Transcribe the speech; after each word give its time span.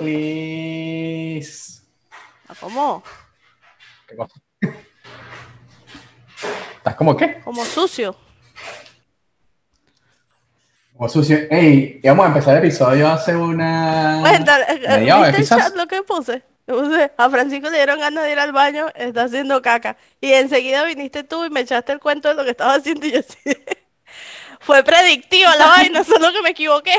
Olis. 0.00 1.82
¿Cómo? 2.58 3.02
¿Qué 4.08 4.16
cosa? 4.16 4.34
¿Estás 6.76 6.94
como 6.96 7.16
qué? 7.16 7.40
Como 7.40 7.64
sucio. 7.64 8.16
Como 10.94 11.08
sucio. 11.08 11.38
Ey, 11.50 12.00
íbamos 12.02 12.24
a 12.24 12.28
empezar 12.28 12.56
el 12.56 12.64
episodio 12.64 13.08
hace 13.08 13.36
una. 13.36 14.18
Cuéntale, 14.22 14.64
eh, 14.68 15.12
hora, 15.12 15.28
¿viste 15.28 15.28
el 15.28 15.36
quizás. 15.36 15.58
chat 15.58 15.76
lo 15.76 15.86
que 15.86 16.02
puse? 16.02 16.42
A 17.16 17.28
Francisco 17.30 17.68
le 17.68 17.78
dieron 17.78 17.98
ganas 17.98 18.24
de 18.24 18.32
ir 18.32 18.38
al 18.38 18.52
baño, 18.52 18.86
está 18.94 19.24
haciendo 19.24 19.60
caca. 19.60 19.96
Y 20.20 20.32
enseguida 20.32 20.84
viniste 20.84 21.24
tú 21.24 21.44
y 21.44 21.50
me 21.50 21.60
echaste 21.60 21.92
el 21.92 21.98
cuento 21.98 22.28
de 22.28 22.34
lo 22.34 22.44
que 22.44 22.50
estaba 22.50 22.74
haciendo 22.74 23.06
y 23.06 23.12
yo 23.12 23.20
así. 23.20 23.38
Fue 24.60 24.84
predictiva 24.84 25.56
la 25.56 25.66
vaina, 25.68 26.04
solo 26.04 26.32
que 26.32 26.42
me 26.42 26.50
equivoqué. 26.50 26.94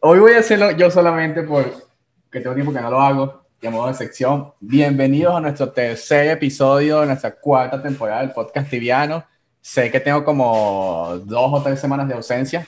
Hoy 0.00 0.18
voy 0.18 0.32
a 0.32 0.38
hacerlo 0.38 0.70
yo 0.72 0.90
solamente 0.90 1.42
porque 1.42 1.72
tengo 2.30 2.54
tiempo 2.54 2.72
que 2.72 2.80
no 2.80 2.90
lo 2.90 3.00
hago. 3.00 3.40
Modo 3.62 3.88
de 3.88 3.94
sección, 3.94 4.54
bienvenidos 4.58 5.34
a 5.36 5.40
nuestro 5.40 5.70
tercer 5.70 6.28
episodio 6.28 7.00
de 7.00 7.08
nuestra 7.08 7.32
cuarta 7.32 7.82
temporada 7.82 8.22
del 8.22 8.32
podcast 8.32 8.70
Tibiano. 8.70 9.22
Sé 9.60 9.90
que 9.90 10.00
tengo 10.00 10.24
como 10.24 11.20
dos 11.24 11.52
o 11.52 11.62
tres 11.62 11.78
semanas 11.78 12.08
de 12.08 12.14
ausencia. 12.14 12.66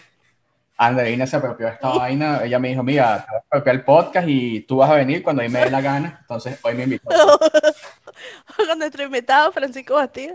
Andreina 0.76 1.26
se 1.26 1.36
apropió 1.36 1.66
de 1.66 1.72
esta 1.72 1.88
vaina. 1.88 2.44
Ella 2.44 2.58
me 2.58 2.68
dijo, 2.68 2.82
mira, 2.82 3.24
te 3.24 3.30
voy 3.30 3.38
a 3.38 3.44
apropiar 3.46 3.76
el 3.76 3.84
podcast 3.84 4.28
y 4.28 4.60
tú 4.60 4.76
vas 4.76 4.90
a 4.90 4.96
venir 4.96 5.22
cuando 5.22 5.40
a 5.40 5.46
mí 5.46 5.50
me 5.50 5.60
dé 5.60 5.70
la 5.70 5.80
gana. 5.80 6.18
Entonces, 6.20 6.58
hoy 6.62 6.74
me 6.74 6.82
invitó. 6.84 7.08
Con 8.56 8.78
nuestro 8.78 9.04
invitado, 9.04 9.50
Francisco 9.50 9.94
Bastida. 9.94 10.34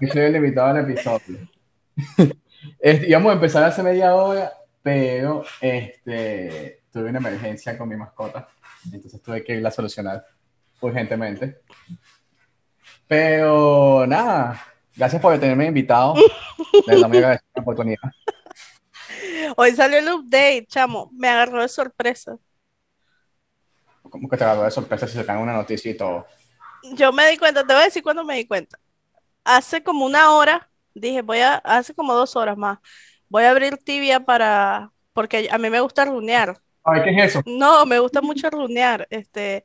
Yo 0.00 0.08
soy 0.12 0.22
el 0.22 0.36
invitado 0.36 0.74
del 0.74 0.90
episodio. 0.90 1.48
Este, 2.78 3.08
íbamos 3.08 3.30
a 3.30 3.34
empezar 3.34 3.64
hace 3.64 3.82
media 3.82 4.14
hora, 4.14 4.52
pero 4.82 5.44
este, 5.60 6.82
tuve 6.92 7.10
una 7.10 7.18
emergencia 7.18 7.76
con 7.76 7.88
mi 7.88 7.96
mascota, 7.96 8.48
entonces 8.92 9.20
tuve 9.22 9.42
que 9.42 9.54
irla 9.54 9.68
a 9.68 9.72
solucionar 9.72 10.24
urgentemente. 10.80 11.60
Pero 13.06 14.06
nada, 14.06 14.62
gracias 14.96 15.20
por 15.20 15.38
tenerme 15.38 15.66
invitado. 15.66 16.14
Me 16.86 16.94
agradezco 16.94 17.46
la 17.54 17.62
oportunidad. 17.62 18.10
Hoy 19.56 19.72
salió 19.72 19.98
el 19.98 20.08
update, 20.12 20.66
chamo. 20.66 21.10
Me 21.12 21.28
agarró 21.28 21.62
de 21.62 21.68
sorpresa. 21.68 22.36
Como 24.02 24.28
que 24.28 24.36
te 24.36 24.44
agarró 24.44 24.64
de 24.64 24.70
sorpresa 24.70 25.06
si 25.06 25.14
sacan 25.14 25.38
una 25.38 25.52
noticia 25.52 25.90
y 25.90 25.96
todo. 25.96 26.26
Yo 26.94 27.12
me 27.12 27.28
di 27.30 27.38
cuenta, 27.38 27.66
te 27.66 27.72
voy 27.72 27.82
a 27.82 27.86
decir 27.86 28.02
cuándo 28.02 28.24
me 28.24 28.36
di 28.36 28.46
cuenta. 28.46 28.78
Hace 29.44 29.82
como 29.82 30.06
una 30.06 30.32
hora, 30.32 30.68
dije, 30.94 31.22
voy 31.22 31.38
a, 31.40 31.56
hace 31.56 31.94
como 31.94 32.14
dos 32.14 32.36
horas 32.36 32.56
más, 32.56 32.78
voy 33.28 33.44
a 33.44 33.50
abrir 33.50 33.76
tibia 33.78 34.20
para, 34.20 34.92
porque 35.12 35.48
a 35.50 35.58
mí 35.58 35.70
me 35.70 35.80
gusta 35.80 36.04
runear. 36.04 36.58
Ay, 36.84 37.02
¿qué 37.02 37.10
es 37.10 37.30
eso? 37.30 37.42
No, 37.46 37.86
me 37.86 37.98
gusta 37.98 38.20
mucho 38.20 38.50
runear. 38.50 39.06
Este, 39.10 39.64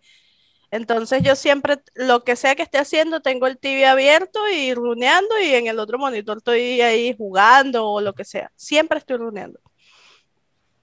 entonces 0.71 1.23
yo 1.23 1.35
siempre, 1.35 1.77
lo 1.95 2.23
que 2.23 2.35
sea 2.35 2.55
que 2.55 2.63
esté 2.63 2.77
haciendo, 2.77 3.21
tengo 3.21 3.47
el 3.47 3.57
tibia 3.57 3.91
abierto 3.91 4.39
y 4.49 4.73
runeando 4.73 5.39
y 5.39 5.53
en 5.53 5.67
el 5.67 5.79
otro 5.79 5.97
monitor 5.97 6.37
estoy 6.37 6.81
ahí 6.81 7.15
jugando 7.17 7.87
o 7.87 8.01
lo 8.01 8.13
que 8.13 8.23
sea. 8.23 8.51
Siempre 8.55 8.99
estoy 8.99 9.17
runeando. 9.17 9.59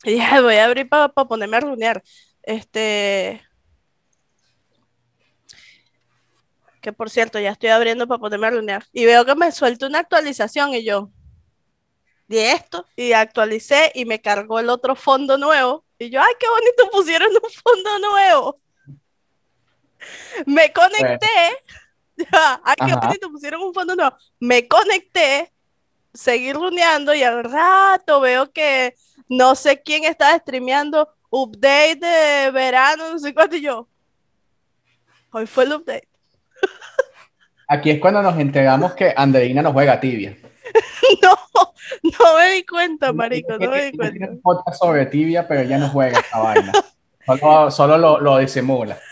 Y 0.05 0.13
dije, 0.13 0.27
"Ay, 0.31 0.43
voy 0.43 0.57
a 0.57 0.67
abrir 0.67 0.89
para 0.89 1.09
ponerme 1.09 1.57
a 1.57 1.61
runear. 1.61 2.03
Este, 2.43 3.43
que 6.87 6.93
por 6.93 7.11
cierto, 7.11 7.41
ya 7.41 7.51
estoy 7.51 7.71
abriendo 7.71 8.07
para 8.07 8.21
ponerme 8.21 8.47
a 8.47 8.51
runear. 8.51 8.87
Y 8.93 9.07
veo 9.07 9.25
que 9.25 9.35
me 9.35 9.51
suelta 9.51 9.89
una 9.89 9.99
actualización 9.99 10.73
y 10.73 10.85
yo, 10.85 11.11
di 12.29 12.39
esto, 12.39 12.87
y 12.95 13.11
actualicé 13.11 13.91
y 13.93 14.05
me 14.05 14.21
cargó 14.21 14.61
el 14.61 14.69
otro 14.69 14.95
fondo 14.95 15.37
nuevo. 15.37 15.85
Y 15.99 16.11
yo, 16.11 16.21
ay, 16.23 16.33
qué 16.39 16.47
bonito 16.49 16.91
pusieron 16.93 17.33
un 17.33 17.51
fondo 17.51 17.99
nuevo. 17.99 18.61
Me 20.47 20.73
conecté. 20.73 21.27
Ya, 22.33 22.63
ay, 22.65 22.77
qué 22.79 22.93
Ajá. 22.93 23.09
bonito 23.09 23.31
pusieron 23.31 23.61
un 23.61 23.75
fondo 23.75 23.95
nuevo. 23.95 24.17
Me 24.41 24.67
conecté, 24.67 25.53
seguí 26.15 26.51
runeando 26.55 27.15
y 27.15 27.23
al 27.23 27.45
rato 27.45 28.21
veo 28.21 28.51
que 28.53 28.95
no 29.29 29.55
sé 29.55 29.83
quién 29.83 30.05
está 30.05 30.35
streameando 30.39 31.13
update 31.29 31.97
de 31.97 32.51
verano, 32.53 33.11
no 33.11 33.19
sé 33.19 33.35
cuánto 33.35 33.57
y 33.57 33.61
yo. 33.61 33.87
Hoy 35.31 35.47
fue 35.47 35.65
el 35.65 35.75
update. 35.75 36.16
Aquí 37.69 37.91
es 37.91 38.01
cuando 38.01 38.23
nos 38.23 38.39
enteramos 38.39 38.95
que 38.95 39.13
Andreina 39.17 39.63
no 39.63 39.73
juega 39.73 40.01
tibia. 40.01 40.37
No, 41.23 41.37
no 42.03 42.37
me 42.37 42.51
di 42.51 42.67
cuenta, 42.67 43.13
marico, 43.13 43.57
no 43.59 43.71
me 43.71 43.87
di 43.87 43.97
cuenta. 43.97 44.13
Tiene 44.13 44.33
un 44.33 44.41
podcast 44.41 44.79
sobre 44.79 45.07
tibia, 45.07 45.47
pero 45.47 45.61
ella 45.61 45.79
no 45.79 45.89
juega 45.89 46.19
esta 46.19 46.39
vaina. 46.39 46.73
Solo, 47.25 47.71
solo 47.71 47.99
lo, 47.99 48.21
lo 48.21 48.39
disimula. 48.39 48.99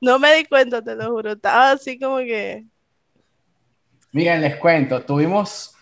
No 0.00 0.18
me 0.18 0.34
di 0.34 0.44
cuenta, 0.46 0.82
te 0.82 0.94
lo 0.94 1.10
juro. 1.10 1.32
Estaba 1.32 1.72
así 1.72 1.98
como 1.98 2.18
que. 2.18 2.64
Miren, 4.12 4.40
les 4.40 4.56
cuento, 4.56 5.02
tuvimos 5.02 5.74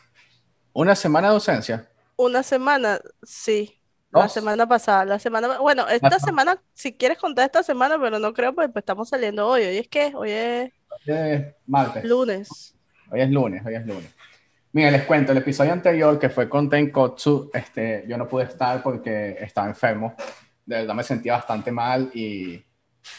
una 0.72 0.94
semana 0.94 1.28
de 1.28 1.34
ausencia. 1.34 1.88
Una 2.16 2.42
semana, 2.42 3.00
sí. 3.22 3.79
La 4.12 4.28
semana 4.28 4.66
pasada, 4.66 5.04
la 5.04 5.18
semana, 5.20 5.58
bueno, 5.58 5.86
esta 5.88 6.08
Ajá. 6.08 6.18
semana, 6.18 6.60
si 6.74 6.92
quieres 6.92 7.18
contar 7.18 7.44
esta 7.44 7.62
semana, 7.62 7.96
pero 8.00 8.18
no 8.18 8.32
creo, 8.32 8.52
pues, 8.52 8.68
pues, 8.72 8.82
estamos 8.82 9.08
saliendo 9.08 9.46
hoy. 9.46 9.62
Hoy 9.62 9.76
es 9.78 9.88
que, 9.88 10.12
hoy 10.14 10.30
es 10.32 10.72
martes. 11.66 12.04
lunes. 12.04 12.74
Hoy 13.10 13.20
es 13.20 13.30
lunes, 13.30 13.64
hoy 13.64 13.74
es 13.76 13.86
lunes. 13.86 14.14
Miren, 14.72 14.92
les 14.92 15.04
cuento, 15.04 15.32
el 15.32 15.38
episodio 15.38 15.72
anterior 15.72 16.18
que 16.18 16.28
fue 16.28 16.48
con 16.48 16.68
Tenkotsu, 16.68 17.50
este, 17.52 18.04
yo 18.08 18.16
no 18.16 18.26
pude 18.26 18.44
estar 18.44 18.82
porque 18.82 19.36
estaba 19.40 19.68
enfermo. 19.68 20.14
De 20.64 20.76
verdad 20.76 20.94
me 20.94 21.02
sentía 21.02 21.34
bastante 21.34 21.70
mal 21.70 22.10
y 22.14 22.64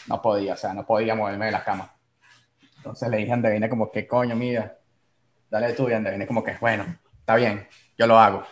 no 0.08 0.20
podía, 0.20 0.54
o 0.54 0.56
sea, 0.56 0.74
no 0.74 0.84
podía 0.84 1.14
moverme 1.14 1.46
de 1.46 1.52
la 1.52 1.64
cama. 1.64 1.94
Entonces 2.76 3.08
le 3.08 3.18
dije 3.18 3.30
a 3.30 3.34
Andreina 3.34 3.68
como 3.68 3.90
que, 3.90 4.06
coño, 4.06 4.34
mira, 4.34 4.78
dale 5.50 5.72
tú 5.72 5.88
y 5.88 5.92
Andreina 5.92 6.26
como 6.26 6.42
que, 6.42 6.56
bueno, 6.60 6.84
está 7.18 7.36
bien, 7.36 7.66
yo 7.98 8.06
lo 8.06 8.18
hago. 8.18 8.44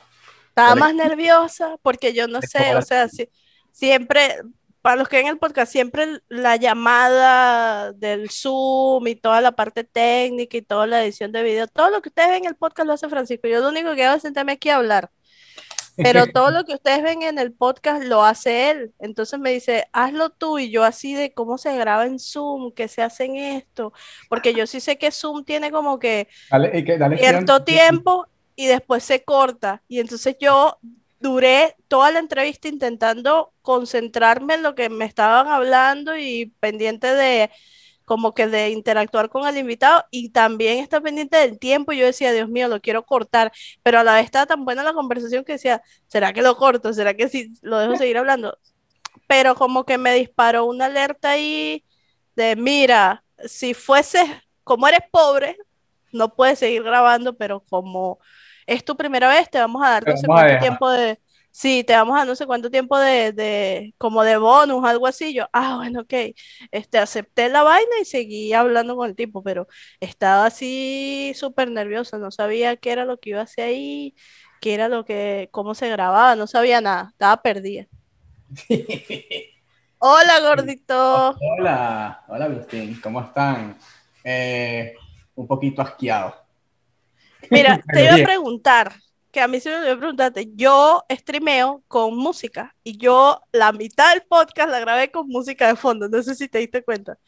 Estaba 0.63 0.75
más 0.81 0.95
nerviosa 0.95 1.77
porque 1.83 2.13
yo 2.13 2.29
no 2.29 2.41
sé, 2.43 2.75
o 2.77 2.83
sea, 2.83 3.09
si- 3.09 3.29
siempre, 3.73 4.37
para 4.83 4.97
los 4.97 5.09
que 5.09 5.17
ven 5.19 5.27
el 5.27 5.39
podcast, 5.39 5.71
siempre 5.71 6.21
la 6.29 6.57
llamada 6.57 7.93
del 7.93 8.31
Zoom 8.31 9.07
y 9.09 9.15
toda 9.15 9.41
la 9.41 9.53
parte 9.53 9.85
técnica 9.85 10.57
y 10.57 10.63
toda 10.63 10.87
la 10.87 11.03
edición 11.05 11.33
de 11.33 11.43
video, 11.43 11.67
todo 11.67 11.91
lo 11.91 12.01
que 12.03 12.09
ustedes 12.09 12.29
ven 12.31 12.45
en 12.45 12.51
el 12.51 12.57
podcast 12.57 12.87
lo 12.87 12.93
hace 12.95 13.09
Francisco. 13.09 13.49
Yo 13.49 13.61
lo 13.61 13.69
único 13.69 13.95
que 13.95 14.05
hago 14.05 14.17
es 14.17 14.23
sentarme 14.23 14.53
aquí 14.53 14.71
a 14.71 14.77
hablar. 14.77 15.11
Pero 15.97 16.27
todo 16.33 16.51
lo 16.51 16.65
que 16.65 16.75
ustedes 16.75 17.03
ven 17.03 17.23
en 17.23 17.39
el 17.39 17.53
podcast 17.53 18.05
lo 18.05 18.25
hace 18.25 18.71
él. 18.71 18.93
Entonces 19.01 19.39
me 19.39 19.51
dice, 19.51 19.87
hazlo 19.93 20.31
tú 20.31 20.59
y 20.59 20.71
yo 20.71 20.83
así 20.85 21.15
de 21.15 21.33
cómo 21.35 21.59
se 21.59 21.77
graba 21.77 22.07
en 22.07 22.19
Zoom, 22.19 22.73
qué 22.73 22.89
se 22.89 23.03
hace 23.03 23.25
en 23.25 23.37
esto. 23.37 23.93
Porque 24.29 24.55
yo 24.55 24.67
sí 24.67 24.81
sé 24.81 24.97
que 24.97 25.11
Zoom 25.11 25.45
tiene 25.45 25.71
como 25.71 25.99
que 25.99 26.29
Dale, 26.51 26.85
que, 26.85 26.97
dale 26.97 27.19
cierto 27.19 27.65
tiempo 27.65 28.27
y 28.61 28.67
después 28.67 29.03
se 29.03 29.25
corta. 29.25 29.83
Y 29.89 30.01
entonces 30.01 30.37
yo 30.39 30.79
duré 31.19 31.77
toda 31.89 32.11
la 32.11 32.19
entrevista 32.19 32.69
intentando 32.69 33.55
concentrarme 33.63 34.55
en 34.55 34.63
lo 34.63 34.75
que 34.75 34.91
me 34.91 35.07
estaban 35.07 35.49
hablando 35.49 36.15
y 36.15 36.53
pendiente 36.61 37.07
de 37.07 37.51
como 38.05 38.35
que 38.35 38.49
de 38.49 38.69
interactuar 38.69 39.31
con 39.31 39.47
el 39.49 39.57
invitado 39.57 40.05
y 40.11 40.29
también 40.29 40.79
está 40.79 41.01
pendiente 41.01 41.39
del 41.39 41.59
tiempo. 41.59 41.93
Yo 41.93 42.05
decía, 42.05 42.33
Dios 42.33 42.51
mío, 42.51 42.69
lo 42.69 42.83
quiero 42.83 43.07
cortar, 43.07 43.51
pero 43.83 43.99
a 44.01 44.05
la 44.05 44.17
vez 44.17 44.27
estaba 44.27 44.45
tan 44.45 44.67
buena 44.67 44.83
la 44.83 44.93
conversación 44.93 45.43
que 45.43 45.53
decía, 45.53 45.81
¿será 46.07 46.35
que 46.35 46.43
lo 46.43 46.59
corto? 46.59 46.93
¿Será 46.93 47.15
que 47.15 47.31
sí 47.31 47.55
lo 47.63 47.79
dejo 47.79 47.97
seguir 47.97 48.19
hablando? 48.19 48.59
Pero 49.27 49.55
como 49.55 49.87
que 49.87 49.97
me 49.97 50.13
disparó 50.13 50.67
una 50.67 50.85
alerta 50.87 51.31
ahí 51.31 51.83
de, 52.37 52.57
mira, 52.57 53.25
si 53.47 53.73
fueses, 53.73 54.29
como 54.65 54.87
eres 54.87 55.01
pobre, 55.11 55.57
no 56.13 56.35
puedes 56.35 56.59
seguir 56.59 56.83
grabando, 56.83 57.37
pero 57.37 57.61
como 57.71 58.19
es 58.71 58.85
tu 58.85 58.97
primera 58.97 59.29
vez, 59.29 59.51
te 59.51 59.59
vamos 59.59 59.83
a 59.85 59.91
dar 59.91 60.07
no 60.07 60.17
sé 60.17 60.29
cuánto 60.29 60.59
tiempo 60.61 60.89
de, 60.91 61.19
sí, 61.51 61.83
te 61.83 61.93
vamos 61.93 62.15
a 62.15 62.19
dar 62.19 62.29
no 62.29 62.37
sé 62.37 62.47
cuánto 62.47 62.71
tiempo 62.71 62.97
de, 62.97 63.33
de, 63.33 63.95
como 63.99 64.23
de 64.23 64.37
bonus, 64.37 64.85
algo 64.85 65.09
así. 65.09 65.35
Yo, 65.35 65.47
ah, 65.53 65.79
bueno, 65.79 66.03
ok, 66.03 66.15
este, 66.71 66.99
acepté 66.99 67.49
la 67.49 67.65
vaina 67.65 67.91
y 68.01 68.05
seguí 68.05 68.53
hablando 68.53 68.95
con 68.95 69.11
el 69.11 69.17
tipo, 69.17 69.43
pero 69.43 69.67
estaba 69.99 70.47
así 70.47 71.33
súper 71.35 71.69
nerviosa, 71.69 72.19
no 72.19 72.31
sabía 72.31 72.77
qué 72.77 72.93
era 72.93 73.05
lo 73.05 73.19
que 73.19 73.31
iba 73.31 73.41
a 73.41 73.43
hacer 73.43 73.65
ahí, 73.65 74.15
qué 74.61 74.75
era 74.75 74.89
lo 74.89 75.05
que, 75.05 75.49
cómo 75.51 75.75
se 75.75 75.89
grababa, 75.89 76.37
no 76.37 76.47
sabía 76.47 76.81
nada, 76.81 77.09
estaba 77.11 77.43
perdida. 77.43 77.87
Hola, 79.99 80.41
gordito. 80.41 81.37
Hola, 81.59 82.23
hola 82.29 82.45
Agustín, 82.45 83.01
¿cómo 83.03 83.21
están? 83.21 83.77
Eh, 84.23 84.95
un 85.35 85.49
poquito 85.49 85.83
asqueado. 85.83 86.40
Mira, 87.49 87.81
te 87.93 88.05
iba 88.05 88.15
a 88.15 88.25
preguntar, 88.25 88.95
que 89.31 89.41
a 89.41 89.49
mí 89.49 89.61
se 89.61 89.71
me 89.71 89.77
olvidó 89.77 89.99
preguntarte, 89.99 90.49
yo 90.55 91.05
streameo 91.11 91.83
con 91.89 92.17
música 92.17 92.75
y 92.83 92.99
yo 92.99 93.41
la 93.53 93.73
mitad 93.73 94.13
del 94.13 94.23
podcast 94.23 94.71
la 94.71 94.81
grabé 94.81 95.11
con 95.11 95.29
música 95.29 95.69
de 95.69 95.77
fondo, 95.77 96.09
no 96.09 96.23
sé 96.23 96.35
si 96.35 96.49
te 96.49 96.59
diste 96.59 96.83
cuenta. 96.83 97.19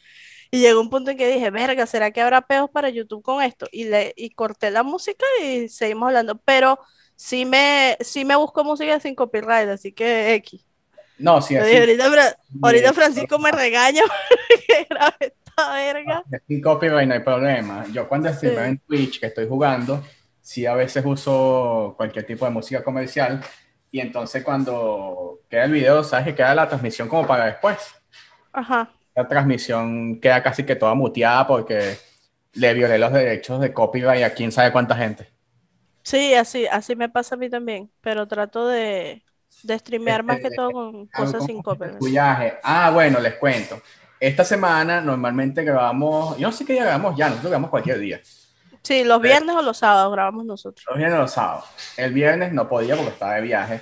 Y 0.50 0.60
llegó 0.60 0.80
un 0.80 0.90
punto 0.90 1.10
en 1.10 1.16
que 1.16 1.32
dije, 1.32 1.50
verga, 1.50 1.86
¿será 1.86 2.10
que 2.10 2.20
habrá 2.20 2.42
peos 2.42 2.68
para 2.68 2.90
YouTube 2.90 3.22
con 3.22 3.42
esto? 3.42 3.66
Y, 3.72 3.84
le, 3.84 4.12
y 4.16 4.30
corté 4.30 4.70
la 4.70 4.82
música 4.82 5.24
y 5.42 5.68
seguimos 5.70 6.08
hablando. 6.08 6.38
Pero 6.44 6.78
sí 7.16 7.46
me, 7.46 7.96
sí 8.00 8.26
me 8.26 8.36
busco 8.36 8.62
música 8.62 9.00
sin 9.00 9.14
copyright, 9.14 9.70
así 9.70 9.92
que 9.92 10.34
X. 10.34 10.66
No, 11.16 11.40
sí, 11.40 11.56
así. 11.56 11.74
Ahorita, 11.74 12.34
ahorita 12.62 12.92
Francisco 12.92 13.38
me 13.38 13.50
regaña 13.50 14.02
porque 14.48 14.86
grabé 14.90 15.34
esta 15.56 15.72
verga. 15.74 16.24
Sin 16.46 16.60
copyright 16.62 17.06
no 17.08 17.14
hay 17.14 17.20
problema. 17.20 17.84
Yo 17.92 18.08
cuando 18.08 18.28
estoy 18.28 18.50
Sí. 18.50 18.56
en 18.56 18.78
Twitch, 18.78 19.20
que 19.20 19.26
estoy 19.26 19.46
jugando, 19.48 20.02
sí 20.40 20.66
a 20.66 20.74
veces 20.74 21.04
uso 21.04 21.94
cualquier 21.96 22.26
tipo 22.26 22.44
de 22.44 22.50
música 22.50 22.82
comercial 22.82 23.40
y 23.90 24.00
entonces 24.00 24.42
cuando 24.44 25.40
queda 25.50 25.64
el 25.64 25.72
video, 25.72 26.02
sabes 26.04 26.26
que 26.26 26.34
queda 26.36 26.54
la 26.54 26.68
transmisión 26.68 27.08
como 27.08 27.26
para 27.26 27.46
después. 27.46 27.78
Ajá. 28.52 28.92
La 29.14 29.26
transmisión 29.28 30.20
queda 30.20 30.42
casi 30.42 30.64
que 30.64 30.76
toda 30.76 30.94
muteada 30.94 31.46
porque 31.46 31.96
le 32.54 32.74
violé 32.74 32.98
los 32.98 33.12
derechos 33.12 33.60
de 33.60 33.72
copyright 33.72 34.24
a 34.24 34.34
quién 34.34 34.52
sabe 34.52 34.72
cuánta 34.72 34.96
gente. 34.96 35.28
Sí, 36.04 36.34
así, 36.34 36.66
así 36.66 36.96
me 36.96 37.08
pasa 37.08 37.34
a 37.36 37.38
mí 37.38 37.48
también, 37.48 37.92
pero 38.00 38.26
trato 38.26 38.66
de, 38.68 39.24
de 39.62 39.78
streamear 39.78 40.22
más 40.24 40.40
que 40.40 40.48
Este, 40.48 40.56
todo 40.56 40.72
con 40.72 41.06
cosas 41.08 41.44
sin 41.44 41.62
copyright. 41.62 42.06
Ah, 42.62 42.90
bueno, 42.92 43.20
les 43.20 43.34
cuento. 43.36 43.80
Esta 44.22 44.44
semana 44.44 45.00
normalmente 45.00 45.64
grabamos, 45.64 46.38
yo 46.38 46.46
no 46.46 46.52
sé 46.52 46.64
qué 46.64 46.74
día 46.74 46.84
grabamos 46.84 47.16
ya, 47.16 47.26
nosotros 47.26 47.50
grabamos 47.50 47.70
cualquier 47.70 47.98
día. 47.98 48.20
Sí, 48.80 49.02
los 49.02 49.20
viernes 49.20 49.56
o 49.56 49.62
los 49.62 49.76
sábados 49.76 50.12
grabamos 50.12 50.44
nosotros. 50.44 50.84
Los 50.88 50.96
viernes 50.96 51.18
o 51.18 51.22
los 51.22 51.32
sábados. 51.32 51.64
El 51.96 52.12
viernes 52.12 52.52
no 52.52 52.68
podía 52.68 52.94
porque 52.94 53.10
estaba 53.10 53.34
de 53.34 53.40
viaje. 53.40 53.80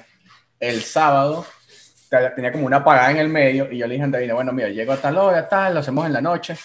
El 0.58 0.80
sábado 0.82 1.44
te- 2.08 2.30
tenía 2.30 2.52
como 2.52 2.64
una 2.64 2.82
parada 2.82 3.10
en 3.10 3.18
el 3.18 3.28
medio 3.28 3.70
y 3.70 3.76
yo 3.76 3.86
le 3.86 3.92
dije 3.92 4.02
a 4.02 4.06
Andreina, 4.06 4.32
bueno, 4.32 4.50
mira, 4.54 4.70
llego 4.70 4.94
a 4.94 4.96
tal 4.96 5.18
hora, 5.18 5.46
tal, 5.46 5.74
lo 5.74 5.80
hacemos 5.80 6.06
en 6.06 6.14
la 6.14 6.22
noche. 6.22 6.56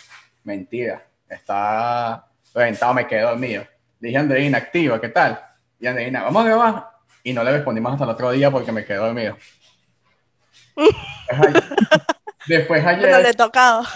Mentira, 0.46 1.06
está 1.28 2.26
reventado, 2.54 2.94
me 2.94 3.06
quedé 3.06 3.24
dormido. 3.24 3.64
Le 4.00 4.08
dije 4.08 4.18
a 4.18 4.22
Andreina, 4.22 4.58
activa, 4.58 5.02
¿qué 5.02 5.10
tal? 5.10 5.38
Y 5.82 5.88
Andreina, 5.88 6.24
vamos 6.24 6.44
a 6.46 6.48
grabar. 6.48 6.90
Y 7.24 7.34
no 7.34 7.44
le 7.44 7.52
respondimos 7.52 7.92
hasta 7.92 8.06
el 8.06 8.10
otro 8.12 8.32
día 8.32 8.50
porque 8.50 8.72
me 8.72 8.86
quedé 8.86 9.00
dormido. 9.00 9.36
Después 12.48 12.86
ayer-. 12.86 13.02
Pero 13.04 13.20
le 13.20 13.34
tocaba. 13.34 13.88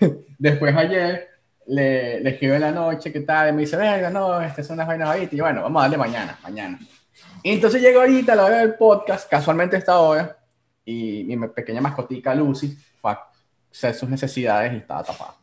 Después 0.38 0.76
ayer 0.76 1.28
le, 1.66 2.20
le 2.20 2.30
escribo 2.30 2.54
en 2.54 2.60
la 2.60 2.72
noche, 2.72 3.12
¿qué 3.12 3.20
tal? 3.20 3.50
Y 3.50 3.52
me 3.52 3.60
dice, 3.62 3.76
venga, 3.76 4.10
no, 4.10 4.40
estas 4.40 4.66
son 4.66 4.74
unas 4.74 4.86
vainas 4.86 5.08
ahorita. 5.08 5.34
Y 5.34 5.38
yo, 5.38 5.44
bueno, 5.44 5.62
vamos 5.62 5.80
a 5.80 5.84
darle 5.84 5.96
mañana, 5.98 6.38
mañana. 6.42 6.78
Y 7.42 7.52
entonces 7.52 7.80
llegó 7.82 8.00
ahorita 8.00 8.32
a 8.32 8.36
la 8.36 8.44
hora 8.44 8.58
del 8.58 8.74
podcast, 8.74 9.28
casualmente 9.28 9.76
a 9.76 9.78
esta 9.78 9.98
hora, 9.98 10.38
y 10.84 11.24
mi 11.24 11.48
pequeña 11.48 11.80
mascotica 11.80 12.34
Lucy 12.34 12.76
fue 13.00 13.12
a 13.12 13.20
hacer 13.70 13.94
sus 13.94 14.08
necesidades 14.08 14.72
y 14.72 14.76
estaba 14.76 15.02
tapada. 15.04 15.34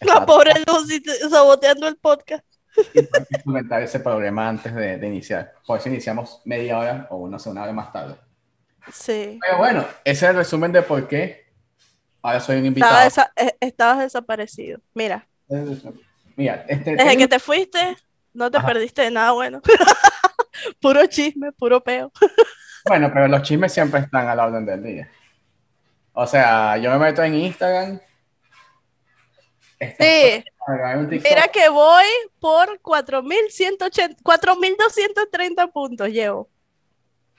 La 0.00 0.26
pobre 0.26 0.52
Lucy 0.66 1.00
te- 1.00 1.28
saboteando 1.30 1.88
el 1.88 1.96
podcast. 1.96 2.44
y 2.92 3.40
solventar 3.42 3.82
ese 3.82 4.00
problema 4.00 4.48
antes 4.48 4.74
de, 4.74 4.98
de 4.98 5.06
iniciar. 5.06 5.54
Por 5.66 5.78
eso 5.78 5.88
iniciamos 5.88 6.42
media 6.44 6.78
hora 6.78 7.06
o 7.10 7.38
sé, 7.38 7.48
una 7.48 7.62
hora 7.62 7.72
más 7.72 7.92
tarde. 7.92 8.16
Sí. 8.92 9.38
Pero 9.40 9.58
bueno, 9.58 9.86
ese 10.04 10.26
es 10.26 10.30
el 10.30 10.36
resumen 10.36 10.72
de 10.72 10.82
por 10.82 11.06
qué 11.08 11.46
ahora 12.22 12.40
soy 12.40 12.56
un 12.58 12.66
invitado. 12.66 13.06
Estaba 13.06 13.28
desa- 13.28 13.32
eh, 13.36 13.56
estabas 13.60 13.98
desaparecido. 14.00 14.80
Mira, 14.94 15.26
Mira, 16.36 16.64
este, 16.68 16.92
desde 16.92 17.04
tengo- 17.04 17.18
que 17.18 17.28
te 17.28 17.38
fuiste, 17.38 17.96
no 18.32 18.50
te 18.50 18.58
Ajá. 18.58 18.66
perdiste 18.66 19.02
de 19.02 19.10
nada 19.10 19.32
bueno. 19.32 19.60
puro 20.80 21.06
chisme, 21.06 21.52
puro 21.52 21.82
peo. 21.82 22.10
Bueno, 22.86 23.10
pero 23.14 23.26
los 23.28 23.40
chismes 23.40 23.72
siempre 23.72 24.00
están 24.00 24.28
a 24.28 24.34
la 24.34 24.44
orden 24.44 24.66
del 24.66 24.82
día. 24.82 25.08
O 26.12 26.26
sea, 26.26 26.76
yo 26.76 26.90
me 26.90 26.98
meto 26.98 27.22
en 27.22 27.34
Instagram. 27.34 27.98
está- 29.78 30.04
Sí, 30.04 30.44
mira 31.10 31.48
que 31.48 31.68
voy 31.70 32.04
por 32.40 32.78
4.180 32.82 34.16
4.230 34.22 35.72
puntos 35.72 36.08
llevo. 36.08 36.50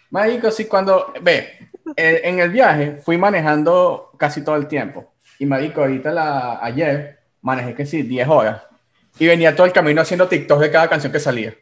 Marico, 0.09 0.51
sí, 0.51 0.65
cuando. 0.65 1.13
Ve, 1.21 1.69
eh, 1.95 2.21
en 2.23 2.39
el 2.39 2.49
viaje 2.49 2.97
fui 2.97 3.17
manejando 3.17 4.11
casi 4.17 4.43
todo 4.43 4.55
el 4.55 4.67
tiempo. 4.67 5.13
Y 5.39 5.45
Marico, 5.45 5.81
ahorita 5.81 6.11
la, 6.11 6.63
ayer 6.63 7.19
manejé 7.41 7.75
que 7.75 7.85
sí, 7.85 8.01
10 8.01 8.27
horas. 8.27 8.61
Y 9.19 9.27
venía 9.27 9.55
todo 9.55 9.67
el 9.67 9.73
camino 9.73 10.01
haciendo 10.01 10.27
TikTok 10.27 10.59
de 10.59 10.71
cada 10.71 10.89
canción 10.89 11.11
que 11.11 11.19
salía. 11.19 11.53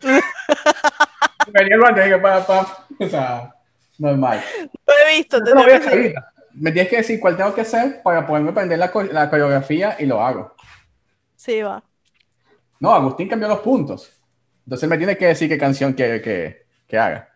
venía 1.52 1.76
el 1.76 2.10
que 2.10 2.18
pa, 2.18 2.46
pa, 2.46 2.86
O 2.98 3.08
sea, 3.08 3.54
normal. 3.98 4.42
Lo 4.86 4.94
he 4.94 5.16
visto. 5.16 5.38
No 5.38 5.44
te 5.44 5.54
lo 5.54 5.62
voy 5.62 5.72
a 5.72 5.80
que. 5.80 6.14
Me 6.54 6.72
tienes 6.72 6.90
que 6.90 6.96
decir 6.96 7.20
cuál 7.20 7.36
tengo 7.36 7.54
que 7.54 7.60
hacer 7.60 8.02
para 8.02 8.26
poderme 8.26 8.50
aprender 8.50 8.78
la, 8.78 8.90
la 9.12 9.30
coreografía 9.30 9.96
y 9.98 10.06
lo 10.06 10.20
hago. 10.20 10.54
Sí, 11.36 11.62
va. 11.62 11.82
No, 12.80 12.92
Agustín 12.92 13.28
cambió 13.28 13.48
los 13.48 13.60
puntos. 13.60 14.12
Entonces 14.64 14.88
me 14.88 14.98
tiene 14.98 15.16
que 15.16 15.26
decir 15.26 15.48
qué 15.48 15.56
canción 15.56 15.92
quiere 15.92 16.20
que, 16.20 16.66
que 16.86 16.98
haga. 16.98 17.28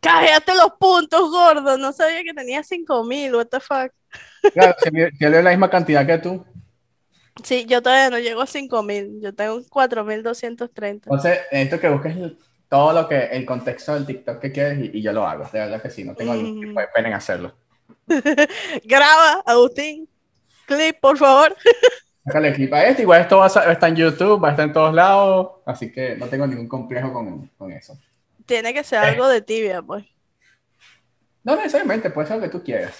Cállate 0.00 0.54
los 0.54 0.72
puntos, 0.78 1.30
gordo. 1.30 1.76
No 1.78 1.92
sabía 1.92 2.22
que 2.22 2.34
tenía 2.34 2.62
5.000. 2.62 3.36
What 3.36 3.46
the 3.46 3.60
fuck. 3.60 3.92
Claro, 4.52 4.74
él 4.84 5.34
es 5.34 5.44
la 5.44 5.50
misma 5.50 5.70
cantidad 5.70 6.06
que 6.06 6.18
tú. 6.18 6.44
Sí, 7.42 7.66
yo 7.66 7.82
todavía 7.82 8.10
no 8.10 8.18
llego 8.18 8.42
a 8.42 8.46
5.000. 8.46 9.20
Yo 9.20 9.34
tengo 9.34 9.58
4.230. 9.60 10.84
Entonces, 10.84 11.40
necesito 11.52 11.80
que 11.80 11.88
busques 11.88 12.16
todo 12.68 12.92
lo 12.92 13.08
que, 13.08 13.24
el 13.26 13.44
contexto 13.44 13.94
del 13.94 14.06
TikTok 14.06 14.40
que 14.40 14.52
quieres 14.52 14.78
y, 14.78 14.98
y 14.98 15.02
yo 15.02 15.12
lo 15.12 15.26
hago. 15.26 15.44
De 15.52 15.58
verdad 15.58 15.82
que 15.82 15.90
sí, 15.90 16.04
no 16.04 16.14
tengo 16.14 16.34
ningún 16.34 16.60
tipo 16.60 16.80
de 16.80 16.88
pena 16.88 17.08
en 17.08 17.14
hacerlo. 17.14 17.54
Graba, 18.84 19.42
Agustín. 19.46 20.08
Clip, 20.66 20.98
por 21.00 21.16
favor. 21.16 21.54
Sácale 22.24 22.52
clip 22.52 22.72
a 22.74 22.84
este. 22.84 23.02
Igual 23.02 23.20
esto 23.20 23.38
va 23.38 23.46
a 23.46 23.72
está 23.72 23.86
en 23.88 23.96
YouTube, 23.96 24.42
va 24.42 24.48
a 24.48 24.50
estar 24.50 24.66
en 24.66 24.72
todos 24.72 24.92
lados. 24.92 25.50
Así 25.64 25.92
que 25.92 26.16
no 26.16 26.26
tengo 26.26 26.46
ningún 26.46 26.68
complejo 26.68 27.12
con, 27.12 27.48
con 27.56 27.70
eso. 27.70 27.96
Tiene 28.46 28.72
que 28.72 28.84
ser 28.84 29.00
algo 29.00 29.28
de 29.28 29.42
tibia, 29.42 29.82
pues. 29.82 30.04
No 31.42 31.56
necesariamente, 31.56 32.10
puede 32.10 32.28
ser 32.28 32.36
lo 32.36 32.42
que 32.42 32.48
tú 32.48 32.62
quieras. 32.62 32.96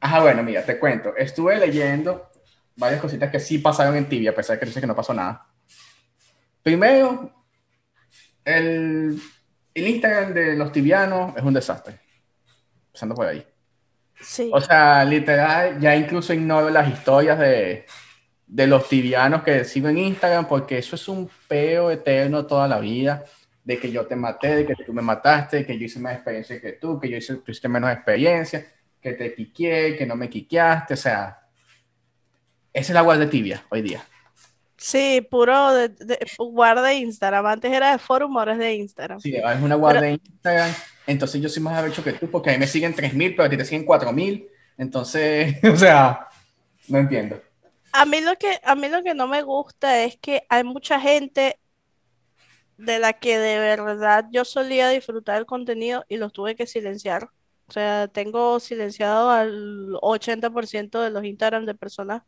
Ajá, 0.00 0.20
bueno, 0.20 0.42
mira, 0.42 0.64
te 0.64 0.78
cuento. 0.78 1.16
Estuve 1.16 1.56
leyendo 1.58 2.30
varias 2.76 3.00
cositas 3.00 3.30
que 3.30 3.40
sí 3.40 3.58
pasaron 3.58 3.96
en 3.96 4.08
Tibia, 4.08 4.30
a 4.30 4.34
pesar 4.34 4.56
de 4.56 4.60
que 4.60 4.66
dice 4.66 4.80
que 4.80 4.86
no 4.86 4.94
pasó 4.94 5.14
nada. 5.14 5.46
Primero, 6.62 7.44
el, 8.44 9.20
el 9.72 9.86
Instagram 9.86 10.34
de 10.34 10.56
los 10.56 10.72
tibianos 10.72 11.36
es 11.36 11.42
un 11.42 11.54
desastre. 11.54 11.98
Empezando 12.86 13.14
por 13.14 13.26
ahí. 13.26 13.46
Sí. 14.20 14.50
O 14.52 14.60
sea, 14.60 15.04
literal, 15.04 15.78
ya 15.80 15.96
incluso 15.96 16.32
ignoro 16.32 16.70
las 16.70 16.88
historias 16.88 17.38
de, 17.38 17.86
de 18.46 18.66
los 18.66 18.88
tibianos 18.88 19.42
que 19.42 19.64
sigo 19.64 19.88
en 19.88 19.98
Instagram, 19.98 20.46
porque 20.46 20.78
eso 20.78 20.96
es 20.96 21.08
un 21.08 21.30
peo 21.48 21.90
eterno 21.90 22.46
toda 22.46 22.68
la 22.68 22.78
vida, 22.78 23.24
de 23.66 23.80
que 23.80 23.90
yo 23.90 24.06
te 24.06 24.14
maté, 24.14 24.54
de 24.54 24.64
que 24.64 24.76
tú 24.84 24.92
me 24.92 25.02
mataste, 25.02 25.66
que 25.66 25.76
yo 25.76 25.86
hice 25.86 25.98
más 25.98 26.14
experiencia 26.14 26.60
que 26.60 26.74
tú, 26.74 27.00
que 27.00 27.08
yo 27.08 27.16
hice, 27.16 27.34
tú 27.34 27.50
hiciste 27.50 27.68
menos 27.68 27.90
experiencia, 27.90 28.64
que 29.00 29.12
te 29.14 29.34
quiqué, 29.34 29.96
que 29.98 30.06
no 30.06 30.14
me 30.14 30.30
quiqueaste, 30.30 30.94
o 30.94 30.96
sea, 30.96 31.36
es 32.72 32.88
la 32.90 33.00
guardia 33.00 33.28
tibia 33.28 33.64
hoy 33.68 33.82
día. 33.82 34.04
Sí, 34.76 35.26
puro 35.28 35.74
de, 35.74 35.88
de- 35.88 36.18
guarda 36.38 36.94
Instagram. 36.94 37.44
Antes 37.46 37.72
era 37.72 37.90
de 37.90 37.98
forum, 37.98 38.38
ahora 38.38 38.52
es 38.52 38.58
de 38.58 38.74
Instagram. 38.74 39.18
Sí, 39.18 39.34
es 39.34 39.60
una 39.60 39.74
guardia 39.74 40.02
de 40.02 40.10
Instagram, 40.12 40.70
entonces 41.08 41.42
yo 41.42 41.48
soy 41.48 41.62
más 41.64 41.76
arrecho 41.76 42.04
que 42.04 42.12
tú, 42.12 42.30
porque 42.30 42.50
a 42.50 42.52
mí 42.52 42.60
me 42.60 42.68
siguen 42.68 42.94
3.000, 42.94 43.34
pero 43.34 43.46
a 43.46 43.50
ti 43.50 43.56
te 43.56 43.64
siguen 43.64 43.84
4.000, 43.84 44.46
entonces, 44.78 45.56
o 45.64 45.76
sea, 45.76 46.28
no 46.86 46.98
entiendo. 46.98 47.42
A 47.92 48.04
mí 48.06 48.20
lo 48.20 48.36
que, 48.36 48.60
a 48.62 48.76
mí 48.76 48.88
lo 48.88 49.02
que 49.02 49.14
no 49.14 49.26
me 49.26 49.42
gusta 49.42 50.04
es 50.04 50.16
que 50.18 50.42
hay 50.48 50.62
mucha 50.62 51.00
gente 51.00 51.58
de 52.78 52.98
la 52.98 53.14
que 53.14 53.38
de 53.38 53.58
verdad 53.58 54.26
yo 54.32 54.44
solía 54.44 54.88
disfrutar 54.90 55.38
el 55.38 55.46
contenido 55.46 56.04
y 56.08 56.16
los 56.18 56.32
tuve 56.32 56.56
que 56.56 56.66
silenciar. 56.66 57.30
O 57.68 57.72
sea, 57.72 58.08
tengo 58.08 58.60
silenciado 58.60 59.30
al 59.30 59.96
80% 60.02 61.00
de 61.02 61.10
los 61.10 61.24
Instagram 61.24 61.66
de 61.66 61.74
personas 61.74 62.22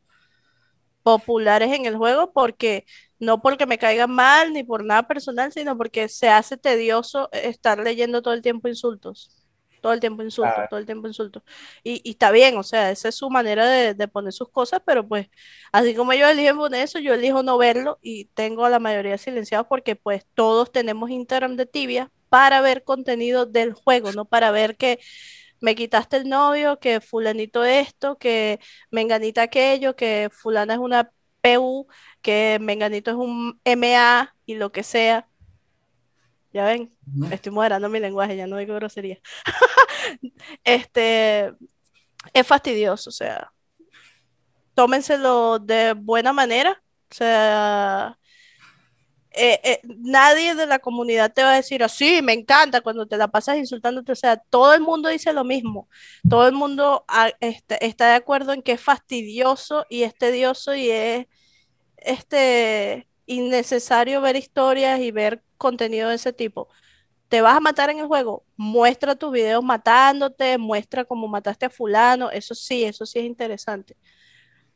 populares 1.02 1.72
en 1.72 1.86
el 1.86 1.96
juego 1.96 2.32
porque 2.32 2.84
no 3.18 3.40
porque 3.40 3.66
me 3.66 3.78
caigan 3.78 4.10
mal 4.10 4.52
ni 4.52 4.62
por 4.64 4.84
nada 4.84 5.04
personal, 5.08 5.52
sino 5.52 5.76
porque 5.76 6.08
se 6.08 6.28
hace 6.28 6.56
tedioso 6.56 7.28
estar 7.32 7.78
leyendo 7.78 8.22
todo 8.22 8.34
el 8.34 8.42
tiempo 8.42 8.68
insultos. 8.68 9.37
Todo 9.80 9.92
el 9.92 10.00
tiempo 10.00 10.22
insultos, 10.22 10.54
Claro. 10.54 10.68
todo 10.68 10.78
el 10.80 10.86
tiempo 10.86 11.06
insultos. 11.08 11.42
Y, 11.84 12.00
y 12.04 12.10
está 12.12 12.30
bien, 12.30 12.56
o 12.56 12.62
sea, 12.62 12.90
esa 12.90 13.08
es 13.08 13.14
su 13.16 13.30
manera 13.30 13.66
de, 13.68 13.94
de 13.94 14.08
poner 14.08 14.32
sus 14.32 14.48
cosas, 14.50 14.80
pero 14.84 15.06
pues 15.06 15.28
así 15.72 15.94
como 15.94 16.12
ellos 16.12 16.30
eligen 16.30 16.56
poner 16.56 16.82
eso, 16.82 16.98
yo 16.98 17.14
elijo 17.14 17.42
no 17.42 17.58
verlo 17.58 17.98
y 18.02 18.26
tengo 18.34 18.64
a 18.64 18.70
la 18.70 18.78
mayoría 18.78 19.18
silenciados 19.18 19.66
porque 19.68 19.96
pues 19.96 20.24
todos 20.34 20.72
tenemos 20.72 21.10
Instagram 21.10 21.56
de 21.56 21.66
tibia 21.66 22.10
para 22.28 22.60
ver 22.60 22.84
contenido 22.84 23.46
del 23.46 23.72
juego, 23.72 24.12
no 24.12 24.24
para 24.26 24.50
ver 24.50 24.76
que 24.76 24.98
me 25.60 25.74
quitaste 25.74 26.18
el 26.18 26.28
novio, 26.28 26.78
que 26.80 27.00
fulanito 27.00 27.64
esto, 27.64 28.18
que 28.18 28.60
menganita 28.90 29.42
aquello, 29.42 29.96
que 29.96 30.30
fulana 30.32 30.74
es 30.74 30.80
una 30.80 31.12
PU, 31.40 31.86
que 32.22 32.58
menganito 32.60 33.10
es 33.10 33.16
un 33.16 33.60
MA 33.64 34.34
y 34.46 34.54
lo 34.56 34.72
que 34.72 34.82
sea. 34.82 35.27
Ya 36.52 36.64
ven, 36.64 36.96
estoy 37.30 37.52
moderando 37.52 37.88
mi 37.88 38.00
lenguaje, 38.00 38.36
ya 38.36 38.46
no 38.46 38.56
digo 38.56 38.74
grosería. 38.74 39.18
Este, 40.64 41.52
es 42.32 42.46
fastidioso, 42.46 43.10
o 43.10 43.12
sea, 43.12 43.52
tómenselo 44.74 45.58
de 45.58 45.92
buena 45.92 46.32
manera. 46.32 46.82
O 47.10 47.14
sea, 47.14 48.18
eh, 49.32 49.60
eh, 49.62 49.80
nadie 49.84 50.54
de 50.54 50.66
la 50.66 50.78
comunidad 50.78 51.32
te 51.32 51.42
va 51.42 51.52
a 51.52 51.56
decir 51.56 51.84
así, 51.84 52.22
me 52.22 52.32
encanta 52.32 52.80
cuando 52.80 53.06
te 53.06 53.16
la 53.16 53.28
pasas 53.28 53.58
insultándote. 53.58 54.12
O 54.12 54.16
sea, 54.16 54.36
todo 54.36 54.74
el 54.74 54.80
mundo 54.80 55.08
dice 55.08 55.32
lo 55.32 55.44
mismo. 55.44 55.88
Todo 56.28 56.46
el 56.48 56.54
mundo 56.54 57.04
ah, 57.08 57.30
este, 57.40 57.84
está 57.86 58.08
de 58.08 58.14
acuerdo 58.14 58.52
en 58.52 58.62
que 58.62 58.72
es 58.72 58.80
fastidioso 58.80 59.84
y 59.90 60.02
es 60.02 60.14
tedioso 60.16 60.74
y 60.74 60.90
es 60.90 61.26
este, 61.98 63.08
innecesario 63.26 64.20
ver 64.20 64.36
historias 64.36 65.00
y 65.00 65.10
ver 65.10 65.42
contenido 65.58 66.08
de 66.08 66.14
ese 66.16 66.32
tipo. 66.32 66.68
¿Te 67.28 67.42
vas 67.42 67.56
a 67.56 67.60
matar 67.60 67.90
en 67.90 67.98
el 67.98 68.06
juego? 68.06 68.44
Muestra 68.56 69.14
tus 69.14 69.32
videos 69.32 69.62
matándote, 69.62 70.56
muestra 70.56 71.04
cómo 71.04 71.28
mataste 71.28 71.66
a 71.66 71.70
fulano, 71.70 72.30
eso 72.30 72.54
sí, 72.54 72.84
eso 72.84 73.04
sí 73.04 73.18
es 73.18 73.26
interesante. 73.26 73.96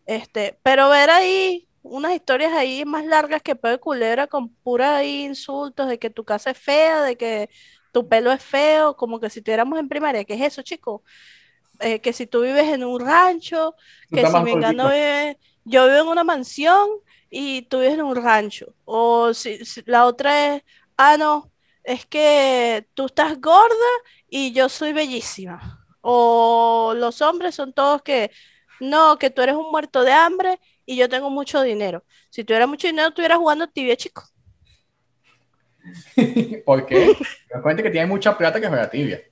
Este, 0.04 0.58
pero 0.62 0.88
ver 0.90 1.08
ahí 1.10 1.66
unas 1.82 2.14
historias 2.14 2.52
ahí 2.52 2.84
más 2.84 3.04
largas 3.06 3.42
que 3.42 3.56
pedo 3.56 3.72
de 3.72 3.78
culebra 3.78 4.26
con 4.26 4.50
puras 4.50 5.04
insultos 5.04 5.88
de 5.88 5.98
que 5.98 6.10
tu 6.10 6.24
casa 6.24 6.50
es 6.50 6.58
fea, 6.58 7.02
de 7.02 7.16
que 7.16 7.50
tu 7.92 8.08
pelo 8.08 8.32
es 8.32 8.42
feo, 8.42 8.96
como 8.96 9.20
que 9.20 9.30
si 9.30 9.40
estuviéramos 9.40 9.78
en 9.78 9.88
primaria, 9.88 10.24
¿qué 10.24 10.34
es 10.34 10.40
eso, 10.40 10.62
chico? 10.62 11.02
Eh, 11.80 12.00
que 12.00 12.12
si 12.12 12.26
tú 12.26 12.42
vives 12.42 12.68
en 12.68 12.84
un 12.84 13.00
rancho, 13.00 13.74
que 14.10 14.26
si 14.26 14.38
mi 14.40 14.54
vive, 14.54 15.38
yo 15.64 15.86
vivo 15.86 16.00
en 16.00 16.08
una 16.08 16.24
mansión 16.24 16.88
y 17.34 17.62
tú 17.62 17.80
vives 17.80 17.94
en 17.94 18.02
un 18.02 18.14
rancho, 18.14 18.74
o 18.84 19.32
si, 19.32 19.58
la 19.86 20.04
otra 20.04 20.54
es, 20.54 20.62
ah, 20.98 21.16
no, 21.16 21.50
es 21.82 22.04
que 22.04 22.86
tú 22.92 23.06
estás 23.06 23.40
gorda 23.40 23.90
y 24.28 24.52
yo 24.52 24.68
soy 24.68 24.92
bellísima, 24.92 25.82
o 26.02 26.92
los 26.94 27.22
hombres 27.22 27.54
son 27.54 27.72
todos 27.72 28.02
que, 28.02 28.30
no, 28.80 29.18
que 29.18 29.30
tú 29.30 29.40
eres 29.40 29.54
un 29.54 29.70
muerto 29.70 30.04
de 30.04 30.12
hambre 30.12 30.60
y 30.84 30.96
yo 30.96 31.08
tengo 31.08 31.30
mucho 31.30 31.62
dinero. 31.62 32.04
Si 32.28 32.44
tuviera 32.44 32.66
mucho 32.66 32.86
dinero, 32.86 33.08
estuvieras 33.08 33.38
jugando 33.38 33.66
tibia, 33.66 33.96
chico. 33.96 34.24
¿Por 36.66 36.84
qué? 36.84 37.16
Me 37.54 37.62
cuenta 37.62 37.82
que 37.82 37.90
tiene 37.90 38.06
mucha 38.06 38.36
plata 38.36 38.60
que 38.60 38.68
juega 38.68 38.90
tibia. 38.90 39.22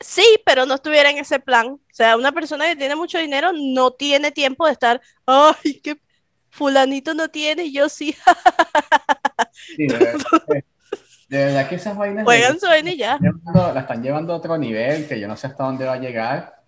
Sí, 0.00 0.40
pero 0.44 0.66
no 0.66 0.74
estuviera 0.74 1.10
en 1.10 1.18
ese 1.18 1.38
plan. 1.38 1.68
O 1.68 1.80
sea, 1.92 2.16
una 2.16 2.32
persona 2.32 2.66
que 2.66 2.76
tiene 2.76 2.96
mucho 2.96 3.18
dinero 3.18 3.52
no 3.54 3.92
tiene 3.92 4.32
tiempo 4.32 4.66
de 4.66 4.72
estar, 4.72 5.00
ay, 5.26 5.80
que 5.80 6.00
fulanito 6.56 7.14
no 7.14 7.28
tiene, 7.28 7.70
yo 7.70 7.88
sí. 7.88 8.16
sí 9.76 9.86
de, 9.86 9.96
verdad, 11.28 11.68
que 11.68 11.74
esas 11.74 11.96
vainas... 11.96 12.24
Juegan 12.24 12.58
su 12.58 12.66
vaina 12.66 12.90
y 12.90 12.96
ya. 12.96 13.18
La 13.54 13.80
están 13.80 14.02
llevando 14.02 14.32
a 14.32 14.36
otro 14.36 14.56
nivel, 14.56 15.06
que 15.06 15.20
yo 15.20 15.28
no 15.28 15.36
sé 15.36 15.48
hasta 15.48 15.64
dónde 15.64 15.84
va 15.84 15.92
a 15.92 16.00
llegar, 16.00 16.62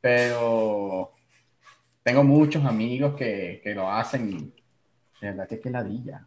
pero 0.00 1.12
tengo 2.02 2.22
muchos 2.22 2.64
amigos 2.64 3.16
que, 3.16 3.60
que 3.64 3.74
lo 3.74 3.90
hacen 3.90 4.30
y 4.30 4.54
de 5.20 5.30
verdad 5.30 5.48
que 5.48 5.60
qué 5.60 5.70
ladilla. 5.70 6.26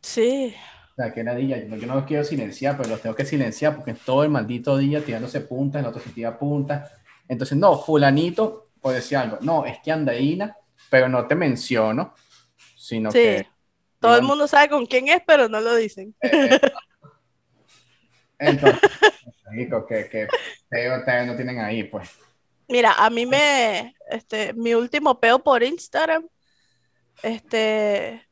Sí. 0.00 0.54
O 0.92 0.94
sea, 0.96 1.12
qué 1.12 1.22
ladilla. 1.22 1.58
Yo 1.58 1.86
no 1.86 1.96
los 1.96 2.04
quiero 2.04 2.24
silenciar, 2.24 2.76
pero 2.76 2.88
los 2.88 3.02
tengo 3.02 3.14
que 3.14 3.26
silenciar 3.26 3.76
porque 3.76 3.92
todo 3.92 4.24
el 4.24 4.30
maldito 4.30 4.78
día 4.78 5.04
tirándose 5.04 5.42
puntas, 5.42 5.82
el 5.82 5.88
otro 5.88 6.00
se 6.00 6.10
tira 6.10 6.38
puntas. 6.38 6.90
Entonces, 7.28 7.58
no, 7.58 7.78
fulanito, 7.78 8.70
puede 8.80 8.96
decir 8.96 9.18
algo. 9.18 9.38
No, 9.42 9.66
es 9.66 9.78
que 9.80 9.92
Andaína, 9.92 10.56
pero 10.90 11.08
no 11.08 11.26
te 11.26 11.34
menciono, 11.34 12.14
sino 12.76 13.10
sí. 13.10 13.18
que... 13.18 13.46
Todo 14.00 14.16
el 14.16 14.22
mundo 14.22 14.48
sabe 14.48 14.70
con 14.70 14.86
quién 14.86 15.08
es, 15.08 15.22
pero 15.26 15.46
no 15.48 15.60
lo 15.60 15.76
dicen. 15.76 16.14
Eh, 16.22 16.58
entonces, 18.38 18.80
que, 19.88 20.08
que 20.08 20.28
ustedes 20.98 21.26
no 21.26 21.36
tienen 21.36 21.58
ahí, 21.60 21.84
pues. 21.84 22.10
Mira, 22.66 22.92
a 22.92 23.10
mí 23.10 23.26
me, 23.26 23.94
este, 24.08 24.54
mi 24.54 24.74
último 24.74 25.20
peo 25.20 25.42
por 25.42 25.62
Instagram, 25.62 26.26
este, 27.22 28.26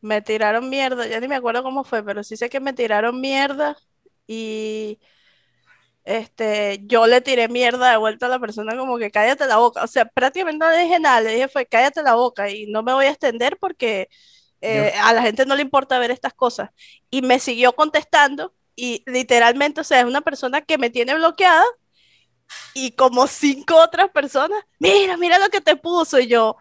me 0.00 0.20
tiraron 0.20 0.68
mierda, 0.68 1.06
ya 1.06 1.20
ni 1.20 1.28
me 1.28 1.36
acuerdo 1.36 1.62
cómo 1.62 1.84
fue, 1.84 2.02
pero 2.02 2.22
sí 2.22 2.36
sé 2.36 2.50
que 2.50 2.60
me 2.60 2.72
tiraron 2.72 3.20
mierda 3.20 3.76
y, 4.26 4.98
este, 6.06 6.80
yo 6.84 7.06
le 7.06 7.20
tiré 7.20 7.48
mierda 7.48 7.90
de 7.90 7.96
vuelta 7.96 8.26
a 8.26 8.28
la 8.28 8.38
persona 8.38 8.76
como 8.76 8.96
que 8.96 9.10
cállate 9.10 9.46
la 9.46 9.56
boca, 9.56 9.82
o 9.82 9.86
sea, 9.88 10.06
prácticamente 10.06 10.64
no 10.64 10.70
le 10.70 10.78
dije 10.78 11.00
nada, 11.00 11.20
le 11.20 11.32
dije 11.34 11.48
fue 11.48 11.66
cállate 11.66 12.02
la 12.02 12.14
boca 12.14 12.48
y 12.48 12.66
no 12.68 12.82
me 12.84 12.92
voy 12.94 13.06
a 13.06 13.10
extender 13.10 13.58
porque 13.58 14.08
eh, 14.60 14.92
a 15.02 15.12
la 15.12 15.22
gente 15.22 15.44
no 15.46 15.56
le 15.56 15.62
importa 15.62 15.98
ver 15.98 16.12
estas 16.12 16.32
cosas. 16.32 16.70
Y 17.10 17.22
me 17.22 17.40
siguió 17.40 17.74
contestando 17.74 18.54
y 18.76 19.02
literalmente, 19.06 19.80
o 19.80 19.84
sea, 19.84 20.00
es 20.00 20.06
una 20.06 20.20
persona 20.20 20.60
que 20.62 20.78
me 20.78 20.90
tiene 20.90 21.14
bloqueada 21.14 21.64
y 22.74 22.92
como 22.92 23.26
cinco 23.26 23.76
otras 23.76 24.10
personas, 24.10 24.62
mira, 24.78 25.16
mira 25.16 25.38
lo 25.38 25.48
que 25.48 25.60
te 25.60 25.76
puso. 25.76 26.20
Y 26.20 26.28
yo, 26.28 26.56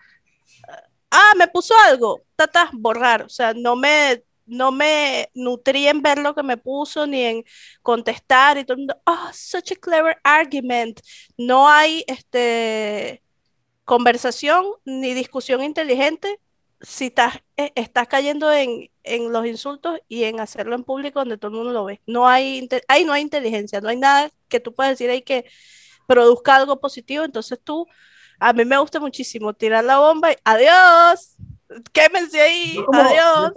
ah, 1.11 1.33
me 1.37 1.47
puso 1.47 1.73
algo, 1.85 2.23
tata, 2.35 2.69
borrar. 2.73 3.23
O 3.23 3.29
sea, 3.29 3.53
no 3.53 3.75
me, 3.75 4.23
no 4.45 4.71
me 4.71 5.29
nutrí 5.33 5.87
en 5.87 6.01
ver 6.01 6.19
lo 6.19 6.35
que 6.35 6.43
me 6.43 6.57
puso 6.57 7.07
ni 7.07 7.21
en 7.21 7.43
contestar 7.81 8.57
y 8.57 8.65
todo 8.65 8.73
el 8.73 8.79
mundo, 8.79 9.01
oh, 9.05 9.29
such 9.33 9.71
a 9.71 9.75
clever 9.75 10.17
argument. 10.23 10.99
No 11.37 11.67
hay 11.69 12.03
este, 12.07 13.23
conversación 13.85 14.65
ni 14.85 15.13
discusión 15.13 15.63
inteligente 15.63 16.39
si 16.81 17.05
estás, 17.05 17.37
eh, 17.57 17.71
estás 17.75 18.07
cayendo 18.07 18.51
en, 18.51 18.89
en, 19.03 19.31
los 19.31 19.45
insultos 19.45 19.99
y 20.07 20.25
en 20.25 20.39
hacerlo 20.39 20.75
en 20.75 20.83
público 20.83 21.19
donde 21.19 21.37
todo 21.37 21.51
el 21.51 21.57
mundo 21.57 21.73
lo 21.73 21.85
ve. 21.85 22.01
No 22.05 22.27
hay, 22.27 22.67
ahí 22.87 23.05
no 23.05 23.13
hay 23.13 23.21
inteligencia, 23.21 23.81
no 23.81 23.89
hay 23.89 23.97
nada 23.97 24.29
que 24.47 24.59
tú 24.59 24.73
puedas 24.73 24.91
decir 24.91 25.09
ahí 25.09 25.21
que 25.21 25.45
produzca 26.07 26.55
algo 26.55 26.79
positivo, 26.79 27.23
entonces 27.23 27.59
tú, 27.63 27.87
a 28.39 28.53
mí 28.53 28.65
me 28.65 28.77
gusta 28.77 28.99
muchísimo 28.99 29.53
tirar 29.53 29.83
la 29.83 29.99
bomba 29.99 30.31
y 30.33 30.35
adiós, 30.43 31.35
quémense 31.91 32.41
ahí, 32.41 32.77
adiós. 32.93 33.51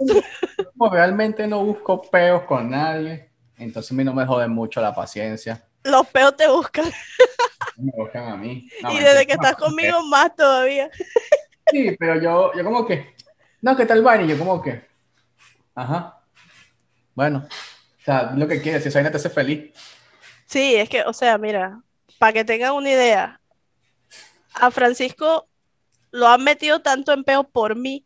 como, 0.77 0.91
realmente 0.91 1.47
no 1.47 1.63
busco 1.63 2.01
peos 2.01 2.43
con 2.43 2.69
nadie, 2.69 3.29
entonces 3.57 3.91
a 3.91 3.95
mí 3.95 4.03
no 4.03 4.13
me 4.13 4.25
jode 4.25 4.47
mucho 4.47 4.81
la 4.81 4.93
paciencia. 4.93 5.63
Los 5.83 6.07
peos 6.07 6.35
te 6.35 6.47
buscan. 6.47 6.85
Me 7.77 7.91
buscan 7.95 8.29
a 8.29 8.37
mí. 8.37 8.67
y 8.91 8.99
desde 8.99 9.25
que 9.25 9.33
estás 9.33 9.55
conmigo 9.55 10.03
más 10.03 10.35
todavía. 10.35 10.89
Sí, 11.71 11.95
pero 11.99 12.19
yo, 12.21 12.51
yo 12.55 12.63
como 12.63 12.85
que, 12.85 13.15
no, 13.61 13.75
¿qué 13.75 13.85
tal 13.85 14.01
vaina? 14.01 14.25
Y 14.25 14.29
yo 14.29 14.37
como 14.37 14.61
que, 14.61 14.85
ajá, 15.75 16.21
bueno, 17.15 17.47
o 17.47 18.03
sea, 18.03 18.31
lo 18.35 18.47
que 18.47 18.61
quieres, 18.61 18.83
si 18.83 18.89
esa 18.89 18.99
vaina 18.99 19.11
te 19.11 19.17
hace 19.17 19.29
feliz. 19.29 19.71
Sí, 20.45 20.75
es 20.75 20.89
que, 20.89 21.03
o 21.03 21.13
sea, 21.13 21.37
mira, 21.37 21.81
para 22.17 22.33
que 22.33 22.45
tengan 22.45 22.73
una 22.73 22.89
idea, 22.89 23.39
a 24.53 24.71
Francisco 24.71 25.48
lo 26.11 26.27
han 26.27 26.43
metido 26.43 26.81
tanto 26.81 27.13
en 27.13 27.23
peo 27.23 27.43
por 27.43 27.75
mí 27.75 28.05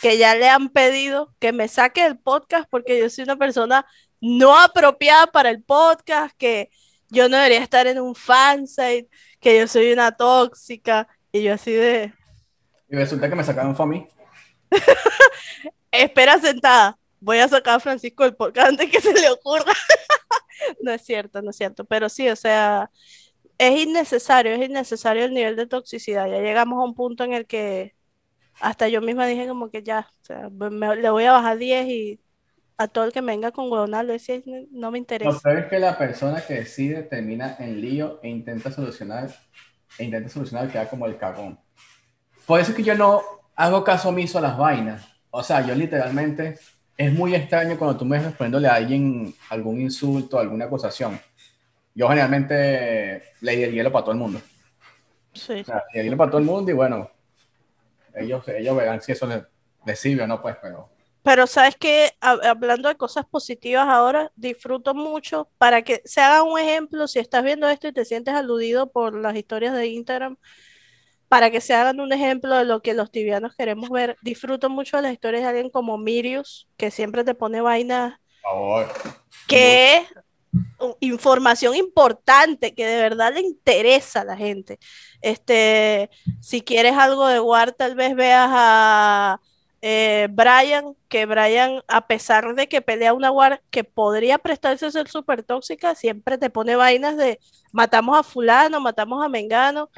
que 0.00 0.16
ya 0.16 0.34
le 0.34 0.48
han 0.48 0.70
pedido 0.70 1.34
que 1.38 1.52
me 1.52 1.68
saque 1.68 2.04
el 2.06 2.18
podcast 2.18 2.68
porque 2.70 2.98
yo 2.98 3.10
soy 3.10 3.24
una 3.24 3.36
persona 3.36 3.86
no 4.20 4.58
apropiada 4.58 5.26
para 5.26 5.50
el 5.50 5.62
podcast, 5.62 6.36
que 6.36 6.70
yo 7.08 7.28
no 7.28 7.36
debería 7.36 7.62
estar 7.62 7.86
en 7.86 8.00
un 8.00 8.14
fansite, 8.14 9.08
que 9.40 9.58
yo 9.58 9.66
soy 9.66 9.92
una 9.92 10.12
tóxica 10.12 11.08
y 11.32 11.42
yo 11.42 11.54
así 11.54 11.72
de... 11.72 12.12
Y 12.88 12.96
resulta 12.96 13.28
que 13.28 13.36
me 13.36 13.44
sacaron 13.44 13.74
fue 13.74 13.84
a 13.84 13.88
mí. 13.88 14.08
Espera 15.90 16.38
sentada. 16.38 16.98
Voy 17.20 17.38
a 17.38 17.48
sacar 17.48 17.76
a 17.76 17.80
Francisco 17.80 18.24
el 18.24 18.34
podcast 18.34 18.68
antes 18.68 18.90
que 18.90 19.00
se 19.00 19.12
le 19.12 19.30
ocurra. 19.30 19.72
no 20.82 20.92
es 20.92 21.02
cierto, 21.02 21.42
no 21.42 21.50
es 21.50 21.56
cierto. 21.56 21.84
Pero 21.84 22.08
sí, 22.08 22.28
o 22.28 22.36
sea, 22.36 22.90
es 23.60 23.78
innecesario, 23.78 24.52
es 24.52 24.70
innecesario 24.70 25.26
el 25.26 25.34
nivel 25.34 25.54
de 25.54 25.66
toxicidad. 25.66 26.26
Ya 26.30 26.40
llegamos 26.40 26.78
a 26.78 26.84
un 26.84 26.94
punto 26.94 27.24
en 27.24 27.34
el 27.34 27.46
que 27.46 27.94
hasta 28.58 28.88
yo 28.88 29.02
misma 29.02 29.26
dije 29.26 29.46
como 29.46 29.70
que 29.70 29.82
ya, 29.82 30.08
o 30.22 30.24
sea, 30.24 30.48
le 30.48 31.10
voy 31.10 31.24
a 31.24 31.32
bajar 31.32 31.58
10 31.58 31.86
y 31.88 32.20
a 32.78 32.88
todo 32.88 33.04
el 33.04 33.12
que 33.12 33.20
me 33.20 33.32
venga 33.32 33.52
con 33.52 33.70
huevonal 33.70 34.06
le 34.06 34.14
decía, 34.14 34.40
no 34.70 34.90
me 34.90 34.96
interesa. 34.96 35.30
Lo 35.30 35.40
peor 35.40 35.58
es 35.58 35.66
que 35.66 35.78
la 35.78 35.98
persona 35.98 36.40
que 36.40 36.54
decide 36.54 37.02
termina 37.02 37.56
en 37.58 37.82
lío 37.82 38.18
e 38.22 38.30
intenta 38.30 38.72
solucionar, 38.72 39.28
e 39.98 40.04
intenta 40.04 40.30
solucionar 40.30 40.72
queda 40.72 40.88
como 40.88 41.04
el 41.04 41.18
cagón. 41.18 41.58
Por 42.46 42.60
eso 42.60 42.70
es 42.70 42.76
que 42.78 42.82
yo 42.82 42.94
no 42.94 43.20
hago 43.56 43.84
caso 43.84 44.08
omiso 44.08 44.38
a 44.38 44.40
las 44.40 44.56
vainas. 44.56 45.06
O 45.28 45.42
sea, 45.42 45.66
yo 45.66 45.74
literalmente, 45.74 46.58
es 46.96 47.12
muy 47.12 47.34
extraño 47.34 47.78
cuando 47.78 47.98
tú 47.98 48.06
me 48.06 48.16
ves 48.16 48.24
respondiéndole 48.24 48.68
a 48.68 48.74
alguien 48.76 49.34
algún 49.50 49.82
insulto, 49.82 50.38
alguna 50.38 50.64
acusación 50.64 51.20
yo 52.00 52.08
generalmente 52.08 53.22
le 53.42 53.56
di 53.56 53.62
el 53.62 53.72
hielo 53.72 53.92
para 53.92 54.04
todo 54.04 54.12
el 54.12 54.18
mundo. 54.18 54.40
Sí. 55.34 55.60
O 55.60 55.64
sea, 55.64 55.84
el 55.92 56.04
hielo 56.04 56.16
para 56.16 56.30
todo 56.30 56.40
el 56.40 56.46
mundo 56.46 56.70
y 56.70 56.74
bueno, 56.74 57.10
ellos, 58.14 58.42
ellos 58.48 58.74
verán 58.74 59.02
si 59.02 59.12
eso 59.12 59.28
les, 59.84 59.98
sirve 59.98 60.22
o 60.22 60.26
no, 60.26 60.40
pues, 60.40 60.56
pero... 60.62 60.88
Pero 61.22 61.46
sabes 61.46 61.76
que 61.76 62.12
hablando 62.22 62.88
de 62.88 62.96
cosas 62.96 63.26
positivas 63.26 63.86
ahora, 63.86 64.32
disfruto 64.34 64.94
mucho 64.94 65.50
para 65.58 65.82
que 65.82 66.00
se 66.06 66.22
haga 66.22 66.42
un 66.42 66.58
ejemplo, 66.58 67.06
si 67.06 67.18
estás 67.18 67.44
viendo 67.44 67.68
esto 67.68 67.88
y 67.88 67.92
te 67.92 68.06
sientes 68.06 68.32
aludido 68.32 68.90
por 68.90 69.14
las 69.14 69.36
historias 69.36 69.74
de 69.74 69.88
Instagram, 69.88 70.38
para 71.28 71.50
que 71.50 71.60
se 71.60 71.74
hagan 71.74 72.00
un 72.00 72.14
ejemplo 72.14 72.56
de 72.56 72.64
lo 72.64 72.80
que 72.80 72.94
los 72.94 73.10
tibianos 73.10 73.54
queremos 73.54 73.90
ver. 73.90 74.16
Disfruto 74.22 74.70
mucho 74.70 74.96
de 74.96 75.02
las 75.02 75.12
historias 75.12 75.42
de 75.42 75.48
alguien 75.48 75.68
como 75.68 75.98
Mirius, 75.98 76.66
que 76.78 76.90
siempre 76.90 77.24
te 77.24 77.34
pone 77.34 77.60
vainas 77.60 78.18
Por 78.42 78.50
favor. 78.50 78.88
que 79.46 80.06
información 81.00 81.76
importante 81.76 82.74
que 82.74 82.86
de 82.86 83.00
verdad 83.00 83.34
le 83.34 83.40
interesa 83.40 84.22
a 84.22 84.24
la 84.24 84.36
gente. 84.36 84.78
Este, 85.20 86.10
si 86.40 86.62
quieres 86.62 86.94
algo 86.94 87.26
de 87.26 87.40
War, 87.40 87.72
tal 87.72 87.94
vez 87.94 88.14
veas 88.14 88.48
a 88.50 89.40
eh, 89.82 90.28
Brian, 90.30 90.94
que 91.08 91.26
Brian, 91.26 91.82
a 91.88 92.06
pesar 92.06 92.54
de 92.54 92.68
que 92.68 92.82
pelea 92.82 93.14
una 93.14 93.30
War 93.30 93.62
que 93.70 93.84
podría 93.84 94.38
prestarse 94.38 94.86
a 94.86 94.90
ser 94.90 95.08
súper 95.08 95.42
tóxica, 95.42 95.94
siempre 95.94 96.38
te 96.38 96.50
pone 96.50 96.76
vainas 96.76 97.16
de 97.16 97.40
matamos 97.72 98.18
a 98.18 98.22
fulano, 98.22 98.80
matamos 98.80 99.24
a 99.24 99.28
Mengano. 99.28 99.90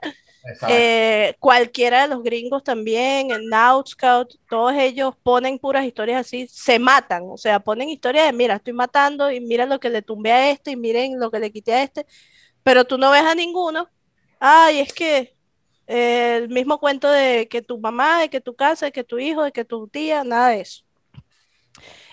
Eh, 0.69 1.37
cualquiera 1.39 2.03
de 2.03 2.09
los 2.09 2.23
gringos 2.23 2.65
también, 2.65 3.31
el 3.31 3.49
Now 3.49 3.85
Scout, 3.87 4.35
todos 4.49 4.75
ellos 4.75 5.15
ponen 5.23 5.59
puras 5.59 5.85
historias 5.85 6.27
así, 6.27 6.49
se 6.49 6.79
matan, 6.81 7.23
o 7.29 7.37
sea, 7.37 7.61
ponen 7.61 7.89
historias 7.89 8.27
de, 8.27 8.33
mira, 8.33 8.57
estoy 8.57 8.73
matando 8.73 9.31
y 9.31 9.41
mira 9.41 9.67
lo 9.67 9.79
que 9.79 9.89
le 9.89 10.03
tumbé 10.03 10.33
a 10.33 10.51
este 10.51 10.73
y 10.73 10.77
miren 10.77 11.21
lo 11.21 11.31
que 11.31 11.39
le 11.39 11.53
quité 11.53 11.75
a 11.75 11.83
este, 11.85 12.07
pero 12.63 12.85
tú 12.85 12.99
no 12.99 13.11
ves 13.13 13.23
a 13.23 13.35
ninguno. 13.35 13.89
Ay, 14.41 14.81
es 14.81 14.93
que 14.93 15.37
eh, 15.87 16.37
el 16.43 16.49
mismo 16.49 16.79
cuento 16.79 17.09
de 17.09 17.47
que 17.49 17.63
tu 17.63 17.79
mamá, 17.79 18.21
de 18.23 18.29
que 18.29 18.41
tu 18.41 18.57
casa, 18.57 18.87
de 18.87 18.93
que 18.93 19.05
tu 19.05 19.19
hijo, 19.19 19.45
de 19.45 19.53
que 19.53 19.65
tu 19.65 19.87
tía, 19.87 20.25
nada 20.25 20.49
de 20.49 20.63
eso. 20.63 20.85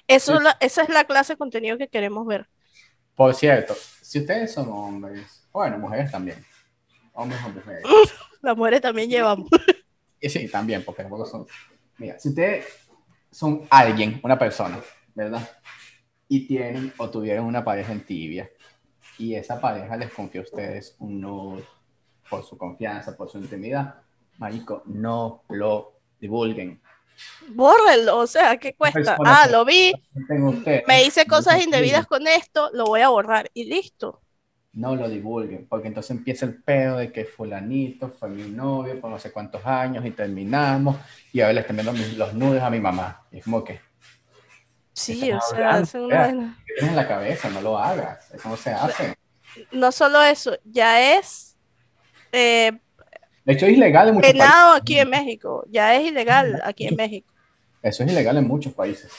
Eso 0.07 0.39
esa 0.59 0.83
es 0.83 0.89
la 0.89 1.03
clase 1.03 1.33
de 1.33 1.37
contenido 1.37 1.77
que 1.77 1.87
queremos 1.87 2.25
ver. 2.25 2.47
Por 3.15 3.33
cierto, 3.35 3.75
si 4.01 4.19
ustedes 4.19 4.53
son 4.53 4.69
hombres, 4.69 5.47
bueno, 5.51 5.77
mujeres 5.77 6.11
también, 6.11 6.43
hombres 7.19 7.41
o 7.45 7.49
mujeres. 7.49 7.83
Las 8.41 8.55
mujeres 8.55 8.81
también 8.81 9.09
llevamos. 9.09 9.49
Sí, 10.21 10.47
también, 10.49 10.83
porque 10.83 11.03
tampoco 11.03 11.25
son. 11.25 11.45
Mira, 11.97 12.17
si 12.17 12.29
ustedes 12.29 12.65
son 13.31 13.67
alguien, 13.69 14.19
una 14.23 14.39
persona, 14.39 14.79
¿verdad? 15.13 15.47
Y 16.27 16.47
tienen 16.47 16.93
o 16.97 17.09
tuvieron 17.09 17.45
una 17.45 17.63
pareja 17.63 17.91
en 17.91 18.05
tibia, 18.05 18.49
y 19.17 19.35
esa 19.35 19.59
pareja 19.59 19.97
les 19.97 20.11
confió 20.13 20.41
a 20.41 20.43
ustedes 20.45 20.95
un 20.99 21.19
nudo 21.19 21.61
por 22.29 22.45
su 22.45 22.57
confianza, 22.57 23.17
por 23.17 23.29
su 23.29 23.37
intimidad, 23.37 23.95
marico, 24.37 24.83
no 24.85 25.43
lo 25.49 25.99
divulguen. 26.19 26.81
Bórrenlo, 27.49 28.17
o 28.17 28.27
sea, 28.27 28.55
¿qué 28.57 28.75
cuesta? 28.75 29.17
Ah, 29.25 29.47
lo 29.51 29.65
vi, 29.65 29.91
me 30.87 31.03
hice 31.03 31.25
cosas 31.25 31.61
indebidas 31.61 32.07
con 32.07 32.27
esto, 32.27 32.69
lo 32.73 32.85
voy 32.85 33.01
a 33.01 33.09
borrar 33.09 33.49
y 33.53 33.65
listo 33.65 34.21
no 34.79 34.95
lo 34.95 35.09
divulguen, 35.09 35.67
porque 35.67 35.89
entonces 35.89 36.11
empieza 36.11 36.45
el 36.45 36.55
pedo 36.55 36.97
de 36.97 37.11
que 37.11 37.25
fulanito 37.25 38.07
fue 38.09 38.29
mi 38.29 38.49
novio 38.49 38.99
por 39.01 39.11
no 39.11 39.19
sé 39.19 39.31
cuántos 39.31 39.65
años 39.65 40.05
y 40.05 40.11
terminamos 40.11 40.95
y 41.33 41.41
ahora 41.41 41.53
le 41.53 41.61
están 41.61 41.75
viendo 41.75 41.93
los 42.15 42.33
nudes 42.33 42.63
a 42.63 42.69
mi 42.69 42.79
mamá. 42.79 43.25
Y 43.29 43.39
es 43.39 43.43
como 43.43 43.61
que... 43.61 43.81
Sí, 44.93 45.31
o 45.31 45.41
sea, 45.41 45.71
hace 45.71 45.99
una... 45.99 46.57
en 46.79 46.95
la 46.95 47.07
cabeza, 47.07 47.49
no 47.49 47.61
lo 47.61 47.77
hagas, 47.77 48.31
eso 48.33 48.47
no 48.47 48.55
se 48.55 48.71
hace. 48.71 49.15
No 49.71 49.91
solo 49.91 50.23
eso, 50.23 50.57
ya 50.63 51.17
es... 51.17 51.57
Eh, 52.31 52.71
de 53.43 53.53
hecho, 53.53 53.65
es 53.65 53.73
ilegal 53.73 54.09
en 54.09 54.15
muchos 54.15 54.31
países. 54.31 54.55
aquí 54.75 54.99
en 54.99 55.09
México, 55.09 55.65
ya 55.69 55.95
es 55.95 56.07
ilegal 56.07 56.61
aquí 56.63 56.87
en 56.87 56.95
México. 56.95 57.33
Eso 57.81 58.03
es 58.03 58.11
ilegal 58.11 58.37
en 58.37 58.47
muchos 58.47 58.73
países 58.73 59.11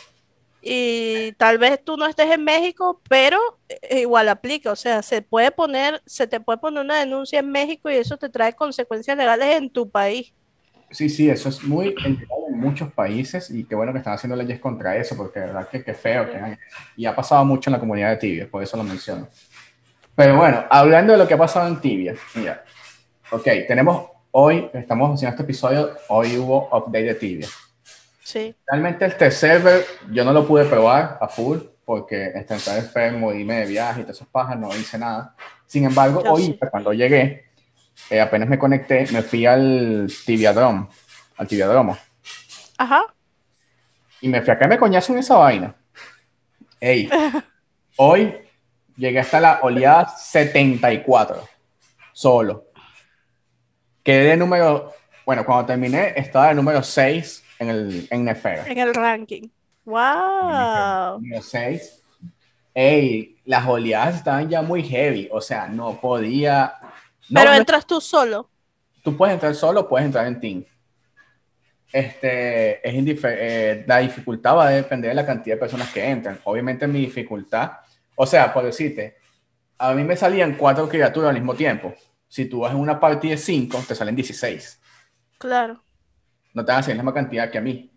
y 0.62 1.32
tal 1.32 1.58
vez 1.58 1.82
tú 1.82 1.96
no 1.96 2.06
estés 2.06 2.30
en 2.30 2.44
México, 2.44 3.00
pero 3.08 3.38
eh, 3.68 4.00
igual 4.00 4.28
aplica, 4.28 4.70
o 4.72 4.76
sea, 4.76 5.02
se 5.02 5.22
puede 5.22 5.50
poner, 5.50 6.02
se 6.06 6.26
te 6.26 6.40
puede 6.40 6.58
poner 6.58 6.84
una 6.84 6.98
denuncia 6.98 7.40
en 7.40 7.50
México 7.50 7.90
y 7.90 7.94
eso 7.94 8.16
te 8.16 8.28
trae 8.28 8.52
consecuencias 8.52 9.16
legales 9.16 9.56
en 9.56 9.70
tu 9.70 9.88
país. 9.88 10.32
Sí, 10.90 11.08
sí, 11.08 11.30
eso 11.30 11.48
es 11.48 11.62
muy 11.62 11.94
en 12.04 12.18
muchos 12.50 12.92
países 12.92 13.50
y 13.50 13.64
qué 13.64 13.74
bueno 13.74 13.92
que 13.92 13.98
están 13.98 14.14
haciendo 14.14 14.36
leyes 14.36 14.58
contra 14.58 14.96
eso, 14.96 15.16
porque 15.16 15.40
de 15.40 15.46
verdad 15.46 15.68
que 15.68 15.84
qué 15.84 15.94
feo 15.94 16.26
Y 16.96 17.06
ha 17.06 17.14
pasado 17.14 17.44
mucho 17.44 17.70
en 17.70 17.72
la 17.72 17.80
comunidad 17.80 18.10
de 18.10 18.16
Tibia, 18.16 18.48
por 18.50 18.62
eso 18.62 18.76
lo 18.76 18.82
menciono. 18.82 19.28
Pero 20.14 20.36
bueno, 20.36 20.64
hablando 20.68 21.12
de 21.12 21.18
lo 21.18 21.28
que 21.28 21.34
ha 21.34 21.38
pasado 21.38 21.68
en 21.68 21.80
Tibia, 21.80 22.14
mira, 22.34 22.64
ok, 23.30 23.44
tenemos 23.66 24.10
hoy, 24.32 24.68
estamos 24.74 25.14
haciendo 25.14 25.30
este 25.30 25.44
episodio, 25.44 25.90
hoy 26.08 26.36
hubo 26.36 26.68
update 26.76 27.04
de 27.04 27.14
Tibia. 27.14 27.48
Realmente 28.66 29.06
este 29.06 29.30
server 29.30 29.84
yo 30.10 30.24
no 30.24 30.32
lo 30.32 30.46
pude 30.46 30.64
probar 30.64 31.18
a 31.20 31.28
full 31.28 31.58
porque 31.84 32.32
estaba 32.34 32.78
enfermo 32.78 33.32
y 33.32 33.44
me 33.44 33.60
de 33.60 33.66
viaje 33.66 34.00
y 34.00 34.02
todas 34.04 34.18
esas 34.18 34.28
pajas, 34.28 34.56
no 34.58 34.68
hice 34.76 34.96
nada. 34.96 35.34
Sin 35.66 35.84
embargo, 35.84 36.22
hoy, 36.28 36.58
cuando 36.70 36.92
llegué, 36.92 37.46
eh, 38.08 38.20
apenas 38.20 38.48
me 38.48 38.58
conecté, 38.58 39.06
me 39.12 39.22
fui 39.22 39.44
al 39.44 40.08
Tibiadrom, 40.24 40.88
al 41.36 41.46
Tibiadromo. 41.48 41.98
Ajá. 42.78 43.06
Y 44.20 44.28
me 44.28 44.40
fui 44.40 44.52
a 44.52 44.68
me 44.68 44.78
coñazo 44.78 45.12
en 45.12 45.18
esa 45.18 45.36
vaina. 45.36 45.74
Ey, 46.78 47.10
hoy 47.96 48.36
llegué 48.96 49.18
hasta 49.18 49.40
la 49.40 49.58
oleada 49.62 50.08
74, 50.16 51.42
solo. 52.12 52.66
Quedé 54.04 54.30
de 54.30 54.36
número, 54.36 54.92
bueno, 55.26 55.44
cuando 55.44 55.66
terminé 55.66 56.14
estaba 56.16 56.48
de 56.48 56.54
número 56.54 56.82
6 56.82 57.44
en 57.60 57.68
el 57.68 58.08
en 58.10 58.24
Nefera. 58.24 58.66
En 58.66 58.78
el 58.78 58.92
ranking. 58.92 59.42
¡Wow! 59.84 61.20
Número 61.20 61.42
6. 61.42 62.02
Ey, 62.74 63.36
las 63.44 63.66
oleadas 63.66 64.16
estaban 64.16 64.48
ya 64.48 64.62
muy 64.62 64.82
heavy, 64.82 65.28
o 65.30 65.40
sea, 65.40 65.68
no 65.68 66.00
podía. 66.00 66.74
Pero 67.32 67.52
entras 67.52 67.86
tú 67.86 68.00
solo. 68.00 68.48
Tú 69.04 69.16
puedes 69.16 69.34
entrar 69.34 69.54
solo, 69.54 69.88
puedes 69.88 70.06
entrar 70.06 70.26
en 70.26 70.40
team. 70.40 70.64
Este, 71.92 72.88
es 72.88 73.18
eh, 73.24 73.84
la 73.86 73.98
dificultad 73.98 74.56
va 74.56 74.68
a 74.68 74.70
depender 74.70 75.10
de 75.10 75.14
la 75.14 75.26
cantidad 75.26 75.56
de 75.56 75.60
personas 75.60 75.92
que 75.92 76.08
entran. 76.08 76.38
Obviamente 76.44 76.86
mi 76.86 77.00
dificultad, 77.00 77.72
o 78.14 78.24
sea, 78.24 78.52
por 78.54 78.64
decirte, 78.64 79.16
a 79.76 79.92
mí 79.92 80.04
me 80.04 80.16
salían 80.16 80.54
cuatro 80.54 80.88
criaturas 80.88 81.30
al 81.30 81.34
mismo 81.34 81.54
tiempo. 81.54 81.92
Si 82.28 82.46
tú 82.46 82.60
vas 82.60 82.72
en 82.72 82.78
una 82.78 83.00
partida 83.00 83.32
de 83.32 83.38
cinco, 83.38 83.82
te 83.86 83.94
salen 83.94 84.14
16. 84.14 84.80
Claro 85.38 85.82
no 86.54 86.64
te 86.64 86.72
van 86.72 86.76
a 86.76 86.80
hacer 86.80 86.96
la 86.96 87.02
misma 87.02 87.14
cantidad 87.14 87.50
que 87.50 87.58
a 87.58 87.60
mí. 87.60 87.90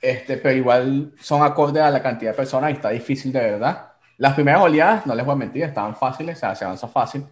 Este, 0.00 0.36
pero 0.36 0.56
igual 0.56 1.12
son 1.20 1.42
acordes 1.42 1.82
a 1.82 1.90
la 1.90 2.02
cantidad 2.02 2.30
de 2.30 2.36
personas 2.36 2.70
y 2.70 2.74
está 2.74 2.90
difícil 2.90 3.32
de 3.32 3.40
verdad. 3.40 3.92
Las 4.16 4.34
primeras 4.34 4.62
oleadas, 4.62 5.06
no 5.06 5.14
les 5.14 5.24
voy 5.24 5.34
a 5.34 5.36
mentir, 5.36 5.64
estaban 5.64 5.96
fáciles, 5.96 6.36
o 6.36 6.40
sea, 6.40 6.54
se 6.54 6.64
avanza 6.64 6.88
fácil. 6.88 7.26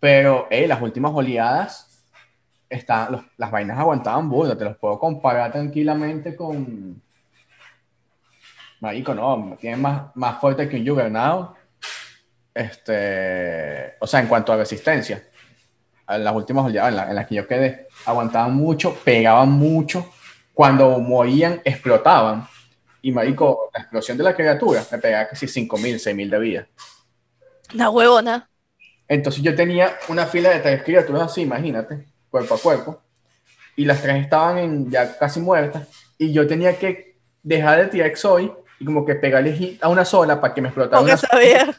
Pero 0.00 0.46
hey, 0.50 0.66
las 0.66 0.80
últimas 0.80 1.12
oleadas, 1.12 2.04
están, 2.68 3.24
las 3.36 3.50
vainas 3.50 3.78
aguantaban 3.78 4.28
burda, 4.28 4.56
te 4.56 4.64
los 4.64 4.76
puedo 4.76 4.98
comparar 4.98 5.52
tranquilamente 5.52 6.34
con. 6.34 7.02
Marico, 8.80 9.14
no, 9.14 9.56
tienen 9.58 9.80
más, 9.80 10.14
más 10.14 10.38
fuerte 10.38 10.68
que 10.68 10.76
un 10.76 10.86
Juggernaut. 10.86 11.56
Este, 12.52 13.94
o 14.00 14.06
sea, 14.06 14.20
en 14.20 14.28
cuanto 14.28 14.52
a 14.52 14.56
resistencia 14.56 15.22
en 16.08 16.24
las 16.24 16.34
últimas 16.34 16.64
oleadas 16.64 17.08
en, 17.08 17.14
las 17.14 17.26
que 17.26 17.34
yo 17.34 17.46
quedé, 17.46 17.88
aguantaban 18.04 18.54
mucho, 18.54 18.94
pegaban 19.04 19.50
mucho, 19.50 20.06
cuando 20.54 20.98
morían 20.98 21.60
explotaban. 21.64 22.46
Y 23.02 23.12
marico, 23.12 23.70
la 23.74 23.80
explosión 23.80 24.16
de 24.16 24.24
la 24.24 24.34
criatura 24.34 24.84
me 24.90 24.98
pegaba 24.98 25.28
casi 25.28 25.46
5.000, 25.46 25.94
6.000 25.94 26.30
de 26.30 26.38
vida. 26.38 26.66
La 27.72 27.90
huevona. 27.90 28.48
Entonces 29.08 29.42
yo 29.42 29.54
tenía 29.54 29.96
una 30.08 30.26
fila 30.26 30.50
de 30.50 30.60
tres 30.60 30.82
criaturas 30.82 31.22
así, 31.22 31.42
imagínate, 31.42 32.06
cuerpo 32.30 32.54
a 32.54 32.58
cuerpo, 32.58 33.00
y 33.76 33.84
las 33.84 34.02
tres 34.02 34.16
estaban 34.16 34.58
en, 34.58 34.90
ya 34.90 35.16
casi 35.16 35.40
muertas, 35.40 35.88
y 36.18 36.32
yo 36.32 36.46
tenía 36.46 36.76
que 36.76 37.16
dejar 37.42 37.78
de 37.78 37.86
tirar 37.86 38.08
Exoy 38.08 38.52
y 38.80 38.84
como 38.84 39.04
que 39.04 39.14
pegarle 39.14 39.78
a 39.80 39.88
una 39.88 40.04
sola 40.04 40.40
para 40.40 40.52
que 40.52 40.60
me 40.60 40.68
explotara. 40.68 41.00
Porque 41.00 41.16
sabía. 41.16 41.74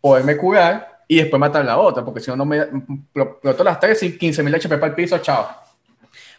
Poderme 0.00 0.36
curar 0.36 0.93
y 1.06 1.16
después 1.16 1.38
matar 1.38 1.64
la 1.64 1.78
otra, 1.78 2.04
porque 2.04 2.20
si 2.20 2.30
no, 2.30 2.36
no 2.36 2.44
me 2.44 2.58
exploto 2.58 3.64
las 3.64 3.80
tres 3.80 4.02
y 4.02 4.18
15.000 4.18 4.54
HP 4.54 4.78
para 4.78 4.86
el 4.86 4.94
piso, 4.94 5.18
chao. 5.18 5.48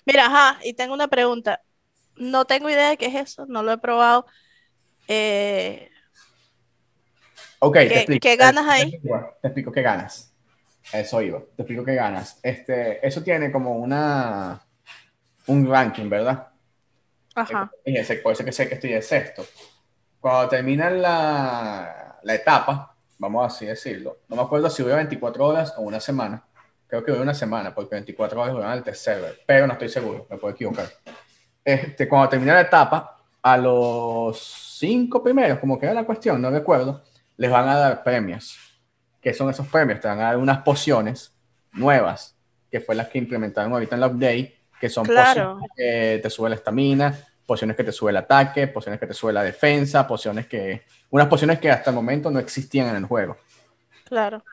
Mira, 0.06 0.26
ajá, 0.26 0.60
y 0.64 0.74
tengo 0.74 0.94
una 0.94 1.08
pregunta. 1.08 1.62
No 2.16 2.46
tengo 2.46 2.70
idea 2.70 2.90
de 2.90 2.98
qué 2.98 3.08
es 3.08 3.16
eso, 3.16 3.46
no 3.48 3.64
lo 3.64 3.74
he 3.74 3.78
probado. 3.78 4.26
Eh, 5.08 5.90
ok, 7.60 7.74
¿qué, 7.74 7.88
te 7.88 7.96
explico. 7.98 8.22
¿qué 8.22 8.36
ganas 8.36 8.68
ahí? 8.68 8.92
Te 9.42 9.48
explico, 9.48 9.72
qué 9.72 9.82
ganas. 9.82 10.34
Eso 10.94 11.22
iba, 11.22 11.40
te 11.40 11.64
explico 11.64 11.84
qué 11.84 11.96
ganas. 11.96 12.40
Este, 12.42 13.06
eso 13.06 13.22
tiene 13.24 13.52
como 13.52 13.76
una 13.78 14.62
un 15.48 15.70
ranking, 15.70 16.10
¿verdad? 16.10 16.48
Ajá. 17.36 17.70
por 18.24 18.32
eso 18.32 18.46
que 18.46 18.52
sé 18.52 18.68
que 18.68 18.76
estoy 18.76 18.92
de 18.92 19.02
sexto. 19.02 19.46
Cuando 20.20 20.50
termina 20.50 20.90
la, 20.90 22.20
la 22.24 22.34
etapa, 22.34 22.95
vamos 23.18 23.54
así 23.54 23.66
decirlo. 23.66 24.20
No 24.28 24.36
me 24.36 24.42
acuerdo 24.42 24.70
si 24.70 24.84
hubo 24.84 24.96
24 24.96 25.46
horas 25.46 25.74
o 25.78 25.82
una 25.82 26.00
semana. 26.00 26.44
Creo 26.88 27.04
que 27.04 27.12
hubo 27.12 27.22
una 27.22 27.34
semana, 27.34 27.74
porque 27.74 27.96
24 27.96 28.42
horas 28.42 28.54
duran 28.54 28.78
el 28.78 28.84
tercer 28.84 29.42
pero 29.46 29.68
no 29.68 29.74
estoy 29.74 29.90
seguro, 29.90 30.28
me 30.30 30.38
puedo 30.38 30.54
equivocar. 30.54 30.88
Este, 31.64 32.08
cuando 32.08 32.30
termine 32.30 32.54
la 32.54 32.62
etapa, 32.62 33.18
a 33.42 33.58
los 33.58 34.40
cinco 34.80 35.22
primeros, 35.24 35.60
como 35.60 35.80
que 35.80 35.86
era 35.86 35.96
la 35.96 36.04
cuestión, 36.04 36.42
no 36.42 36.50
recuerdo, 36.50 37.04
les 37.38 37.52
van 37.52 37.68
a 37.68 37.76
dar 37.76 38.04
premios. 38.04 38.58
¿Qué 39.22 39.34
son 39.34 39.50
esos 39.50 39.68
premios? 39.68 40.00
Te 40.00 40.08
van 40.08 40.20
a 40.20 40.24
dar 40.24 40.38
unas 40.38 40.60
pociones 40.60 41.36
nuevas, 41.72 42.38
que 42.70 42.80
fue 42.80 42.96
las 42.96 43.08
que 43.08 43.18
implementaron 43.18 43.74
ahorita 43.74 43.96
en 43.96 44.02
la 44.02 44.08
update, 44.08 44.56
que 44.80 44.90
son 44.90 45.06
claro. 45.06 45.54
pociones 45.54 45.72
que 45.76 46.20
te 46.22 46.30
sube 46.30 46.50
la 46.50 46.56
estamina, 46.56 47.18
pociones 47.46 47.76
que 47.78 47.84
te 47.84 47.92
sube 47.92 48.12
el 48.12 48.18
ataque, 48.18 48.68
pociones 48.68 49.00
que 49.00 49.08
te 49.08 49.14
sube 49.14 49.32
la 49.34 49.44
defensa, 49.44 50.08
pociones 50.08 50.48
que... 50.48 50.84
Unas 51.12 51.28
pociones 51.28 51.60
que 51.60 51.70
hasta 51.72 51.92
el 51.92 51.96
momento 51.96 52.32
no 52.32 52.40
existían 52.40 52.90
en 52.90 52.96
el 52.98 53.06
juego. 53.06 53.38
Claro. 54.06 54.44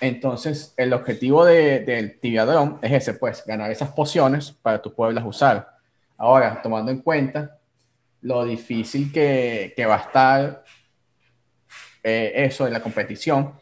Entonces, 0.00 0.74
el 0.76 0.92
objetivo 0.92 1.44
de- 1.44 1.80
del 1.80 2.18
tibiadrón 2.18 2.78
es 2.82 2.92
ese, 2.92 3.14
pues, 3.14 3.44
ganar 3.46 3.70
esas 3.70 3.90
pociones 3.90 4.50
para 4.50 4.82
tú 4.82 4.92
poderlas 4.94 5.24
usar. 5.24 5.68
Ahora, 6.16 6.60
tomando 6.62 6.90
en 6.90 7.00
cuenta 7.00 7.58
lo 8.22 8.44
difícil 8.44 9.12
que, 9.12 9.72
que 9.76 9.86
va 9.86 9.96
a 9.96 10.00
estar 10.00 10.64
eh, 12.02 12.32
eso 12.34 12.66
en 12.66 12.72
la 12.72 12.80
competición, 12.80 13.54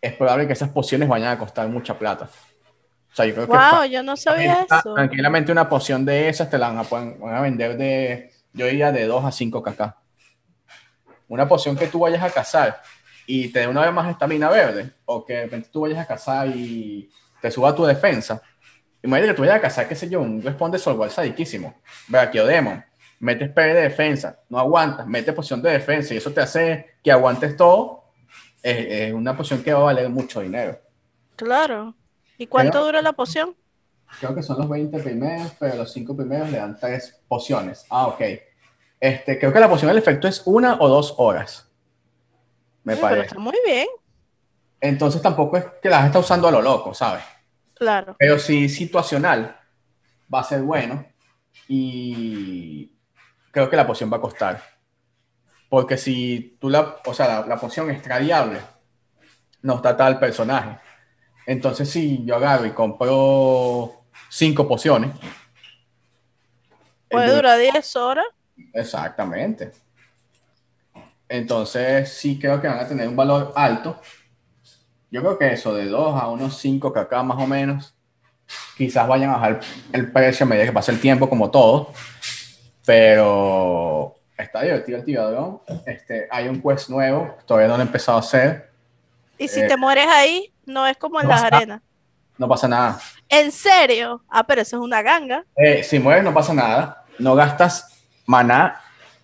es 0.00 0.14
probable 0.14 0.46
que 0.46 0.52
esas 0.52 0.70
pociones 0.70 1.08
vayan 1.08 1.28
a 1.30 1.38
costar 1.38 1.68
mucha 1.68 1.98
plata. 1.98 2.28
O 3.16 3.22
sea, 3.22 3.24
yo 3.24 3.32
creo 3.32 3.46
que 3.46 3.52
Wow, 3.56 3.84
yo 3.86 4.02
no 4.02 4.14
sabía 4.14 4.66
eso. 4.70 4.92
Tranquilamente 4.92 5.50
una 5.50 5.70
poción 5.70 6.04
de 6.04 6.28
esas 6.28 6.50
te 6.50 6.58
la 6.58 6.68
van 6.68 6.78
a, 6.80 6.82
van 6.82 7.34
a 7.34 7.40
vender 7.40 7.78
de, 7.78 8.30
yo 8.52 8.66
diría, 8.66 8.92
de 8.92 9.06
2 9.06 9.24
a 9.24 9.32
5 9.32 9.62
kk. 9.62 9.94
Una 11.28 11.48
poción 11.48 11.78
que 11.78 11.86
tú 11.86 12.00
vayas 12.00 12.22
a 12.22 12.28
cazar 12.28 12.82
y 13.26 13.48
te 13.48 13.60
dé 13.60 13.68
una 13.68 13.80
vez 13.80 13.90
más 13.90 14.10
estamina 14.10 14.50
verde, 14.50 14.92
o 15.06 15.24
que 15.24 15.32
de 15.32 15.42
repente 15.44 15.70
tú 15.72 15.80
vayas 15.80 16.00
a 16.00 16.06
cazar 16.06 16.48
y 16.48 17.10
te 17.40 17.50
suba 17.50 17.74
tu 17.74 17.86
defensa. 17.86 18.42
Imagínate 19.02 19.32
que 19.32 19.36
tú 19.36 19.42
vayas 19.44 19.56
a 19.56 19.62
cazar, 19.62 19.88
qué 19.88 19.94
sé 19.94 20.10
yo, 20.10 20.20
un 20.20 20.42
responde 20.42 20.78
Solwar 20.78 21.08
sadiquísimo. 21.08 21.74
Demon, 22.08 22.84
metes 23.20 23.48
PV 23.48 23.72
de 23.72 23.80
defensa, 23.80 24.40
no 24.50 24.58
aguantas, 24.58 25.06
metes 25.06 25.34
poción 25.34 25.62
de 25.62 25.70
defensa 25.70 26.12
y 26.12 26.18
eso 26.18 26.32
te 26.32 26.42
hace 26.42 26.96
que 27.02 27.10
aguantes 27.10 27.56
todo. 27.56 28.10
Es, 28.62 28.76
es 28.76 29.14
una 29.14 29.34
poción 29.34 29.62
que 29.62 29.72
va 29.72 29.80
a 29.80 29.84
valer 29.84 30.10
mucho 30.10 30.42
dinero. 30.42 30.78
Claro. 31.34 31.94
¿Y 32.38 32.46
cuánto 32.46 32.72
Pero- 32.72 32.84
dura 32.86 33.02
la 33.02 33.12
poción? 33.12 33.54
Creo 34.20 34.34
que 34.34 34.42
son 34.42 34.58
los 34.58 34.68
20 34.68 34.98
primeros, 35.02 35.52
pero 35.58 35.74
los 35.76 35.92
5 35.92 36.16
primeros 36.16 36.50
le 36.50 36.58
dan 36.58 36.78
3 36.78 37.20
pociones. 37.26 37.84
Ah, 37.90 38.06
ok. 38.06 38.20
Este, 39.00 39.38
creo 39.38 39.52
que 39.52 39.60
la 39.60 39.68
poción 39.68 39.88
del 39.88 39.98
efecto 39.98 40.28
es 40.28 40.42
una 40.46 40.76
o 40.80 40.88
dos 40.88 41.14
horas. 41.18 41.68
Me 42.84 42.94
pero 42.94 43.00
parece. 43.08 43.26
está 43.26 43.38
muy 43.40 43.56
bien. 43.66 43.88
Entonces 44.80 45.20
tampoco 45.20 45.56
es 45.56 45.64
que 45.82 45.88
las 45.90 46.06
está 46.06 46.18
usando 46.20 46.46
a 46.46 46.52
lo 46.52 46.62
loco, 46.62 46.94
¿sabes? 46.94 47.24
Claro. 47.74 48.14
Pero 48.18 48.38
sí 48.38 48.68
situacional 48.68 49.58
va 50.32 50.40
a 50.40 50.44
ser 50.44 50.62
bueno 50.62 51.04
y 51.68 52.92
creo 53.50 53.68
que 53.68 53.76
la 53.76 53.86
poción 53.86 54.10
va 54.12 54.18
a 54.18 54.20
costar. 54.20 54.62
Porque 55.68 55.96
si 55.98 56.56
tú 56.60 56.70
la, 56.70 56.96
o 57.04 57.12
sea, 57.12 57.26
la, 57.40 57.46
la 57.46 57.56
poción 57.56 57.90
es 57.90 58.00
tradiable, 58.02 58.60
no 59.62 59.76
está 59.76 59.96
tal 59.96 60.18
personaje. 60.20 60.78
Entonces 61.46 61.88
si 61.88 62.24
yo 62.24 62.36
agarro 62.36 62.66
y 62.66 62.70
compro 62.72 64.02
cinco 64.28 64.66
pociones. 64.66 65.12
Puede 67.08 67.34
durar 67.34 67.58
10 67.58 67.96
horas. 67.96 68.26
Exactamente. 68.74 69.70
Entonces 71.28 72.12
sí 72.12 72.38
creo 72.38 72.60
que 72.60 72.68
van 72.68 72.80
a 72.80 72.88
tener 72.88 73.08
un 73.08 73.16
valor 73.16 73.52
alto. 73.56 74.00
Yo 75.10 75.20
creo 75.20 75.38
que 75.38 75.52
eso 75.52 75.74
de 75.74 75.86
2 75.86 76.20
a 76.20 76.28
unos 76.28 76.58
5 76.58 76.92
kk 76.92 77.12
más 77.24 77.38
o 77.42 77.46
menos. 77.46 77.94
Quizás 78.76 79.06
vayan 79.08 79.30
a 79.30 79.34
bajar 79.34 79.60
el 79.92 80.12
precio 80.12 80.44
a 80.44 80.48
medida 80.48 80.66
que 80.66 80.72
pase 80.72 80.92
el 80.92 81.00
tiempo, 81.00 81.28
como 81.28 81.50
todo. 81.50 81.92
Pero 82.84 84.14
está 84.36 84.62
divertido 84.62 84.98
el 84.98 85.04
tiradrón. 85.04 85.60
Este, 85.86 86.28
hay 86.30 86.48
un 86.48 86.60
quest 86.60 86.88
nuevo, 86.90 87.36
todavía 87.46 87.68
no 87.68 87.76
lo 87.76 87.82
he 87.82 87.86
empezado 87.86 88.18
a 88.18 88.20
hacer. 88.20 88.70
Y 89.38 89.48
si 89.48 89.60
Eh, 89.60 89.66
te 89.68 89.76
mueres 89.76 90.06
ahí, 90.08 90.52
no 90.66 90.86
es 90.86 90.96
como 90.96 91.20
en 91.20 91.28
no 91.28 91.32
las 91.32 91.42
arenas. 91.42 91.80
No 92.36 92.48
pasa 92.48 92.68
nada. 92.68 93.00
¿En 93.28 93.50
serio? 93.50 94.22
Ah, 94.28 94.44
pero 94.46 94.60
eso 94.60 94.76
es 94.76 94.82
una 94.82 95.00
ganga. 95.00 95.44
Eh, 95.56 95.82
si 95.82 95.98
mueres, 95.98 96.22
no 96.22 96.34
pasa 96.34 96.52
nada. 96.52 97.04
No 97.18 97.34
gastas 97.34 98.04
maná, 98.26 98.80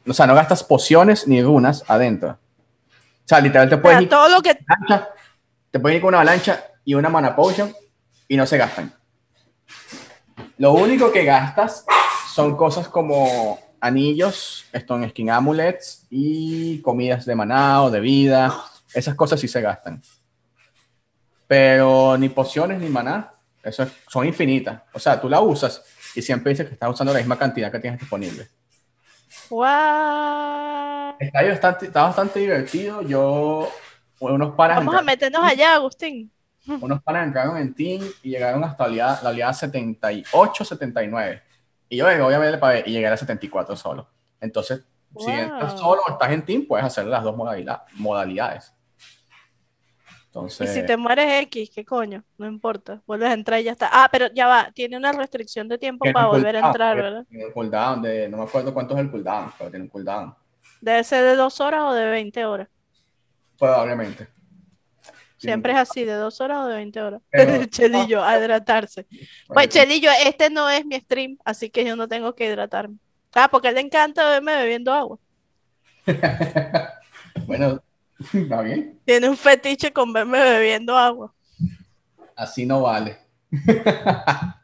o 0.07 0.15
sea, 0.15 0.27
no 0.27 0.35
gastas 0.35 0.65
pociones 0.65 1.27
ni 1.29 1.43
runas 1.43 1.85
adentro. 1.89 2.31
O 2.31 3.27
sea, 3.29 3.41
literal 3.41 3.69
te 3.69 3.75
O 3.75 3.83
puedes 3.83 3.97
sea, 3.99 4.03
ir 4.03 4.09
todo 4.09 4.29
lo 4.29 4.41
que... 4.41 4.59
te 5.71 5.79
pueden 5.79 5.97
ir 5.97 6.03
con 6.03 6.09
una 6.09 6.19
avalancha 6.19 6.65
y 6.85 6.95
una 6.95 7.09
mana 7.09 7.37
potion 7.37 7.75
y 8.29 8.37
no 8.37 8.47
se 8.47 8.57
gastan. 8.57 8.93
Lo 10.59 10.73
único 10.73 11.13
que 11.13 11.25
gastas 11.25 11.85
son 12.33 12.57
cosas 12.57 12.89
como 12.89 13.59
anillos, 13.81 14.65
Stone 14.73 15.11
Skin 15.11 15.31
Amulets 15.31 16.07
y 16.09 16.81
comidas 16.81 17.27
de 17.27 17.35
maná 17.35 17.83
o 17.83 17.91
de 17.91 18.01
vida. 18.01 18.55
Esas 18.95 19.15
cosas 19.15 19.41
sí 19.41 19.49
se 19.49 19.61
gastan. 19.61 20.01
Pero 21.53 22.17
ni 22.17 22.31
pociones 22.31 22.81
ni 22.81 22.89
maná, 22.89 23.31
eso 23.63 23.83
es- 23.83 23.93
son 24.09 24.25
infinitas. 24.27 24.81
O 24.95 24.99
sea, 24.99 25.21
tú 25.21 25.29
la 25.29 25.39
usas 25.43 25.85
y 26.15 26.23
siempre 26.23 26.49
dices 26.49 26.67
que 26.67 26.73
estás 26.73 26.89
usando 26.89 27.13
la 27.13 27.19
misma 27.19 27.39
cantidad 27.39 27.71
que 27.71 27.79
tienes 27.79 28.01
disponible. 28.01 28.49
Guau. 29.51 31.15
Está 31.19 31.43
bastante, 31.47 31.87
está 31.87 32.03
bastante 32.05 32.41
divertido. 32.41 33.03
Yo, 33.03 33.69
unos 34.21 34.55
panas 34.55 34.79
Vamos 34.79 34.95
a 34.95 35.01
entraron- 35.01 35.05
meternos 35.05 35.43
allá, 35.45 35.75
Agustín. 35.75 36.33
unos 36.81 37.03
panas 37.03 37.27
entraron 37.27 37.59
en 37.59 37.75
Team 37.75 38.03
y 38.23 38.31
llegaron 38.31 38.65
hasta 38.65 38.85
la 38.85 38.91
oleada, 38.91 39.21
la 39.23 39.29
oleada 39.29 39.53
78, 39.53 40.65
79. 40.65 41.43
Y 41.91 41.99
yo 41.99 42.07
obviamente, 42.07 42.57
para 42.57 42.79
y 42.79 42.85
llegué 42.93 43.07
a 43.09 43.11
la 43.11 43.17
74 43.19 43.77
solo. 43.77 44.09
Entonces, 44.41 44.81
si 45.19 45.27
Wow. 45.27 45.35
entras 45.39 45.79
solo 45.79 46.01
o 46.09 46.13
estás 46.13 46.31
en 46.31 46.47
Team, 46.47 46.65
puedes 46.67 46.87
hacer 46.87 47.05
las 47.05 47.23
dos 47.23 47.37
modalidad- 47.37 47.83
modalidades. 47.97 48.73
Y 50.61 50.67
si 50.67 50.87
te 50.87 50.97
mueres 50.97 51.43
X, 51.43 51.71
¿qué 51.75 51.85
coño? 51.85 52.25
No 52.39 52.47
importa. 52.47 53.03
Vuelves 53.07 53.29
a 53.31 53.35
entrar 53.35 53.61
y 53.61 53.65
ya 53.65 53.73
está. 53.73 53.91
Ah, 53.93 54.09
pero 54.11 54.29
ya 54.35 54.47
va. 54.47 54.71
Tiene 54.73 54.97
una 54.97 55.13
restricción 55.13 55.69
de 55.69 55.77
tiempo 55.79 56.05
tiene 56.05 56.15
para 56.15 56.27
volver 56.29 56.57
a 56.57 56.61
cooldown, 56.61 56.71
entrar, 56.71 56.95
tiene 56.97 57.03
¿verdad? 57.03 57.27
un 57.49 57.53
cooldown 57.53 58.03
de, 58.03 58.29
no 58.29 58.37
me 58.39 58.43
acuerdo 58.45 58.73
cuánto 58.73 58.95
es 58.95 59.01
el 59.01 59.11
cooldown, 59.11 59.53
pero 59.59 59.71
tiene 59.71 59.85
un 59.85 59.89
cooldown. 59.91 60.35
Debe 60.81 61.05
ser 61.05 61.25
de 61.25 61.37
dos 61.37 61.61
horas 61.61 61.83
o 61.85 61.93
de 61.93 62.07
20 62.07 62.45
horas. 62.47 62.69
Probablemente. 63.59 64.29
Siempre 65.37 65.73
es 65.73 65.79
así, 65.79 66.05
de 66.05 66.15
dos 66.15 66.41
horas 66.41 66.61
o 66.61 66.67
de 66.67 66.77
20 66.77 67.03
horas. 67.03 67.21
Pero- 67.31 67.65
Chelillo, 67.67 68.23
a 68.25 68.39
hidratarse. 68.39 69.07
Pues 69.49 69.69
Chelillo, 69.69 70.11
este 70.25 70.51
no 70.51 70.71
es 70.71 70.87
mi 70.87 70.99
stream, 71.01 71.37
así 71.45 71.69
que 71.69 71.85
yo 71.85 71.95
no 71.97 72.09
tengo 72.09 72.35
que 72.35 72.47
hidratarme. 72.47 72.97
Ah, 73.35 73.49
porque 73.51 73.67
a 73.69 73.71
él 73.71 73.75
le 73.77 73.81
encanta 73.83 74.29
verme 74.31 74.55
bebiendo 74.57 74.93
agua. 74.93 75.19
bueno, 77.47 77.83
está 78.33 78.63
bien. 78.63 79.01
Tiene 79.05 79.29
un 79.29 79.37
fetiche 79.37 79.93
con 79.93 80.13
verme 80.13 80.41
bebiendo 80.41 80.97
agua. 80.97 81.35
Así 82.37 82.67
no 82.67 82.83
vale. 82.83 83.19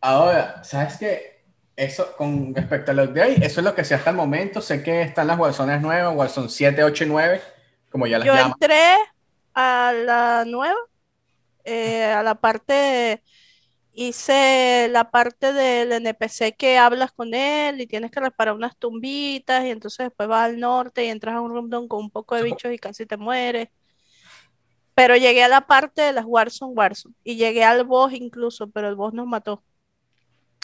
Ahora, 0.00 0.62
¿sabes 0.62 0.96
qué? 0.98 1.44
Eso, 1.74 2.14
con 2.16 2.54
respecto 2.54 2.90
al 2.90 3.00
upgrade, 3.00 3.44
eso 3.44 3.60
es 3.60 3.64
lo 3.64 3.74
que 3.74 3.84
sé 3.84 3.94
hasta 3.94 4.10
el 4.10 4.16
momento. 4.16 4.60
Sé 4.62 4.82
que 4.82 5.02
están 5.02 5.26
las 5.26 5.38
Warzones 5.38 5.80
nuevas, 5.82 6.14
Warzone 6.14 6.48
7, 6.48 6.84
8 6.84 7.04
y 7.04 7.06
9, 7.08 7.42
como 7.90 8.06
ya 8.06 8.18
las 8.18 8.26
Yo 8.26 8.34
llaman. 8.34 8.52
entré 8.52 8.94
a 9.52 9.92
la 9.92 10.44
nueva, 10.46 10.78
eh, 11.64 12.04
a 12.04 12.22
la 12.22 12.34
parte, 12.34 13.22
hice 13.96 14.88
la 14.90 15.10
parte 15.10 15.54
del 15.54 15.90
NPC 15.90 16.54
que 16.56 16.76
hablas 16.76 17.12
con 17.12 17.32
él 17.34 17.80
y 17.80 17.86
tienes 17.86 18.10
que 18.10 18.20
reparar 18.20 18.54
unas 18.54 18.76
tumbitas 18.76 19.64
y 19.64 19.70
entonces 19.70 20.08
después 20.08 20.28
vas 20.28 20.44
al 20.44 20.60
norte 20.60 21.06
y 21.06 21.08
entras 21.08 21.36
a 21.36 21.40
un 21.40 21.50
rondón 21.52 21.88
con 21.88 22.00
un 22.04 22.10
poco 22.10 22.34
de 22.36 22.42
bichos 22.42 22.72
y 22.72 22.78
casi 22.78 23.06
te 23.06 23.16
mueres. 23.16 23.68
Pero 24.94 25.16
llegué 25.16 25.42
a 25.44 25.48
la 25.48 25.66
parte 25.66 26.02
de 26.02 26.12
las 26.12 26.26
Warzone 26.26 26.74
Warzone 26.74 27.14
y 27.24 27.36
llegué 27.36 27.64
al 27.64 27.84
boss 27.84 28.12
incluso, 28.12 28.70
pero 28.70 28.88
el 28.88 28.96
boss 28.96 29.14
nos 29.14 29.26
mató. 29.26 29.64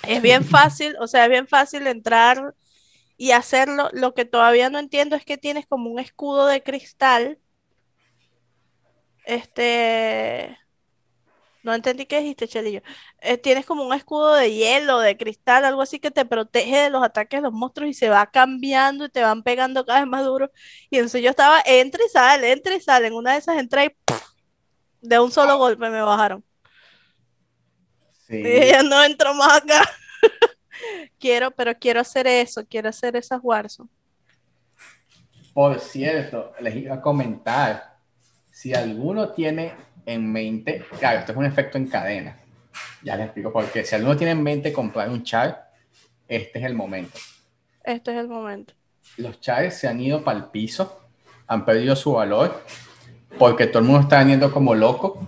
Es 0.07 0.21
bien 0.21 0.45
fácil, 0.45 0.95
o 1.01 1.07
sea, 1.07 1.25
es 1.25 1.31
bien 1.31 1.49
fácil 1.49 1.87
entrar 1.87 2.55
y 3.17 3.33
hacerlo. 3.33 3.89
Lo 3.93 4.15
que 4.15 4.27
todavía 4.27 4.69
no 4.69 4.79
entiendo 4.79 5.17
es 5.17 5.25
que 5.25 5.39
tienes 5.39 5.67
como 5.67 5.91
un 5.91 5.99
escudo 5.99 6.47
de 6.47 6.63
cristal. 6.63 7.39
Este. 9.25 10.59
No 11.63 11.73
entendí 11.75 12.07
qué 12.07 12.21
dijiste, 12.21 12.49
Chelillo. 12.49 12.83
Eh, 13.21 13.39
tienes 13.39 13.65
como 13.65 13.85
un 13.85 13.95
escudo 13.95 14.35
de 14.35 14.53
hielo, 14.53 14.99
de 14.99 15.17
cristal, 15.17 15.65
algo 15.65 15.83
así 15.83 16.01
que 16.01 16.11
te 16.11 16.25
protege 16.25 16.77
de 16.77 16.91
los 16.91 17.03
ataques 17.03 17.39
de 17.39 17.43
los 17.43 17.53
monstruos 17.53 17.91
y 17.91 17.95
se 17.95 18.09
va 18.09 18.27
cambiando 18.27 19.05
y 19.05 19.09
te 19.11 19.23
van 19.23 19.43
pegando 19.43 19.85
cada 19.85 20.01
vez 20.01 20.09
más 20.09 20.25
duro. 20.25 20.51
Y 20.91 20.97
entonces 20.97 21.23
yo 21.23 21.31
estaba, 21.31 21.63
entra 21.65 22.03
y 22.05 22.09
sale, 22.09 22.53
entra 22.53 22.75
y 22.75 22.81
sale. 22.81 23.07
En 23.07 23.15
una 23.15 23.33
de 23.33 23.39
esas 23.39 23.59
entré 23.59 23.85
y 23.85 24.13
de 25.01 25.21
un 25.21 25.31
solo 25.31 25.57
golpe 25.57 25.89
me 25.89 26.03
bajaron. 26.03 26.45
Sí. 28.27 28.37
Y 28.37 28.47
ella 28.47 28.83
no 28.83 29.03
entró 29.05 29.33
más 29.35 29.59
acá. 29.59 29.83
quiero, 31.19 31.51
pero 31.53 31.79
quiero 31.79 32.01
hacer 32.01 32.27
eso, 32.27 32.67
quiero 32.69 32.89
hacer 32.89 33.17
esas 33.17 33.41
Warzone. 33.43 33.89
Por 35.53 35.79
cierto, 35.81 36.53
les 36.61 36.75
iba 36.77 36.95
a 36.95 37.01
comentar, 37.01 37.92
si 38.53 38.75
alguno 38.75 39.31
tiene 39.31 39.73
en 40.05 40.31
mente, 40.31 40.85
claro, 40.99 41.21
esto 41.21 41.33
es 41.33 41.39
un 41.39 41.47
efecto 41.47 41.79
en 41.79 41.89
cadena, 41.89 42.37
ya 43.03 43.17
les 43.17 43.25
explico 43.27 43.53
por 43.53 43.65
qué. 43.67 43.85
Si 43.85 43.95
alguno 43.95 44.17
tiene 44.17 44.33
en 44.33 44.43
mente 44.43 44.73
comprar 44.73 45.09
un 45.09 45.25
char, 45.25 45.71
este 46.29 46.59
es 46.59 46.65
el 46.67 46.75
momento. 46.75 47.19
Este 47.83 48.13
es 48.13 48.19
el 48.19 48.29
momento. 48.29 48.75
los 49.17 49.41
chars 49.41 49.75
se 49.75 49.89
han 49.89 50.01
ido 50.01 50.23
para 50.23 50.39
el 50.39 50.45
piso, 50.45 51.01
han 51.47 51.65
perdido 51.65 51.97
su 51.97 52.13
valor, 52.13 52.63
porque 53.39 53.67
todo 53.67 53.79
el 53.81 53.87
mundo 53.87 54.03
está 54.03 54.21
viniendo 54.21 54.53
como 54.53 54.75
loco 54.75 55.27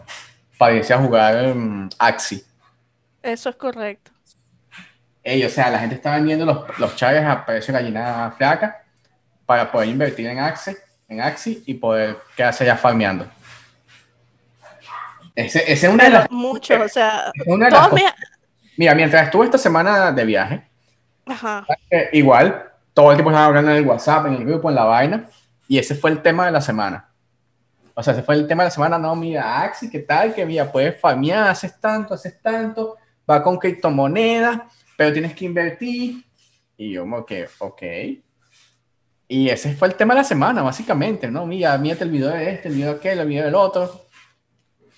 para 0.59 0.75
irse 0.75 0.93
a 0.93 0.99
jugar 0.99 1.55
mm, 1.55 1.91
Axi. 1.99 2.45
Eso 3.23 3.49
es 3.49 3.57
correcto. 3.57 4.13
O 5.25 5.49
sea, 5.49 5.71
la 5.71 5.79
gente 5.79 5.95
está 5.95 6.15
vendiendo 6.15 6.45
los, 6.45 6.79
los 6.79 6.95
chars 6.95 7.25
a 7.25 7.47
precio 7.47 7.73
de 7.73 7.81
gallina 7.81 8.35
flaca 8.37 8.85
para 9.47 9.73
poder 9.73 9.89
invertir 9.89 10.27
en 10.27 10.39
Axi 10.39 10.73
en 11.09 11.21
Axi 11.21 11.63
y 11.67 11.75
poder 11.75 12.19
quedarse 12.37 12.65
ya 12.65 12.77
farmeando. 12.77 13.27
Ese, 15.35 15.63
ese 15.71 15.87
es 15.89 15.93
una 15.93 16.05
de 16.05 16.11
las... 16.11 16.31
Muchos, 16.31 16.81
o 16.81 16.89
sea, 16.89 17.33
una 17.47 17.67
de 17.67 17.73
las 17.73 17.93
mis- 17.93 18.05
Mira, 18.77 18.95
mientras 18.95 19.25
estuve 19.25 19.45
esta 19.47 19.59
semana 19.59 20.13
de 20.13 20.25
viaje, 20.25 20.69
Ajá, 21.27 21.67
eh, 21.91 22.11
igual, 22.13 22.71
todo 22.93 23.11
el 23.11 23.17
tiempo 23.17 23.31
estaba 23.31 23.47
hablando 23.47 23.71
en 23.71 23.79
el 23.79 23.87
WhatsApp, 23.87 24.27
en 24.27 24.35
el 24.35 24.45
grupo, 24.45 24.69
en 24.69 24.75
la 24.77 24.85
vaina, 24.85 25.29
y 25.69 25.79
ese 25.79 25.95
fue 25.95 26.11
el 26.11 26.23
tema 26.23 26.47
de 26.47 26.53
la 26.53 26.61
semana. 26.61 27.09
O 27.95 28.03
sea, 28.03 28.13
ese 28.13 28.23
fue 28.23 28.35
el 28.35 28.47
tema 28.47 28.65
de 28.65 28.69
la 28.69 28.71
semana, 28.73 28.99
no, 28.99 29.15
mira, 29.15 29.63
Axi, 29.63 29.89
¿qué 29.89 30.01
tal? 30.01 30.35
Que 30.35 30.45
mira, 30.45 30.71
puedes 30.71 31.01
farmear, 31.01 31.49
haces 31.49 31.81
tanto, 31.81 32.15
haces 32.15 32.41
tanto, 32.43 32.97
va 33.29 33.43
con 33.43 33.57
criptomonedas, 33.59 34.61
pero 34.97 35.13
tienes 35.13 35.35
que 35.35 35.45
invertir. 35.45 36.25
Y 36.77 36.93
yo 36.93 37.03
como 37.03 37.25
que, 37.25 37.49
ok. 37.59 37.83
Y 39.35 39.49
ese 39.51 39.75
fue 39.75 39.89
el 39.89 39.95
tema 39.97 40.15
de 40.15 40.21
la 40.21 40.25
semana, 40.25 40.63
básicamente, 40.63 41.31
¿no? 41.31 41.47
Mira, 41.47 41.77
mírate 41.79 42.05
el 42.05 42.11
video 42.11 42.29
de 42.31 42.51
este, 42.53 42.69
el 42.69 42.75
video 42.75 42.93
de 42.93 42.99
aquel, 42.99 43.19
el 43.19 43.27
video 43.29 43.45
del 43.47 43.55
otro. 43.57 44.07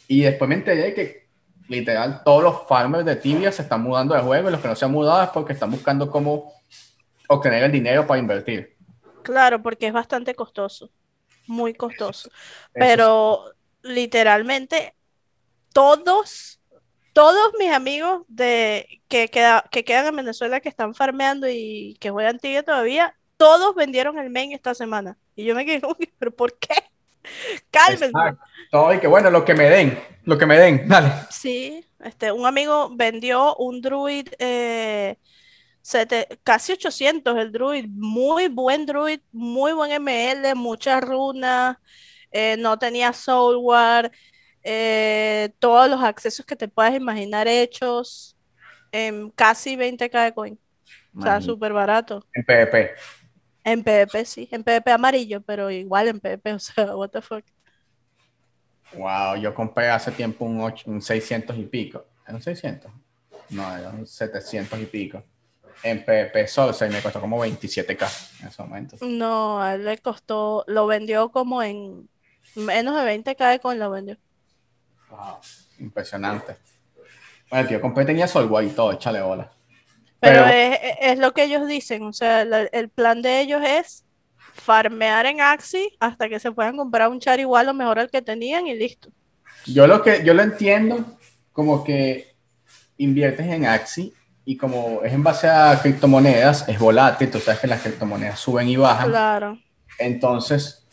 Y 0.08 0.22
después 0.22 0.48
me 0.48 0.56
enteré 0.56 0.94
que 0.94 1.28
literal 1.68 2.22
todos 2.24 2.42
los 2.42 2.66
farmers 2.68 3.04
de 3.04 3.16
Tibia 3.16 3.50
se 3.50 3.62
están 3.62 3.82
mudando 3.82 4.14
de 4.14 4.20
juego 4.22 4.48
y 4.48 4.52
los 4.52 4.60
que 4.60 4.68
no 4.68 4.76
se 4.76 4.84
han 4.84 4.92
mudado 4.92 5.22
es 5.24 5.30
porque 5.30 5.52
están 5.54 5.70
buscando 5.70 6.10
cómo 6.10 6.52
obtener 7.28 7.64
el 7.64 7.72
dinero 7.72 8.06
para 8.06 8.20
invertir. 8.20 8.76
claro, 9.22 9.62
porque 9.62 9.86
es 9.88 9.92
bastante 9.92 10.34
costoso, 10.34 10.90
muy 11.46 11.74
costoso. 11.74 12.30
Pero 12.76 13.44
literalmente 13.82 14.94
todos, 15.72 16.60
todos 17.12 17.52
mis 17.58 17.72
amigos 17.72 18.22
de 18.28 19.02
que, 19.08 19.28
queda- 19.30 19.64
que 19.70 19.84
quedan 19.84 20.06
en 20.08 20.16
Venezuela 20.16 20.60
que 20.60 20.68
están 20.68 20.94
farmeando 20.94 21.48
y 21.48 21.96
que 22.00 22.10
juegan 22.10 22.38
Tibia 22.38 22.62
todavía, 22.62 23.14
todos 23.36 23.74
vendieron 23.74 24.18
el 24.18 24.30
main 24.30 24.52
esta 24.52 24.74
semana. 24.74 25.16
Y 25.34 25.44
yo 25.44 25.54
me 25.54 25.64
quedé 25.64 25.80
¿pero 26.18 26.34
por 26.34 26.58
qué? 26.58 26.74
Cálmense. 27.70 28.12
Todo 28.70 28.94
y 28.94 28.98
que 28.98 29.06
bueno, 29.06 29.30
lo 29.30 29.44
que 29.44 29.54
me 29.54 29.68
den, 29.68 29.98
lo 30.24 30.38
que 30.38 30.46
me 30.46 30.58
den, 30.58 30.88
dale. 30.88 31.12
Sí, 31.30 31.84
este, 32.00 32.32
un 32.32 32.46
amigo 32.46 32.90
vendió 32.94 33.54
un 33.56 33.80
druid 33.80 34.28
eh, 34.38 35.16
sete- 35.82 36.38
casi 36.42 36.72
800 36.72 37.36
el 37.38 37.52
druid, 37.52 37.86
muy 37.88 38.48
buen 38.48 38.86
druid, 38.86 39.20
muy 39.32 39.72
buen 39.72 39.92
ML, 39.92 40.54
muchas 40.54 41.00
runas, 41.02 41.76
eh, 42.32 42.56
no 42.58 42.78
tenía 42.78 43.12
soulware, 43.12 44.10
eh, 44.62 45.50
todos 45.58 45.88
los 45.88 46.02
accesos 46.02 46.44
que 46.44 46.56
te 46.56 46.68
puedas 46.68 46.94
imaginar 46.94 47.46
hechos, 47.46 48.36
en 48.92 49.30
casi 49.30 49.76
20k 49.76 50.24
de 50.24 50.34
coin, 50.34 50.58
o 51.16 51.22
sea, 51.22 51.40
súper 51.40 51.72
barato. 51.72 52.26
En 52.34 52.44
PvP. 52.44 52.94
En 53.66 53.82
PvP 53.84 54.24
sí, 54.24 54.48
en 54.52 54.64
PvP 54.64 54.92
amarillo, 54.92 55.42
pero 55.42 55.70
igual 55.70 56.08
en 56.08 56.20
PvP, 56.20 56.52
o 56.54 56.58
sea, 56.60 56.96
what 56.96 57.10
the 57.10 57.20
fuck. 57.22 57.44
Wow, 58.94 59.36
yo 59.36 59.54
compré 59.54 59.90
hace 59.90 60.12
tiempo 60.12 60.44
un, 60.44 60.60
ocho- 60.60 60.90
un 60.90 61.02
600 61.02 61.56
y 61.58 61.64
pico. 61.66 62.04
¿Era 62.26 62.36
un 62.36 62.42
600? 62.42 62.90
No, 63.50 63.76
era 63.76 63.90
un 63.90 64.06
700 64.06 64.78
y 64.80 64.86
pico. 64.86 65.22
En 65.82 66.04
PvP 66.04 66.48
Source 66.48 66.88
me 66.88 67.02
costó 67.02 67.20
como 67.20 67.38
27k 67.40 68.08
en 68.42 68.48
ese 68.48 68.62
momento. 68.62 68.96
No, 69.00 69.60
a 69.62 69.74
él 69.74 69.84
le 69.84 69.98
costó, 69.98 70.64
lo 70.68 70.86
vendió 70.86 71.30
como 71.30 71.62
en 71.62 72.08
menos 72.54 72.96
de 72.98 73.04
20k 73.04 73.50
de 73.50 73.60
coin 73.60 73.78
lo 73.78 73.90
vendió. 73.90 74.18
Wow, 75.10 75.38
impresionante. 75.80 76.56
Bueno, 77.50 77.66
el 77.68 77.72
yo 77.74 77.80
compré 77.82 78.04
tenía 78.06 78.28
Soulware 78.28 78.66
y 78.66 78.70
todo, 78.70 78.92
échale 78.92 79.22
bola. 79.22 79.52
Pero 80.20 80.44
Pero- 80.44 80.46
es, 80.46 80.78
es 81.00 81.18
lo 81.18 81.32
que 81.32 81.44
ellos 81.44 81.66
dicen, 81.66 82.02
o 82.04 82.12
sea, 82.12 82.44
la- 82.44 82.62
el 82.62 82.88
plan 82.88 83.22
de 83.22 83.40
ellos 83.40 83.62
es 83.64 84.04
farmear 84.54 85.26
en 85.26 85.40
Axie 85.40 85.90
hasta 86.00 86.28
que 86.28 86.40
se 86.40 86.50
puedan 86.50 86.76
comprar 86.76 87.08
un 87.10 87.20
char 87.20 87.38
igual 87.40 87.68
o 87.68 87.74
mejor 87.74 87.98
al 87.98 88.10
que 88.10 88.22
tenían 88.22 88.66
y 88.66 88.74
listo. 88.74 89.10
Yo 89.66 89.86
lo 89.86 90.02
que 90.02 90.24
yo 90.24 90.32
lo 90.34 90.42
entiendo 90.42 91.04
como 91.52 91.84
que 91.84 92.34
inviertes 92.98 93.46
en 93.46 93.66
Axi 93.66 94.14
y 94.44 94.56
como 94.56 95.02
es 95.02 95.12
en 95.12 95.22
base 95.22 95.48
a 95.48 95.78
criptomonedas, 95.82 96.68
es 96.68 96.78
volátil, 96.78 97.30
tú 97.30 97.38
sabes 97.40 97.60
que 97.60 97.66
las 97.66 97.82
criptomonedas 97.82 98.38
suben 98.38 98.68
y 98.68 98.76
bajan. 98.76 99.08
Claro, 99.10 99.58
Entonces, 99.98 100.86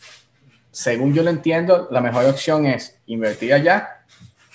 según 0.70 1.14
yo 1.14 1.22
lo 1.22 1.30
entiendo, 1.30 1.88
la 1.90 2.00
mejor 2.00 2.24
opción 2.26 2.66
es 2.66 2.98
invertir 3.06 3.54
allá 3.54 4.04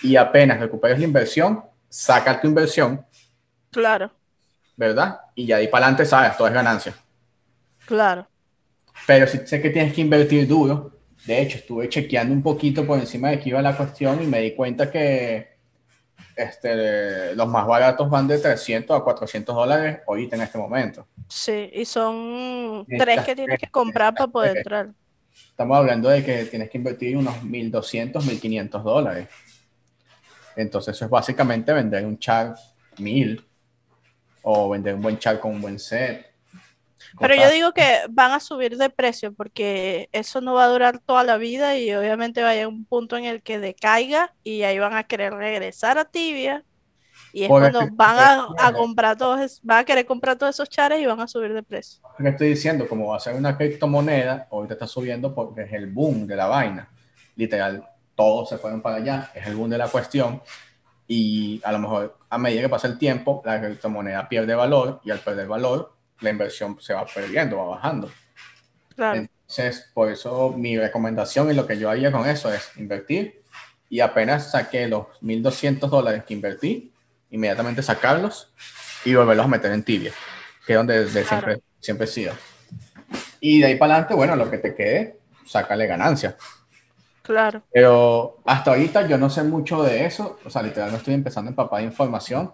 y 0.04 0.16
apenas 0.18 0.60
recuperes 0.60 1.00
la 1.00 1.06
inversión, 1.06 1.64
saca 1.88 2.40
tu 2.42 2.48
inversión, 2.48 3.06
claro, 3.72 4.12
¿verdad? 4.80 5.20
Y 5.36 5.46
ya 5.46 5.58
de 5.58 5.64
ahí 5.64 5.68
para 5.68 5.88
adelante, 5.88 6.06
sabes, 6.06 6.38
todo 6.38 6.48
es 6.48 6.54
ganancia. 6.54 6.96
claro. 7.86 8.26
Pero 9.08 9.28
si 9.28 9.40
sé 9.40 9.62
que 9.62 9.70
tienes 9.70 9.94
que 9.94 10.02
invertir 10.02 10.48
duro, 10.48 10.92
de 11.26 11.42
hecho, 11.42 11.58
estuve 11.58 11.88
chequeando 11.90 12.34
un 12.34 12.44
poquito 12.44 12.86
por 12.86 13.00
encima 13.00 13.30
de 13.30 13.40
qué 13.40 13.50
iba 13.50 13.62
la 13.62 13.76
cuestión 13.76 14.22
y 14.22 14.28
me 14.28 14.42
di 14.42 14.56
cuenta 14.56 14.92
que 14.92 15.58
este, 16.36 17.36
los 17.36 17.48
más 17.48 17.66
baratos 17.66 18.10
van 18.10 18.28
de 18.28 18.38
300 18.38 19.00
a 19.00 19.04
400 19.04 19.56
dólares 19.56 20.00
ahorita 20.06 20.36
en 20.36 20.42
este 20.44 20.58
momento. 20.58 21.08
Sí, 21.28 21.70
y 21.74 21.86
son 21.86 22.86
tres 22.98 23.22
que 23.22 23.36
tienes 23.36 23.58
que 23.58 23.68
comprar 23.68 24.14
para 24.14 24.28
poder 24.28 24.58
entrar. 24.58 24.90
Estamos 25.50 25.78
hablando 25.78 26.10
de 26.10 26.24
que 26.24 26.46
tienes 26.46 26.70
que 26.70 26.78
invertir 26.78 27.18
unos 27.18 27.36
1.200, 27.42 28.14
1.500 28.14 28.84
dólares. 28.84 29.28
Entonces 30.56 30.96
eso 30.96 31.06
es 31.06 31.12
básicamente 31.12 31.72
vender 31.74 32.06
un 32.06 32.20
char 32.20 32.54
1.000 32.98 33.49
o 34.52 34.70
vender 34.70 34.96
un 34.96 35.02
buen 35.02 35.20
char 35.20 35.40
con 35.40 35.52
un 35.52 35.62
buen 35.62 35.80
set. 35.80 36.26
Pero 37.20 37.36
yo 37.36 37.50
digo 37.50 37.72
que 37.72 38.02
van 38.10 38.32
a 38.32 38.40
subir 38.40 38.78
de 38.78 38.90
precio 38.90 39.34
porque 39.34 40.10
eso 40.12 40.42
no 40.42 40.54
va 40.54 40.66
a 40.66 40.68
durar 40.68 41.00
toda 41.00 41.24
la 41.24 41.38
vida 41.38 41.78
y 41.78 41.94
obviamente 41.94 42.42
va 42.42 42.52
a 42.52 42.54
llegar 42.54 42.68
un 42.68 42.86
punto 42.86 43.18
en 43.18 43.26
el 43.26 43.42
que 43.42 43.60
decaiga 43.60 44.34
y 44.44 44.64
ahí 44.64 44.80
van 44.80 44.96
a 44.96 45.06
querer 45.06 45.34
regresar 45.34 45.98
a 45.98 46.06
Tibia 46.06 46.64
y 47.32 47.44
es 47.44 47.48
Por 47.48 47.62
cuando 47.62 47.96
van 47.96 48.18
a, 48.18 48.68
a 48.68 48.74
comprar 48.74 49.18
todos, 49.18 49.60
van 49.64 49.80
a 49.80 49.86
querer 49.86 50.06
comprar 50.06 50.36
todos 50.38 50.56
esos 50.56 50.70
chares 50.70 51.00
y 51.00 51.06
van 51.06 51.20
a 51.20 51.28
subir 51.28 51.54
de 51.54 51.62
precio. 51.62 52.02
Lo 52.18 52.24
que 52.24 52.30
estoy 52.32 52.50
diciendo, 52.50 52.88
como 52.88 53.08
va 53.08 53.18
a 53.18 53.20
ser 53.20 53.36
una 53.36 53.56
criptomoneda, 53.56 54.48
ahorita 54.52 54.74
está 54.74 54.88
subiendo 54.88 55.34
porque 55.34 55.64
es 55.64 55.74
el 55.74 55.88
boom 55.88 56.26
de 56.26 56.36
la 56.36 56.48
vaina. 56.48 56.90
Literal, 57.36 57.88
todos 58.16 58.50
se 58.50 58.58
fueron 58.58 58.82
para 58.82 58.98
allá, 58.98 59.32
es 59.36 59.46
el 59.46 59.56
boom 59.56 59.70
de 59.70 59.78
la 59.78 59.88
cuestión. 59.88 60.42
Y 61.12 61.60
a 61.64 61.72
lo 61.72 61.80
mejor 61.80 62.18
a 62.30 62.38
medida 62.38 62.62
que 62.62 62.70
pasa 62.70 62.88
el 62.88 63.00
tiempo, 63.00 63.42
la 63.44 63.60
criptomoneda 63.60 64.30
pierde 64.30 64.54
valor 64.54 65.02
y 65.04 65.10
al 65.10 65.18
perder 65.20 65.48
valor, 65.48 65.92
la 66.22 66.30
inversión 66.30 66.78
se 66.80 66.94
va 66.94 67.04
perdiendo, 67.04 67.58
va 67.58 67.66
bajando. 67.76 68.12
Claro, 68.96 69.18
Entonces, 69.18 69.90
por 69.92 70.12
eso 70.12 70.54
mi 70.56 70.78
recomendación 70.78 71.50
y 71.50 71.56
lo 71.56 71.66
que 71.66 71.80
yo 71.80 71.90
haría 71.90 72.12
con 72.12 72.30
eso 72.30 72.54
es 72.54 72.70
invertir 72.78 73.42
y 73.90 74.02
apenas 74.02 74.52
saqué 74.52 74.88
los 74.88 75.08
1.200 75.22 75.90
dólares 75.90 76.24
que 76.26 76.36
invertí, 76.36 76.94
inmediatamente 77.32 77.82
sacarlos 77.82 78.54
y 79.04 79.16
volverlos 79.16 79.46
a 79.46 79.50
meter 79.50 79.72
en 79.72 79.82
tibia, 79.82 80.12
que 80.68 80.74
es 80.74 80.78
donde 80.78 81.06
de 81.06 81.10
Claro. 81.10 81.28
siempre, 81.28 81.62
siempre 81.80 82.06
he 82.06 82.08
sido. 82.08 82.34
Y 83.40 83.62
de 83.62 83.66
ahí 83.66 83.76
para 83.78 83.94
adelante, 83.94 84.14
bueno, 84.14 84.36
lo 84.36 84.52
que 84.52 84.60
te 84.60 84.76
quede, 84.76 85.18
sácale 85.44 85.88
ganancia. 85.88 86.38
Claro. 87.30 87.62
Pero 87.72 88.40
hasta 88.44 88.72
ahorita 88.72 89.08
yo 89.08 89.20
no 89.20 89.30
sé 89.30 89.44
mucho 89.44 89.84
de 89.84 90.06
eso, 90.06 90.40
o 90.44 90.50
sea, 90.50 90.64
literal 90.64 90.90
no 90.90 90.98
estoy 90.98 91.14
empezando 91.14 91.50
a 91.50 91.52
empapar 91.52 91.84
información. 91.84 92.52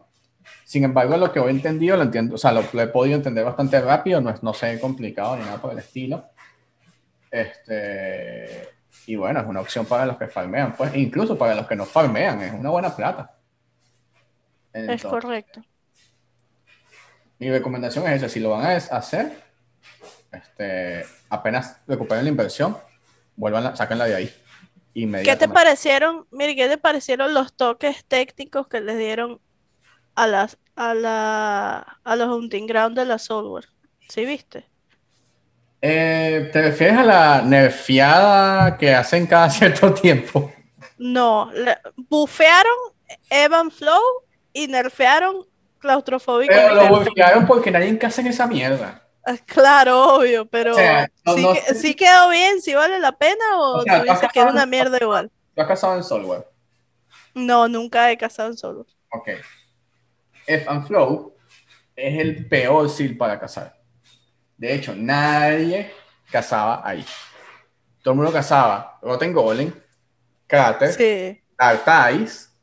Sin 0.65 0.83
embargo, 0.83 1.15
lo 1.15 1.31
que 1.31 1.39
he 1.39 1.49
entendido, 1.49 1.95
lo 1.95 2.03
entiendo, 2.03 2.35
o 2.35 2.38
sea, 2.38 2.51
lo, 2.51 2.61
lo 2.73 2.81
he 2.81 2.88
podido 2.88 3.15
entender 3.15 3.45
bastante 3.45 3.79
rápido, 3.79 4.19
no 4.19 4.29
es 4.29 4.43
no 4.43 4.53
sé 4.53 4.77
complicado 4.81 5.38
ni 5.38 5.45
nada 5.45 5.61
por 5.61 5.71
el 5.71 5.79
estilo. 5.79 6.25
Este, 7.31 8.67
y 9.07 9.15
bueno, 9.15 9.39
es 9.39 9.45
una 9.45 9.61
opción 9.61 9.85
para 9.85 10.05
los 10.05 10.17
que 10.17 10.27
farmean, 10.27 10.75
pues, 10.75 10.93
e 10.93 10.99
incluso 10.99 11.38
para 11.38 11.55
los 11.55 11.67
que 11.67 11.77
no 11.77 11.85
farmean, 11.85 12.41
es 12.41 12.53
una 12.53 12.69
buena 12.69 12.93
plata. 12.93 13.33
Es 14.73 15.03
correcto. 15.03 15.61
mi 17.39 17.49
recomendación 17.49 18.05
es 18.07 18.17
esa, 18.17 18.27
si 18.27 18.41
lo 18.41 18.49
van 18.49 18.65
a 18.65 18.75
hacer, 18.75 19.31
este, 20.33 21.05
apenas 21.29 21.77
recuperen 21.88 22.25
la 22.25 22.29
inversión, 22.29 22.77
vuelvan, 23.38 23.77
sáquenla 23.77 24.05
de 24.05 24.15
ahí. 24.15 24.44
¿Qué 25.23 25.36
te 25.36 25.47
parecieron, 25.49 26.27
mire, 26.31 26.55
qué 26.55 26.67
te 26.69 26.77
parecieron 26.77 27.34
los 27.34 27.55
toques 27.55 28.05
técnicos 28.05 28.67
que 28.67 28.81
les 28.81 28.97
dieron 28.97 29.41
a 30.15 30.27
las 30.27 30.58
a 30.75 30.93
la 30.95 31.79
a 32.03 32.15
los 32.17 32.29
hunting 32.29 32.67
ground 32.67 32.97
de 32.97 33.05
la 33.05 33.19
software? 33.19 33.65
¿Sí 34.10 34.25
viste? 34.25 34.71
Eh, 35.81 36.49
¿te 36.51 36.62
refieres 36.62 36.97
a 36.97 37.03
la 37.03 37.41
nerfeada 37.43 38.77
que 38.77 38.93
hacen 38.93 39.27
cada 39.27 39.49
cierto 39.51 39.93
tiempo? 39.93 40.51
No, 40.97 41.51
le- 41.53 41.77
bufearon 42.10 42.73
Evan 43.29 43.71
Flow 43.71 44.01
y 44.53 44.67
nerfearon 44.67 45.45
claustrofóbico. 45.79 46.53
Pero 46.53 46.75
lo 46.75 46.88
golpearon 46.89 47.45
porque 47.45 47.71
nadie 47.71 47.97
que 47.99 48.05
hace 48.05 48.27
esa 48.27 48.47
mierda. 48.47 49.04
Claro, 49.45 50.15
obvio, 50.17 50.45
pero 50.45 50.73
O 50.73 50.75
sea, 50.75 51.09
no- 51.25 51.33
sí, 51.35 51.41
no 51.43 51.53
que- 51.53 51.61
sé. 51.61 51.75
sí 51.75 51.95
quedó 51.95 52.29
bien, 52.29 52.61
sí 52.61 52.73
vale 52.73 52.99
la 52.99 53.11
pena 53.13 53.43
o, 53.57 53.77
O 53.79 53.81
sea, 53.83 53.99
tú 53.99 54.05
tú 54.05 54.11
has 54.11 54.19
dices 54.21 54.33
que 54.33 54.39
es 54.41 54.45
una 54.45 54.65
mierda 54.65 54.97
igual. 55.01 55.31
¿Tú 55.55 55.61
has 55.61 55.67
casado 55.67 55.95
en 55.95 56.03
Solware? 56.03 56.47
No, 57.33 57.67
nunca 57.67 58.11
he 58.11 58.17
casado 58.17 58.49
en 58.49 58.57
solo. 58.57 58.85
Ok. 59.11 59.29
F 60.47 60.65
and 60.69 60.85
Flow 60.88 61.35
es 61.95 62.19
el 62.19 62.47
peor 62.47 62.89
seal 62.89 63.17
para 63.17 63.39
cazar. 63.39 63.75
De 64.57 64.73
hecho, 64.73 64.93
nadie 64.95 65.91
cazaba 66.31 66.81
ahí. 66.88 67.05
todo 68.03 68.11
el 68.13 68.17
mundo 68.17 68.31
cazaba 68.31 68.99
Rotten 69.01 69.33
Golem, 69.33 69.73
Crater, 70.47 70.93
Sí. 70.93 71.41
Artais 71.57 72.53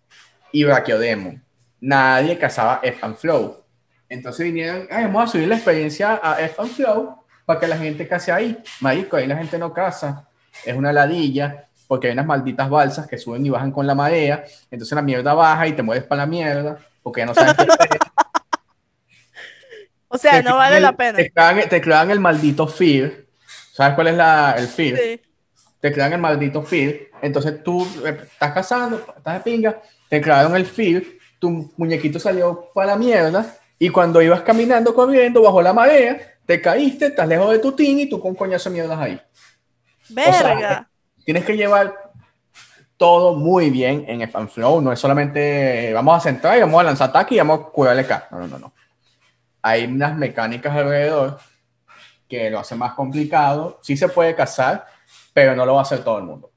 y 0.52 0.62
Brachiodermon. 0.64 1.44
Nadie 1.80 2.38
cazaba 2.38 2.78
F 2.82 2.98
and 3.02 3.16
Flow. 3.16 3.61
Entonces 4.12 4.44
vinieron, 4.44 4.86
"Ay, 4.90 5.04
vamos 5.04 5.24
a 5.24 5.32
subir 5.32 5.48
la 5.48 5.54
experiencia 5.54 6.20
a 6.22 6.38
F 6.42 6.62
Flow 6.66 7.16
para 7.46 7.58
que 7.58 7.66
la 7.66 7.78
gente 7.78 8.06
case 8.06 8.30
ahí. 8.30 8.62
Marico, 8.80 9.16
ahí 9.16 9.26
la 9.26 9.38
gente 9.38 9.58
no 9.58 9.72
caza. 9.72 10.28
Es 10.64 10.76
una 10.76 10.92
ladilla 10.92 11.66
porque 11.88 12.08
hay 12.08 12.12
unas 12.12 12.26
malditas 12.26 12.68
balsas 12.68 13.06
que 13.06 13.16
suben 13.16 13.44
y 13.46 13.50
bajan 13.50 13.72
con 13.72 13.86
la 13.86 13.94
marea. 13.94 14.44
Entonces 14.70 14.94
la 14.94 15.00
mierda 15.00 15.32
baja 15.32 15.66
y 15.66 15.72
te 15.72 15.82
mueves 15.82 16.04
para 16.04 16.22
la 16.22 16.26
mierda 16.26 16.78
porque 17.02 17.22
ya 17.22 17.26
no 17.26 17.34
sabes 17.34 17.54
qué. 17.54 17.66
O 20.14 20.18
sea, 20.18 20.32
Te 20.32 20.42
no 20.42 20.58
vale 20.58 20.78
la 20.78 20.94
pena. 20.94 21.16
Te 21.16 21.80
clavan 21.80 22.10
el 22.10 22.20
maldito 22.20 22.66
fear. 22.66 23.12
¿Sabes 23.72 23.94
cuál 23.94 24.08
es 24.08 24.14
la, 24.14 24.54
el 24.58 24.66
fear? 24.66 24.98
Sí. 24.98 25.22
Te 25.80 25.90
clavan 25.90 26.12
el 26.12 26.20
maldito 26.20 26.62
fear. 26.62 26.96
Entonces 27.22 27.64
tú 27.64 27.88
eh, 28.04 28.18
estás 28.30 28.52
cazando, 28.52 29.02
estás 29.16 29.34
de 29.36 29.40
pinga, 29.40 29.80
te 30.10 30.20
clavaron 30.20 30.54
el 30.54 30.66
fear, 30.66 31.02
tu 31.38 31.72
muñequito 31.78 32.18
salió 32.18 32.68
para 32.74 32.88
la 32.88 32.96
mierda 32.96 33.56
y 33.82 33.88
cuando 33.88 34.22
ibas 34.22 34.42
caminando, 34.42 34.94
corriendo 34.94 35.42
bajo 35.42 35.60
la 35.60 35.72
marea, 35.72 36.16
te 36.46 36.60
caíste, 36.60 37.06
estás 37.06 37.26
lejos 37.26 37.50
de 37.50 37.58
tu 37.58 37.72
team 37.72 37.98
y 37.98 38.08
tú 38.08 38.20
con 38.20 38.32
coñazo 38.32 38.70
mierdas 38.70 38.96
ahí. 38.96 39.20
Verga. 40.08 40.88
Tienes 41.24 41.44
que 41.44 41.56
llevar 41.56 41.92
todo 42.96 43.34
muy 43.34 43.70
bien 43.70 44.04
en 44.06 44.22
el 44.22 44.30
fanflow. 44.30 44.80
No 44.80 44.92
es 44.92 45.00
solamente 45.00 45.88
eh, 45.88 45.92
vamos 45.92 46.16
a 46.16 46.20
centrar 46.20 46.56
y 46.56 46.60
vamos 46.60 46.80
a 46.80 46.84
lanzar 46.84 47.08
ataque 47.10 47.34
y 47.34 47.38
vamos 47.38 47.58
a 47.58 47.62
curarle 47.70 48.06
K. 48.06 48.28
No, 48.30 48.38
no, 48.38 48.46
no, 48.46 48.58
no. 48.60 48.72
Hay 49.62 49.86
unas 49.86 50.16
mecánicas 50.16 50.76
alrededor 50.76 51.40
que 52.28 52.50
lo 52.50 52.60
hacen 52.60 52.78
más 52.78 52.94
complicado. 52.94 53.80
Sí 53.82 53.96
se 53.96 54.08
puede 54.08 54.36
cazar, 54.36 54.86
pero 55.32 55.56
no 55.56 55.66
lo 55.66 55.74
va 55.74 55.80
a 55.80 55.82
hacer 55.82 56.04
todo 56.04 56.18
el 56.18 56.24
mundo. 56.24 56.52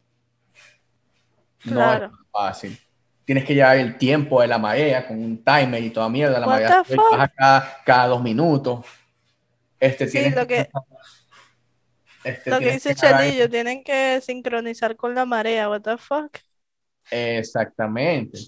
No 1.63 1.73
Claro. 1.77 2.05
es 2.05 2.11
fácil. 2.31 2.79
Tienes 3.25 3.43
que 3.43 3.55
llevar 3.55 3.77
el 3.77 3.97
tiempo 3.97 4.39
de 4.41 4.47
la 4.47 4.59
marea 4.59 5.07
con 5.07 5.17
un 5.21 5.43
timer 5.43 5.83
y 5.83 5.89
toda 5.89 6.09
mierda. 6.09 6.39
La 6.39 6.45
What 6.45 6.53
marea 6.53 6.83
baja 6.95 7.27
cada, 7.35 7.77
cada 7.83 8.07
dos 8.07 8.21
minutos. 8.21 8.85
Este, 9.79 10.07
Sí, 10.07 10.29
lo 10.29 10.45
que- 10.45 10.69
este, 12.23 12.51
Lo 12.51 12.59
que 12.59 12.71
dice 12.73 12.95
Chelillo, 12.95 13.49
tienen 13.49 13.83
que 13.83 14.21
sincronizar 14.21 14.95
con 14.95 15.15
la 15.15 15.25
marea, 15.25 15.69
what 15.69 15.81
the 15.81 15.97
fuck. 15.97 16.38
Exactamente. 17.09 18.39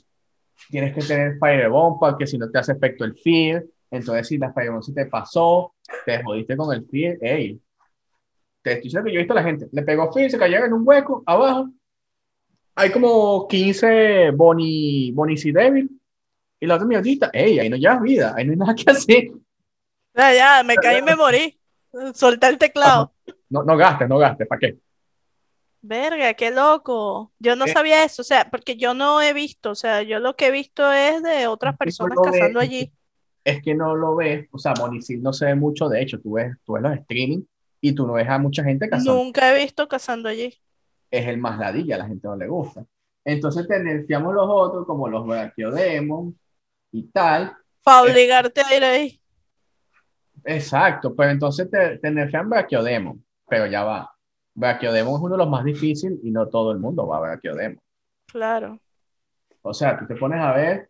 Tienes 0.69 0.93
que 0.93 1.01
tener 1.01 1.37
Firebomb 1.39 1.99
para 1.99 2.17
que 2.17 2.27
si 2.27 2.37
no 2.37 2.49
te 2.49 2.59
hace 2.59 2.73
efecto 2.73 3.03
el 3.03 3.15
Fear. 3.17 3.63
Entonces, 3.89 4.27
si 4.27 4.37
la 4.37 4.53
Firebomb 4.53 4.83
se 4.83 4.93
te 4.93 5.05
pasó, 5.05 5.73
te 6.05 6.21
jodiste 6.23 6.55
con 6.57 6.73
el 6.75 6.85
Fear. 6.87 7.17
Ey, 7.21 7.59
te 8.61 8.71
estoy 8.73 8.83
diciendo 8.83 9.05
que 9.07 9.13
yo 9.13 9.19
he 9.19 9.23
visto 9.23 9.33
a 9.33 9.37
la 9.37 9.43
gente. 9.43 9.67
Le 9.71 9.81
pegó 9.83 10.11
Fear, 10.11 10.29
se 10.29 10.37
cayó 10.37 10.63
en 10.63 10.73
un 10.73 10.81
hueco 10.85 11.23
abajo. 11.25 11.69
Hay 12.79 12.91
como 12.91 13.47
15 13.47 14.31
Bonnie, 14.31 15.11
Bonnie 15.11 15.35
C. 15.35 15.51
Devil. 15.51 15.89
Y 16.59 16.65
la 16.67 16.75
otra 16.75 16.87
mierdita. 16.87 17.29
Ey, 17.33 17.59
ahí 17.59 17.69
no 17.69 17.75
llevas 17.75 18.01
vida. 18.01 18.33
Ahí 18.37 18.45
no 18.45 18.51
hay 18.51 18.57
nada 18.57 18.75
que 18.75 18.89
hacer. 18.91 19.31
Ya, 20.15 20.33
ya, 20.33 20.63
me 20.63 20.75
caí 20.75 20.99
y 20.99 21.01
me 21.01 21.15
morí. 21.15 21.59
Solté 22.13 22.47
el 22.47 22.57
teclado. 22.57 23.13
No, 23.49 23.63
no 23.63 23.75
gastes, 23.77 24.07
no 24.07 24.17
gastes. 24.19 24.47
¿Para 24.47 24.59
qué? 24.59 24.77
Verga, 25.81 26.33
qué 26.33 26.51
loco. 26.51 27.31
Yo 27.39 27.55
no 27.55 27.65
Eh. 27.65 27.69
sabía 27.69 28.03
eso, 28.03 28.21
o 28.21 28.25
sea, 28.25 28.49
porque 28.49 28.75
yo 28.75 28.93
no 28.93 29.21
he 29.21 29.33
visto, 29.33 29.71
o 29.71 29.75
sea, 29.75 30.01
yo 30.03 30.19
lo 30.19 30.35
que 30.35 30.47
he 30.47 30.51
visto 30.51 30.91
es 30.91 31.21
de 31.23 31.47
otras 31.47 31.77
personas 31.77 32.17
cazando 32.23 32.59
allí. 32.59 32.91
es 33.43 33.61
que 33.63 33.73
no 33.73 33.95
lo 33.95 34.15
ves, 34.15 34.47
o 34.51 34.57
sea, 34.59 34.73
Monisil 34.77 35.21
no 35.23 35.31
se 35.31 35.45
ve 35.45 35.55
mucho, 35.55 35.87
de 35.87 36.01
hecho, 36.01 36.19
tú 36.19 36.33
ves, 36.33 36.53
tú 36.65 36.73
ves 36.73 36.83
los 36.83 36.93
streaming 36.97 37.43
y 37.79 37.93
tú 37.93 38.05
no 38.05 38.13
ves 38.13 38.27
a 38.27 38.37
mucha 38.39 38.61
gente 38.63 38.89
cazando. 38.89 39.13
Nunca 39.23 39.55
he 39.55 39.63
visto 39.63 39.87
cazando 39.87 40.27
allí. 40.27 40.59
Es 41.11 41.27
el 41.27 41.37
más 41.37 41.57
ladilla, 41.57 41.95
a 41.95 41.99
la 41.99 42.07
gente 42.07 42.27
no 42.27 42.35
le 42.35 42.47
gusta. 42.47 42.83
Entonces 43.25 43.67
te 43.67 43.79
nerfeamos 43.79 44.33
los 44.33 44.45
otros, 44.49 44.85
como 44.85 45.07
los 45.07 45.25
Brachiodemon 45.27 46.37
y 46.91 47.03
tal. 47.11 47.55
Para 47.83 48.07
Eh. 48.07 48.11
obligarte 48.11 48.61
a 48.61 48.75
ir 48.75 48.83
ahí. 48.83 49.21
Exacto, 50.45 51.13
pero 51.15 51.31
entonces 51.31 51.69
te, 51.69 51.97
te 51.97 52.11
nerfean 52.11 52.49
Brachiodemon, 52.49 53.23
pero 53.49 53.65
ya 53.65 53.83
va. 53.83 54.11
Brachiodemon 54.53 55.15
es 55.15 55.21
uno 55.21 55.33
de 55.35 55.37
los 55.39 55.49
más 55.49 55.63
difíciles 55.63 56.19
y 56.23 56.31
no 56.31 56.47
todo 56.47 56.71
el 56.71 56.79
mundo 56.79 57.05
va 57.07 57.17
a 57.17 57.21
Brachiodemon. 57.21 57.79
Claro. 58.27 58.79
O 59.61 59.73
sea, 59.73 59.97
tú 59.99 60.05
te 60.07 60.15
pones 60.15 60.39
a 60.41 60.53
ver. 60.53 60.89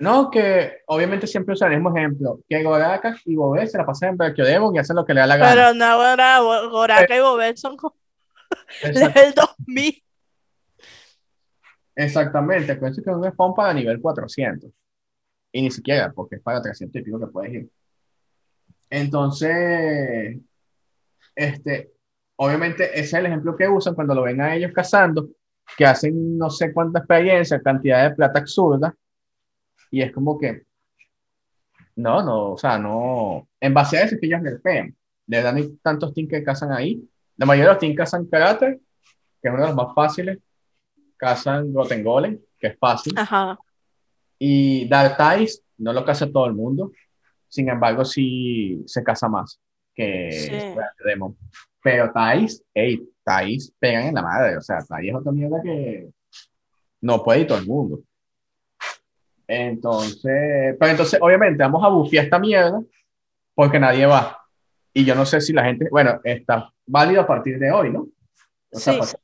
No, 0.00 0.30
que 0.30 0.74
obviamente 0.86 1.26
siempre 1.26 1.54
usan 1.54 1.72
el 1.72 1.80
mismo 1.80 1.96
ejemplo, 1.96 2.38
que 2.48 2.62
Gorakas 2.62 3.20
y 3.24 3.34
Bobé 3.34 3.66
se 3.66 3.78
la 3.78 3.84
pasan 3.84 4.10
en 4.10 4.16
Brachiodemon 4.16 4.76
y 4.76 4.78
hacen 4.78 4.94
lo 4.94 5.04
que 5.04 5.12
le 5.12 5.20
da 5.20 5.26
la 5.26 5.36
gana. 5.36 5.52
Pero 5.52 5.74
no, 5.74 6.70
Goraka 6.70 7.16
y 7.16 7.20
Bobet 7.20 7.56
son 7.56 7.76
level 8.82 9.34
2000. 9.34 10.04
Exactamente, 11.94 12.72
es 12.72 12.78
que 12.78 12.86
es 12.86 13.06
un 13.06 13.30
spawn 13.30 13.54
para 13.54 13.74
nivel 13.74 14.00
400. 14.00 14.70
Y 15.52 15.62
ni 15.62 15.70
siquiera, 15.70 16.12
porque 16.12 16.36
es 16.36 16.42
para 16.42 16.62
300 16.62 17.00
y 17.00 17.04
pico 17.04 17.18
que 17.18 17.26
puedes 17.26 17.52
ir. 17.54 17.70
Entonces, 18.90 20.38
este, 21.34 21.92
obviamente 22.36 22.84
ese 22.92 23.00
es 23.00 23.14
el 23.14 23.26
ejemplo 23.26 23.56
que 23.56 23.68
usan 23.68 23.94
cuando 23.94 24.14
lo 24.14 24.22
ven 24.22 24.40
a 24.40 24.54
ellos 24.54 24.72
cazando, 24.72 25.28
que 25.76 25.86
hacen 25.86 26.38
no 26.38 26.50
sé 26.50 26.72
cuánta 26.72 27.00
experiencia, 27.00 27.60
cantidad 27.60 28.08
de 28.08 28.14
plata 28.14 28.38
absurda, 28.40 28.94
y 29.90 30.02
es 30.02 30.12
como 30.12 30.38
que, 30.38 30.62
no, 31.96 32.22
no, 32.22 32.52
o 32.52 32.58
sea, 32.58 32.78
no, 32.78 33.48
en 33.60 33.74
base 33.74 33.98
a 33.98 34.04
eso 34.04 34.14
es 34.14 34.20
que 34.20 34.26
ellos 34.26 34.42
nerfean. 34.42 34.96
No 35.26 35.36
hay 35.36 35.76
tantos 35.82 36.14
teams 36.14 36.30
que 36.30 36.42
cazan 36.42 36.72
ahí. 36.72 37.06
La 37.38 37.46
mayoría 37.46 37.68
de 37.68 37.74
los 37.74 37.80
teams 37.80 37.96
cazan 37.96 38.26
carácter, 38.26 38.78
que 39.40 39.48
es 39.48 39.54
uno 39.54 39.62
de 39.62 39.68
los 39.68 39.76
más 39.76 39.94
fáciles. 39.94 40.38
Cazan 41.16 41.72
Rotten 41.74 42.04
Golem, 42.04 42.38
que 42.58 42.68
es 42.68 42.78
fácil. 42.78 43.14
Ajá. 43.16 43.58
Y 44.38 44.88
Darktais 44.88 45.62
no 45.78 45.92
lo 45.92 46.04
caza 46.04 46.30
todo 46.30 46.46
el 46.46 46.54
mundo. 46.54 46.92
Sin 47.48 47.68
embargo, 47.68 48.04
sí 48.04 48.82
se 48.86 49.02
caza 49.02 49.28
más 49.28 49.60
que 49.94 50.30
Sí. 50.30 50.52
Demon. 51.04 51.36
Pero 51.82 52.12
Thais, 52.12 52.62
hey, 52.74 53.02
Thais 53.24 53.72
pegan 53.78 54.04
en 54.04 54.14
la 54.14 54.22
madre. 54.22 54.56
O 54.56 54.60
sea, 54.60 54.78
Thais 54.84 55.08
es 55.08 55.14
otra 55.14 55.32
mierda 55.32 55.60
que 55.62 56.08
no 57.00 57.22
puede 57.22 57.40
ir 57.40 57.46
todo 57.46 57.58
el 57.58 57.66
mundo. 57.66 58.00
Entonces, 59.46 60.76
pero 60.78 60.90
entonces, 60.90 61.18
obviamente, 61.22 61.62
vamos 61.62 61.82
a 61.82 61.88
bufear 61.88 62.24
esta 62.24 62.38
mierda 62.38 62.82
porque 63.54 63.80
nadie 63.80 64.06
va. 64.06 64.38
Y 64.92 65.04
yo 65.04 65.14
no 65.14 65.24
sé 65.24 65.40
si 65.40 65.52
la 65.52 65.64
gente, 65.64 65.88
bueno, 65.90 66.20
está 66.22 66.72
válido 66.88 67.20
a 67.22 67.26
partir 67.26 67.58
de 67.58 67.70
hoy, 67.70 67.90
¿no? 67.92 68.08
O 68.72 68.78
sea, 68.78 69.02
Sí. 69.04 69.16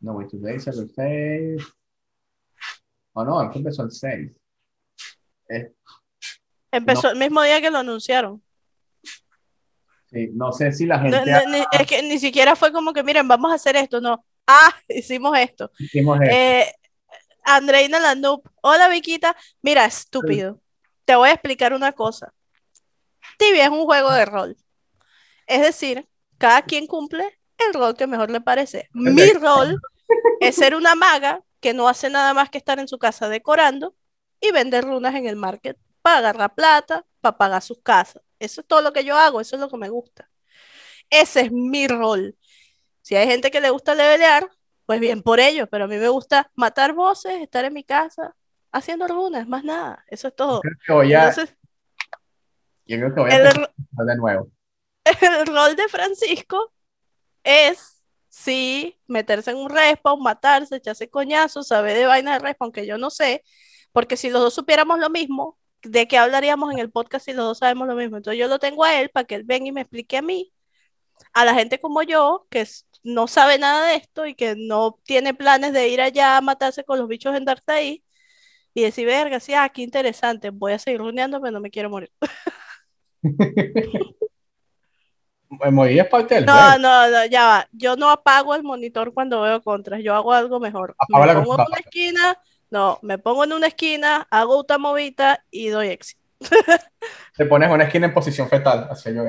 No, 0.00 0.14
wait, 0.14 0.30
today 0.30 0.56
is 0.56 0.66
el 0.66 0.88
6. 0.88 1.62
O 3.12 3.22
no, 3.24 3.42
es 3.42 3.50
que 3.50 3.58
empezó 3.58 3.82
el 3.82 3.90
6. 3.90 4.32
Eh, 5.50 5.72
Empezó 6.72 7.10
el 7.10 7.18
mismo 7.18 7.42
día 7.42 7.60
que 7.60 7.70
lo 7.70 7.78
anunciaron. 7.78 8.42
sí, 10.06 10.30
no 10.32 10.52
sé 10.52 10.72
si 10.72 10.86
la 10.86 10.98
gente 11.00 11.20
no- 11.26 11.50
ni- 11.50 11.64
es 11.72 11.86
que 11.86 12.02
ni 12.02 12.18
siquiera 12.18 12.56
fue 12.56 12.72
como 12.72 12.92
que, 12.92 13.02
miren, 13.02 13.28
vamos 13.28 13.52
a 13.52 13.56
hacer 13.56 13.76
esto, 13.76 14.00
no. 14.00 14.24
Ah, 14.46 14.74
hicimos 14.88 15.36
esto. 15.38 15.70
hicimos 15.78 16.18
esto. 16.22 16.34
Eh, 16.34 16.72
Andreina 17.44 17.98
Lanup, 18.00 18.46
hola 18.62 18.88
Viquita, 18.88 19.36
mira, 19.62 19.84
estúpido, 19.84 20.60
te 21.04 21.14
voy 21.16 21.28
a 21.28 21.32
explicar 21.32 21.72
una 21.74 21.92
cosa. 21.92 22.32
Tibia 23.38 23.64
es 23.64 23.70
un 23.70 23.84
juego 23.84 24.10
de 24.12 24.24
rol. 24.24 24.56
Es 25.50 25.62
decir, 25.62 26.08
cada 26.38 26.62
quien 26.62 26.86
cumple 26.86 27.24
el 27.58 27.74
rol 27.74 27.96
que 27.96 28.06
mejor 28.06 28.30
le 28.30 28.40
parece. 28.40 28.88
Mi 28.92 29.32
rol 29.32 29.80
es 30.38 30.54
ser 30.54 30.76
una 30.76 30.94
maga 30.94 31.42
que 31.58 31.74
no 31.74 31.88
hace 31.88 32.08
nada 32.08 32.32
más 32.34 32.50
que 32.50 32.58
estar 32.58 32.78
en 32.78 32.86
su 32.86 33.00
casa 33.00 33.28
decorando 33.28 33.96
y 34.40 34.52
vender 34.52 34.84
runas 34.84 35.12
en 35.16 35.26
el 35.26 35.34
market 35.34 35.76
para 36.02 36.18
agarrar 36.18 36.54
plata, 36.54 37.04
para 37.20 37.36
pagar 37.36 37.62
sus 37.62 37.80
casas. 37.82 38.22
Eso 38.38 38.60
es 38.60 38.66
todo 38.68 38.80
lo 38.80 38.92
que 38.92 39.04
yo 39.04 39.18
hago, 39.18 39.40
eso 39.40 39.56
es 39.56 39.60
lo 39.60 39.68
que 39.68 39.76
me 39.76 39.88
gusta. 39.88 40.30
Ese 41.10 41.40
es 41.40 41.52
mi 41.52 41.88
rol. 41.88 42.36
Si 43.02 43.16
hay 43.16 43.26
gente 43.26 43.50
que 43.50 43.60
le 43.60 43.70
gusta 43.70 43.96
levelear, 43.96 44.48
pues 44.86 45.00
bien 45.00 45.20
por 45.20 45.40
ellos, 45.40 45.66
pero 45.68 45.86
a 45.86 45.88
mí 45.88 45.96
me 45.96 46.10
gusta 46.10 46.48
matar 46.54 46.92
voces, 46.92 47.42
estar 47.42 47.64
en 47.64 47.74
mi 47.74 47.82
casa 47.82 48.36
haciendo 48.70 49.08
runas, 49.08 49.48
más 49.48 49.64
nada. 49.64 50.04
Eso 50.06 50.28
es 50.28 50.36
todo. 50.36 50.60
Creo 50.60 50.76
que 50.86 50.92
voy 50.92 51.12
a, 51.12 51.28
Entonces, 51.28 51.56
yo 52.86 52.98
creo 52.98 53.14
que 53.16 53.20
voy 53.20 53.30
a 53.32 53.50
el, 53.50 53.66
de 54.06 54.16
nuevo. 54.16 54.48
el 55.20 55.46
rol 55.46 55.76
de 55.76 55.88
Francisco 55.88 56.72
es 57.44 58.02
sí 58.28 58.98
meterse 59.06 59.50
en 59.50 59.58
un 59.58 59.70
respawn, 59.70 60.22
matarse, 60.22 60.76
echarse 60.76 61.10
coñazos, 61.10 61.68
saber 61.68 61.96
de 61.96 62.06
vaina 62.06 62.34
de 62.34 62.38
respawn 62.40 62.72
que 62.72 62.86
yo 62.86 62.98
no 62.98 63.10
sé, 63.10 63.44
porque 63.92 64.16
si 64.16 64.30
los 64.30 64.42
dos 64.42 64.54
supiéramos 64.54 64.98
lo 64.98 65.10
mismo, 65.10 65.58
¿de 65.82 66.08
qué 66.08 66.18
hablaríamos 66.18 66.72
en 66.72 66.78
el 66.78 66.90
podcast 66.90 67.24
si 67.26 67.32
los 67.32 67.44
dos 67.44 67.58
sabemos 67.58 67.88
lo 67.88 67.96
mismo? 67.96 68.16
Entonces 68.16 68.38
yo 68.40 68.48
lo 68.48 68.58
tengo 68.58 68.84
a 68.84 69.00
él 69.00 69.10
para 69.10 69.26
que 69.26 69.34
él 69.36 69.44
venga 69.44 69.68
y 69.68 69.72
me 69.72 69.82
explique 69.82 70.16
a 70.16 70.22
mí, 70.22 70.52
a 71.32 71.44
la 71.44 71.54
gente 71.54 71.80
como 71.80 72.02
yo, 72.02 72.46
que 72.50 72.66
no 73.02 73.28
sabe 73.28 73.58
nada 73.58 73.86
de 73.88 73.96
esto 73.96 74.26
y 74.26 74.34
que 74.34 74.54
no 74.56 74.98
tiene 75.04 75.34
planes 75.34 75.72
de 75.72 75.88
ir 75.88 76.00
allá 76.00 76.36
a 76.36 76.40
matarse 76.40 76.84
con 76.84 76.98
los 76.98 77.08
bichos 77.08 77.36
en 77.36 77.44
Darktai 77.44 78.04
y 78.74 78.82
decir, 78.82 79.06
verga, 79.06 79.40
sí, 79.40 79.54
ah, 79.54 79.68
qué 79.70 79.82
interesante, 79.82 80.50
voy 80.50 80.72
a 80.72 80.78
seguir 80.78 81.00
runeando, 81.00 81.40
pero 81.40 81.52
no 81.52 81.60
me 81.60 81.70
quiero 81.70 81.90
morir. 81.90 82.12
Morir 85.50 86.00
es 86.00 86.06
parte 86.08 86.36
del 86.36 86.46
No, 86.46 86.52
juego. 86.52 86.78
no, 86.78 87.10
no, 87.10 87.26
ya 87.26 87.46
va. 87.46 87.68
Yo 87.72 87.96
no 87.96 88.10
apago 88.10 88.54
el 88.54 88.62
monitor 88.62 89.12
cuando 89.12 89.42
veo 89.42 89.62
contras. 89.62 90.00
Yo 90.02 90.14
hago 90.14 90.32
algo 90.32 90.60
mejor. 90.60 90.94
Me 91.08 91.34
pongo 91.34 91.54
en 91.54 91.60
una 91.66 91.78
esquina, 91.78 92.38
no, 92.70 92.98
me 93.02 93.18
pongo 93.18 93.44
en 93.44 93.52
una 93.52 93.66
esquina, 93.66 94.26
hago 94.30 94.60
una 94.60 94.78
movita 94.78 95.44
y 95.50 95.68
doy 95.68 95.88
éxito. 95.88 96.20
Te 97.36 97.46
pones 97.46 97.70
una 97.70 97.84
esquina 97.84 98.06
en 98.06 98.14
posición 98.14 98.48
fetal, 98.48 98.88
así 98.90 99.12
yo. 99.14 99.24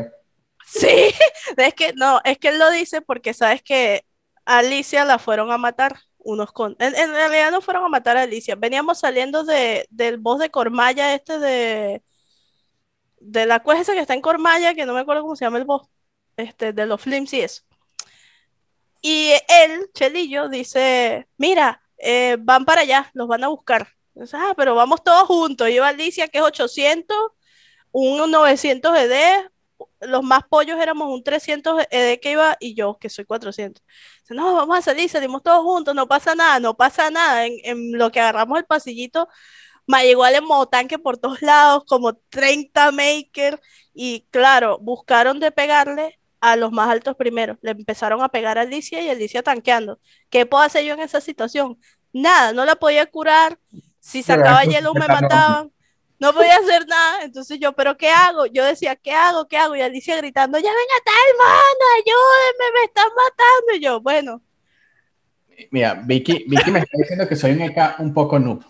Sí, 0.65 0.88
es 1.57 1.74
que 1.74 1.93
no, 1.93 2.22
es 2.24 2.38
que 2.38 2.49
él 2.49 2.59
lo 2.59 2.69
dice 2.69 3.01
porque 3.01 3.34
sabes 3.34 3.61
que 3.63 4.05
Alicia 4.45 5.05
la 5.05 5.19
fueron 5.19 5.51
a 5.51 5.57
matar 5.57 5.95
unos 6.19 6.51
con. 6.51 6.76
En, 6.80 6.95
en 6.95 7.11
realidad 7.11 7.51
no 7.51 7.61
fueron 7.61 7.84
a 7.86 7.89
matar 7.89 8.17
a 8.17 8.24
Alicia. 8.24 8.55
Veníamos 8.55 8.99
saliendo 8.99 9.43
de, 9.43 9.88
del 9.89 10.17
boss 10.17 10.39
de 10.39 10.51
Cormaya, 10.51 11.13
este 11.15 11.39
de. 11.39 12.03
De 13.19 13.45
la 13.45 13.61
cueva 13.61 13.82
esa 13.82 13.93
que 13.93 13.99
está 13.99 14.15
en 14.15 14.22
Cormaya, 14.22 14.74
que 14.74 14.86
no 14.86 14.93
me 14.93 15.01
acuerdo 15.01 15.22
cómo 15.22 15.36
se 15.36 15.45
llama 15.45 15.59
el 15.59 15.65
boss. 15.65 15.88
Este, 16.38 16.73
de 16.73 16.86
los 16.86 17.01
Flims 17.01 17.34
y 17.34 17.41
eso. 17.41 17.63
Y 19.01 19.32
él, 19.47 19.89
Chelillo, 19.93 20.49
dice: 20.49 21.27
Mira, 21.38 21.82
eh, 21.97 22.38
van 22.39 22.65
para 22.65 22.82
allá, 22.82 23.11
los 23.13 23.27
van 23.27 23.43
a 23.43 23.47
buscar. 23.49 23.88
Entonces, 24.13 24.39
ah, 24.41 24.53
pero 24.55 24.75
vamos 24.75 25.03
todos 25.03 25.23
juntos. 25.27 25.69
Iba 25.69 25.88
Alicia, 25.88 26.27
que 26.27 26.39
es 26.39 26.43
800, 26.43 27.15
un 27.91 28.32
900 28.32 28.97
ED, 28.97 29.49
los 30.01 30.23
más 30.23 30.43
pollos 30.49 30.79
éramos 30.79 31.09
un 31.13 31.23
300 31.23 31.86
ED 31.89 32.19
que 32.19 32.32
iba 32.32 32.57
y 32.59 32.75
yo, 32.75 32.97
que 32.99 33.09
soy 33.09 33.25
400. 33.25 33.84
Dice, 34.21 34.34
no, 34.36 34.55
vamos 34.55 34.77
a 34.77 34.82
salir, 34.82 35.09
salimos 35.09 35.43
todos 35.43 35.63
juntos, 35.63 35.95
no 35.95 36.07
pasa 36.07 36.36
nada, 36.36 36.59
no 36.59 36.75
pasa 36.75 37.09
nada. 37.09 37.45
En, 37.45 37.53
en 37.63 37.97
lo 37.97 38.11
que 38.11 38.19
agarramos 38.19 38.59
el 38.59 38.65
pasillito, 38.65 39.27
me 39.88 40.05
llegó 40.05 40.25
el 40.25 40.41
motanque 40.41 40.99
por 40.99 41.17
todos 41.17 41.41
lados, 41.41 41.84
como 41.88 42.15
30 42.15 42.91
makers, 42.91 43.59
y 43.93 44.27
claro, 44.32 44.79
buscaron 44.79 45.39
de 45.39 45.51
pegarle 45.51 46.20
a 46.41 46.55
los 46.55 46.71
más 46.71 46.89
altos 46.89 47.15
primero. 47.15 47.57
Le 47.61 47.71
empezaron 47.71 48.21
a 48.21 48.29
pegar 48.29 48.57
a 48.57 48.61
Alicia 48.61 49.01
y 49.01 49.09
Alicia 49.09 49.43
tanqueando. 49.43 49.99
¿Qué 50.29 50.45
puedo 50.45 50.63
hacer 50.63 50.83
yo 50.83 50.93
en 50.93 50.99
esa 50.99 51.21
situación? 51.21 51.77
Nada, 52.11 52.51
no 52.51 52.65
la 52.65 52.75
podía 52.75 53.05
curar. 53.05 53.57
Si 53.99 54.23
sacaba 54.23 54.63
hielo 54.63 54.93
me 54.93 55.07
mataban. 55.07 55.71
No 56.19 56.33
podía 56.33 56.57
hacer 56.57 56.85
nada. 56.87 57.23
Entonces 57.23 57.59
yo, 57.59 57.73
¿pero 57.73 57.97
qué 57.97 58.09
hago? 58.09 58.45
Yo 58.47 58.65
decía, 58.65 58.95
¿qué 58.95 59.13
hago? 59.13 59.47
¿Qué 59.47 59.57
hago? 59.57 59.75
Y 59.75 59.81
Alicia 59.81 60.17
gritando, 60.17 60.57
ya 60.59 60.69
ven 60.69 60.87
acá, 60.99 61.11
hermano, 61.29 61.85
ayúdenme, 61.95 62.79
me 62.79 62.83
están 62.85 63.07
matando. 63.07 63.75
Y 63.75 63.79
yo, 63.79 64.01
bueno, 64.01 64.41
Mira, 65.69 65.93
Vicky, 65.93 66.45
Vicky 66.47 66.71
me 66.71 66.79
está 66.79 66.97
diciendo 66.97 67.27
que 67.27 67.35
soy 67.35 67.51
un 67.51 67.61
EK 67.61 67.99
un 67.99 68.13
poco 68.13 68.39
noob. 68.39 68.63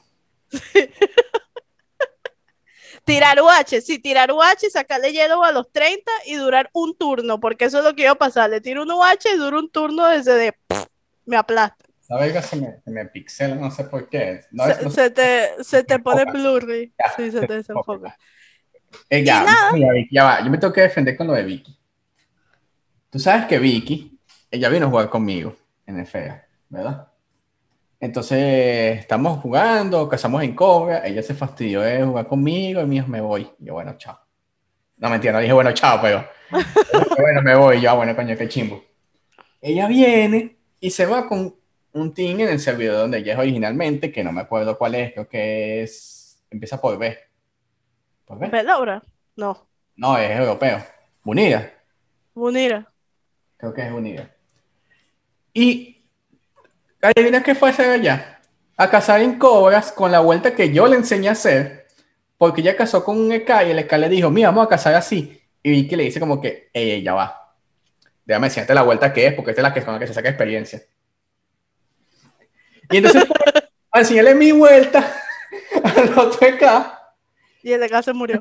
tirar 3.04 3.41
UH, 3.41 3.82
sí, 3.82 3.99
tirar 3.99 4.32
UH, 4.32 4.70
sacarle 4.72 5.12
hielo 5.12 5.43
a 5.43 5.52
los 5.52 5.72
30 5.72 6.12
y 6.26 6.36
durar 6.36 6.70
un 6.74 6.95
turno, 6.97 7.39
porque 7.39 7.66
eso 7.66 7.80
es 7.80 7.84
lo 7.84 7.95
que 7.95 8.04
iba 8.04 8.12
a 8.12 8.16
pasar. 8.16 8.49
Le 8.49 8.62
tiro 8.62 8.84
un 8.84 8.91
UH 8.91 9.34
y 9.34 9.38
dura 9.38 9.58
un 9.60 9.70
turno 9.70 10.08
desde 10.08 10.36
de 10.36 10.56
me 11.26 11.38
aplasta. 11.38 11.86
Esa 12.02 12.18
verga 12.18 12.41
se 12.41 12.56
me, 12.58 12.82
se 12.84 12.91
me 12.91 13.06
pixela, 13.06 13.56
no 13.56 13.72
sé 13.72 13.86
por 13.86 14.10
qué. 14.10 14.41
No, 14.52 14.66
se, 14.66 14.84
no 14.84 15.14
te, 15.14 15.64
se 15.64 15.84
te 15.84 15.99
pone 15.99 16.26
blurry. 16.26 16.93
Ya, 16.97 17.14
Sí, 17.16 17.32
se 17.32 17.45
te 17.47 17.54
desenfoca. 17.58 18.18
Eh, 19.10 19.24
ya, 19.24 19.45
mira, 19.74 19.93
Vicky, 19.93 20.16
ya 20.16 20.24
va. 20.24 20.43
Yo 20.43 20.49
me 20.49 20.58
tengo 20.58 20.74
que 20.74 20.82
defender 20.82 21.16
con 21.16 21.28
lo 21.28 21.34
de 21.34 21.43
Vicky. 21.43 21.78
Tú 23.10 23.20
sabes 23.20 23.45
que 23.45 23.60
Vicky, 23.60 24.18
ella 24.49 24.70
vino 24.70 24.88
a 24.88 24.89
jugar 24.89 25.10
conmigo 25.10 25.56
en 25.86 25.99
el 25.99 26.06
FEA, 26.06 26.45
¿verdad? 26.70 27.11
Entonces, 28.02 28.97
estamos 28.97 29.39
jugando, 29.41 30.10
cazamos 30.10 30.41
en 30.41 30.56
cobra, 30.56 31.06
ella 31.06 31.22
se 31.22 31.36
fastidió 31.36 31.82
de 31.82 32.04
jugar 32.04 32.28
conmigo 32.28 32.82
y 32.82 32.86
me 32.88 32.95
dijo, 32.95 33.08
me 33.08 33.22
voy. 33.22 33.47
Yo, 33.60 33.74
bueno, 33.74 33.95
chao. 33.95 34.20
No, 34.97 35.08
mentira, 35.08 35.34
no 35.34 35.39
dije, 35.39 35.54
bueno, 35.54 35.72
chao, 35.72 35.99
pero... 36.02 36.28
bueno, 37.20 37.43
me 37.43 37.56
voy. 37.56 37.80
Yo, 37.80 37.91
ah, 37.91 37.93
bueno, 37.93 38.16
coño, 38.16 38.36
qué 38.36 38.49
chimbo. 38.49 38.84
Ella 39.62 39.88
viene 39.88 40.58
y 40.80 40.89
se 40.89 41.06
va 41.06 41.28
con 41.28 41.56
un 41.93 42.14
team 42.16 42.39
en 42.39 42.49
el 42.49 42.60
servidor 42.60 42.97
donde 42.97 43.20
ella 43.20 43.34
es 43.34 43.39
originalmente, 43.39 44.12
que 44.12 44.24
no 44.24 44.32
me 44.32 44.41
acuerdo 44.41 44.80
cuál 44.80 44.95
es, 44.95 45.14
creo 45.14 45.30
que 45.30 45.84
es... 45.84 46.43
Empieza 46.49 46.82
por 46.82 46.97
B. 46.97 47.16
¿Por 48.26 48.39
B? 48.39 48.47
¿Velobra? 48.47 49.04
No, 49.36 49.68
No, 49.95 50.18
es 50.18 50.39
europeo. 50.39 50.84
Unida. 51.24 51.72
Munira. 52.34 52.91
Creo 53.58 53.74
que 53.76 53.86
es 53.86 53.91
unida. 53.91 54.36
Y 55.54 56.01
adivina 57.02 57.43
qué 57.43 57.56
fue 57.56 57.70
a 57.70 57.72
hacer 57.72 57.89
allá. 57.89 58.39
A 58.78 58.89
cazar 58.89 59.22
en 59.22 59.38
cobras 59.38 59.91
con 59.91 60.12
la 60.12 60.20
vuelta 60.20 60.56
que 60.56 60.72
yo 60.72 60.88
le 60.88 60.95
enseñé 60.95 61.30
a 61.30 61.34
hacer. 61.34 61.88
Porque 62.38 62.62
ella 62.62 62.76
cazó 62.76 63.04
con 63.04 63.20
un 63.20 63.32
EK 63.32 63.49
y 63.68 63.72
el 63.72 63.80
EK 63.80 63.91
le 63.93 64.10
dijo, 64.10 64.30
mira, 64.30 64.49
vamos 64.49 64.66
a 64.66 64.70
cazar 64.70 64.95
así. 64.95 65.41
Y 65.64 65.72
Vicky 65.72 65.95
le 65.95 66.04
dice 66.04 66.20
como 66.20 66.41
que, 66.41 66.70
ey, 66.74 66.91
ey, 66.91 67.04
ya 67.04 67.14
va. 67.14 67.56
Déjame 68.26 68.47
enseñarte 68.47 68.74
la 68.74 68.82
vuelta 68.84 69.14
que 69.14 69.28
es, 69.28 69.34
porque 69.34 69.52
esta 69.52 69.62
es 69.62 69.64
la 69.64 69.74
que 69.74 69.84
con 69.84 69.93
la 69.93 69.99
que 69.99 70.08
se 70.08 70.14
saca 70.14 70.30
experiencia. 70.30 70.82
Y 72.89 72.97
entonces, 72.97 73.26
a 73.91 73.99
enseñarle 73.99 74.36
mi 74.36 74.52
vuelta 74.52 75.14
al 75.84 76.18
otro 76.18 76.47
EK. 76.47 76.64
Y 77.64 77.74
el 77.74 77.84
acá 77.84 78.02
se 78.02 78.14
murió. 78.14 78.39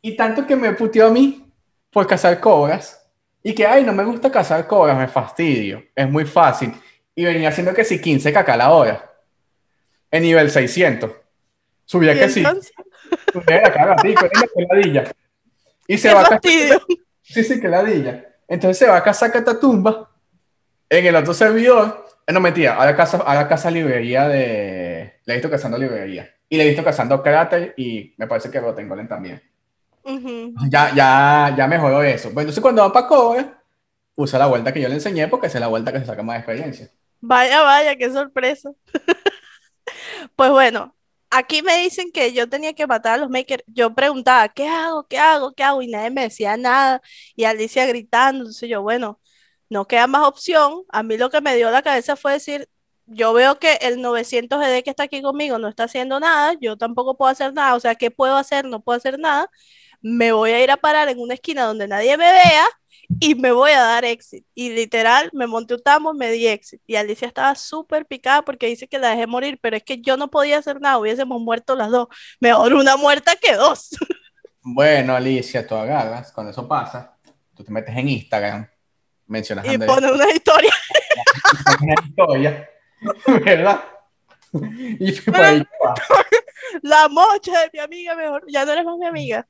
Y 0.00 0.16
tanto 0.16 0.46
que 0.46 0.56
me 0.56 0.72
puteó 0.72 1.06
a 1.06 1.10
mí 1.10 1.50
por 1.90 2.06
cazar 2.06 2.40
cobras. 2.40 3.00
Y 3.42 3.54
que, 3.54 3.66
ay, 3.66 3.84
no 3.84 3.92
me 3.92 4.04
gusta 4.04 4.30
cazar 4.30 4.66
cobras, 4.66 4.96
me 4.96 5.08
fastidio. 5.08 5.84
Es 5.94 6.08
muy 6.08 6.24
fácil. 6.24 6.72
Y 7.14 7.24
venía 7.24 7.48
haciendo 7.48 7.74
que 7.74 7.84
si 7.84 8.00
15 8.00 8.32
caca 8.32 8.54
a 8.54 8.56
la 8.56 8.70
hora. 8.72 9.12
En 10.10 10.22
nivel 10.22 10.50
600. 10.50 11.10
Subía 11.84 12.14
que 12.14 12.28
sí. 12.28 12.42
Subía 13.32 13.62
la 13.62 13.72
cara, 13.72 13.96
que 14.02 14.66
ladilla. 14.70 15.04
Y 15.86 15.98
se 15.98 16.12
va 16.12 16.22
a. 16.22 16.40
Sí, 16.42 17.44
sí, 17.44 17.60
que 17.60 17.68
ladilla. 17.68 18.24
Entonces 18.48 18.78
se 18.78 18.86
va 18.86 18.96
a 18.96 19.02
cazar 19.02 19.32
Catatumba 19.32 20.10
en 20.88 21.06
el 21.06 21.16
otro 21.16 21.34
servidor. 21.34 22.06
Eh, 22.26 22.32
No, 22.32 22.40
mentira, 22.40 22.74
ahora 22.74 22.96
casa, 22.96 23.18
ahora 23.18 23.48
casa 23.48 23.70
librería 23.70 24.28
de. 24.28 25.20
Le 25.24 25.32
he 25.32 25.36
visto 25.36 25.50
cazando 25.50 25.78
librería. 25.78 26.30
Y 26.48 26.56
le 26.56 26.64
he 26.64 26.68
visto 26.68 26.84
cazando 26.84 27.22
cráter 27.22 27.74
y 27.76 28.14
me 28.16 28.26
parece 28.26 28.50
que 28.50 28.60
Rotengolen 28.60 29.08
también. 29.08 29.42
Ujú. 30.04 30.54
Ya, 30.68 30.94
ya, 30.94 31.54
ya 31.56 31.66
mejoró 31.66 32.02
eso. 32.02 32.28
Bueno, 32.28 32.42
entonces 32.42 32.60
cuando 32.60 32.82
va 32.82 32.92
para 32.92 33.06
Cobra, 33.06 33.62
usa 34.14 34.38
la 34.38 34.46
vuelta 34.46 34.72
que 34.72 34.80
yo 34.80 34.88
le 34.88 34.94
enseñé 34.94 35.28
porque 35.28 35.46
esa 35.46 35.58
es 35.58 35.62
la 35.62 35.68
vuelta 35.68 35.92
que 35.92 36.00
se 36.00 36.06
saca 36.06 36.22
más 36.22 36.36
experiencia. 36.36 36.88
Vaya, 37.26 37.62
vaya, 37.62 37.96
qué 37.96 38.12
sorpresa. 38.12 38.70
Pues 40.36 40.50
bueno, 40.50 40.94
aquí 41.30 41.62
me 41.62 41.78
dicen 41.78 42.10
que 42.12 42.32
yo 42.32 42.48
tenía 42.48 42.74
que 42.74 42.86
matar 42.86 43.14
a 43.14 43.16
los 43.18 43.30
makers. 43.30 43.64
Yo 43.66 43.94
preguntaba, 43.94 44.48
¿qué 44.48 44.68
hago? 44.68 45.06
¿Qué 45.08 45.18
hago? 45.18 45.52
¿Qué 45.54 45.62
hago? 45.62 45.82
Y 45.82 45.88
nadie 45.88 46.10
me 46.10 46.22
decía 46.22 46.56
nada. 46.56 47.02
Y 47.36 47.44
Alicia 47.44 47.86
gritando. 47.86 48.40
Entonces 48.40 48.68
yo, 48.68 48.82
bueno, 48.82 49.20
no 49.70 49.86
queda 49.86 50.06
más 50.06 50.26
opción. 50.26 50.84
A 50.90 51.02
mí 51.02 51.16
lo 51.18 51.30
que 51.30 51.40
me 51.40 51.56
dio 51.56 51.70
la 51.70 51.82
cabeza 51.82 52.16
fue 52.16 52.32
decir, 52.34 52.68
yo 53.06 53.32
veo 53.32 53.58
que 53.58 53.74
el 53.82 54.00
900 54.02 54.62
ED 54.64 54.82
que 54.82 54.90
está 54.90 55.04
aquí 55.04 55.22
conmigo 55.22 55.58
no 55.58 55.68
está 55.68 55.84
haciendo 55.84 56.20
nada. 56.20 56.54
Yo 56.60 56.76
tampoco 56.78 57.16
puedo 57.16 57.30
hacer 57.30 57.52
nada. 57.54 57.74
O 57.76 57.80
sea, 57.80 57.94
¿qué 57.96 58.10
puedo 58.10 58.36
hacer? 58.36 58.66
No 58.66 58.80
puedo 58.82 58.96
hacer 58.98 59.18
nada. 59.18 59.50
Me 60.02 60.32
voy 60.32 60.52
a 60.52 60.62
ir 60.62 60.70
a 60.70 60.76
parar 60.78 61.08
en 61.08 61.20
una 61.20 61.34
esquina 61.34 61.64
donde 61.66 61.88
nadie 61.88 62.16
me 62.18 62.30
vea 62.32 62.66
y 63.20 63.34
me 63.34 63.52
voy 63.52 63.72
a 63.72 63.80
dar 63.80 64.04
exit. 64.04 64.46
Y 64.54 64.70
literal, 64.70 65.30
me 65.32 65.46
monté 65.46 65.74
un 65.74 65.82
tamo, 65.82 66.14
me 66.14 66.30
di 66.30 66.46
exit. 66.46 66.80
Y 66.86 66.96
Alicia 66.96 67.28
estaba 67.28 67.54
súper 67.54 68.06
picada 68.06 68.42
porque 68.42 68.66
dice 68.66 68.88
que 68.88 68.98
la 68.98 69.10
dejé 69.10 69.26
morir, 69.26 69.58
pero 69.60 69.76
es 69.76 69.82
que 69.82 70.00
yo 70.00 70.16
no 70.16 70.30
podía 70.30 70.58
hacer 70.58 70.80
nada, 70.80 70.98
hubiésemos 70.98 71.40
muerto 71.40 71.74
las 71.76 71.90
dos. 71.90 72.08
Mejor 72.40 72.74
una 72.74 72.96
muerta 72.96 73.36
que 73.36 73.54
dos. 73.54 73.90
Bueno, 74.62 75.14
Alicia, 75.14 75.66
tú 75.66 75.74
agarras, 75.74 76.32
cuando 76.32 76.50
eso 76.50 76.66
pasa, 76.66 77.16
tú 77.54 77.62
te 77.62 77.70
metes 77.70 77.94
en 77.96 78.08
Instagram, 78.08 78.66
mencionas 79.26 79.66
Y 79.66 79.70
Andrés, 79.70 79.90
pone 79.90 80.10
una 80.10 80.30
historia. 80.30 80.72
pones 81.66 81.80
una 81.82 81.94
historia, 82.06 82.70
¿verdad? 83.44 83.84
Y 85.00 85.12
por 85.20 85.36
ahí. 85.36 85.62
La 86.82 87.08
mocha 87.08 87.60
de 87.60 87.70
mi 87.72 87.78
amiga, 87.80 88.14
mejor. 88.14 88.44
Ya 88.48 88.64
no 88.64 88.72
eres 88.72 88.84
más 88.84 88.96
mi 88.96 89.06
amiga. 89.06 89.46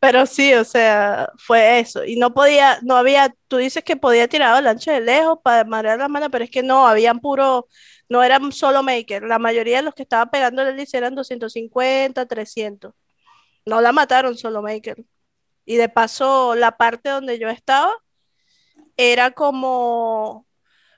Pero 0.00 0.26
sí, 0.26 0.54
o 0.54 0.64
sea, 0.64 1.30
fue 1.38 1.80
eso. 1.80 2.04
Y 2.04 2.16
no 2.16 2.34
podía, 2.34 2.78
no 2.82 2.96
había, 2.96 3.34
tú 3.48 3.56
dices 3.56 3.84
que 3.84 3.96
podía 3.96 4.28
tirar 4.28 4.50
avalancha 4.50 4.92
de 4.92 5.00
lejos 5.00 5.38
para 5.42 5.64
marear 5.64 5.98
la 5.98 6.08
mano, 6.08 6.30
pero 6.30 6.44
es 6.44 6.50
que 6.50 6.62
no, 6.62 6.86
habían 6.86 7.20
puro, 7.20 7.68
no 8.08 8.22
eran 8.22 8.52
solo 8.52 8.82
maker. 8.82 9.22
La 9.22 9.38
mayoría 9.38 9.78
de 9.78 9.82
los 9.84 9.94
que 9.94 10.02
estaban 10.02 10.30
pegando 10.30 10.64
la 10.64 10.72
lista 10.72 10.98
eran 10.98 11.14
250, 11.14 12.26
300. 12.26 12.92
No 13.66 13.80
la 13.80 13.92
mataron 13.92 14.36
solo 14.36 14.62
maker. 14.62 15.04
Y 15.64 15.76
de 15.76 15.88
paso, 15.88 16.54
la 16.54 16.76
parte 16.76 17.08
donde 17.10 17.38
yo 17.38 17.48
estaba 17.48 17.92
era 18.96 19.30
como 19.32 20.46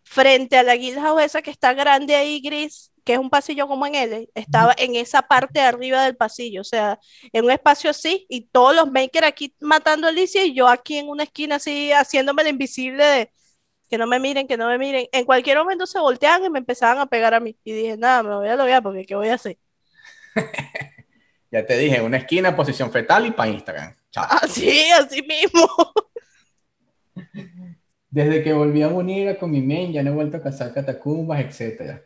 frente 0.05 0.59
a 0.59 0.63
la 0.63 0.77
guildhouse 0.77 1.25
esa 1.25 1.43
que 1.43 1.51
está 1.51 1.75
grande 1.75 2.17
ahí, 2.17 2.41
gris, 2.41 2.93
que 3.07 3.13
es 3.13 3.21
un 3.21 3.31
pasillo 3.31 3.69
como 3.69 3.87
en 3.87 3.95
L, 3.95 4.29
estaba 4.35 4.75
en 4.77 4.97
esa 4.97 5.23
parte 5.23 5.61
de 5.61 5.67
arriba 5.67 6.03
del 6.03 6.17
pasillo, 6.17 6.61
o 6.61 6.65
sea, 6.65 6.99
en 7.33 7.45
un 7.45 7.53
espacio 7.53 7.89
así, 7.89 8.27
y 8.29 8.49
todos 8.49 8.75
los 8.75 8.91
makers 8.91 9.29
aquí 9.29 9.55
matando 9.61 10.09
a 10.09 10.11
Alicia 10.11 10.45
y 10.45 10.55
yo 10.55 10.67
aquí 10.67 10.99
en 10.99 11.09
una 11.09 11.23
esquina 11.23 11.55
así, 11.55 11.93
haciéndome 11.93 12.43
la 12.43 12.49
invisible 12.49 13.05
de 13.05 13.31
que 13.89 13.97
no 13.97 14.09
me 14.09 14.19
miren, 14.19 14.49
que 14.49 14.57
no 14.57 14.69
me 14.69 14.77
miren. 14.77 15.07
En 15.13 15.25
cualquier 15.25 15.57
momento 15.57 15.87
se 15.87 16.01
volteaban 16.01 16.45
y 16.45 16.51
me 16.51 16.59
empezaban 16.59 16.99
a 16.99 17.07
pegar 17.07 17.33
a 17.33 17.39
mí. 17.39 17.57
Y 17.63 17.73
dije, 17.73 17.97
nada, 17.97 18.25
me 18.25 18.35
voy 18.35 18.49
a 18.49 18.57
lograr 18.57 18.83
porque 18.83 19.07
¿qué 19.07 19.15
voy 19.15 19.29
a 19.29 19.35
hacer? 19.35 19.57
Ya 21.49 21.65
te 21.65 21.79
dije, 21.79 22.03
una 22.03 22.17
esquina, 22.17 22.57
posición 22.57 22.91
fetal 22.91 23.25
y 23.25 23.31
para 23.31 23.49
Instagram. 23.49 23.95
Chao. 24.11 24.27
Así, 24.29 24.91
así 24.91 25.23
mismo. 25.23 25.69
Desde 28.11 28.43
que 28.43 28.53
volví 28.53 28.83
a 28.83 28.89
unir 28.89 29.39
con 29.39 29.53
mi 29.53 29.63
men, 29.63 29.93
ya 29.93 30.03
no 30.03 30.11
he 30.11 30.15
vuelto 30.15 30.39
a 30.39 30.43
cazar 30.43 30.75
catacumbas, 30.75 31.41
etc. 31.41 32.03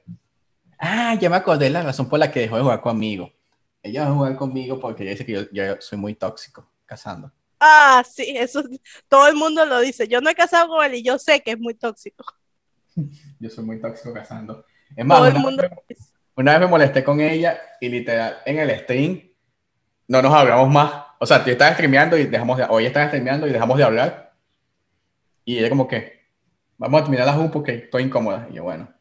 Ah, 0.81 1.15
ya 1.15 1.29
me 1.29 1.37
acordé 1.37 1.69
la 1.71 1.83
razón 1.83 2.09
por 2.09 2.19
la 2.19 2.31
que 2.31 2.41
dejó 2.41 2.57
de 2.57 2.63
jugar 2.63 2.81
conmigo. 2.81 3.31
Ella 3.83 4.05
va 4.05 4.11
a 4.11 4.15
jugar 4.15 4.37
conmigo 4.37 4.81
porque 4.81 5.03
ella 5.03 5.13
dice 5.13 5.27
que 5.27 5.33
yo, 5.33 5.43
yo 5.53 5.81
soy 5.81 5.99
muy 5.99 6.15
tóxico 6.15 6.67
cazando. 6.87 7.31
Ah, 7.61 8.03
sí, 8.11 8.35
eso 8.37 8.63
todo 9.07 9.29
el 9.29 9.35
mundo 9.35 9.67
lo 9.67 9.81
dice. 9.81 10.09
Yo 10.09 10.21
no 10.23 10.31
he 10.31 10.35
casado 10.35 10.69
con 10.69 10.85
él 10.85 10.95
y 10.95 11.03
yo 11.03 11.19
sé 11.19 11.43
que 11.43 11.53
es 11.53 11.59
muy 11.59 11.75
tóxico. 11.75 12.25
Yo 13.39 13.49
soy 13.51 13.65
muy 13.65 13.81
tóxico 13.81 14.13
cazando. 14.13 14.65
Es 14.97 15.05
más, 15.05 15.19
Todo 15.19 15.29
el 15.29 15.35
una, 15.35 15.43
mundo 15.43 15.63
vez, 15.89 16.13
una 16.35 16.53
vez 16.53 16.61
me 16.61 16.67
molesté 16.67 17.05
con 17.05 17.21
ella 17.21 17.61
y 17.81 17.89
literal 17.89 18.39
en 18.45 18.59
el 18.59 18.79
stream 18.81 19.31
no 20.09 20.23
nos 20.23 20.35
hablamos 20.35 20.69
más. 20.69 21.05
O 21.21 21.27
sea, 21.27 21.45
yo 21.45 21.53
estaba 21.53 21.73
streameando 21.73 22.19
y 22.19 22.25
dejamos 22.27 22.59
de, 22.59 22.65
ella 22.65 22.89
estaba 22.89 23.07
streameando 23.07 23.47
y 23.47 23.53
dejamos 23.53 23.79
de 23.79 23.85
hablar. 23.85 24.35
Y 25.45 25.59
ella 25.59 25.69
como 25.69 25.87
que, 25.87 26.25
vamos 26.79 27.01
a 27.01 27.05
terminar 27.05 27.27
la 27.27 27.35
Zoom 27.35 27.51
porque 27.51 27.75
estoy 27.75 28.05
incómoda. 28.05 28.49
Y 28.51 28.55
yo, 28.55 28.65
bueno, 28.65 28.93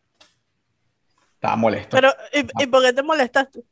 estaba 1.40 1.56
molesto. 1.56 1.96
Pero, 1.96 2.14
¿y, 2.34 2.64
y 2.64 2.68
por 2.68 2.84
qué 2.84 2.92
te 2.94 3.02
molestaste? 3.02 3.64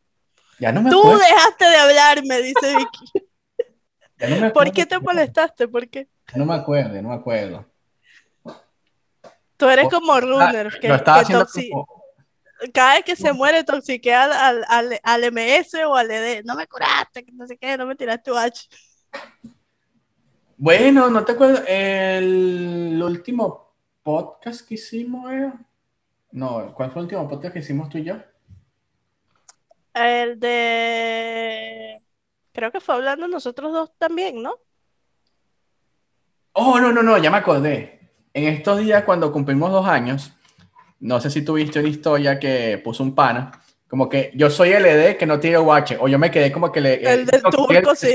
ya 0.59 0.71
no 0.71 0.81
me 0.81 0.89
Tú 0.89 0.99
acuerdo. 0.99 1.19
dejaste 1.19 1.65
de 1.65 1.75
hablarme, 1.75 2.41
dice 2.41 2.75
Vicky. 2.77 3.11
ya 4.17 4.29
no 4.29 4.35
me 4.35 4.39
¿Por 4.39 4.47
acuerdo. 4.49 4.71
qué 4.73 4.85
te 4.85 4.99
molestaste? 4.99 5.67
¿Por 5.67 5.87
qué? 5.89 6.07
No 6.33 6.45
me 6.45 6.55
acuerdo, 6.55 7.01
no 7.01 7.09
me 7.09 7.15
acuerdo. 7.15 7.65
Tú 9.57 9.67
eres 9.69 9.89
como 9.89 10.19
Runner, 10.19 10.79
que, 10.79 10.87
Lo 10.87 10.95
estaba 10.95 11.17
que 11.19 11.23
haciendo 11.23 11.45
toxi- 11.45 11.69
como- 11.71 11.87
cada 12.73 12.95
vez 12.95 13.03
que 13.03 13.15
se 13.15 13.33
muere 13.33 13.63
toxiquea 13.63 14.23
al, 14.47 14.65
al, 14.67 14.99
al, 15.03 15.31
MS 15.31 15.75
o 15.85 15.95
al 15.95 16.09
ED. 16.09 16.43
No 16.43 16.55
me 16.55 16.65
curaste, 16.67 17.25
no 17.33 17.45
sé 17.47 17.57
qué, 17.57 17.77
no 17.77 17.85
me 17.85 17.95
tiraste 17.95 18.31
H. 18.35 18.67
Bueno, 20.57 21.09
no 21.09 21.23
te 21.23 21.33
acuerdas. 21.33 21.63
El 21.67 22.99
último 23.03 23.73
podcast 24.03 24.67
que 24.67 24.75
hicimos 24.75 25.31
era. 25.31 25.53
No, 26.31 26.73
¿cuál 26.73 26.91
fue 26.91 27.01
el 27.01 27.05
último 27.05 27.27
podcast 27.27 27.53
que 27.53 27.59
hicimos 27.59 27.89
tú 27.89 27.97
y 27.97 28.03
yo? 28.03 28.15
El 29.93 30.39
de... 30.39 32.01
Creo 32.51 32.71
que 32.71 32.79
fue 32.79 32.95
hablando 32.95 33.27
nosotros 33.27 33.71
dos 33.71 33.91
también, 33.97 34.41
¿no? 34.41 34.55
Oh, 36.53 36.79
no, 36.79 36.91
no, 36.91 37.03
no, 37.03 37.17
ya 37.17 37.29
me 37.29 37.37
acordé. 37.37 37.99
En 38.33 38.45
estos 38.45 38.79
días, 38.79 39.03
cuando 39.03 39.31
cumplimos 39.31 39.71
dos 39.71 39.87
años, 39.87 40.33
no 40.99 41.19
sé 41.19 41.29
si 41.29 41.43
tuviste 41.43 41.79
una 41.79 41.89
historia 41.89 42.39
que 42.39 42.79
puso 42.83 43.03
un 43.03 43.13
pana, 43.13 43.51
como 43.87 44.09
que 44.09 44.31
yo 44.35 44.49
soy 44.49 44.69
el 44.71 44.85
ED 44.85 45.17
que 45.17 45.25
no 45.25 45.39
tiene 45.39 45.59
UH, 45.59 45.97
o 45.99 46.07
yo 46.07 46.19
me 46.19 46.31
quedé 46.31 46.51
como 46.51 46.71
que 46.71 46.81
le. 46.81 46.95
El 47.13 47.25
del 47.25 47.41
no, 47.43 47.49
turco, 47.51 47.95
sí. 47.95 48.13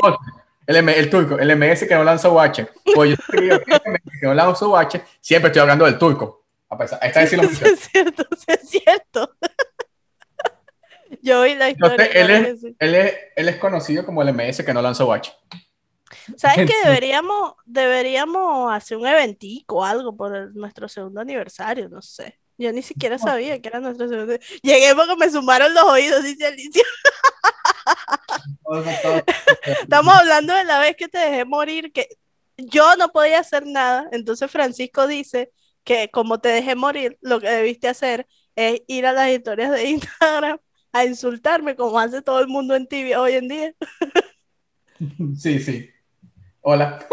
El, 0.66 0.76
M- 0.76 0.96
el 0.96 1.08
turco, 1.10 1.38
el 1.38 1.56
MS 1.56 1.86
que 1.86 1.94
no 1.94 2.04
lanza 2.04 2.28
UH. 2.28 2.68
Pues 2.94 3.10
yo 3.10 3.16
que 3.28 4.26
no 4.26 4.34
lanza 4.34 4.66
UH, 4.66 5.00
siempre 5.20 5.48
estoy 5.48 5.60
hablando 5.62 5.84
del 5.84 5.98
turco. 5.98 6.41
A 6.72 6.78
pesar, 6.78 6.98
esta 7.02 7.20
vez 7.20 7.28
sí 7.28 7.36
lo 7.36 7.42
Sí, 7.50 7.64
es 7.66 7.80
cierto, 7.80 8.24
es 8.46 8.68
cierto. 8.70 9.36
Yo 11.22 11.42
vi 11.42 11.54
la 11.54 11.68
historia. 11.68 12.06
Entonces, 12.06 12.16
él 12.16 12.30
es- 12.30 12.46
que 12.46 12.56
sí. 12.56 12.76
Él 12.78 12.94
es, 12.94 13.14
él 13.36 13.48
es 13.50 13.56
conocido 13.56 14.06
como 14.06 14.22
el 14.22 14.30
MS 14.30 14.64
que 14.64 14.72
no 14.72 14.80
lanza 14.80 15.04
UH. 15.04 15.32
¿Sabes 16.36 16.66
qué? 16.66 16.74
Deberíamos, 16.84 17.54
deberíamos 17.66 18.72
hacer 18.72 18.96
un 18.96 19.06
eventico 19.06 19.76
o 19.80 19.84
algo 19.84 20.16
por 20.16 20.34
el- 20.34 20.54
nuestro 20.54 20.88
segundo 20.88 21.20
aniversario, 21.20 21.90
no 21.90 22.00
sé. 22.00 22.38
Yo 22.56 22.72
ni 22.72 22.80
siquiera 22.82 23.18
sabía 23.18 23.60
que 23.60 23.68
era 23.68 23.78
nuestro 23.80 24.08
segundo. 24.08 24.34
Llegué 24.62 24.94
porque 24.94 25.16
me 25.16 25.28
sumaron 25.30 25.74
los 25.74 25.84
oídos, 25.84 26.22
dice 26.22 26.46
Alicia. 26.46 26.82
Estamos 29.82 30.14
hablando 30.14 30.54
de 30.54 30.64
la 30.64 30.78
vez 30.78 30.96
que 30.96 31.08
te 31.08 31.18
dejé 31.18 31.44
morir, 31.44 31.92
que 31.92 32.08
yo 32.56 32.96
no 32.96 33.10
podía 33.10 33.40
hacer 33.40 33.66
nada. 33.66 34.08
Entonces 34.12 34.50
Francisco 34.50 35.06
dice 35.06 35.52
que 35.84 36.10
como 36.10 36.40
te 36.40 36.48
dejé 36.48 36.74
morir, 36.74 37.18
lo 37.20 37.40
que 37.40 37.48
debiste 37.48 37.88
hacer 37.88 38.26
es 38.56 38.82
ir 38.86 39.06
a 39.06 39.12
las 39.12 39.30
historias 39.30 39.70
de 39.70 39.84
Instagram 39.90 40.58
a 40.92 41.04
insultarme 41.04 41.74
como 41.76 41.98
hace 41.98 42.22
todo 42.22 42.40
el 42.40 42.48
mundo 42.48 42.74
en 42.76 42.86
tibia 42.86 43.20
hoy 43.20 43.32
en 43.34 43.48
día. 43.48 43.74
Sí, 45.36 45.58
sí. 45.58 45.90
Hola. 46.60 47.04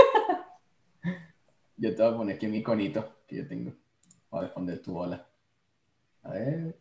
Yo 1.77 1.95
te 1.95 2.03
voy 2.03 2.13
a 2.13 2.17
poner 2.17 2.35
aquí 2.35 2.45
mi 2.47 2.57
iconito 2.57 3.23
que 3.25 3.37
yo 3.37 3.47
tengo. 3.47 3.73
Voy 4.29 4.41
a 4.41 4.43
responder 4.43 4.79
tu 4.79 4.95
hola. 4.95 5.27
A 6.21 6.31
ver. 6.31 6.77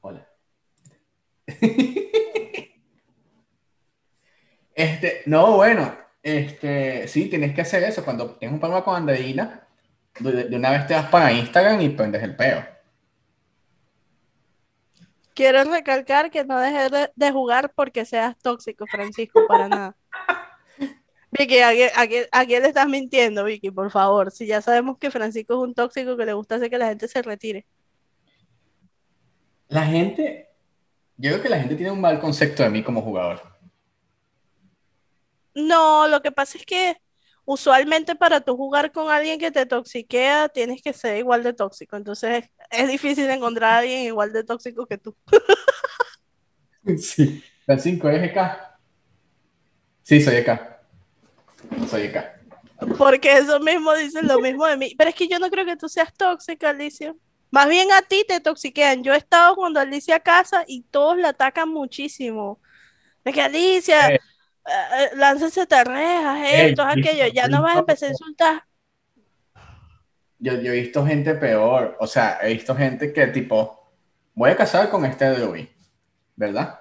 Hola. 0.00 0.26
Este, 4.74 5.20
no, 5.26 5.56
bueno, 5.56 5.94
este, 6.22 7.06
sí, 7.06 7.28
tienes 7.28 7.54
que 7.54 7.60
hacer 7.60 7.82
eso. 7.82 8.02
Cuando 8.02 8.36
tienes 8.36 8.54
un 8.54 8.60
problema 8.60 8.82
con 8.82 8.96
Andreina, 8.96 9.68
de, 10.20 10.44
de 10.44 10.56
una 10.56 10.70
vez 10.70 10.86
te 10.86 10.94
vas 10.94 11.06
para 11.08 11.32
Instagram 11.32 11.80
y 11.80 11.88
prendes 11.90 12.22
el 12.22 12.36
peo. 12.36 12.64
Quiero 15.34 15.64
recalcar 15.64 16.30
que 16.30 16.44
no 16.44 16.58
dejes 16.58 16.90
de, 16.90 17.10
de 17.14 17.32
jugar 17.32 17.72
porque 17.74 18.04
seas 18.04 18.36
tóxico, 18.38 18.86
Francisco, 18.86 19.40
para 19.48 19.68
nada. 19.68 19.96
Vicky, 21.32 21.60
¿a 21.60 21.70
quién, 21.70 21.90
a 21.96 22.06
quién- 22.06 22.26
a 22.32 22.44
quién 22.44 22.62
le 22.62 22.68
estás 22.68 22.88
mintiendo, 22.88 23.44
Vicky? 23.44 23.70
Por 23.70 23.90
favor, 23.90 24.30
si 24.32 24.46
ya 24.46 24.60
sabemos 24.60 24.98
que 24.98 25.10
Francisco 25.10 25.54
es 25.54 25.60
un 25.68 25.74
tóxico 25.74 26.16
que 26.16 26.26
le 26.26 26.32
gusta 26.32 26.56
hacer 26.56 26.68
que 26.68 26.78
la 26.78 26.88
gente 26.88 27.08
se 27.08 27.22
retire. 27.22 27.66
La 29.68 29.86
gente, 29.86 30.48
yo 31.16 31.30
creo 31.30 31.42
que 31.42 31.48
la 31.48 31.60
gente 31.60 31.76
tiene 31.76 31.92
un 31.92 32.00
mal 32.00 32.18
concepto 32.20 32.64
de 32.64 32.70
mí 32.70 32.82
como 32.82 33.00
jugador. 33.02 33.40
No, 35.54 36.08
lo 36.08 36.20
que 36.22 36.32
pasa 36.32 36.58
es 36.58 36.66
que 36.66 36.96
usualmente 37.44 38.14
para 38.14 38.40
tú 38.40 38.56
jugar 38.56 38.92
con 38.92 39.10
alguien 39.10 39.38
que 39.38 39.50
te 39.50 39.66
toxiquea, 39.66 40.48
tienes 40.48 40.82
que 40.82 40.92
ser 40.92 41.16
igual 41.18 41.42
de 41.42 41.52
tóxico. 41.52 41.96
Entonces 41.96 42.44
es 42.70 42.88
difícil 42.88 43.28
encontrar 43.30 43.72
a 43.72 43.78
alguien 43.78 44.02
igual 44.02 44.32
de 44.32 44.44
tóxico 44.44 44.86
que 44.86 44.98
tú. 44.98 45.16
Sí. 46.98 47.42
Francisco, 47.66 48.08
¿eres 48.08 48.30
EK? 48.30 48.38
Sí, 50.02 50.20
soy 50.20 50.36
EK. 50.36 50.60
Soy 51.88 52.02
EK. 52.04 52.40
Porque 52.96 53.36
eso 53.36 53.60
mismo 53.60 53.94
dicen 53.94 54.26
lo 54.26 54.40
mismo 54.40 54.66
de 54.66 54.76
mí. 54.76 54.94
Pero 54.96 55.10
es 55.10 55.14
que 55.16 55.28
yo 55.28 55.38
no 55.38 55.50
creo 55.50 55.66
que 55.66 55.76
tú 55.76 55.88
seas 55.88 56.12
tóxica, 56.14 56.70
Alicia. 56.70 57.14
Más 57.50 57.68
bien 57.68 57.92
a 57.92 58.02
ti 58.02 58.24
te 58.26 58.40
toxiquean. 58.40 59.04
Yo 59.04 59.12
he 59.12 59.18
estado 59.18 59.56
cuando 59.56 59.78
Alicia 59.78 60.20
casa 60.20 60.64
y 60.66 60.82
todos 60.82 61.18
la 61.18 61.28
atacan 61.28 61.68
muchísimo. 61.68 62.60
Es 63.24 63.34
que 63.34 63.42
Alicia, 63.42 64.14
Eh. 64.14 64.20
Eh, 64.66 65.04
eh, 65.04 65.16
lánzase 65.16 65.66
terrejas, 65.66 66.38
Ey, 66.44 66.70
esto, 66.70 66.82
yo- 66.82 66.88
aquello. 66.88 67.26
Ya 67.32 67.48
no 67.48 67.62
vas 67.62 67.76
a 67.76 67.78
empezar 67.80 68.08
a 68.08 68.12
insultar. 68.12 68.64
Yo, 70.38 70.54
yo 70.54 70.72
he 70.72 70.80
visto 70.80 71.04
gente 71.06 71.34
peor. 71.34 71.96
O 72.00 72.06
sea, 72.06 72.38
he 72.42 72.52
visto 72.54 72.74
gente 72.74 73.12
que 73.12 73.26
tipo, 73.28 73.92
voy 74.34 74.50
a 74.50 74.56
casar 74.56 74.88
con 74.90 75.04
este 75.04 75.26
Dewey, 75.30 75.68
¿verdad? 76.36 76.80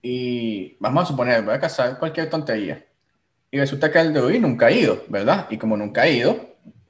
Y 0.00 0.76
vamos 0.78 1.04
a 1.04 1.06
suponer, 1.06 1.42
voy 1.42 1.54
a 1.54 1.60
casar 1.60 1.98
cualquier 1.98 2.30
tontería. 2.30 2.84
Y 3.50 3.58
resulta 3.58 3.90
que 3.90 3.98
el 3.98 4.12
Dewey 4.12 4.38
nunca 4.38 4.66
ha 4.66 4.70
ido, 4.70 5.02
¿verdad? 5.08 5.46
Y 5.50 5.58
como 5.58 5.76
nunca 5.76 6.02
ha 6.02 6.08
ido, 6.08 6.38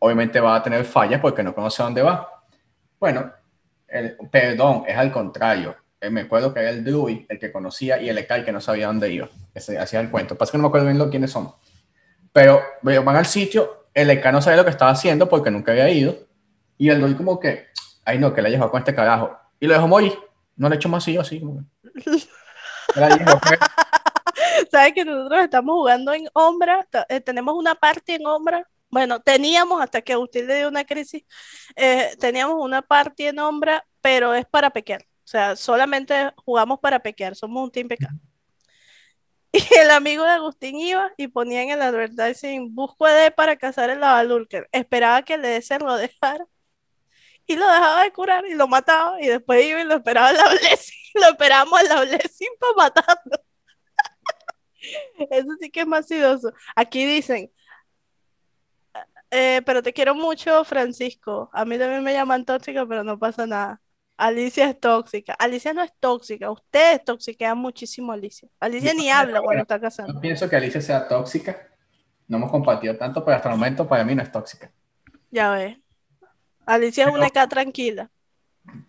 obviamente 0.01 0.41
va 0.41 0.57
a 0.57 0.63
tener 0.63 0.85
fallas 0.85 1.21
porque 1.21 1.43
no 1.43 1.55
conoce 1.55 1.83
dónde 1.83 2.03
va. 2.03 2.29
Bueno, 3.01 3.33
el, 3.87 4.17
perdón, 4.31 4.85
es 4.87 4.97
al 4.97 5.11
contrario. 5.13 5.77
Eh, 6.01 6.11
me 6.11 6.23
acuerdo 6.23 6.55
que 6.55 6.61
era 6.61 6.71
el 6.71 6.85
Dewey 6.85 7.27
el 7.29 7.39
que 7.39 7.51
conocía 7.51 8.01
y 8.01 8.09
el 8.09 8.19
Eka 8.19 8.37
el 8.37 8.45
que 8.45 8.53
no 8.53 8.61
sabía 8.61 8.87
dónde 8.87 9.13
iba. 9.13 9.29
Ese 9.55 9.79
hacía 9.79 10.01
el 10.01 10.11
cuento. 10.11 10.37
Pasa 10.37 10.53
que 10.53 10.59
no 10.59 10.63
me 10.63 10.69
acuerdo 10.69 10.87
bien 10.87 10.99
lo, 10.99 11.11
quiénes 11.11 11.31
son. 11.31 11.53
Pero 12.33 12.61
van 12.83 13.17
al 13.17 13.27
sitio, 13.27 13.87
el 13.95 14.11
Eka 14.11 14.31
no 14.31 14.41
sabía 14.41 14.59
lo 14.59 14.65
que 14.65 14.71
estaba 14.71 14.93
haciendo 14.93 15.29
porque 15.29 15.51
nunca 15.51 15.73
había 15.73 15.89
ido. 15.91 16.17
Y 16.77 16.91
el 16.91 17.01
Dewey 17.01 17.15
como 17.15 17.41
que, 17.41 17.67
ay 18.05 18.19
no, 18.19 18.33
que 18.33 18.43
la 18.43 18.49
llevó 18.49 18.71
con 18.71 18.79
este 18.79 18.95
carajo. 18.95 19.37
Y 19.59 19.67
lo 19.67 19.75
dejó 19.75 19.89
morir. 19.89 20.13
No 20.57 20.69
le 20.69 20.77
echó 20.77 20.89
más 20.89 21.03
así, 21.03 21.17
así. 21.17 21.41
Como 21.41 21.61
que. 21.61 21.65
¿Sabes 24.71 24.93
que 24.93 25.05
nosotros 25.05 25.41
estamos 25.43 25.75
jugando 25.75 26.13
en 26.13 26.29
Ombra? 26.33 26.87
Eh, 27.09 27.21
tenemos 27.21 27.55
una 27.55 27.75
party 27.75 28.15
en 28.15 28.27
Ombra. 28.27 28.69
Bueno, 28.91 29.21
teníamos 29.21 29.83
hasta 29.83 30.01
que 30.01 30.13
Agustín 30.13 30.47
le 30.47 30.59
dio 30.59 30.69
una 30.69 30.85
crisis. 30.85 31.25
eh, 31.77 32.15
teníamos 32.19 32.57
una 32.61 32.83
party 32.83 33.27
en 33.27 33.39
Ombra, 33.39 33.85
pero 34.01 34.35
es 34.35 34.47
para 34.47 34.71
pequear. 34.71 35.05
O 35.29 35.31
sea, 35.31 35.57
solamente 35.57 36.33
jugamos 36.37 36.81
para 36.81 37.01
pequear. 37.01 37.37
Somos 37.37 37.63
un 37.63 37.71
team 37.71 37.87
pequear. 37.87 38.13
Y 39.53 39.79
el 39.79 39.91
amigo 39.91 40.25
de 40.25 40.31
Agustín 40.31 40.79
iba 40.79 41.11
y 41.17 41.29
ponía 41.29 41.63
en 41.63 41.71
el 41.71 41.83
advertising 41.83 42.75
busco 42.75 43.09
ED 43.09 43.33
para 43.35 43.57
cazar 43.57 43.91
el 43.91 44.01
Lavalurker. 44.01 44.69
Esperaba 44.73 45.23
que 45.23 45.35
el 45.35 45.45
ED 45.45 45.63
se 45.63 45.79
lo 45.79 45.97
dejara 45.97 46.47
y 47.47 47.57
lo 47.57 47.67
dejaba 47.67 48.03
de 48.05 48.13
curar 48.13 48.47
y 48.47 48.55
lo 48.55 48.69
mataba 48.69 49.21
y 49.23 49.27
después 49.27 49.65
iba 49.65 49.81
y 49.81 49.85
lo 49.85 49.97
esperaba 49.97 50.33
la 50.33 50.49
blessing. 50.51 50.99
Lo 51.15 51.29
esperábamos 51.29 51.81
en 51.83 51.89
la 51.89 52.01
blessing 52.03 52.49
para 52.59 52.75
matarlo. 52.77 53.39
Eso 55.31 55.51
sí 55.61 55.71
que 55.71 55.81
es 55.81 55.87
más 55.87 56.07
sidoso. 56.07 56.53
Aquí 56.75 57.05
dicen, 57.05 57.53
eh, 59.31 59.63
pero 59.67 59.83
te 59.83 59.93
quiero 59.93 60.15
mucho, 60.15 60.65
Francisco. 60.65 61.51
A 61.53 61.65
mí 61.67 61.79
también 61.79 62.03
me 62.03 62.15
llaman 62.15 62.45
tóxico, 62.47 62.87
pero 62.89 63.05
no 63.05 63.19
pasa 63.19 63.47
nada. 63.47 63.83
Alicia 64.19 64.69
es 64.69 64.81
tóxica. 64.81 65.33
Alicia 65.35 65.73
no 65.73 65.83
es 65.83 65.93
tóxica. 66.01 66.51
Ustedes 66.51 67.05
toxiquean 67.05 67.57
muchísimo 67.57 68.11
a 68.11 68.17
Alicia. 68.17 68.49
Alicia 68.59 68.93
ni 68.93 69.09
habla 69.09 69.41
cuando 69.41 69.63
está 69.63 69.81
casada. 69.81 70.13
No 70.13 70.21
pienso 70.21 70.49
que 70.49 70.57
Alicia 70.57 70.81
sea 70.81 71.07
tóxica. 71.07 71.57
No 72.27 72.39
hemos 72.39 72.51
compartido 72.51 72.97
tanto, 72.97 73.25
pero 73.25 73.37
hasta 73.37 73.49
el 73.49 73.55
momento 73.55 73.87
para 73.87 74.05
mí 74.05 74.17
no 74.17 74.23
es 74.23 74.33
tóxica. 74.33 74.73
Ya 75.31 75.53
ves. 75.53 75.79
Alicia 76.67 77.05
es 77.05 77.15
una 77.15 77.31
K 77.31 77.49
tranquila. 77.49 78.11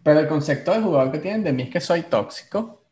Pero 0.04 0.20
el 0.20 0.28
concepto 0.28 0.72
de 0.74 0.82
jugador 0.82 1.12
que 1.12 1.20
tienen 1.20 1.44
de 1.44 1.54
mí 1.54 1.64
es 1.64 1.70
que 1.70 1.80
soy 1.80 2.02
tóxico. 2.02 2.84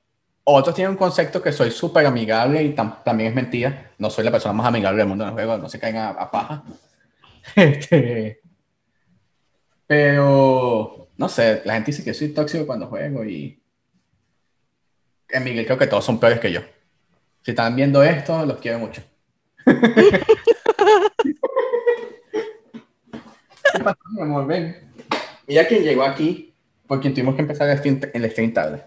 Otros 0.43 0.75
tienen 0.75 0.91
un 0.91 0.97
concepto 0.97 1.41
que 1.41 1.51
soy 1.51 1.71
súper 1.71 2.05
amigable 2.05 2.63
y 2.63 2.73
también 2.73 3.29
es 3.29 3.35
mentira. 3.35 3.91
No 3.97 4.11
soy 4.11 4.23
la 4.23 4.31
persona 4.31 4.53
más 4.53 4.67
amigable 4.67 4.99
del 4.99 5.07
mundo 5.07 5.23
en 5.23 5.29
el 5.29 5.33
juego, 5.33 5.57
no 5.57 5.67
se 5.67 5.79
caigan 5.79 6.15
a, 6.17 6.31
paja. 6.31 6.63
Este, 7.55 8.41
pero, 9.87 11.06
no 11.17 11.27
sé, 11.29 11.61
la 11.65 11.73
gente 11.73 11.91
dice 11.91 12.03
que 12.03 12.13
soy 12.13 12.29
tóxico 12.29 12.65
cuando 12.65 12.87
juego 12.87 13.25
y... 13.25 13.61
En 15.29 15.43
Miguel 15.43 15.65
creo 15.65 15.77
que 15.77 15.87
todos 15.87 16.05
son 16.05 16.19
peores 16.19 16.39
que 16.39 16.51
yo. 16.51 16.61
Si 17.41 17.51
están 17.51 17.75
viendo 17.75 18.01
esto, 18.03 18.45
los 18.45 18.59
quiero 18.59 18.79
mucho. 18.79 19.01
¿Qué 23.73 23.79
pasó, 23.83 23.99
mi 24.11 24.21
amor? 24.21 24.47
Ven. 24.47 24.93
Mira 25.47 25.67
quién 25.67 25.83
llegó 25.83 26.03
aquí, 26.03 26.53
porque 26.87 27.09
tuvimos 27.09 27.35
que 27.35 27.41
empezar 27.41 27.69
el 27.69 27.77
stream, 27.77 27.99
el 28.13 28.31
stream 28.31 28.53
tarde. 28.53 28.83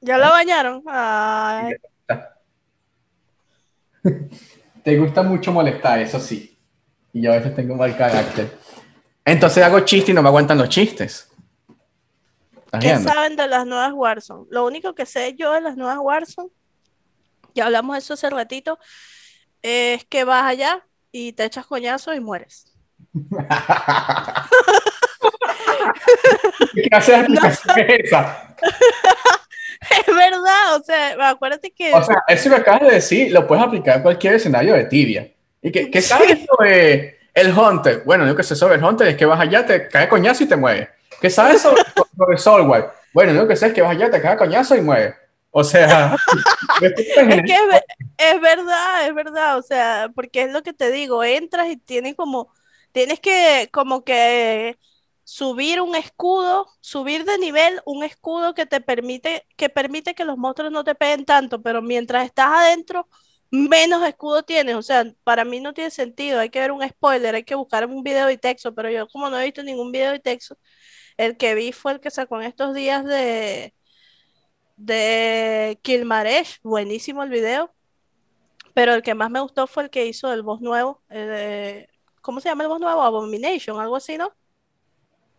¿Ya 0.00 0.18
la 0.18 0.30
bañaron? 0.30 0.82
Ay. 0.86 1.74
Te 4.84 4.98
gusta 4.98 5.22
mucho 5.24 5.52
molestar, 5.52 5.98
eso 5.98 6.20
sí. 6.20 6.56
Y 7.12 7.22
yo 7.22 7.32
a 7.32 7.36
veces 7.36 7.56
tengo 7.56 7.74
mal 7.74 7.96
carácter. 7.96 8.56
Entonces 9.26 9.62
hago 9.64 9.80
chistes 9.80 10.10
y 10.10 10.12
no 10.12 10.22
me 10.22 10.28
aguantan 10.28 10.56
los 10.56 10.68
chistes. 10.68 11.28
¿Qué 12.80 12.96
saben 12.98 13.34
de 13.34 13.48
las 13.48 13.66
nuevas 13.66 13.92
Warzone? 13.92 14.46
Lo 14.50 14.64
único 14.64 14.94
que 14.94 15.04
sé 15.04 15.34
yo 15.34 15.52
de 15.52 15.60
las 15.60 15.76
nuevas 15.76 15.98
Warzone, 16.00 16.50
ya 17.52 17.66
hablamos 17.66 17.94
de 17.94 17.98
eso 17.98 18.14
hace 18.14 18.30
ratito, 18.30 18.78
es 19.62 20.04
que 20.04 20.22
vas 20.22 20.44
allá 20.44 20.86
y 21.10 21.32
te 21.32 21.44
echas 21.44 21.66
coñazo 21.66 22.14
y 22.14 22.20
mueres. 22.20 22.72
¿Qué 26.74 26.88
haces 26.92 27.28
no, 27.28 27.40
esa? 27.44 28.54
es 30.06 30.06
verdad, 30.06 30.76
o 30.76 30.84
sea, 30.84 31.30
acuérdate 31.30 31.72
que... 31.72 31.92
O 31.92 32.04
sea, 32.04 32.22
eso 32.28 32.48
que 32.48 32.56
acabas 32.56 32.82
de 32.82 32.92
decir 32.92 33.32
lo 33.32 33.44
puedes 33.44 33.64
aplicar 33.64 33.96
en 33.96 34.02
cualquier 34.02 34.34
escenario 34.34 34.74
de 34.74 34.84
tibia. 34.84 35.32
¿Y 35.62 35.72
qué, 35.72 35.90
qué 35.90 36.00
sabes 36.00 36.46
sobre 36.46 37.15
el 37.36 37.56
Hunter? 37.56 38.02
Bueno, 38.04 38.24
lo 38.24 38.34
que 38.34 38.42
sé 38.42 38.56
sobre 38.56 38.76
el 38.76 38.82
Hunter 38.82 39.08
es 39.08 39.16
que 39.16 39.26
vas 39.26 39.38
allá, 39.38 39.64
te 39.64 39.86
cae 39.88 40.08
coñazo 40.08 40.42
y 40.42 40.48
te 40.48 40.56
mueves. 40.56 40.88
¿Qué 41.20 41.30
sabes 41.30 41.62
sobre, 41.62 41.82
sobre 42.16 42.38
Soulware? 42.38 42.90
Bueno, 43.12 43.34
lo 43.34 43.46
que 43.46 43.54
sé 43.54 43.68
es 43.68 43.72
que 43.74 43.82
vas 43.82 43.92
allá, 43.92 44.10
te 44.10 44.20
cae 44.20 44.36
coñazo 44.36 44.74
y 44.74 44.80
mueves. 44.80 45.14
O 45.50 45.62
sea, 45.62 46.16
es 46.80 46.94
que 46.94 47.54
es, 48.18 48.40
verdad, 48.40 49.06
es 49.06 49.14
verdad, 49.14 49.58
o 49.58 49.62
sea, 49.62 50.10
porque 50.14 50.42
es 50.42 50.52
lo 50.52 50.62
que 50.62 50.72
te 50.72 50.90
digo, 50.90 51.22
entras 51.22 51.68
y 51.68 51.76
tienes 51.76 52.14
como, 52.14 52.52
tienes 52.92 53.20
que 53.20 53.68
como 53.70 54.02
que 54.02 54.78
subir 55.22 55.82
un 55.82 55.94
escudo, 55.94 56.66
subir 56.80 57.24
de 57.24 57.36
nivel 57.38 57.80
un 57.84 58.02
escudo 58.02 58.54
que 58.54 58.64
te 58.64 58.80
permite, 58.80 59.46
que 59.56 59.68
permite 59.68 60.14
que 60.14 60.24
los 60.24 60.38
monstruos 60.38 60.72
no 60.72 60.84
te 60.84 60.94
peguen 60.94 61.26
tanto, 61.26 61.60
pero 61.60 61.82
mientras 61.82 62.24
estás 62.24 62.48
adentro, 62.48 63.08
menos 63.50 64.02
escudo 64.06 64.42
tienes, 64.42 64.74
o 64.76 64.82
sea, 64.82 65.04
para 65.24 65.44
mí 65.44 65.60
no 65.60 65.72
tiene 65.74 65.90
sentido, 65.90 66.40
hay 66.40 66.50
que 66.50 66.60
ver 66.60 66.72
un 66.72 66.86
spoiler, 66.86 67.34
hay 67.34 67.44
que 67.44 67.54
buscar 67.54 67.86
un 67.86 68.02
video 68.02 68.30
y 68.30 68.38
texto, 68.38 68.74
pero 68.74 68.90
yo 68.90 69.08
como 69.08 69.30
no 69.30 69.38
he 69.38 69.44
visto 69.44 69.62
ningún 69.62 69.92
video 69.92 70.14
y 70.14 70.20
texto, 70.20 70.58
el 71.16 71.36
que 71.36 71.54
vi 71.54 71.72
fue 71.72 71.92
el 71.92 72.00
que 72.00 72.10
sacó 72.10 72.40
en 72.40 72.48
estos 72.48 72.74
días 72.74 73.04
de 73.04 73.72
de 74.76 75.78
Kilmaresh, 75.82 76.60
buenísimo 76.62 77.22
el 77.22 77.30
video, 77.30 77.74
pero 78.74 78.94
el 78.94 79.02
que 79.02 79.14
más 79.14 79.30
me 79.30 79.40
gustó 79.40 79.66
fue 79.66 79.84
el 79.84 79.90
que 79.90 80.06
hizo 80.06 80.32
el 80.32 80.42
voz 80.42 80.60
nuevo, 80.60 81.02
¿cómo 82.20 82.40
se 82.40 82.48
llama 82.48 82.64
el 82.64 82.68
voz 82.68 82.80
nuevo? 82.80 83.02
Abomination, 83.02 83.80
algo 83.80 83.96
así, 83.96 84.18
¿no? 84.18 84.32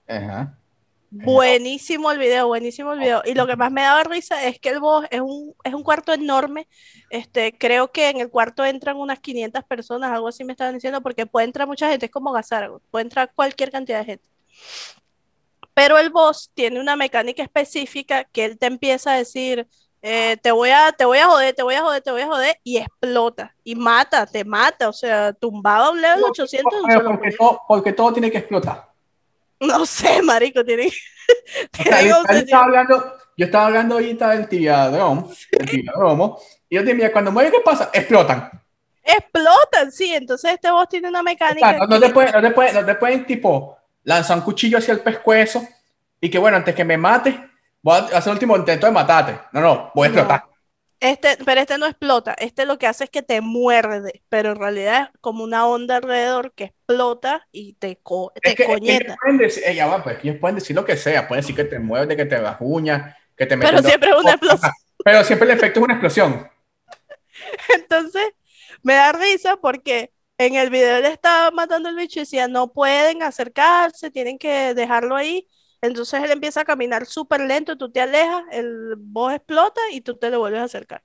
Ajá. 0.08 0.58
Buenísimo 1.10 2.12
el 2.12 2.20
video, 2.20 2.48
buenísimo 2.48 2.94
el 2.94 3.00
video. 3.00 3.22
Y 3.26 3.34
lo 3.34 3.48
que 3.48 3.56
más 3.56 3.72
me 3.72 3.82
daba 3.82 4.04
risa 4.04 4.44
es 4.44 4.60
que 4.60 4.70
el 4.70 4.80
boss 4.80 5.06
es 5.10 5.22
un, 5.22 5.54
es 5.64 5.74
un 5.74 5.84
cuarto 5.84 6.14
enorme. 6.14 6.68
Este, 7.10 7.58
creo 7.58 7.92
que 7.92 8.10
en 8.10 8.20
el 8.20 8.30
cuarto 8.30 8.66
entran 8.66 8.98
unas 8.98 9.20
500 9.20 9.64
personas, 9.64 10.12
algo 10.12 10.28
así 10.28 10.44
me 10.44 10.52
estaban 10.52 10.74
diciendo, 10.74 11.02
porque 11.02 11.26
puede 11.26 11.46
entrar 11.46 11.68
mucha 11.68 11.90
gente, 11.90 12.08
es 12.08 12.12
como 12.12 12.32
Gazar, 12.32 12.70
puede 12.92 13.04
entrar 13.04 13.32
cualquier 13.34 13.72
cantidad 13.72 14.00
de 14.00 14.06
gente. 14.06 14.30
Pero 15.74 15.98
el 15.98 16.10
boss 16.10 16.52
tiene 16.54 16.80
una 16.80 16.96
mecánica 16.96 17.44
específica 17.44 18.26
que 18.26 18.46
él 18.46 18.58
te 18.58 18.66
empieza 18.66 19.14
a 19.14 19.18
decir, 19.18 19.68
eh, 20.02 20.36
te, 20.42 20.52
voy 20.52 20.72
a, 20.72 20.92
te 20.92 21.06
voy 21.06 21.20
a 21.20 21.28
joder, 21.28 21.56
te 21.56 21.64
voy 21.64 21.76
a 21.76 21.84
joder, 21.84 22.02
te 22.02 22.12
voy 22.12 22.22
a 22.22 22.28
joder, 22.28 22.60
y 22.64 22.78
explota, 22.78 23.56
y 23.64 23.76
mata, 23.76 24.26
te 24.26 24.44
mata, 24.44 24.90
o 24.90 24.94
sea, 24.94 25.32
tumbado 25.34 25.86
a 25.86 25.92
un 25.92 26.02
level 26.02 26.24
800. 26.24 26.74
porque, 27.06 27.32
todo, 27.32 27.62
porque 27.68 27.94
todo 27.94 28.12
tiene 28.12 28.30
que 28.30 28.40
explotar. 28.40 28.97
No 29.60 29.86
sé, 29.86 30.22
marico, 30.22 30.64
tiene, 30.64 30.90
yo, 32.06 32.24
estaba 32.30 32.66
hablando, 32.66 33.14
yo 33.36 33.46
estaba 33.46 33.66
hablando 33.66 33.96
ahorita 33.96 34.30
del 34.30 34.48
tibiadromo, 34.48 35.32
sí. 35.34 35.84
y 36.70 36.76
yo 36.76 36.84
te 36.84 36.94
decía, 36.94 37.12
cuando 37.12 37.32
muere, 37.32 37.52
¿qué 37.52 37.60
pasa? 37.64 37.90
Explotan. 37.94 38.52
Explotan, 39.04 39.92
sí, 39.92 40.14
entonces 40.14 40.54
este 40.54 40.70
boss 40.70 40.90
tiene 40.90 41.10
una 41.10 41.24
mecánica. 41.24 41.74
no, 41.74 41.88
no, 41.88 42.00
te 42.00 42.10
pueden, 42.10 42.34
no, 42.34 42.42
te 42.42 42.52
pueden, 42.52 42.76
no 42.76 42.86
te 42.86 42.96
pueden, 42.96 43.26
tipo, 43.26 43.78
lanza 44.04 44.36
un 44.36 44.42
cuchillo 44.42 44.78
hacia 44.78 44.94
el 44.94 45.00
pescuezo 45.00 45.68
y 46.20 46.30
que 46.30 46.38
bueno, 46.38 46.58
antes 46.58 46.76
que 46.76 46.84
me 46.84 46.98
mate, 46.98 47.40
voy 47.82 47.98
a 47.98 48.18
hacer 48.18 48.32
el 48.32 48.34
último 48.34 48.58
intento 48.58 48.86
de 48.86 48.92
matarte. 48.92 49.40
No, 49.54 49.62
no, 49.62 49.92
voy 49.96 50.08
a 50.08 50.10
explotar. 50.10 50.44
Este, 51.00 51.38
pero 51.46 51.62
este 51.62 51.78
no 51.78 51.86
explota, 51.86 52.34
este 52.40 52.66
lo 52.66 52.80
que 52.80 52.88
hace 52.88 53.04
es 53.04 53.10
que 53.12 53.22
te 53.22 53.40
muerde, 53.40 54.24
pero 54.30 54.52
en 54.52 54.56
realidad 54.56 55.12
es 55.14 55.20
como 55.22 55.44
una 55.44 55.68
onda 55.68 55.98
alrededor 55.98 56.54
que 56.54 56.64
explota 56.66 57.48
y 57.52 57.74
te, 57.74 57.98
co 58.02 58.34
te 58.42 58.56
coñeta. 58.66 59.16
pueden 59.22 59.38
decir, 59.38 59.64
pues, 60.04 60.18
ellos 60.24 60.38
pueden 60.40 60.56
decir 60.56 60.76
lo 60.76 60.86
que 60.86 60.98
sea, 60.98 61.28
pueden 61.28 61.44
decir 61.44 61.56
que 61.56 61.66
te 61.66 61.78
muerde, 61.78 62.18
que 62.18 62.26
te 62.26 62.40
rajuña, 62.40 63.16
que 63.36 63.46
te 63.46 63.56
Pero 63.58 63.84
siempre 63.84 64.10
es 64.10 64.16
una 64.16 64.32
explosión. 64.32 64.72
Pero 65.04 65.24
siempre 65.24 65.52
el 65.52 65.58
efecto 65.58 65.80
es 65.80 65.84
una 65.84 65.94
explosión. 65.94 66.50
Entonces, 67.76 68.30
me 68.82 68.96
da 68.96 69.12
risa 69.12 69.58
porque 69.58 70.12
en 70.40 70.56
el 70.56 70.72
video 70.72 71.00
le 71.00 71.10
estaba 71.10 71.52
matando 71.52 71.90
el 71.90 71.96
bicho 71.96 72.20
y 72.20 72.24
decía, 72.24 72.48
no 72.48 72.74
pueden 72.74 73.22
acercarse, 73.22 74.10
tienen 74.10 74.40
que 74.40 74.74
dejarlo 74.74 75.16
ahí. 75.16 75.48
Entonces 75.82 76.24
él 76.24 76.32
empieza 76.32 76.62
a 76.62 76.66
caminar 76.66 77.06
súper 77.06 77.42
lento, 77.42 77.78
tú 77.78 77.92
te 77.92 78.02
alejas, 78.02 78.44
el 78.52 78.96
boss 78.98 79.34
explota 79.34 79.82
y 79.92 80.02
tú 80.02 80.18
te 80.18 80.30
le 80.30 80.38
vuelves 80.38 80.62
a 80.62 80.64
acercar. 80.66 81.04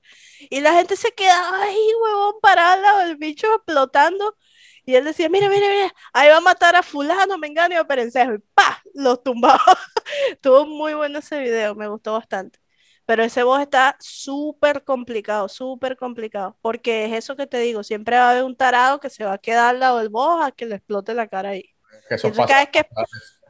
Y 0.51 0.61
la 0.61 0.73
gente 0.75 0.97
se 0.97 1.12
queda 1.12 1.62
ahí, 1.62 1.79
huevón, 2.03 2.35
parado, 2.41 3.03
el 3.03 3.16
bicho 3.16 3.47
explotando. 3.55 4.37
Y 4.85 4.97
él 4.97 5.05
decía, 5.05 5.29
mira, 5.29 5.49
mira, 5.49 5.68
mira, 5.68 5.95
ahí 6.12 6.29
va 6.29 6.39
a 6.39 6.41
matar 6.41 6.75
a 6.75 6.83
fulano, 6.83 7.39
me 7.39 7.47
engaño 7.47 7.79
a 7.81 7.85
Perencejo. 7.85 8.35
Y 8.35 8.39
¡pa! 8.55 8.83
Los 8.95 9.23
tumbaba. 9.23 9.61
Estuvo 10.31 10.66
muy 10.66 10.95
bueno 10.95 11.18
ese 11.20 11.39
video, 11.41 11.75
me 11.75 11.87
gustó 11.89 12.14
bastante. 12.14 12.59
Pero 13.05 13.25
ese 13.25 13.43
boss 13.43 13.61
está 13.61 13.97
súper 14.01 14.85
complicado, 14.85 15.49
súper 15.49 15.97
complicado. 15.97 16.57
Porque 16.61 17.05
es 17.07 17.12
eso 17.12 17.37
que 17.37 17.47
te 17.47 17.59
digo, 17.59 17.83
siempre 17.83 18.16
va 18.16 18.29
a 18.29 18.31
haber 18.31 18.45
un 18.45 18.57
tarado 18.57 19.01
que 19.01 19.11
se 19.11 19.25
va 19.25 19.35
a 19.35 19.39
quedar 19.39 19.70
al 19.75 19.81
lado 19.81 19.99
del 19.99 20.09
boss 20.09 20.45
a 20.45 20.53
que 20.53 20.66
le 20.66 20.77
explote 20.77 21.14
la 21.14 21.29
cara 21.29 21.51
ahí. 21.51 21.73
Eso 22.09 22.33
pasa. 22.33 22.66
que 22.66 22.85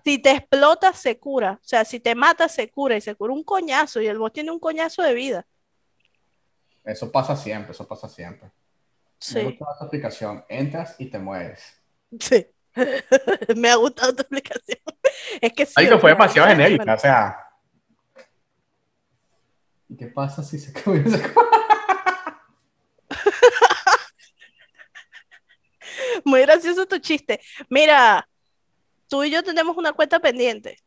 si 0.04 0.18
te 0.18 0.32
explota, 0.32 0.92
se 0.92 1.18
cura. 1.18 1.58
O 1.62 1.64
sea, 1.64 1.84
si 1.84 2.00
te 2.00 2.14
mata, 2.14 2.48
se 2.48 2.70
cura. 2.70 2.96
Y 2.96 3.00
se 3.00 3.14
cura 3.14 3.32
un 3.32 3.44
coñazo. 3.44 4.00
Y 4.00 4.06
el 4.06 4.18
boss 4.18 4.32
tiene 4.32 4.50
un 4.50 4.58
coñazo 4.58 5.02
de 5.02 5.14
vida. 5.14 5.46
Eso 6.84 7.12
pasa 7.12 7.36
siempre, 7.36 7.72
eso 7.72 7.86
pasa 7.86 8.08
siempre. 8.08 8.50
Sí. 9.18 9.36
Me 9.36 9.44
gusta 9.44 9.78
tu 9.78 9.84
explicación. 9.84 10.44
Entras 10.48 10.96
y 10.98 11.06
te 11.06 11.18
mueves. 11.18 11.80
Sí. 12.18 12.46
Me 13.56 13.70
ha 13.70 13.76
gustado 13.76 14.14
tu 14.14 14.22
explicación. 14.22 14.78
Es 15.40 15.52
que 15.52 15.66
sí. 15.66 15.74
Ay, 15.76 15.88
que 15.88 15.98
fue 15.98 16.10
demasiado 16.10 16.48
genérica, 16.48 16.94
o 16.94 16.98
sea. 16.98 17.38
¿Y 19.88 19.96
qué 19.96 20.06
pasa 20.06 20.42
si 20.42 20.58
se 20.58 20.72
comienza 20.72 21.18
Muy 26.24 26.40
gracioso 26.40 26.86
tu 26.86 26.98
chiste. 26.98 27.40
Mira, 27.68 28.26
tú 29.12 29.22
y 29.22 29.30
yo 29.30 29.42
tenemos 29.42 29.76
una 29.76 29.92
cuenta 29.92 30.20
pendiente. 30.20 30.78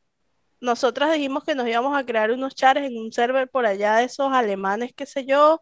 Nosotras 0.60 1.14
dijimos 1.14 1.44
que 1.44 1.54
nos 1.54 1.68
íbamos 1.68 1.96
a 1.96 2.04
crear 2.04 2.32
unos 2.32 2.56
chares 2.56 2.86
en 2.86 2.98
un 2.98 3.12
server 3.12 3.48
por 3.48 3.68
allá 3.68 3.98
de 3.98 4.06
esos 4.06 4.34
alemanes, 4.34 4.94
qué 4.96 5.06
sé 5.06 5.28
yo, 5.28 5.62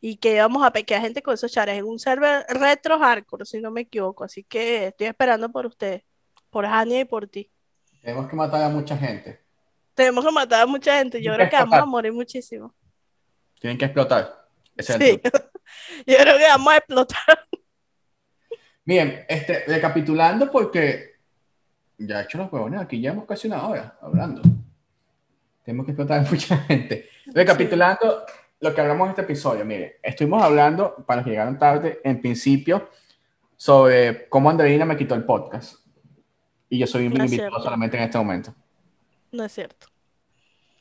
y 0.00 0.16
que 0.16 0.34
íbamos 0.34 0.64
a 0.64 0.72
pequear 0.72 1.00
gente 1.00 1.22
con 1.22 1.34
esos 1.34 1.52
chares 1.52 1.78
en 1.78 1.84
un 1.84 2.00
server 2.00 2.44
retro 2.48 2.98
hardcore, 2.98 3.44
si 3.44 3.60
no 3.60 3.70
me 3.70 3.82
equivoco. 3.82 4.24
Así 4.24 4.42
que 4.42 4.88
estoy 4.88 5.06
esperando 5.06 5.52
por 5.52 5.64
ustedes, 5.64 6.02
por 6.50 6.66
Hania 6.66 6.98
y 6.98 7.04
por 7.04 7.28
ti. 7.28 7.48
Tenemos 8.00 8.28
que 8.28 8.34
matar 8.34 8.64
a 8.64 8.68
mucha 8.68 8.96
gente. 8.96 9.40
Tenemos 9.94 10.24
que 10.24 10.32
matar 10.32 10.62
a 10.62 10.66
mucha 10.66 10.98
gente. 10.98 11.22
Yo 11.22 11.32
creo 11.34 11.48
que 11.48 11.56
vamos 11.56 11.78
a 11.78 11.86
morir 11.86 12.12
muchísimo. 12.12 12.74
Tienen 13.60 13.78
que 13.78 13.84
explotar. 13.84 14.48
sí. 14.76 15.20
Yo 16.04 16.16
creo 16.16 16.36
que 16.36 16.48
vamos 16.48 16.72
a 16.72 16.76
explotar. 16.78 17.48
Bien, 18.84 19.24
este, 19.28 19.66
recapitulando 19.68 20.50
porque 20.50 21.11
ya 22.06 22.20
he 22.20 22.24
hecho 22.24 22.38
los 22.38 22.52
huevones 22.52 22.80
aquí, 22.80 23.00
ya 23.00 23.10
hemos 23.10 23.26
casi 23.26 23.48
una 23.48 23.66
hora 23.66 23.98
hablando. 24.00 24.42
Tenemos 25.64 25.86
que 25.86 25.92
explotar 25.92 26.20
a 26.20 26.22
mucha 26.30 26.56
gente. 26.58 27.08
Recapitulando 27.26 28.24
lo 28.60 28.74
que 28.74 28.80
hablamos 28.80 29.06
en 29.06 29.10
este 29.10 29.22
episodio, 29.22 29.64
mire, 29.64 29.98
estuvimos 30.02 30.42
hablando, 30.42 30.96
para 31.06 31.16
los 31.16 31.24
que 31.24 31.30
llegaron 31.30 31.58
tarde, 31.58 32.00
en 32.04 32.20
principio, 32.20 32.88
sobre 33.56 34.28
cómo 34.28 34.50
Andreina 34.50 34.84
me 34.84 34.96
quitó 34.96 35.14
el 35.14 35.24
podcast. 35.24 35.76
Y 36.68 36.78
yo 36.78 36.86
soy 36.86 37.08
No 37.08 37.24
es 37.24 37.32
invitado 37.32 37.62
solamente 37.62 37.96
en 37.96 38.04
este 38.04 38.18
momento. 38.18 38.54
No 39.30 39.44
es 39.44 39.52
cierto. 39.52 39.88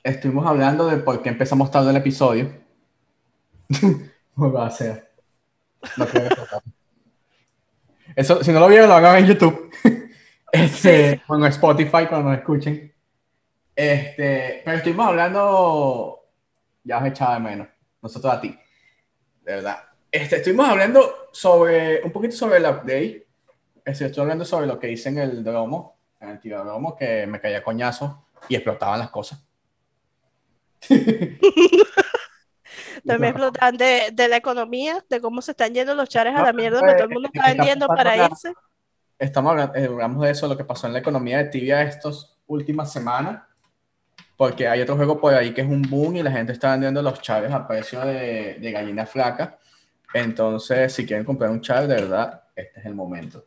Estuvimos 0.03 0.45
hablando 0.45 0.87
de 0.87 0.97
por 0.97 1.21
qué 1.21 1.29
empezamos 1.29 1.69
tarde 1.69 1.89
el 1.89 1.97
episodio. 1.97 2.51
¿Cómo 4.35 4.51
va 4.51 4.67
a 4.67 4.71
ser? 4.71 5.11
No 5.97 6.05
creo 6.05 6.29
que. 6.29 6.35
Eso, 8.15 8.43
si 8.43 8.51
no 8.51 8.59
lo 8.59 8.67
vieron, 8.67 8.87
lo 8.87 8.95
van 8.95 9.05
a 9.05 9.11
ver 9.13 9.23
en 9.23 9.27
YouTube. 9.27 9.71
Este, 10.51 11.15
Sí. 11.15 11.21
en 11.33 11.45
Spotify 11.45 12.05
cuando 12.07 12.29
nos 12.29 12.37
escuchen. 12.39 12.93
Este, 13.75 14.61
pero 14.65 14.77
estuvimos 14.77 15.07
hablando, 15.07 16.25
ya 16.83 16.97
os 16.97 17.05
echaba 17.05 17.35
de 17.35 17.39
menos, 17.39 17.67
nosotros 18.01 18.33
a 18.33 18.41
ti, 18.41 18.49
de 19.43 19.55
verdad. 19.55 19.77
Este, 20.11 20.35
estuvimos 20.37 20.67
hablando 20.67 21.29
sobre, 21.31 22.03
un 22.03 22.11
poquito 22.11 22.35
sobre 22.35 22.57
el 22.57 22.65
update. 22.65 23.27
Este, 23.85 24.05
estoy 24.05 24.21
hablando 24.21 24.43
sobre 24.45 24.67
lo 24.67 24.77
que 24.77 24.91
hice 24.91 25.09
en 25.09 25.19
el 25.19 25.43
dromo, 25.43 25.97
en 26.19 26.29
el 26.29 26.39
tiro 26.39 26.63
dromo, 26.63 26.95
que 26.95 27.25
me 27.25 27.39
caía 27.39 27.63
coñazo 27.63 28.25
y 28.49 28.55
explotaban 28.55 28.99
las 28.99 29.09
cosas. 29.09 29.43
También 33.05 33.31
explotan 33.31 33.77
de, 33.77 34.09
de 34.13 34.27
la 34.27 34.37
economía, 34.37 35.03
de 35.09 35.21
cómo 35.21 35.41
se 35.41 35.51
están 35.51 35.73
yendo 35.73 35.95
los 35.95 36.09
chares 36.09 36.35
a 36.35 36.39
No, 36.39 36.45
la 36.45 36.53
mierda, 36.53 36.79
pues, 36.79 36.91
porque 36.91 36.97
todo 36.97 37.09
el 37.09 37.13
mundo 37.13 37.29
está 37.33 37.47
vendiendo 37.53 37.87
para 37.87 38.17
irse. 38.17 38.53
Estamos 39.21 39.51
hablando, 39.51 39.75
eh, 39.75 39.85
hablamos 39.85 40.23
de 40.23 40.31
eso, 40.31 40.47
lo 40.47 40.57
que 40.57 40.63
pasó 40.63 40.87
en 40.87 40.93
la 40.93 40.99
economía 40.99 41.37
de 41.37 41.45
Tibia 41.45 41.83
estas 41.83 42.39
últimas 42.47 42.91
semanas, 42.91 43.43
porque 44.35 44.67
hay 44.67 44.81
otro 44.81 44.95
juego 44.95 45.21
por 45.21 45.31
ahí 45.35 45.53
que 45.53 45.61
es 45.61 45.67
un 45.67 45.83
boom 45.83 46.15
y 46.15 46.23
la 46.23 46.31
gente 46.31 46.53
está 46.53 46.71
vendiendo 46.71 47.03
los 47.03 47.21
chaves 47.21 47.51
a 47.51 47.67
precio 47.67 47.99
de, 47.99 48.57
de 48.59 48.71
gallina 48.71 49.05
flaca. 49.05 49.59
Entonces, 50.11 50.91
si 50.91 51.05
quieren 51.05 51.23
comprar 51.23 51.51
un 51.51 51.61
char, 51.61 51.85
de 51.85 51.93
verdad, 51.97 52.45
este 52.55 52.79
es 52.79 52.85
el 52.87 52.95
momento. 52.95 53.45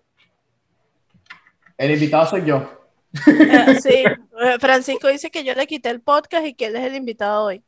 El 1.76 1.90
invitado 1.90 2.26
soy 2.26 2.44
yo. 2.44 2.88
Eh, 3.26 3.80
sí, 3.80 4.04
eh, 4.04 4.58
Francisco 4.60 5.08
dice 5.08 5.28
que 5.28 5.42
yo 5.42 5.54
le 5.54 5.66
quité 5.66 5.90
el 5.90 6.02
podcast 6.02 6.46
y 6.46 6.54
que 6.54 6.66
él 6.66 6.76
es 6.76 6.84
el 6.84 6.94
invitado 6.94 7.46
hoy. 7.46 7.64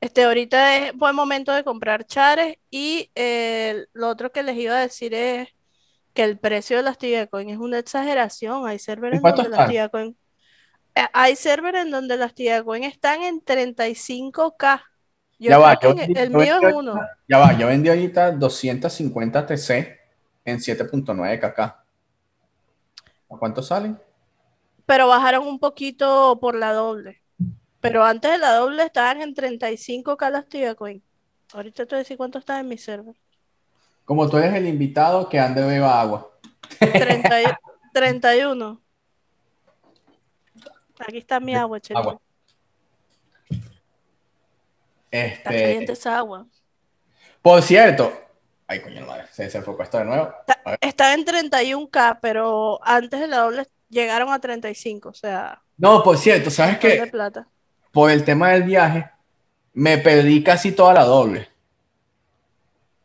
Este, 0.00 0.24
ahorita 0.24 0.76
es 0.76 0.92
buen 0.92 1.14
momento 1.14 1.52
de 1.52 1.62
comprar 1.62 2.04
chares 2.04 2.56
y 2.68 3.12
eh, 3.14 3.86
lo 3.92 4.08
otro 4.08 4.32
que 4.32 4.42
les 4.42 4.56
iba 4.56 4.76
a 4.76 4.80
decir 4.80 5.14
es 5.14 5.54
que 6.14 6.24
el 6.24 6.38
precio 6.38 6.78
de 6.78 6.84
las 6.84 6.98
Tibia 6.98 7.26
Coin 7.26 7.50
es 7.50 7.58
una 7.58 7.78
exageración. 7.78 8.66
Hay 8.66 8.78
servers 8.78 9.16
¿En 9.16 9.22
donde 9.22 9.50
las 9.50 9.60
están? 9.60 9.68
Tibia 9.68 9.88
Coin 9.90 10.16
eh, 10.96 11.06
hay 11.12 11.36
servers 11.36 11.78
en 11.78 11.90
donde 11.90 12.16
las 12.16 12.34
Tibia 12.34 12.62
Coin 12.64 12.84
están 12.84 13.22
en 13.22 13.40
35k. 13.44 14.82
Yo 15.38 15.50
Ya 15.50 15.58
va, 15.58 15.78
yo 15.80 15.94
vendí- 15.94 16.18
el 16.18 16.30
yo 16.30 16.38
mío 16.38 16.54
vendí 16.60 16.66
es 16.66 16.74
uno. 16.74 16.94
Ya 17.28 17.38
va, 17.38 17.58
yo 17.58 17.66
vendí 17.66 17.88
ahorita 17.88 18.32
250 18.32 19.46
TC 19.46 19.98
en 20.44 20.60
7.9 20.60 21.40
kk. 21.40 21.58
¿A 21.60 23.36
cuánto 23.38 23.62
salen? 23.62 23.98
pero 24.86 25.08
bajaron 25.08 25.46
un 25.46 25.58
poquito 25.58 26.38
por 26.40 26.54
la 26.54 26.72
doble. 26.74 27.22
Pero 27.80 28.04
antes 28.04 28.30
de 28.32 28.38
la 28.38 28.52
doble 28.54 28.82
estaban 28.84 29.22
en 29.22 29.34
35k 29.34 30.30
las 30.30 30.46
Tibia 30.48 30.74
Coin. 30.74 31.02
Ahorita 31.54 31.86
te 31.86 31.94
voy 31.94 31.96
a 31.96 32.02
decir 32.04 32.16
cuánto 32.18 32.38
está 32.38 32.60
en 32.60 32.68
mi 32.68 32.78
server. 32.78 33.16
Como 34.04 34.28
tú 34.28 34.36
eres 34.38 34.54
el 34.54 34.66
invitado, 34.66 35.28
que 35.28 35.38
ande 35.38 35.62
beba 35.64 36.00
agua. 36.00 36.30
30 36.78 37.42
y- 37.42 37.46
31. 37.92 38.80
Aquí 40.98 41.18
está 41.18 41.40
mi 41.40 41.54
agua, 41.54 41.80
Chelito. 41.80 42.00
Agua. 42.00 42.20
Está 45.10 45.50
caliente 45.50 45.78
Este, 45.84 45.92
esa 45.92 46.18
agua. 46.18 46.46
por 47.40 47.62
cierto, 47.62 48.12
ay 48.66 48.80
coño 48.80 49.06
madre, 49.06 49.26
se 49.30 49.44
desenfocó 49.44 49.82
esto 49.84 49.98
de 49.98 50.04
nuevo. 50.06 50.34
Ver. 50.66 50.78
Estaba 50.80 51.14
en 51.14 51.24
31k, 51.24 52.18
pero 52.20 52.80
antes 52.84 53.20
de 53.20 53.28
la 53.28 53.38
doble 53.38 53.68
llegaron 53.88 54.32
a 54.32 54.40
35. 54.40 55.10
O 55.10 55.14
sea, 55.14 55.62
No, 55.76 56.02
por 56.02 56.18
cierto, 56.18 56.50
¿sabes 56.50 56.78
qué? 56.78 57.06
plata. 57.12 57.46
Por 57.92 58.10
el 58.10 58.24
tema 58.24 58.50
del 58.50 58.64
viaje, 58.64 59.08
me 59.72 59.98
perdí 59.98 60.42
casi 60.42 60.72
toda 60.72 60.94
la 60.94 61.04
doble. 61.04 61.48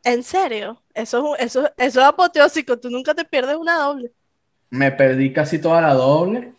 ¿En 0.03 0.23
serio? 0.23 0.81
Eso, 1.01 1.35
es- 1.37 1.45
eso, 1.47 1.71
eso 1.77 1.99
es 2.01 2.05
apoteósico. 2.05 2.77
Tú 2.79 2.89
nunca 2.89 3.13
te 3.15 3.25
pierdes 3.25 3.55
una 3.55 3.77
doble. 3.79 4.11
Me 4.71 4.91
perdí 4.91 5.33
casi 5.33 5.59
toda 5.59 5.81
la 5.81 5.93
doble. 5.93 6.53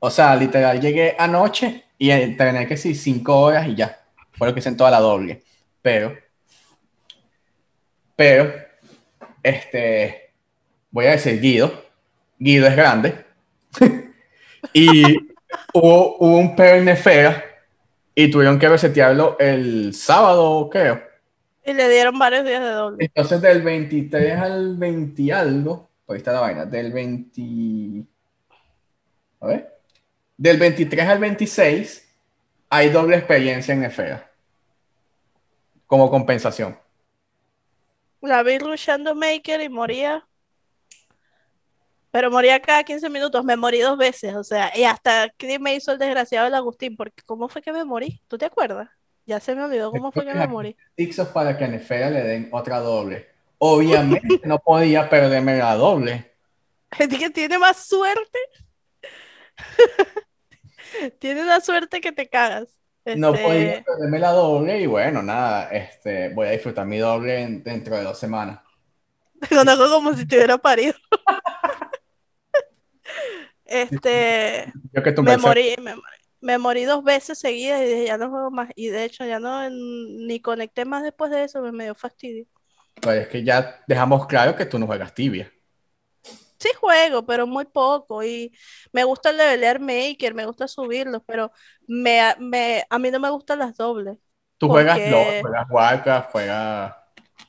O 0.00 0.10
sea, 0.10 0.34
literal, 0.36 0.80
llegué 0.80 1.14
anoche 1.18 1.84
y 1.98 2.10
entrené 2.10 2.66
que 2.66 2.76
sí, 2.76 2.94
cinco 2.94 3.38
horas 3.40 3.68
y 3.68 3.74
ya. 3.76 4.00
Fue 4.32 4.48
lo 4.48 4.54
que 4.54 4.60
hice 4.60 4.70
en 4.70 4.76
toda 4.76 4.90
la 4.90 5.00
doble. 5.00 5.42
Pero, 5.82 6.16
pero, 8.16 8.52
este, 9.42 10.32
voy 10.90 11.06
a 11.06 11.12
decir 11.12 11.40
Guido. 11.40 11.72
Guido 12.38 12.66
es 12.66 12.76
grande. 12.76 13.24
y 14.72 15.16
hubo, 15.74 16.16
hubo 16.18 16.38
un 16.38 16.56
peo 16.56 16.76
en 16.76 16.86
Nefera 16.86 17.44
y 18.14 18.30
tuvieron 18.30 18.58
que 18.58 18.68
resetearlo 18.68 19.36
el 19.38 19.94
sábado, 19.94 20.68
creo. 20.70 21.02
Y 21.70 21.72
le 21.72 21.88
dieron 21.88 22.18
varios 22.18 22.44
días 22.44 22.60
de 22.60 22.70
doble. 22.70 23.04
Entonces, 23.04 23.40
del 23.40 23.62
23 23.62 24.38
al 24.38 24.76
20 24.76 25.22
y 25.22 25.30
algo, 25.30 25.88
por 26.04 26.16
ahí 26.16 26.18
está 26.18 26.32
la 26.32 26.40
vaina, 26.40 26.64
del 26.64 26.92
20. 26.92 28.04
A 29.38 29.46
ver. 29.46 29.78
Del 30.36 30.58
23 30.58 31.06
al 31.06 31.18
26 31.20 32.08
hay 32.70 32.88
doble 32.88 33.18
experiencia 33.18 33.72
en 33.72 33.84
Efera. 33.84 34.32
Como 35.86 36.10
compensación. 36.10 36.76
La 38.20 38.42
vi 38.42 38.58
rushando 38.58 39.14
Maker 39.14 39.60
y 39.60 39.68
moría. 39.68 40.26
Pero 42.10 42.32
moría 42.32 42.60
cada 42.60 42.82
15 42.82 43.08
minutos. 43.10 43.44
Me 43.44 43.56
morí 43.56 43.78
dos 43.78 43.96
veces. 43.96 44.34
O 44.34 44.42
sea, 44.42 44.76
y 44.76 44.82
hasta 44.82 45.28
que 45.28 45.60
me 45.60 45.76
hizo 45.76 45.92
el 45.92 45.98
desgraciado 46.00 46.48
el 46.48 46.54
Agustín. 46.54 46.96
Porque 46.96 47.22
¿cómo 47.24 47.48
fue 47.48 47.62
que 47.62 47.72
me 47.72 47.84
morí? 47.84 48.20
¿Tú 48.26 48.36
te 48.36 48.46
acuerdas? 48.46 48.88
Ya 49.26 49.40
se 49.40 49.54
me 49.54 49.64
olvidó 49.64 49.90
cómo 49.90 50.10
fue 50.12 50.24
que 50.24 50.34
me 50.34 50.46
morí. 50.46 50.76
Para 51.32 51.56
que 51.56 51.64
a 51.64 51.68
Nefera 51.68 52.10
le 52.10 52.22
den 52.22 52.48
otra 52.52 52.80
doble. 52.80 53.28
Obviamente 53.58 54.40
no 54.44 54.58
podía 54.58 55.08
perderme 55.08 55.58
la 55.58 55.74
doble. 55.76 56.30
Es 56.98 57.08
que 57.08 57.30
tiene 57.30 57.58
más 57.58 57.86
suerte. 57.86 58.38
tiene 61.18 61.42
una 61.42 61.60
suerte 61.60 62.00
que 62.00 62.12
te 62.12 62.28
cagas. 62.28 62.68
No 63.16 63.32
Este, 63.34 63.44
podía 63.44 63.84
perderme 63.84 64.18
la 64.18 64.30
doble 64.32 64.80
y 64.80 64.86
bueno, 64.86 65.22
nada, 65.22 65.70
este, 65.70 66.28
voy 66.30 66.48
a 66.48 66.50
disfrutar 66.50 66.86
mi 66.86 66.98
doble 66.98 67.40
en- 67.42 67.62
dentro 67.62 67.96
de 67.96 68.02
dos 68.02 68.18
semanas. 68.18 68.60
Te 69.48 69.56
conozco 69.56 69.88
como 69.88 70.12
si 70.14 70.26
te 70.26 70.36
hubiera 70.36 70.58
parido. 70.58 70.94
Este, 73.64 74.72
Yo 74.92 75.02
que 75.02 75.12
me 75.22 75.36
morí, 75.38 75.74
me, 75.80 75.94
morí- 75.94 76.19
me 76.40 76.58
morí 76.58 76.84
dos 76.84 77.04
veces 77.04 77.38
seguidas 77.38 77.82
y 77.82 77.86
dije, 77.86 78.06
ya 78.06 78.18
no 78.18 78.30
juego 78.30 78.50
más. 78.50 78.70
Y 78.76 78.88
de 78.88 79.04
hecho, 79.04 79.24
ya 79.26 79.38
no 79.40 79.68
ni 79.70 80.40
conecté 80.40 80.84
más 80.84 81.02
después 81.02 81.30
de 81.30 81.44
eso, 81.44 81.62
me 81.72 81.84
dio 81.84 81.94
fastidio. 81.94 82.46
Pues 83.02 83.22
es 83.22 83.28
que 83.28 83.44
ya 83.44 83.82
dejamos 83.86 84.26
claro 84.26 84.56
que 84.56 84.64
tú 84.66 84.78
no 84.78 84.86
juegas 84.86 85.14
tibia. 85.14 85.52
Sí 86.58 86.68
juego, 86.78 87.24
pero 87.24 87.46
muy 87.46 87.64
poco. 87.64 88.22
Y 88.22 88.52
me 88.92 89.04
gusta 89.04 89.32
levelear 89.32 89.80
Maker, 89.80 90.34
me 90.34 90.44
gusta 90.46 90.68
subirlos, 90.68 91.22
pero 91.26 91.52
me, 91.86 92.34
me, 92.38 92.84
a 92.90 92.98
mí 92.98 93.10
no 93.10 93.18
me 93.20 93.30
gustan 93.30 93.58
las 93.60 93.76
dobles. 93.76 94.18
Tú 94.58 94.68
juegas 94.68 95.04
LOL, 95.06 95.34
juegas 95.40 95.66
Warcraft, 95.70 96.30
juegas 96.30 96.94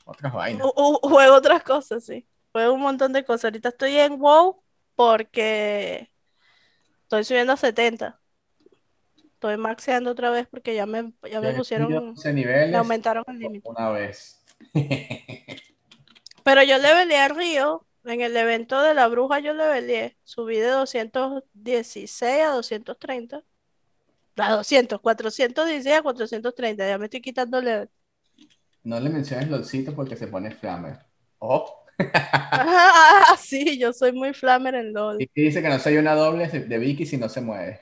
otras 0.04 0.32
vainas. 0.32 0.68
U- 0.76 0.98
juego 1.08 1.34
otras 1.36 1.62
cosas, 1.62 2.04
sí. 2.04 2.28
Juego 2.52 2.74
un 2.74 2.80
montón 2.82 3.12
de 3.12 3.24
cosas. 3.24 3.46
Ahorita 3.46 3.70
estoy 3.70 3.96
en 3.96 4.18
WoW 4.18 4.62
porque 4.94 6.10
estoy 7.04 7.24
subiendo 7.24 7.54
a 7.54 7.58
70. 7.58 8.21
Estoy 9.42 9.56
maxeando 9.56 10.12
otra 10.12 10.30
vez 10.30 10.46
porque 10.46 10.72
ya 10.72 10.86
me, 10.86 11.12
ya 11.28 11.40
me 11.40 11.52
pusieron, 11.52 11.92
11 11.92 12.32
niveles 12.32 12.70
me 12.70 12.76
aumentaron 12.76 13.24
el 13.26 13.40
límite. 13.40 13.68
una 13.68 13.90
vez. 13.90 14.40
Pero 16.44 16.62
yo 16.62 16.78
leveleé 16.78 17.18
a 17.18 17.26
Río. 17.26 17.84
En 18.04 18.20
el 18.20 18.36
evento 18.36 18.80
de 18.82 18.94
la 18.94 19.08
bruja 19.08 19.40
yo 19.40 19.52
leveleé. 19.52 20.16
Subí 20.22 20.58
de 20.58 20.68
216 20.68 22.40
a 22.40 22.50
230. 22.50 23.42
A 24.36 24.52
200, 24.52 25.00
416 25.00 25.96
a 25.96 26.02
430. 26.02 26.86
Ya 26.86 26.98
me 26.98 27.06
estoy 27.06 27.20
quitando 27.20 27.60
level. 27.60 27.90
No 28.84 29.00
le 29.00 29.10
menciones 29.10 29.48
LOLcito 29.48 29.92
porque 29.92 30.14
se 30.14 30.28
pone 30.28 30.52
flamer. 30.52 31.00
Ojo. 31.38 31.84
Ah, 32.54 33.36
sí, 33.40 33.78
yo 33.78 33.92
soy 33.92 34.12
muy 34.12 34.34
flamer 34.34 34.74
en 34.76 34.92
LOL. 34.92 35.20
Y 35.20 35.28
dice 35.34 35.62
que 35.62 35.68
no 35.68 35.78
soy 35.78 35.96
una 35.96 36.14
doble 36.14 36.46
de 36.48 36.78
Vicky 36.78 37.06
si 37.06 37.16
no 37.16 37.28
se 37.28 37.40
mueve. 37.40 37.80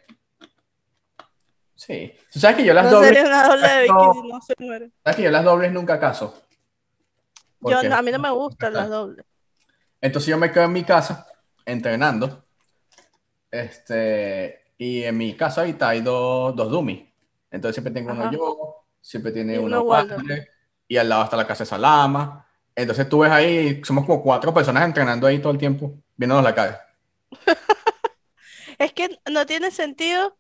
Sí. 1.80 2.12
Tú 2.30 2.38
sabes 2.38 2.58
que 2.58 2.64
yo 2.66 2.74
las 2.74 2.84
No 2.84 2.90
dobles, 2.90 3.08
sería 3.08 3.24
una 3.26 3.48
doble 3.48 3.68
de 3.68 3.80
Vicky 3.84 3.92
No. 3.94 4.12
si 4.12 4.28
no 4.28 4.40
se 4.42 4.54
muere. 4.58 4.90
sabes 5.02 5.16
que 5.16 5.22
yo 5.22 5.30
las 5.30 5.44
dobles 5.44 5.72
nunca 5.72 5.98
caso. 5.98 6.34
Yo, 7.62 7.70
Porque- 7.72 7.88
no- 7.88 7.96
a 7.96 8.02
mí 8.02 8.10
no 8.10 8.18
me 8.18 8.30
gustan 8.30 8.74
las 8.74 8.90
dobles. 8.90 9.24
Entonces 10.02 10.28
yo 10.28 10.36
me 10.36 10.52
quedo 10.52 10.64
en 10.64 10.72
mi 10.72 10.84
casa 10.84 11.26
entrenando. 11.64 12.44
Este, 13.50 14.58
Y 14.76 15.04
en 15.04 15.16
mi 15.16 15.34
casa 15.36 15.60
ahorita 15.62 15.88
hay 15.90 16.00
dos, 16.02 16.54
dos 16.56 16.70
dummies. 16.70 17.02
Entonces 17.50 17.76
siempre 17.76 17.92
tengo 17.92 18.12
uno 18.12 18.30
yo, 18.30 18.84
siempre 19.00 19.30
tiene 19.32 19.54
Y 19.54 19.58
uno. 19.58 19.80
Walter, 19.82 20.50
y 20.88 20.96
al 20.96 21.08
lado 21.08 21.24
está 21.24 21.36
la 21.36 21.46
casa 21.46 21.64
de 21.64 21.68
Salama. 21.70 22.46
Entonces 22.74 23.06
tú 23.08 23.18
ves 23.20 23.30
ahí, 23.30 23.82
somos 23.84 24.04
como 24.06 24.22
cuatro 24.22 24.52
personas 24.54 24.84
entrenando 24.84 25.26
ahí 25.26 25.38
todo 25.38 25.52
el 25.52 25.58
tiempo, 25.58 25.94
viéndonos 26.16 26.44
la 26.44 26.54
cara. 26.54 26.86
Es 28.78 28.92
que 28.94 29.18
no 29.30 29.44
tiene 29.46 29.70
sentido. 29.70 30.34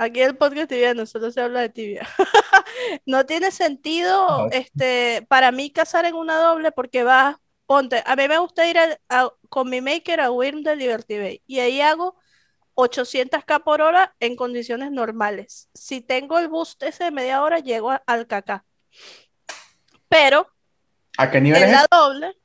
Aquí 0.00 0.22
el 0.22 0.36
podcast 0.36 0.68
tibiano 0.68 1.04
solo 1.06 1.30
se 1.32 1.40
habla 1.40 1.60
de 1.60 1.68
tibia. 1.68 2.08
No 3.04 3.26
tiene 3.26 3.50
sentido 3.50 4.48
este, 4.52 5.26
para 5.28 5.50
mí 5.50 5.70
cazar 5.70 6.04
en 6.06 6.14
una 6.14 6.38
doble 6.38 6.70
porque 6.70 7.02
vas, 7.02 7.36
ponte, 7.66 8.02
a 8.06 8.14
mí 8.16 8.28
me 8.28 8.38
gusta 8.38 8.66
ir 8.66 8.78
a- 8.78 9.32
con 9.48 9.68
mi 9.68 9.80
maker 9.80 10.20
a 10.20 10.30
Wyrm 10.30 10.62
de 10.62 10.76
Liberty 10.76 11.18
Bay 11.18 11.42
y 11.46 11.58
ahí 11.58 11.80
hago 11.80 12.16
800k 12.74 13.64
por 13.64 13.82
hora 13.82 14.14
en 14.20 14.36
condiciones 14.36 14.92
normales. 14.92 15.68
Si 15.74 16.00
tengo 16.00 16.38
el 16.38 16.48
boost 16.48 16.82
ese 16.84 17.04
de 17.04 17.10
media 17.10 17.42
hora, 17.42 17.58
llego 17.58 17.90
a- 17.90 18.02
al 18.06 18.26
KK. 18.28 18.64
Pero 20.08 20.48
¿A 21.16 21.30
qué 21.30 21.40
nivel 21.40 21.62
en 21.64 21.68
es 21.70 21.74
la 21.74 21.86
doble, 21.90 22.36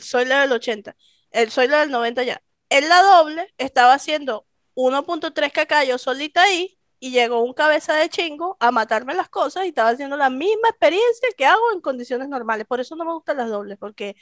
soy 0.00 0.26
la 0.26 0.42
del 0.42 0.52
80, 0.52 0.94
el, 1.30 1.50
soy 1.50 1.66
la 1.68 1.80
del 1.80 1.90
90 1.90 2.22
ya. 2.24 2.42
En 2.68 2.88
la 2.88 3.02
doble 3.02 3.52
estaba 3.58 3.94
haciendo 3.94 4.46
1.3 4.74 5.50
kk 5.50 5.86
yo 5.88 5.98
solita 5.98 6.42
ahí 6.42 6.78
y 7.02 7.10
llegó 7.12 7.42
un 7.42 7.52
cabeza 7.54 7.94
de 7.96 8.08
chingo 8.10 8.56
a 8.60 8.70
matarme 8.72 9.14
las 9.14 9.28
cosas 9.28 9.64
y 9.66 9.68
estaba 9.70 9.90
haciendo 9.90 10.16
la 10.16 10.30
misma 10.30 10.68
experiencia 10.70 11.28
que 11.36 11.46
hago 11.46 11.62
en 11.74 11.80
condiciones 11.80 12.28
normales. 12.28 12.66
Por 12.66 12.80
eso 12.80 12.96
no 12.96 13.04
me 13.04 13.12
gustan 13.14 13.38
las 13.38 13.50
dobles, 13.50 13.78
porque 13.78 14.16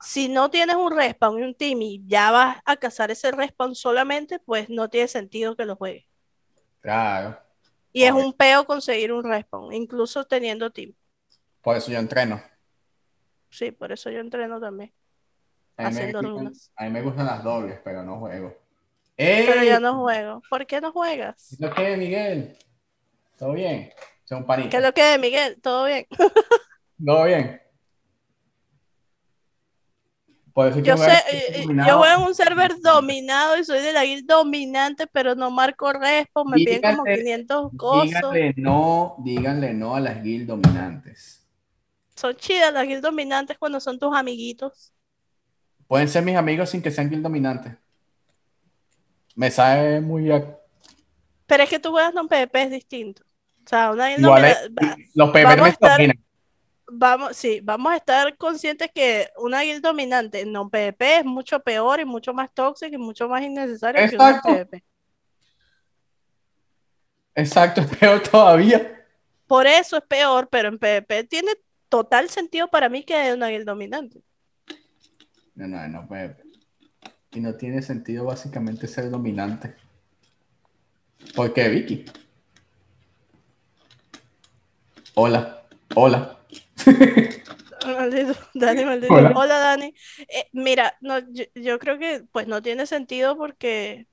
si 0.00 0.28
no 0.28 0.50
tienes 0.50 0.76
un 0.76 0.96
respawn 0.96 1.40
y 1.40 1.44
un 1.44 1.54
team 1.54 1.82
y 1.82 2.02
ya 2.06 2.30
vas 2.32 2.58
a 2.66 2.76
cazar 2.76 3.10
ese 3.12 3.32
respawn 3.32 3.74
solamente, 3.76 4.38
pues 4.40 4.68
no 4.70 4.90
tiene 4.90 5.08
sentido 5.08 5.56
que 5.56 5.66
lo 5.66 5.76
juegues. 5.76 6.06
Claro, 6.80 7.38
Y 7.94 8.02
es 8.04 8.12
un 8.12 8.34
peo 8.34 8.66
conseguir 8.66 9.12
un 9.12 9.24
respawn, 9.24 9.72
incluso 9.72 10.24
teniendo 10.26 10.70
team. 10.70 10.94
por 11.60 11.76
eso 11.76 11.90
yo 11.90 11.98
entreno. 11.98 12.40
Sí, 13.50 13.70
por 13.72 13.92
eso 13.92 14.10
yo 14.10 14.20
entreno 14.20 14.60
también. 14.60 14.92
A 15.76 15.90
mí, 15.90 15.94
me, 15.94 16.14
gustan- 16.18 16.54
a 16.76 16.84
mí 16.84 16.90
me 16.90 17.02
gustan 17.02 17.26
las 17.26 17.44
dobles, 17.44 17.78
pero 17.84 18.02
no 18.02 18.18
juego. 18.18 18.56
Pero 19.16 19.62
ya 19.62 19.80
no 19.80 20.00
juego. 20.00 20.42
¿Por 20.48 20.66
qué 20.66 20.80
no 20.80 20.92
juegas? 20.92 21.56
¿Lo 21.58 21.72
que, 21.72 21.96
Miguel? 21.96 22.56
¿Todo 23.38 23.52
bien? 23.52 23.92
Soy 24.24 24.38
un 24.38 24.46
panito. 24.46 24.70
¿Qué 24.70 24.80
lo 24.80 24.92
que 24.92 25.18
Miguel? 25.18 25.60
¿Todo 25.60 25.84
bien? 25.86 26.06
¿Todo 27.04 27.24
bien? 27.24 27.60
Yo 30.82 30.98
sé, 30.98 31.12
eh, 31.30 31.44
eh, 31.48 31.66
yo 31.86 31.98
juego 31.98 32.20
en 32.20 32.26
un 32.28 32.34
server 32.34 32.78
dominado 32.82 33.56
y 33.56 33.64
soy 33.64 33.80
de 33.80 33.92
la 33.92 34.04
guild 34.04 34.26
dominante, 34.26 35.06
pero 35.06 35.34
no 35.34 35.50
marco 35.50 35.90
respo, 35.94 36.44
me 36.44 36.56
piden 36.58 36.82
como 36.82 37.04
Díganle- 37.04 37.16
500 37.16 37.70
cosas. 37.76 38.06
Díganle 38.08 38.54
no, 38.58 39.16
díganle 39.24 39.72
no 39.72 39.96
a 39.96 40.00
las 40.00 40.22
guild 40.22 40.46
dominantes. 40.48 41.48
Son 42.14 42.36
chidas 42.36 42.72
las 42.72 42.86
guild 42.86 43.02
dominantes 43.02 43.56
cuando 43.58 43.80
son 43.80 43.98
tus 43.98 44.14
amiguitos. 44.14 44.92
Pueden 45.86 46.08
ser 46.08 46.22
mis 46.22 46.36
amigos 46.36 46.68
sin 46.68 46.82
que 46.82 46.90
sean 46.90 47.08
guild 47.08 47.22
dominantes. 47.22 47.72
Me 49.34 49.50
sabe 49.50 50.00
muy 50.00 50.30
a- 50.30 50.58
Pero 51.46 51.62
es 51.62 51.70
que 51.70 51.78
tú 51.78 51.90
juegas 51.90 52.14
non 52.14 52.28
PvP 52.28 52.62
es 52.62 52.70
distinto. 52.70 53.22
O 53.64 53.68
sea, 53.68 53.92
una 53.92 54.10
igual. 54.12 54.44
es- 54.44 54.70
va- 54.70 54.96
los 55.14 55.30
PvP 55.30 55.68
estar- 55.68 55.96
dominan. 55.98 56.24
vamos, 56.94 57.36
sí, 57.36 57.60
vamos 57.62 57.92
a 57.92 57.96
estar 57.96 58.36
conscientes 58.36 58.90
que 58.94 59.28
una 59.38 59.62
guild 59.62 59.82
dominante 59.82 60.40
en 60.40 60.52
non 60.52 60.68
PvP 60.68 61.18
es 61.18 61.24
mucho 61.24 61.60
peor 61.60 62.00
y 62.00 62.04
mucho 62.04 62.34
más 62.34 62.52
tóxica 62.52 62.94
y 62.94 62.98
mucho 62.98 63.28
más 63.28 63.42
innecesaria 63.42 64.08
que 64.08 64.16
una 64.16 64.30
Exacto. 64.30 64.48
PvP. 64.48 64.84
Exacto, 67.34 67.80
es 67.80 67.96
peor 67.96 68.20
todavía. 68.22 69.04
Por 69.46 69.66
eso 69.66 69.96
es 69.96 70.02
peor, 70.04 70.48
pero 70.50 70.68
en 70.68 70.78
PvP 70.78 71.24
tiene 71.24 71.52
total 71.88 72.28
sentido 72.30 72.68
para 72.68 72.88
mí 72.88 73.04
que 73.04 73.28
es 73.28 73.34
una 73.34 73.48
guild 73.48 73.64
dominante. 73.66 74.20
No, 75.54 75.66
no, 75.68 75.88
no 75.88 76.06
PvP. 76.08 76.42
Y 77.32 77.40
no 77.40 77.54
tiene 77.54 77.82
sentido 77.82 78.24
básicamente 78.26 78.86
ser 78.86 79.10
dominante. 79.10 79.74
¿Por 81.34 81.52
qué, 81.54 81.68
Vicky? 81.68 82.04
Hola, 85.14 85.66
hola. 85.94 86.38
Maldito, 87.86 88.34
Dani, 88.54 88.84
maldito. 88.84 89.14
Hola. 89.14 89.32
Hola, 89.34 89.58
Dani. 89.58 89.94
Eh, 90.28 90.48
mira, 90.52 90.96
no, 91.00 91.18
yo, 91.32 91.44
yo 91.54 91.78
creo 91.78 91.98
que 91.98 92.24
pues 92.32 92.46
no 92.46 92.62
tiene 92.62 92.86
sentido 92.86 93.36
porque 93.36 94.06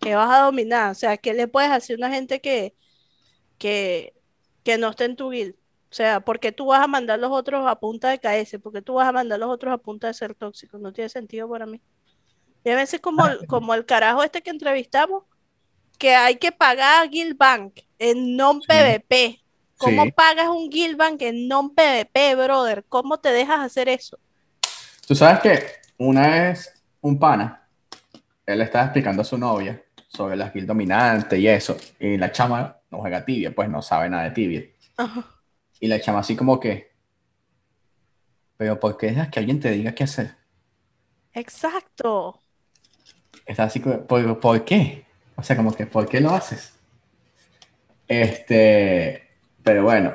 que 0.00 0.14
vas 0.14 0.30
a 0.30 0.44
dominar. 0.44 0.92
O 0.92 0.94
sea, 0.94 1.16
¿qué 1.16 1.34
le 1.34 1.48
puedes 1.48 1.70
hacer 1.70 1.96
a 1.96 1.98
una 1.98 2.14
gente 2.14 2.40
que, 2.40 2.74
que, 3.58 4.14
que 4.62 4.78
no 4.78 4.90
esté 4.90 5.04
en 5.04 5.16
tu 5.16 5.30
guild? 5.30 5.54
O 5.90 5.94
sea, 5.94 6.20
¿por 6.20 6.40
qué 6.40 6.52
tú 6.52 6.66
vas 6.66 6.82
a 6.82 6.86
mandar 6.86 7.18
los 7.18 7.30
otros 7.30 7.66
a 7.66 7.78
punta 7.78 8.10
de 8.10 8.18
KS? 8.18 8.58
¿Por 8.58 8.72
qué 8.72 8.82
tú 8.82 8.94
vas 8.94 9.08
a 9.08 9.12
mandar 9.12 9.38
los 9.38 9.50
otros 9.50 9.72
a 9.72 9.78
punta 9.78 10.08
de 10.08 10.14
ser 10.14 10.34
tóxicos? 10.34 10.80
No 10.80 10.92
tiene 10.92 11.08
sentido 11.08 11.48
para 11.48 11.66
mí. 11.66 11.80
Y 12.66 12.70
a 12.70 12.74
veces 12.74 12.98
como, 13.00 13.24
el- 13.28 13.46
como 13.46 13.74
el 13.74 13.86
carajo 13.86 14.24
este 14.24 14.42
que 14.42 14.50
entrevistamos, 14.50 15.22
que 15.98 16.16
hay 16.16 16.34
que 16.34 16.50
pagar 16.50 17.04
a 17.04 17.06
Guild 17.06 17.36
Bank 17.36 17.78
en 17.96 18.36
non-PVP. 18.36 19.40
¿Cómo 19.76 20.02
Sí. 20.02 20.10
pagas 20.10 20.48
un 20.48 20.68
Guild 20.68 20.96
Bank 20.96 21.22
en 21.22 21.46
non-PVP, 21.46 22.34
brother? 22.34 22.84
¿Cómo 22.88 23.18
te 23.20 23.28
dejas 23.28 23.60
hacer 23.60 23.88
eso? 23.88 24.18
Tú 25.06 25.14
sabes 25.14 25.38
que 25.38 25.64
una 25.96 26.26
vez 26.26 26.82
un 27.02 27.16
pana, 27.20 27.68
él 28.44 28.60
estaba 28.60 28.86
explicando 28.86 29.22
a 29.22 29.24
su 29.24 29.38
novia 29.38 29.80
sobre 30.08 30.34
las 30.34 30.52
guild 30.52 30.66
dominantes 30.66 31.38
y 31.38 31.46
eso, 31.46 31.76
y 32.00 32.16
la 32.16 32.32
chama 32.32 32.78
no 32.90 32.98
juega 32.98 33.24
tibia, 33.24 33.54
pues 33.54 33.68
no 33.68 33.80
sabe 33.80 34.10
nada 34.10 34.24
de 34.24 34.30
tibia. 34.32 34.64
Ajá. 34.96 35.24
Y 35.78 35.86
la 35.86 36.00
chama 36.00 36.18
así 36.18 36.34
como 36.34 36.58
que, 36.58 36.90
pero 38.56 38.80
¿por 38.80 38.96
qué 38.96 39.06
dejas 39.06 39.28
que 39.28 39.38
alguien 39.38 39.60
te 39.60 39.70
diga 39.70 39.94
qué 39.94 40.02
hacer? 40.02 40.34
Exacto. 41.32 42.40
Está 43.46 43.64
así 43.64 43.80
como, 43.80 44.00
¿por, 44.02 44.40
por 44.40 44.64
qué? 44.64 45.06
O 45.36 45.42
sea, 45.42 45.56
como 45.56 45.72
que, 45.72 45.86
¿por 45.86 46.08
qué 46.08 46.20
lo 46.20 46.30
haces? 46.30 46.74
Este, 48.08 49.22
pero 49.62 49.84
bueno, 49.84 50.14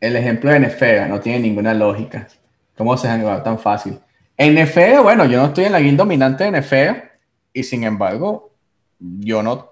el 0.00 0.16
ejemplo 0.16 0.50
de 0.50 0.60
Nefera 0.60 1.08
no 1.08 1.20
tiene 1.20 1.40
ninguna 1.40 1.74
lógica. 1.74 2.28
¿Cómo 2.76 2.96
se 2.96 3.08
jugar 3.18 3.42
tan 3.42 3.58
fácil? 3.58 3.98
En 4.36 4.54
Nefera, 4.54 5.00
bueno, 5.00 5.24
yo 5.26 5.38
no 5.38 5.46
estoy 5.46 5.64
en 5.64 5.72
la 5.72 5.80
guild 5.80 5.96
dominante 5.96 6.44
de 6.44 6.50
Nefera 6.50 7.12
y 7.52 7.62
sin 7.62 7.84
embargo, 7.84 8.52
yo 8.98 9.42
no, 9.42 9.70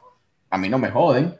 a 0.50 0.58
mí 0.58 0.68
no 0.68 0.78
me 0.78 0.90
joden. 0.90 1.38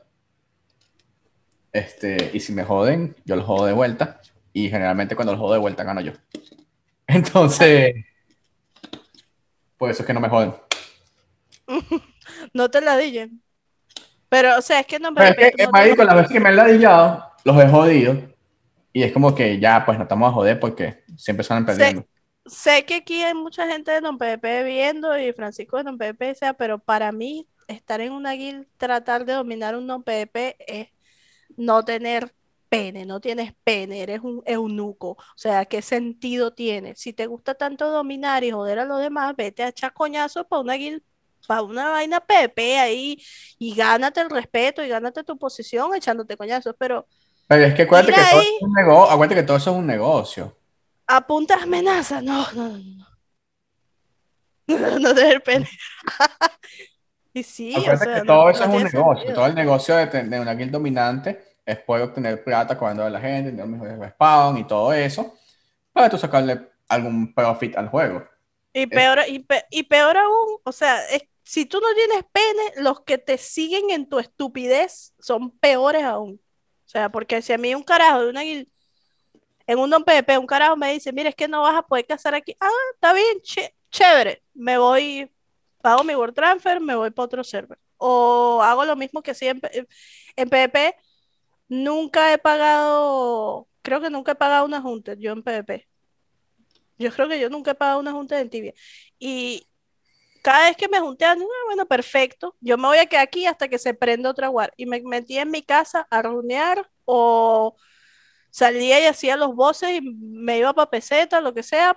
Este, 1.73 2.31
y 2.35 2.41
si 2.41 2.53
me 2.53 2.65
joden, 2.65 3.17
yo 3.25 3.37
los 3.37 3.47
jodo 3.47 3.65
de 3.67 3.73
vuelta 3.73 4.21
y 4.53 4.69
generalmente 4.69 5.15
cuando 5.15 5.33
los 5.33 5.41
jodo 5.41 5.55
de 5.55 5.59
vuelta 5.61 5.85
gano 5.85 6.01
yo. 6.01 6.13
Entonces, 7.07 7.95
por 9.79 9.91
eso 9.91 10.03
es 10.03 10.07
que 10.07 10.15
no 10.15 10.21
me 10.21 10.29
joden. 10.29 10.53
No 12.53 12.71
te 12.71 12.81
la 12.81 12.97
digan. 12.97 13.43
Pero, 14.29 14.59
o 14.59 14.63
sea, 14.63 14.81
es 14.81 14.87
que 14.87 14.99
no 14.99 15.13
Pero 15.13 15.29
es 15.29 15.55
que, 15.55 15.65
no 15.65 15.71
marico, 15.73 16.05
que 16.29 16.41
me 16.41 16.49
han 16.49 16.57
ladillado, 16.57 17.33
los 17.45 17.63
he 17.63 17.69
jodido. 17.69 18.17
Y 18.93 19.03
es 19.03 19.13
como 19.13 19.35
que 19.35 19.59
ya, 19.59 19.85
pues 19.85 19.99
no 19.99 20.05
estamos 20.05 20.31
a 20.31 20.33
joder 20.33 20.61
porque 20.61 21.03
siempre 21.17 21.45
salen 21.45 21.67
perdiendo. 21.67 22.07
Sé 22.47 22.85
que 22.85 22.97
aquí 22.97 23.23
hay 23.23 23.35
mucha 23.35 23.67
gente 23.69 23.93
de 23.93 24.01
non 24.01 24.19
PvP 24.19 24.65
viendo 24.65 25.17
y 25.19 25.33
Francisco 25.33 25.77
de 25.77 25.85
non 25.85 25.97
PvP, 25.97 26.33
o 26.33 26.35
sea, 26.35 26.55
pero 26.55 26.79
para 26.79 27.13
mí 27.13 27.47
estar 27.69 28.01
en 28.01 28.13
una 28.13 28.33
guild, 28.33 28.67
tratar 28.77 29.25
de 29.25 29.35
dominar 29.35 29.77
un 29.77 29.87
non 29.87 30.03
PvP 30.03 30.57
es 30.67 30.89
no 31.57 31.85
tener 31.85 32.35
pene, 32.69 33.05
no 33.05 33.21
tienes 33.21 33.53
pene, 33.65 34.03
eres 34.03 34.21
un 34.23 34.43
eunuco. 34.47 35.11
O 35.11 35.37
sea, 35.37 35.67
¿qué 35.67 35.83
sentido 35.83 36.55
tiene? 36.55 36.95
Si 36.97 37.13
te 37.13 37.27
gusta 37.27 37.55
tanto 37.55 37.91
dominar 37.91 38.45
y 38.45 38.51
joder 38.51 38.79
a 38.79 38.87
los 38.87 38.99
demás, 38.99 39.37
vete 39.37 39.63
a 39.63 39.69
echar 39.69 39.93
coñazos 39.93 40.47
para 40.47 40.61
una 40.63 40.75
guild, 40.75 41.03
para 41.47 41.63
una 41.63 41.89
vaina 41.91 42.21
PvP 42.21 42.79
ahí 42.79 43.23
y 43.59 43.75
gánate 43.75 44.21
el 44.21 44.31
respeto 44.31 44.83
y 44.85 44.89
gánate 44.89 45.25
tu 45.25 45.39
posición 45.39 45.95
echándote 45.95 46.37
coñazos, 46.37 46.75
pero 46.79 47.07
Pero 47.49 47.65
es 47.65 47.75
que 47.75 47.83
acuérdate 47.83 48.13
que, 48.13 48.21
todo 48.31 48.41
ahí. 48.41 48.47
es 48.61 48.63
un 48.63 48.79
acuérdate 49.11 49.35
que 49.35 49.43
todo 49.47 49.57
eso 49.57 49.71
es 49.71 49.77
un 49.77 49.87
negocio. 49.87 50.57
a 51.07 51.27
puntas 51.27 51.63
amenazas, 51.63 52.23
no, 52.23 52.51
no, 52.53 52.69
no, 52.69 52.79
no. 52.79 53.07
No, 54.67 54.99
no 54.99 55.15
tener 55.15 55.43
pene. 55.43 55.69
Y 57.35 57.43
sí, 57.43 57.75
o 57.77 57.81
sea, 57.81 57.99
que 57.99 58.07
no- 58.21 58.25
todo 58.27 58.45
no 58.45 58.51
eso 58.51 58.63
es 58.65 58.69
un 58.69 58.85
negocio. 58.85 59.15
sentido. 59.17 59.35
Todo 59.35 59.47
el 59.47 59.55
negocio 59.55 59.97
de, 59.97 60.07
tener 60.07 60.41
una 60.41 60.55
guild 60.55 60.71
dominante 60.71 61.57
es 61.65 61.79
poder 61.79 62.05
obtener 62.05 62.45
plata 62.45 62.77
cuando 62.77 63.09
la 63.09 63.21
gente, 63.21 63.51
tener 63.51 63.67
mejores 63.67 63.99
respawn 63.99 64.59
y 64.59 64.67
todo 64.67 64.93
eso, 64.93 65.35
para 65.93 66.11
tú 66.11 66.19
sacarle 66.19 66.69
algún 66.89 67.33
profit 67.35 67.77
al 67.77 67.89
juego. 67.89 68.23
Y 68.75 68.87
peor, 68.87 69.21
y, 69.29 69.39
pe- 69.39 69.65
y 69.71 69.83
peor 69.85 70.17
aún, 70.19 70.59
o 70.63 70.73
sea, 70.73 71.07
es- 71.09 71.25
si 71.53 71.67
tú 71.67 71.81
no 71.81 71.95
tienes 71.95 72.25
pene, 72.33 72.83
los 72.83 73.03
que 73.03 73.19
te 73.19 73.37
siguen 73.37 73.91
en 73.91 74.09
tu 74.09 74.19
estupidez 74.19 75.13
son 75.19 75.51
peores 75.59 76.03
aún. 76.03 76.41
O 76.87 76.89
sea, 76.89 77.11
porque 77.13 77.43
si 77.43 77.53
a 77.53 77.59
mí 77.59 77.75
un 77.75 77.83
carajo 77.83 78.23
de 78.23 78.31
una 78.31 78.43
en 79.67 79.79
un 79.79 79.91
don 79.91 80.05
un 80.39 80.47
carajo 80.47 80.77
me 80.77 80.93
dice, 80.95 81.13
mira, 81.13 81.29
es 81.29 81.35
que 81.35 81.49
no 81.49 81.61
vas 81.63 81.77
a 81.77 81.83
poder 81.83 82.07
cazar 82.07 82.35
aquí. 82.35 82.57
Ah, 82.61 82.71
está 82.95 83.13
bien, 83.13 83.39
ché- 83.43 83.75
chévere, 83.91 84.43
me 84.55 84.79
voy 84.79 85.31
pago 85.83 86.05
mi 86.05 86.15
Word 86.15 86.33
Transfer, 86.35 86.81
me 86.81 86.95
voy 86.97 87.11
para 87.11 87.27
otro 87.27 87.45
server. 87.45 87.79
O 87.99 88.61
hago 88.63 88.85
lo 88.87 88.97
mismo 88.97 89.23
que 89.23 89.35
siempre 89.35 89.87
en 90.37 90.49
PvP. 90.49 90.97
Nunca 91.69 92.33
he 92.33 92.39
pagado, 92.39 93.69
creo 93.83 94.01
que 94.01 94.11
nunca 94.11 94.33
he 94.33 94.35
pagado 94.37 94.65
una 94.67 94.81
junta 94.81 95.15
yo 95.15 95.33
en 95.33 95.43
PvP. 95.43 95.89
Yo 96.99 97.11
creo 97.13 97.29
que 97.29 97.41
yo 97.41 97.51
nunca 97.51 97.73
he 97.73 97.75
pagado 97.75 98.01
una 98.01 98.13
junta 98.13 98.41
en 98.41 98.51
tibia. 98.51 98.75
Y 99.19 99.67
cada 100.43 100.67
vez 100.67 100.77
que 100.77 100.89
me 100.89 100.99
junté, 100.99 101.25
ah, 101.25 101.37
bueno, 101.67 101.87
perfecto, 101.87 102.57
yo 102.61 102.77
me 102.77 102.89
voy 102.89 102.99
a 102.99 103.07
quedar 103.07 103.23
aquí 103.23 103.47
hasta 103.47 103.69
que 103.69 103.79
se 103.79 103.95
prenda 103.95 104.29
otra 104.31 104.51
war. 104.51 104.75
Y 104.77 104.87
me 104.87 105.01
metí 105.01 105.39
en 105.39 105.51
mi 105.51 105.63
casa 105.63 106.07
a 106.11 106.21
runear 106.21 106.91
o 107.05 107.77
salía 108.51 109.01
y 109.01 109.07
hacía 109.07 109.37
los 109.37 109.55
voces 109.55 109.91
y 109.91 110.01
me 110.01 110.59
iba 110.59 110.75
para 110.75 110.91
peseta, 110.91 111.41
lo 111.41 111.55
que 111.55 111.63
sea, 111.63 111.97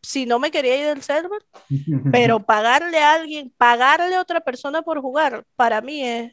si 0.00 0.26
no 0.26 0.38
me 0.38 0.50
quería 0.50 0.76
ir 0.76 0.86
del 0.86 1.02
server, 1.02 1.44
pero 2.12 2.40
pagarle 2.40 2.98
a 2.98 3.14
alguien, 3.14 3.52
pagarle 3.56 4.14
a 4.14 4.20
otra 4.20 4.40
persona 4.40 4.82
por 4.82 5.00
jugar, 5.00 5.44
para 5.56 5.80
mí 5.80 6.06
es, 6.06 6.32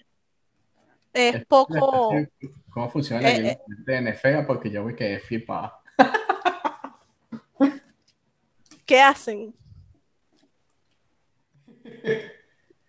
es 1.13 1.45
poco... 1.47 2.11
¿Cómo 2.69 2.89
funciona 2.91 3.23
la 3.23 3.29
eh, 3.31 3.59
eh. 3.87 4.43
Porque 4.45 4.69
yo 4.69 4.83
voy 4.83 4.95
que 4.95 5.19
flipa. 5.19 5.81
¿Qué 8.85 9.01
hacen? 9.01 9.55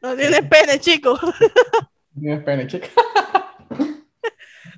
No 0.02 0.16
tienes 0.16 0.42
pene, 0.48 0.80
chico. 0.80 1.18
No 1.22 2.20
tienes 2.20 2.44
pene, 2.44 2.66
chico. 2.66 2.86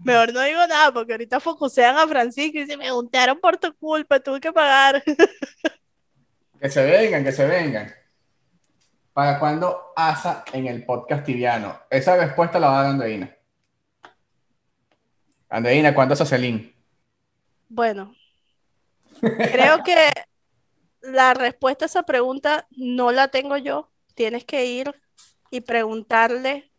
Mejor 0.05 0.33
no 0.33 0.41
digo 0.41 0.67
nada 0.67 0.93
porque 0.93 1.13
ahorita 1.13 1.39
focusean 1.39 1.97
a 1.97 2.09
Francisco 2.09 2.59
y 2.59 2.67
se 2.67 2.77
me 2.77 2.91
juntaron 2.91 3.39
por 3.39 3.57
tu 3.57 3.73
culpa, 3.77 4.19
tuve 4.19 4.41
que 4.41 4.53
pagar. 4.53 5.03
Que 6.61 6.69
se 6.69 6.85
vengan, 6.85 7.25
que 7.25 7.33
se 7.33 7.47
vengan. 7.47 7.93
¿Para 9.13 9.39
cuándo 9.39 9.93
asa 9.95 10.45
en 10.53 10.67
el 10.67 10.85
podcast 10.85 11.25
tibiano? 11.25 11.79
Esa 11.91 12.17
respuesta 12.17 12.59
la 12.59 12.69
va 12.69 12.81
a 12.81 12.83
dar 12.83 12.91
Andreina. 12.93 13.37
Andreina, 15.49 15.95
¿cuándo 15.95 16.15
asa 16.15 16.25
Celine? 16.25 16.75
Bueno, 17.69 18.15
creo 19.21 19.83
que 19.85 20.11
la 21.03 21.35
respuesta 21.35 21.85
a 21.85 21.87
esa 21.87 22.03
pregunta 22.05 22.67
no 22.71 23.13
la 23.13 23.29
tengo 23.29 23.57
yo. 23.57 23.92
Tienes 24.15 24.45
que 24.45 24.67
ir 24.67 24.95
y 25.51 25.61
preguntarle 25.63 26.71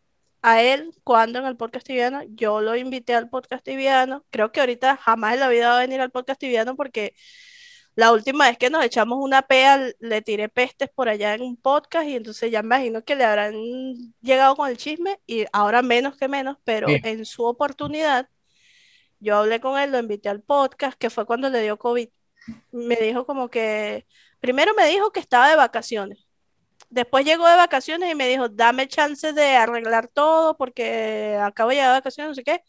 a 0.41 0.61
él 0.61 0.93
cuándo 1.03 1.39
en 1.39 1.45
el 1.45 1.57
podcast 1.57 1.85
tibiano. 1.85 2.21
Yo 2.29 2.61
lo 2.61 2.75
invité 2.75 3.15
al 3.15 3.29
podcast 3.29 3.63
tibiano. 3.63 4.25
Creo 4.29 4.51
que 4.51 4.59
ahorita 4.59 4.97
jamás 4.97 5.35
en 5.35 5.39
la 5.39 5.49
vida 5.49 5.69
va 5.69 5.77
a 5.77 5.81
venir 5.81 6.01
al 6.01 6.11
podcast 6.11 6.39
tibiano 6.39 6.75
porque 6.75 7.15
la 7.95 8.11
última 8.11 8.47
vez 8.47 8.57
que 8.57 8.69
nos 8.69 8.83
echamos 8.83 9.19
una 9.21 9.43
pea, 9.43 9.91
le 9.99 10.21
tiré 10.21 10.49
pestes 10.49 10.89
por 10.89 11.09
allá 11.09 11.33
en 11.35 11.41
un 11.43 11.57
podcast 11.57 12.07
y 12.07 12.15
entonces 12.15 12.51
ya 12.51 12.63
me 12.63 12.77
imagino 12.77 13.03
que 13.03 13.15
le 13.15 13.23
habrán 13.23 13.53
llegado 14.21 14.55
con 14.55 14.69
el 14.69 14.77
chisme 14.77 15.19
y 15.27 15.45
ahora 15.53 15.81
menos 15.83 16.17
que 16.17 16.27
menos, 16.27 16.57
pero 16.63 16.87
en 16.89 17.25
su 17.25 17.43
oportunidad, 17.43 18.29
yo 19.19 19.37
hablé 19.37 19.61
con 19.61 19.79
él, 19.79 19.91
lo 19.91 19.99
invité 19.99 20.29
al 20.29 20.41
podcast, 20.41 20.97
que 20.97 21.09
fue 21.09 21.25
cuando 21.25 21.49
le 21.49 21.61
dio 21.61 21.77
COVID. 21.77 22.09
Me 22.71 22.95
dijo 22.97 23.25
como 23.25 23.49
que, 23.49 24.07
primero 24.39 24.73
me 24.75 24.87
dijo 24.87 25.11
que 25.11 25.19
estaba 25.19 25.49
de 25.49 25.55
vacaciones. 25.55 26.25
Después 26.89 27.25
llegó 27.25 27.47
de 27.47 27.55
vacaciones 27.55 28.11
y 28.11 28.15
me 28.15 28.27
dijo, 28.27 28.49
dame 28.49 28.87
chance 28.87 29.33
de 29.33 29.55
arreglar 29.55 30.07
todo 30.07 30.57
porque 30.57 31.37
acabo 31.41 31.69
de 31.69 31.75
llegar 31.77 31.89
de 31.91 31.99
vacaciones, 31.99 32.29
no 32.29 32.35
sé 32.35 32.43
qué. 32.43 32.63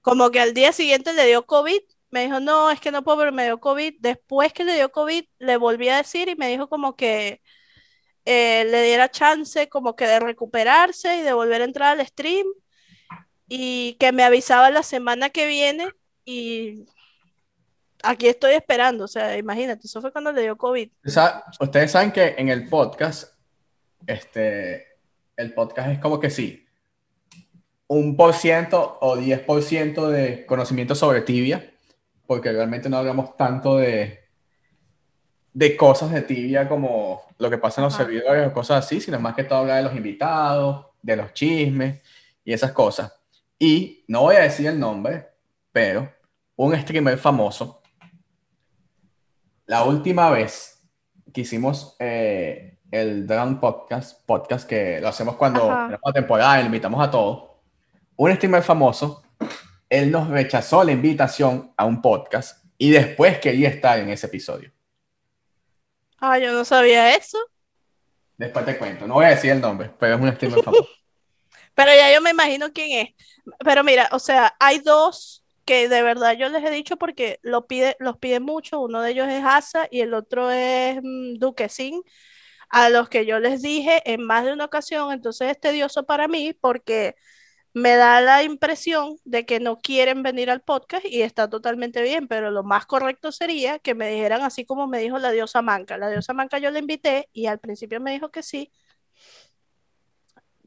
Como 0.00 0.30
que 0.30 0.40
al 0.40 0.54
día 0.54 0.72
siguiente 0.72 1.12
le 1.12 1.26
dio 1.26 1.46
COVID 1.46 1.80
me 2.10 2.22
dijo, 2.24 2.40
no, 2.40 2.70
es 2.70 2.80
que 2.80 2.90
no 2.90 3.04
puedo, 3.04 3.18
pero 3.18 3.32
me 3.32 3.44
dio 3.44 3.60
COVID. 3.60 3.96
Después 4.00 4.52
que 4.52 4.64
le 4.64 4.74
dio 4.74 4.90
COVID, 4.92 5.24
le 5.38 5.56
volví 5.56 5.88
a 5.88 5.98
decir 5.98 6.28
y 6.28 6.36
me 6.36 6.48
dijo 6.48 6.68
como 6.68 6.96
que 6.96 7.42
eh, 8.24 8.64
le 8.66 8.82
diera 8.82 9.10
chance 9.10 9.68
como 9.68 9.96
que 9.96 10.06
de 10.06 10.20
recuperarse 10.20 11.18
y 11.18 11.22
de 11.22 11.32
volver 11.32 11.62
a 11.62 11.64
entrar 11.64 11.98
al 11.98 12.06
stream 12.06 12.46
y 13.48 13.96
que 14.00 14.12
me 14.12 14.24
avisaba 14.24 14.70
la 14.70 14.82
semana 14.82 15.30
que 15.30 15.46
viene 15.46 15.88
y 16.24 16.86
aquí 18.06 18.28
estoy 18.28 18.54
esperando, 18.54 19.04
o 19.04 19.08
sea, 19.08 19.36
imagínate, 19.36 19.86
eso 19.86 20.00
fue 20.00 20.12
cuando 20.12 20.32
le 20.32 20.42
dio 20.42 20.56
COVID. 20.56 20.90
ustedes 21.60 21.90
saben 21.90 22.12
que 22.12 22.34
en 22.38 22.48
el 22.48 22.68
podcast, 22.68 23.34
este, 24.06 24.86
el 25.36 25.52
podcast 25.54 25.90
es 25.90 25.98
como 25.98 26.20
que 26.20 26.30
sí, 26.30 26.66
un 27.88 28.16
por 28.16 28.34
ciento 28.34 28.98
o 29.00 29.16
diez 29.16 29.40
por 29.40 29.62
ciento 29.62 30.08
de 30.10 30.44
conocimiento 30.46 30.94
sobre 30.94 31.20
tibia 31.20 31.72
porque 32.26 32.52
realmente 32.52 32.88
no 32.88 32.98
hablamos 32.98 33.36
tanto 33.36 33.78
de, 33.78 34.20
de 35.52 35.76
cosas 35.76 36.10
de 36.12 36.22
tibia 36.22 36.68
como 36.68 37.22
lo 37.38 37.48
que 37.48 37.58
pasa 37.58 37.80
en 37.80 37.86
los 37.86 37.94
servidores 37.94 38.48
o 38.48 38.52
cosas 38.52 38.84
así, 38.84 39.00
sino 39.00 39.18
más 39.20 39.34
que 39.34 39.44
todo 39.44 39.60
hablar 39.60 39.78
de 39.78 39.84
los 39.84 39.96
invitados, 39.96 40.86
de 41.02 41.16
los 41.16 41.32
chismes 41.32 42.00
y 42.44 42.52
esas 42.52 42.72
cosas. 42.72 43.12
Y 43.58 44.04
no 44.08 44.22
voy 44.22 44.36
a 44.36 44.40
decir 44.40 44.66
el 44.66 44.78
nombre, 44.78 45.28
pero 45.72 46.12
un 46.56 46.76
streamer 46.76 47.18
famoso, 47.18 47.82
la 49.66 49.84
última 49.84 50.30
vez 50.30 50.82
que 51.32 51.42
hicimos 51.42 51.96
eh, 51.98 52.78
el 52.90 53.26
Dragon 53.26 53.60
Podcast, 53.60 54.24
podcast 54.26 54.68
que 54.68 55.00
lo 55.00 55.08
hacemos 55.08 55.36
cuando 55.36 55.62
tenemos 55.66 56.00
la 56.04 56.12
temporada, 56.12 56.60
invitamos 56.60 57.06
a 57.06 57.10
todos, 57.10 57.50
un 58.16 58.34
streamer 58.34 58.62
famoso 58.62 59.22
él 59.88 60.10
nos 60.10 60.28
rechazó 60.28 60.82
la 60.84 60.92
invitación 60.92 61.72
a 61.76 61.84
un 61.84 62.02
podcast 62.02 62.64
y 62.78 62.90
después 62.90 63.38
quería 63.38 63.68
estar 63.68 63.98
en 63.98 64.10
ese 64.10 64.26
episodio. 64.26 64.72
Ah, 66.18 66.38
yo 66.38 66.52
no 66.52 66.64
sabía 66.64 67.14
eso. 67.14 67.38
Después 68.36 68.64
te 68.64 68.76
cuento. 68.76 69.06
No 69.06 69.14
voy 69.14 69.26
a 69.26 69.30
decir 69.30 69.50
el 69.52 69.60
nombre, 69.60 69.90
pero 69.98 70.16
es 70.16 70.20
un 70.20 70.32
streamer 70.34 70.62
famoso. 70.62 70.88
pero 71.74 71.94
ya 71.94 72.12
yo 72.12 72.20
me 72.20 72.30
imagino 72.30 72.72
quién 72.72 73.06
es. 73.06 73.14
Pero 73.64 73.84
mira, 73.84 74.08
o 74.12 74.18
sea, 74.18 74.54
hay 74.58 74.80
dos 74.80 75.45
que 75.66 75.88
de 75.88 76.02
verdad 76.02 76.34
yo 76.38 76.48
les 76.50 76.64
he 76.64 76.70
dicho 76.70 76.96
porque 76.96 77.40
lo 77.42 77.66
pide, 77.68 77.96
los 78.00 78.18
pide 78.18 78.40
mucho. 78.40 78.80
Uno 78.80 79.02
de 79.02 79.12
ellos 79.12 79.28
es 79.28 79.44
Asa 79.44 79.88
y 79.90 80.00
el 80.02 80.14
otro 80.14 80.50
es 80.50 80.98
mm, 81.02 81.36
Duquesín, 81.38 82.02
a 82.70 82.90
los 82.90 83.08
que 83.08 83.26
yo 83.26 83.40
les 83.40 83.62
dije 83.62 84.02
en 84.12 84.22
más 84.24 84.44
de 84.44 84.52
una 84.52 84.66
ocasión. 84.66 85.12
Entonces 85.12 85.50
es 85.50 85.60
tedioso 85.60 86.06
para 86.06 86.28
mí 86.28 86.54
porque 86.54 87.16
me 87.74 87.96
da 87.96 88.20
la 88.22 88.42
impresión 88.42 89.18
de 89.24 89.46
que 89.46 89.60
no 89.60 89.78
quieren 89.78 90.22
venir 90.22 90.50
al 90.50 90.62
podcast 90.62 91.04
y 91.06 91.22
está 91.22 91.50
totalmente 91.50 92.02
bien, 92.02 92.28
pero 92.28 92.50
lo 92.50 92.64
más 92.64 92.86
correcto 92.86 93.32
sería 93.32 93.78
que 93.78 93.94
me 93.94 94.08
dijeran 94.10 94.42
así 94.42 94.64
como 94.64 94.86
me 94.88 94.98
dijo 95.00 95.18
la 95.18 95.30
diosa 95.32 95.62
Manca. 95.62 95.98
La 95.98 96.10
diosa 96.10 96.32
Manca 96.32 96.58
yo 96.58 96.70
la 96.70 96.78
invité 96.80 97.28
y 97.34 97.46
al 97.46 97.60
principio 97.60 98.00
me 98.00 98.12
dijo 98.12 98.30
que 98.30 98.42
sí, 98.42 98.72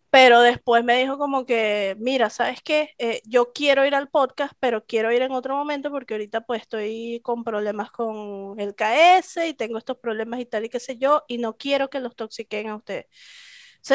pero 0.10 0.41
después 0.41 0.84
me 0.84 0.97
dijo 0.99 1.18
como 1.18 1.45
que, 1.45 1.95
mira, 1.99 2.30
¿sabes 2.30 2.62
qué? 2.64 2.91
Eh, 2.97 3.22
yo 3.26 3.53
quiero 3.53 3.86
ir 3.86 3.95
al 3.95 4.10
podcast, 4.10 4.53
pero 4.60 4.86
quiero 4.86 5.12
ir 5.12 5.22
en 5.22 5.32
otro 5.34 5.55
momento 5.55 5.91
porque 5.91 6.16
ahorita 6.16 6.41
pues 6.41 6.62
estoy 6.64 7.22
con 7.24 7.43
problemas 7.43 7.91
con 7.91 8.60
el 8.60 8.76
KS 8.76 9.47
y 9.47 9.53
tengo 9.53 9.78
estos 9.78 9.97
problemas 9.97 10.39
y 10.39 10.45
tal 10.45 10.66
y 10.66 10.70
qué 10.70 10.80
sé 10.80 10.97
yo, 10.97 11.24
y 11.28 11.38
no 11.38 11.57
quiero 11.57 11.89
que 11.89 11.99
los 11.99 12.16
toxiquen 12.16 12.70
a 12.70 12.76
ustedes 12.78 13.05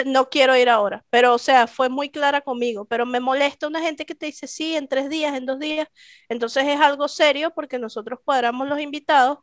no 0.07 0.29
quiero 0.31 0.57
ir 0.57 0.69
ahora, 0.69 1.05
pero 1.11 1.35
o 1.35 1.39
sea, 1.39 1.67
fue 1.67 1.89
muy 1.89 2.11
clara 2.11 2.41
conmigo, 2.41 2.85
pero 2.87 3.07
me 3.07 3.21
molesta 3.21 3.67
una 3.69 3.81
gente 3.81 4.07
que 4.07 4.15
te 4.15 4.27
dice 4.27 4.47
sí, 4.47 4.75
en 4.77 4.89
tres 4.89 5.09
días, 5.09 5.35
en 5.37 5.47
dos 5.47 5.59
días, 5.59 5.89
entonces 6.29 6.65
es 6.67 6.81
algo 6.81 7.09
serio 7.09 7.53
porque 7.55 7.79
nosotros 7.79 8.19
cuadramos 8.25 8.69
los 8.69 8.81
invitados. 8.81 9.39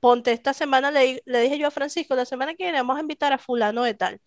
Ponte 0.00 0.32
esta 0.32 0.54
semana, 0.54 0.90
le, 0.90 1.22
le 1.26 1.40
dije 1.40 1.58
yo 1.58 1.68
a 1.68 1.70
Francisco, 1.70 2.14
la 2.14 2.24
semana 2.24 2.54
que 2.54 2.64
viene 2.64 2.78
vamos 2.78 2.96
a 2.98 3.00
invitar 3.00 3.32
a 3.32 3.38
fulano 3.38 3.82
de 3.82 3.94
tal. 3.94 4.20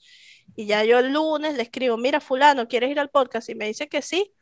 Y 0.56 0.66
ya 0.66 0.84
yo 0.84 1.00
el 1.00 1.14
lunes 1.14 1.56
le 1.56 1.64
escribo, 1.64 1.98
mira, 1.98 2.20
fulano, 2.20 2.68
¿quieres 2.68 2.92
ir 2.92 3.00
al 3.00 3.10
podcast? 3.10 3.50
Y 3.50 3.56
me 3.56 3.68
dice 3.68 3.88
que 3.90 4.02
sí. 4.02 4.34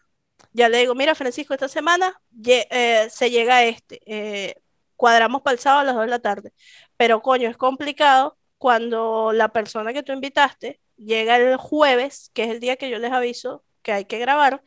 Ya 0.54 0.70
le 0.70 0.80
digo, 0.80 0.96
mira, 0.96 1.16
Francisco, 1.16 1.54
esta 1.54 1.68
semana 1.68 2.22
eh, 2.46 3.08
se 3.12 3.30
llega 3.30 3.58
a 3.58 3.66
este. 3.66 4.02
Eh, 4.06 4.56
cuadramos 4.96 5.42
para 5.42 5.54
el 5.54 5.60
sábado 5.60 5.82
a 5.82 5.84
las 5.86 5.96
2 5.96 6.04
de 6.06 6.10
la 6.10 6.20
tarde. 6.20 6.54
Pero 6.98 7.22
coño, 7.22 7.50
es 7.50 7.58
complicado 7.58 8.38
cuando 8.58 9.32
la 9.34 9.50
persona 9.54 9.94
que 9.94 10.04
tú 10.04 10.14
invitaste 10.14 10.82
llega 10.98 11.38
el 11.38 11.58
jueves, 11.58 12.32
que 12.34 12.44
es 12.44 12.50
el 12.52 12.60
día 12.60 12.76
que 12.78 12.90
yo 12.90 13.00
les 13.00 13.12
aviso 13.12 13.64
que 13.82 13.94
hay 13.94 14.06
que 14.06 14.20
grabar, 14.20 14.64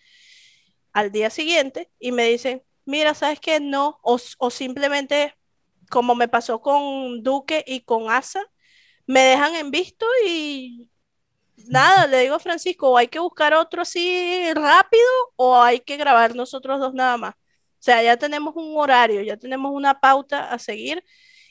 al 0.93 1.13
día 1.13 1.31
siguiente 1.31 1.91
y 1.99 2.13
me 2.13 2.25
dicen, 2.25 2.63
mira, 2.85 3.15
¿sabes 3.15 3.41
qué? 3.41 3.61
No, 3.61 3.99
o, 4.03 4.19
simplemente, 4.51 5.35
como 5.93 6.15
me 6.17 6.29
pasó 6.29 6.63
con 6.63 7.23
Duque 7.23 7.65
y 7.69 7.83
con 7.83 8.11
Asa, 8.11 8.43
me 9.07 9.21
dejan 9.23 9.57
en 9.57 9.71
visto 9.71 10.07
y 10.27 10.91
nada, 11.69 12.07
le 12.09 12.21
digo 12.21 12.37
a 12.37 12.41
Francisco, 12.41 12.91
o 12.91 12.99
hay 12.99 13.09
que 13.09 13.19
buscar 13.21 13.55
otro 13.55 13.83
así 13.83 14.43
rápido 14.55 15.05
o 15.37 15.61
hay 15.63 15.81
que 15.81 15.97
grabar 15.99 16.35
nosotros 16.35 16.81
dos 16.81 16.95
nada 16.95 17.17
más. 17.19 17.35
O 17.35 17.85
sea, 17.85 18.03
ya 18.03 18.17
tenemos 18.17 18.55
un 18.57 18.77
horario, 18.79 19.23
ya 19.23 19.37
tenemos 19.37 19.73
una 19.75 20.01
pauta 20.01 20.53
a 20.53 20.59
seguir 20.59 21.05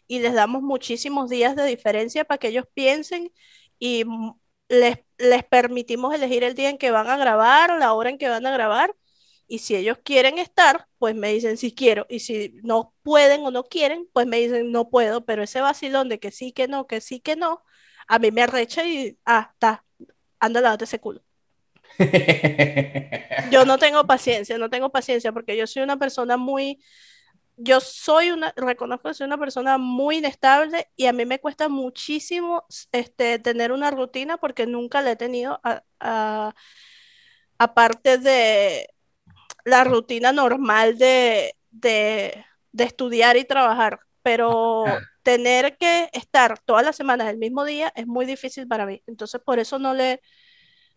y 0.07 0.19
les 0.19 0.33
damos 0.33 0.63
muchísimos 0.63 1.29
días 1.29 1.55
de 1.55 1.65
diferencia 1.65 2.25
para 2.25 2.39
que 2.39 2.49
ellos 2.49 2.65
piensen 2.73 3.31
y 3.79 4.05
les, 4.69 4.99
les 5.17 5.43
permitimos 5.45 6.13
elegir 6.15 6.43
el 6.43 6.55
día 6.55 6.69
en 6.69 6.77
que 6.79 6.91
van 6.91 7.09
a 7.09 7.17
grabar, 7.17 7.77
la 7.79 7.93
hora 7.93 8.09
en 8.09 8.17
que 8.17 8.29
van 8.29 8.45
a 8.47 8.51
grabar, 8.51 8.95
y 9.51 9.59
si 9.59 9.75
ellos 9.75 9.97
quieren 10.01 10.37
estar, 10.37 10.87
pues 10.97 11.13
me 11.13 11.33
dicen 11.33 11.57
si 11.57 11.73
quiero, 11.75 12.05
y 12.09 12.21
si 12.21 12.53
no 12.63 12.93
pueden 13.03 13.45
o 13.45 13.51
no 13.51 13.65
quieren, 13.65 14.07
pues 14.13 14.25
me 14.25 14.37
dicen 14.37 14.71
no 14.71 14.89
puedo, 14.89 15.25
pero 15.25 15.43
ese 15.43 15.59
vacilón 15.59 16.07
de 16.07 16.19
que 16.21 16.31
sí, 16.31 16.53
que 16.53 16.69
no, 16.69 16.87
que 16.87 17.01
sí, 17.01 17.19
que 17.19 17.35
no, 17.35 17.61
a 18.07 18.17
mí 18.17 18.31
me 18.31 18.43
arrecha 18.43 18.85
y, 18.85 19.17
ah, 19.25 19.49
está, 19.51 19.83
anda, 20.39 20.61
lávate 20.61 20.85
ese 20.85 21.01
culo. 21.01 21.21
yo 23.51 23.65
no 23.65 23.77
tengo 23.77 24.07
paciencia, 24.07 24.57
no 24.57 24.69
tengo 24.69 24.89
paciencia 24.89 25.33
porque 25.33 25.57
yo 25.57 25.67
soy 25.67 25.83
una 25.83 25.97
persona 25.99 26.37
muy, 26.37 26.81
yo 27.57 27.81
soy 27.81 28.31
una, 28.31 28.53
reconozco 28.55 29.09
que 29.09 29.15
soy 29.15 29.27
una 29.27 29.37
persona 29.37 29.77
muy 29.77 30.19
inestable 30.19 30.87
y 30.95 31.07
a 31.07 31.13
mí 31.13 31.25
me 31.25 31.39
cuesta 31.41 31.67
muchísimo 31.67 32.63
este, 32.93 33.37
tener 33.37 33.73
una 33.73 33.91
rutina 33.91 34.37
porque 34.37 34.65
nunca 34.65 35.01
la 35.01 35.11
he 35.11 35.15
tenido 35.17 35.59
aparte 37.57 38.17
de 38.17 38.87
la 39.65 39.83
rutina 39.83 40.31
normal 40.31 40.97
de, 40.97 41.55
de, 41.69 42.43
de, 42.71 42.83
estudiar 42.83 43.37
y 43.37 43.45
trabajar, 43.45 43.99
pero 44.21 44.85
tener 45.23 45.77
que 45.77 46.09
estar 46.13 46.59
todas 46.59 46.85
las 46.85 46.95
semanas 46.95 47.29
el 47.29 47.37
mismo 47.37 47.63
día 47.65 47.91
es 47.95 48.07
muy 48.07 48.25
difícil 48.25 48.67
para 48.67 48.85
mí. 48.85 49.01
Entonces, 49.07 49.41
por 49.43 49.59
eso 49.59 49.79
no 49.79 49.93
le, 49.93 50.21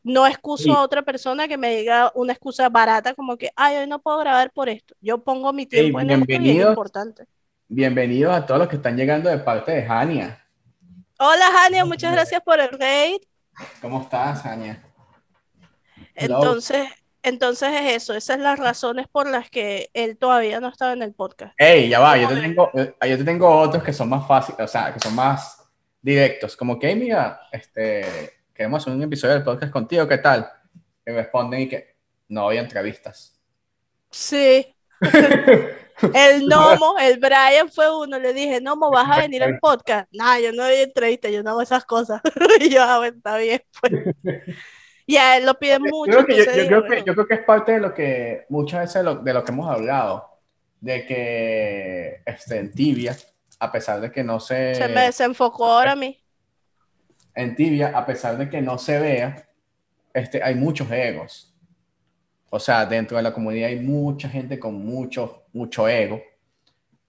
no 0.03 0.27
excuso 0.27 0.73
a 0.75 0.83
otra 0.83 1.03
persona 1.03 1.49
que 1.49 1.57
me 1.57 1.77
diga 1.77 2.13
una 2.15 2.33
excusa 2.33 2.69
barata 2.69 3.15
como 3.15 3.37
que, 3.37 3.51
ay, 3.57 3.77
hoy 3.77 3.87
no 3.87 4.01
puedo 4.01 4.19
grabar 4.19 4.51
por 4.53 4.69
esto. 4.69 4.95
Yo 5.01 5.23
pongo 5.23 5.53
mi 5.53 5.67
tiempo 5.67 6.01
en 6.01 6.11
esto 6.11 6.33
y 6.33 6.51
es 6.51 6.67
importante. 6.67 7.25
Bienvenidos 7.69 8.35
a 8.35 8.45
todos 8.45 8.61
los 8.61 8.69
que 8.69 8.77
están 8.77 8.97
llegando 8.97 9.31
de 9.31 9.39
parte 9.39 9.73
de 9.73 9.83
Jania. 9.83 10.47
Hola 11.19 11.47
Jania, 11.53 11.85
muchas 11.85 12.13
gracias 12.13 12.43
por 12.43 12.61
el 12.61 12.69
raid. 12.79 13.19
¿Cómo 13.81 14.03
estás, 14.03 14.43
Jania? 14.43 14.83
Entonces, 16.15 16.89
entonces 17.25 17.71
es 17.73 18.03
eso, 18.03 18.15
esas 18.15 18.37
son 18.37 18.45
las 18.45 18.59
razones 18.59 19.07
por 19.11 19.29
las 19.29 19.49
que 19.49 19.91
él 19.95 20.19
todavía 20.19 20.61
no 20.61 20.69
estaba 20.69 20.93
en 20.93 21.03
el 21.03 21.15
podcast. 21.15 21.55
Ey, 21.59 21.89
ya 21.89 21.99
va, 21.99 22.19
yo 22.19 22.29
te, 22.29 22.37
tengo, 22.37 22.71
eh, 22.75 22.95
yo 23.09 23.19
te 23.19 23.25
tengo 23.25 23.49
otros 23.49 23.83
que 23.83 23.95
son 23.95 24.11
más 24.11 24.27
fáciles, 24.27 24.61
o 24.61 24.69
sea, 24.69 24.93
que 24.93 25.01
son 25.01 25.15
más 25.15 25.65
directos, 26.03 26.55
como 26.55 26.79
que, 26.79 26.95
mira, 26.95 27.41
este, 27.51 28.35
queremos 28.53 28.83
hacer 28.83 28.93
un 28.93 29.03
episodio 29.03 29.35
del 29.35 29.43
podcast 29.43 29.73
contigo, 29.73 30.07
¿qué 30.07 30.19
tal? 30.19 30.47
Y 31.07 31.13
responden 31.13 31.63
y 31.63 31.69
que 31.69 31.97
no 32.29 32.47
había 32.47 32.61
entrevistas. 32.61 33.41
Sí. 34.11 34.77
el 36.15 36.47
Nomo, 36.47 36.97
el 37.01 37.19
Brian 37.19 37.71
fue 37.71 37.87
uno, 37.97 38.19
le 38.19 38.35
dije, 38.35 38.61
Nomo, 38.61 38.91
¿vas 38.91 39.11
a 39.11 39.21
venir 39.23 39.43
al 39.43 39.59
podcast? 39.59 40.09
No, 40.13 40.39
yo 40.39 40.53
no 40.53 40.65
doy 40.65 40.77
entrevistas, 40.77 41.33
yo 41.33 41.43
no 41.43 41.51
hago 41.51 41.63
esas 41.63 41.87
cosas. 41.87 42.21
y 42.61 42.69
yo, 42.69 42.83
ah, 42.83 43.07
está 43.07 43.39
bien, 43.39 43.63
pues. 43.81 43.93
Y 45.07 45.17
a 45.17 45.37
él 45.37 45.47
lo 45.47 45.55
piden 45.59 45.83
mucho. 45.83 46.13
Yo 46.13 46.25
creo, 46.25 46.47
que, 46.47 47.03
yo, 47.05 47.15
creo 47.15 47.27
que, 47.27 47.35
es 47.35 47.45
parte 47.45 47.73
de 47.73 47.81
lo 47.81 47.93
que, 47.93 48.47
muchas 48.49 48.81
veces 48.81 49.05
de 49.23 49.33
lo, 49.33 49.45
que 49.45 49.53
hemos 49.53 49.71
hablado, 49.71 50.31
de 50.81 51.07
que 51.07 52.23
este, 52.25 52.59
en 52.59 52.73
Tibia, 52.73 53.17
a 53.59 53.71
pesar 53.71 54.01
de 54.01 54.11
que 54.11 54.25
no 54.25 54.41
se... 54.41 54.75
Se 54.75 54.89
me 54.89 55.03
desenfocó 55.03 55.67
ahora 55.67 55.93
a 55.93 55.97
mí 55.97 56.19
en 57.35 57.57
Tibia, 57.57 57.97
a 57.97 58.07
pesar 58.07 58.39
de 58.39 58.49
que 58.49 58.63
no 58.63 58.79
se 58.79 58.99
vea, 58.99 59.49
este, 60.13 60.43
hay 60.43 60.55
muchos 60.55 60.91
egos. 60.91 61.53
O 62.51 62.61
sea, 62.61 62.87
dentro 62.87 63.17
de 63.17 63.23
la 63.23 63.35
comunidad 63.35 63.69
hay 63.69 63.81
mucha 63.81 64.29
gente 64.29 64.59
con 64.59 64.75
mucho, 64.75 65.45
mucho 65.53 65.89
ego. 65.89 66.23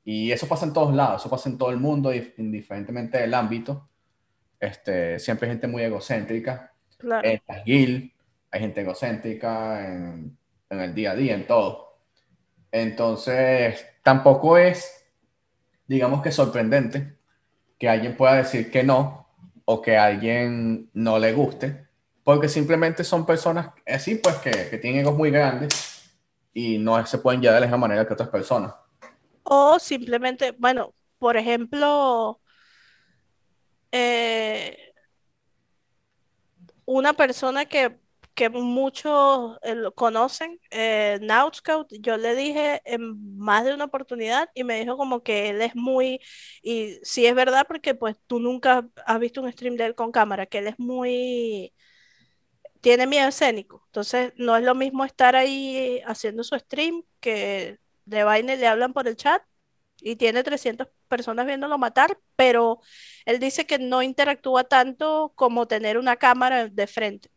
Y 0.03 0.31
eso 0.31 0.47
pasa 0.47 0.65
en 0.65 0.73
todos 0.73 0.93
lados, 0.93 1.21
eso 1.21 1.29
pasa 1.29 1.49
en 1.49 1.57
todo 1.57 1.69
el 1.69 1.77
mundo, 1.77 2.11
indiferentemente 2.13 3.19
del 3.19 3.33
ámbito. 3.33 3.87
Este, 4.59 5.19
siempre 5.19 5.47
hay 5.47 5.53
gente 5.53 5.67
muy 5.67 5.83
egocéntrica. 5.83 6.73
En 7.21 7.41
la 7.47 7.63
guild 7.63 8.11
hay 8.51 8.59
gente 8.61 8.81
egocéntrica 8.81 9.85
en, 9.87 10.37
en 10.69 10.79
el 10.79 10.95
día 10.95 11.11
a 11.11 11.15
día, 11.15 11.35
en 11.35 11.47
todo. 11.47 11.97
Entonces, 12.71 13.85
tampoco 14.03 14.57
es, 14.57 15.05
digamos 15.87 16.21
que 16.21 16.31
sorprendente 16.31 17.17
que 17.79 17.89
alguien 17.89 18.17
pueda 18.17 18.35
decir 18.35 18.71
que 18.71 18.83
no 18.83 19.27
o 19.65 19.81
que 19.81 19.97
a 19.97 20.05
alguien 20.05 20.89
no 20.93 21.19
le 21.19 21.33
guste, 21.33 21.87
porque 22.23 22.49
simplemente 22.49 23.03
son 23.03 23.25
personas 23.25 23.69
así, 23.87 24.15
pues, 24.15 24.37
que, 24.37 24.51
que 24.69 24.77
tienen 24.79 25.01
egos 25.01 25.17
muy 25.17 25.31
grandes 25.31 26.13
y 26.53 26.77
no 26.79 27.05
se 27.05 27.19
pueden 27.19 27.41
llevar 27.41 27.55
de 27.55 27.61
la 27.61 27.67
misma 27.67 27.79
manera 27.79 28.07
que 28.07 28.13
otras 28.13 28.29
personas. 28.29 28.73
O 29.43 29.79
simplemente, 29.79 30.51
bueno, 30.51 30.93
por 31.19 31.37
ejemplo, 31.37 32.41
eh, 33.91 34.84
una 36.85 37.13
persona 37.13 37.65
que 37.65 37.99
que 38.35 38.49
muchos 38.49 39.57
eh, 39.63 39.75
conocen, 39.95 40.59
eh, 40.69 41.19
Scout, 41.53 41.87
yo 42.01 42.17
le 42.17 42.35
dije 42.35 42.81
en 42.85 43.37
más 43.37 43.63
de 43.65 43.73
una 43.73 43.85
oportunidad 43.85 44.49
y 44.53 44.63
me 44.65 44.79
dijo 44.79 44.97
como 44.97 45.23
que 45.23 45.49
él 45.49 45.61
es 45.61 45.75
muy, 45.75 46.19
y 46.61 46.99
sí 47.03 47.25
es 47.25 47.33
verdad 47.33 47.65
porque 47.67 47.95
pues 47.95 48.17
tú 48.27 48.39
nunca 48.39 48.87
has 49.05 49.19
visto 49.19 49.41
un 49.41 49.51
stream 49.51 49.77
de 49.77 49.85
él 49.85 49.95
con 49.95 50.11
cámara, 50.11 50.45
que 50.47 50.59
él 50.59 50.67
es 50.67 50.77
muy, 50.77 51.73
tiene 52.81 53.07
miedo 53.07 53.27
escénico, 53.29 53.83
entonces 53.87 54.33
no 54.37 54.55
es 54.57 54.63
lo 54.63 54.75
mismo 54.75 55.05
estar 55.05 55.35
ahí 55.35 56.01
haciendo 56.05 56.43
su 56.43 56.55
stream 56.59 57.03
que 57.19 57.79
de 58.05 58.23
vaina 58.23 58.55
le 58.55 58.67
hablan 58.67 58.93
por 58.93 59.07
el 59.07 59.15
chat 59.15 59.41
y 60.05 60.17
tiene 60.17 60.43
300 60.43 60.87
personas 61.07 61.47
viéndolo 61.47 61.79
matar, 61.79 62.15
pero 62.35 62.79
él 63.25 63.39
dice 63.39 63.65
que 63.65 63.79
no 63.79 64.03
interactúa 64.03 64.63
tanto 64.63 65.33
como 65.33 65.67
tener 65.67 65.97
una 65.97 66.15
cámara 66.15 66.67
de 66.67 66.85
frente. 66.85 67.31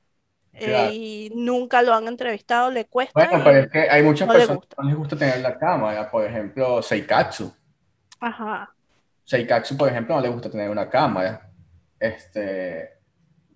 Eh, 0.53 0.91
y 0.93 1.33
nunca 1.35 1.81
lo 1.81 1.95
han 1.95 2.07
entrevistado, 2.09 2.71
le 2.71 2.85
cuesta. 2.85 3.13
Bueno, 3.15 3.43
pero 3.43 3.59
es 3.61 3.71
que 3.71 3.89
hay 3.89 4.03
muchas 4.03 4.29
personas 4.29 4.67
que 4.67 4.75
no 4.83 4.89
les 4.89 4.97
gusta 4.99 5.17
tener 5.17 5.41
la 5.41 5.59
cámara, 5.59 6.11
por 6.11 6.27
ejemplo, 6.27 6.83
Seikatsu. 6.83 7.51
Ajá. 8.21 8.71
Seikatsu, 9.25 9.75
por 9.75 9.89
ejemplo, 9.89 10.17
no 10.17 10.21
le 10.21 10.29
gusta 10.29 10.51
tener 10.51 10.69
una 10.69 10.91
cámara. 10.91 11.51
Este, 11.99 12.99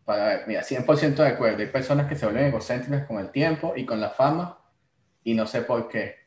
para 0.07 0.47
mira, 0.47 0.63
100% 0.63 1.17
de 1.17 1.29
acuerdo. 1.29 1.59
Hay 1.59 1.67
personas 1.67 2.09
que 2.09 2.17
se 2.17 2.25
vuelven 2.25 2.47
egocéntricas 2.47 3.07
con 3.07 3.19
el 3.19 3.31
tiempo 3.31 3.75
y 3.77 3.85
con 3.85 4.01
la 4.01 4.09
fama, 4.09 4.59
y 5.23 5.35
no 5.35 5.47
sé 5.47 5.61
por 5.61 5.87
qué. 5.89 6.22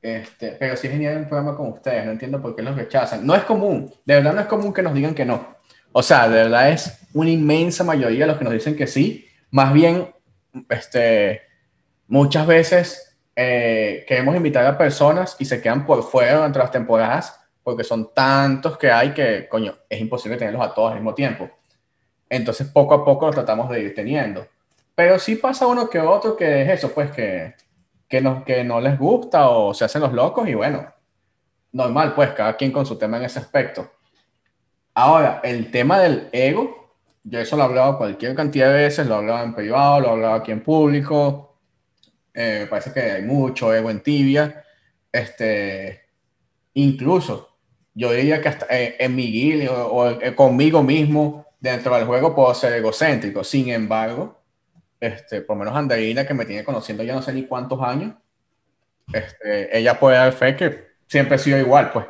Este, 0.00 0.52
pero 0.52 0.76
sí 0.76 0.86
es 0.86 0.92
genial 0.92 1.16
un 1.18 1.28
programa 1.28 1.56
con 1.56 1.72
ustedes, 1.72 2.04
no 2.04 2.12
entiendo 2.12 2.40
por 2.40 2.54
qué 2.54 2.62
los 2.62 2.76
rechazan. 2.76 3.26
No 3.26 3.34
es 3.34 3.42
común, 3.42 3.92
de 4.04 4.14
verdad 4.14 4.34
no 4.34 4.40
es 4.40 4.46
común 4.46 4.72
que 4.72 4.82
nos 4.82 4.94
digan 4.94 5.14
que 5.14 5.24
no. 5.24 5.56
O 5.92 6.02
sea, 6.02 6.28
de 6.28 6.44
verdad 6.44 6.70
es 6.70 7.00
una 7.14 7.30
inmensa 7.30 7.82
mayoría 7.84 8.26
los 8.26 8.38
que 8.38 8.44
nos 8.44 8.52
dicen 8.52 8.76
que 8.76 8.86
sí, 8.86 9.26
más 9.50 9.72
bien, 9.72 10.14
este, 10.68 11.42
muchas 12.06 12.46
veces 12.46 13.16
eh, 13.34 14.04
queremos 14.06 14.36
invitar 14.36 14.66
a 14.66 14.78
personas 14.78 15.36
y 15.38 15.44
se 15.44 15.60
quedan 15.60 15.86
por 15.86 16.02
fuera 16.02 16.36
durante 16.36 16.58
las 16.58 16.70
temporadas 16.70 17.40
porque 17.62 17.84
son 17.84 18.14
tantos 18.14 18.78
que 18.78 18.90
hay 18.90 19.12
que, 19.12 19.46
coño, 19.48 19.76
es 19.88 20.00
imposible 20.00 20.38
tenerlos 20.38 20.66
a 20.66 20.72
todos 20.72 20.90
al 20.90 20.98
mismo 20.98 21.14
tiempo. 21.14 21.50
Entonces, 22.30 22.66
poco 22.68 22.94
a 22.94 23.04
poco 23.04 23.26
lo 23.26 23.32
tratamos 23.32 23.68
de 23.68 23.80
ir 23.80 23.94
teniendo. 23.94 24.46
Pero 24.94 25.18
sí 25.18 25.36
pasa 25.36 25.66
uno 25.66 25.88
que 25.88 26.00
otro 26.00 26.34
que 26.34 26.62
es 26.62 26.70
eso, 26.70 26.92
pues 26.92 27.10
que, 27.10 27.54
que, 28.08 28.20
no, 28.20 28.44
que 28.44 28.64
no 28.64 28.80
les 28.80 28.98
gusta 28.98 29.50
o 29.50 29.74
se 29.74 29.84
hacen 29.84 30.02
los 30.02 30.12
locos 30.12 30.48
y 30.48 30.54
bueno, 30.54 30.92
normal, 31.72 32.14
pues 32.14 32.30
cada 32.32 32.56
quien 32.56 32.72
con 32.72 32.86
su 32.86 32.96
tema 32.96 33.18
en 33.18 33.24
ese 33.24 33.38
aspecto. 33.38 33.90
Ahora, 34.94 35.40
el 35.44 35.70
tema 35.70 36.00
del 36.00 36.28
ego 36.32 36.78
yo 37.30 37.40
eso 37.40 37.56
lo 37.56 37.62
he 37.62 37.66
hablado 37.66 37.98
cualquier 37.98 38.34
cantidad 38.34 38.68
de 38.68 38.84
veces, 38.84 39.06
lo 39.06 39.14
he 39.14 39.18
hablado 39.18 39.44
en 39.44 39.54
privado, 39.54 40.00
lo 40.00 40.08
he 40.08 40.10
hablado 40.12 40.34
aquí 40.34 40.50
en 40.50 40.62
público. 40.62 41.58
Eh, 42.32 42.60
me 42.60 42.66
parece 42.66 42.92
que 42.92 43.00
hay 43.00 43.22
mucho 43.22 43.74
ego 43.74 43.90
en 43.90 44.02
tibia. 44.02 44.64
Este, 45.12 46.02
incluso, 46.74 47.56
yo 47.92 48.12
diría 48.12 48.40
que 48.40 48.48
hasta 48.48 48.66
eh, 48.70 48.96
en 48.98 49.14
mi 49.14 49.30
guild 49.30 49.68
o, 49.70 50.10
eh, 50.10 50.34
conmigo 50.34 50.82
mismo 50.82 51.46
dentro 51.60 51.94
del 51.96 52.06
juego 52.06 52.34
puedo 52.34 52.54
ser 52.54 52.72
egocéntrico. 52.74 53.44
Sin 53.44 53.68
embargo, 53.68 54.37
este, 55.00 55.42
por 55.42 55.56
lo 55.56 55.64
menos 55.64 55.76
Andreina, 55.76 56.26
que 56.26 56.34
me 56.34 56.46
tiene 56.46 56.64
conociendo 56.64 57.02
ya 57.02 57.14
no 57.14 57.22
sé 57.22 57.32
ni 57.32 57.46
cuántos 57.46 57.80
años, 57.82 58.14
este, 59.12 59.76
ella 59.76 59.98
puede 59.98 60.16
dar 60.16 60.32
fe 60.32 60.56
que 60.56 60.88
siempre 61.06 61.36
he 61.36 61.38
sido 61.38 61.58
igual, 61.58 61.90
pues. 61.92 62.06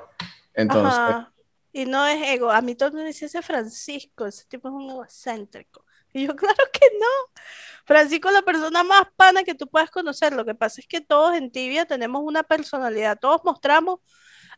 Entonces, 0.55 1.27
y 1.73 1.85
no 1.85 2.07
es 2.07 2.21
ego. 2.29 2.51
A 2.51 2.61
mí 2.61 2.75
todo 2.75 2.89
el 2.89 2.95
mundo 2.95 3.07
dice 3.07 3.43
Francisco, 3.43 4.27
ese 4.27 4.45
tipo 4.47 4.69
es 4.69 4.75
un 4.75 4.91
egocéntrico. 4.91 5.85
Y 6.15 6.27
yo, 6.27 6.35
claro 6.35 6.65
que 6.73 6.87
no. 6.99 7.43
Francisco 7.85 8.29
es 8.29 8.35
la 8.35 8.43
persona 8.43 8.83
más 8.83 9.03
pana 9.15 9.45
que 9.45 9.55
tú 9.55 9.69
puedas 9.69 9.91
conocer. 9.91 10.33
Lo 10.33 10.47
que 10.47 10.55
pasa 10.55 10.81
es 10.81 10.87
que 10.89 11.03
todos 11.03 11.37
en 11.37 11.53
Tibia 11.53 11.85
tenemos 11.85 12.23
una 12.25 12.43
personalidad. 12.43 13.19
Todos 13.21 13.43
mostramos. 13.45 14.01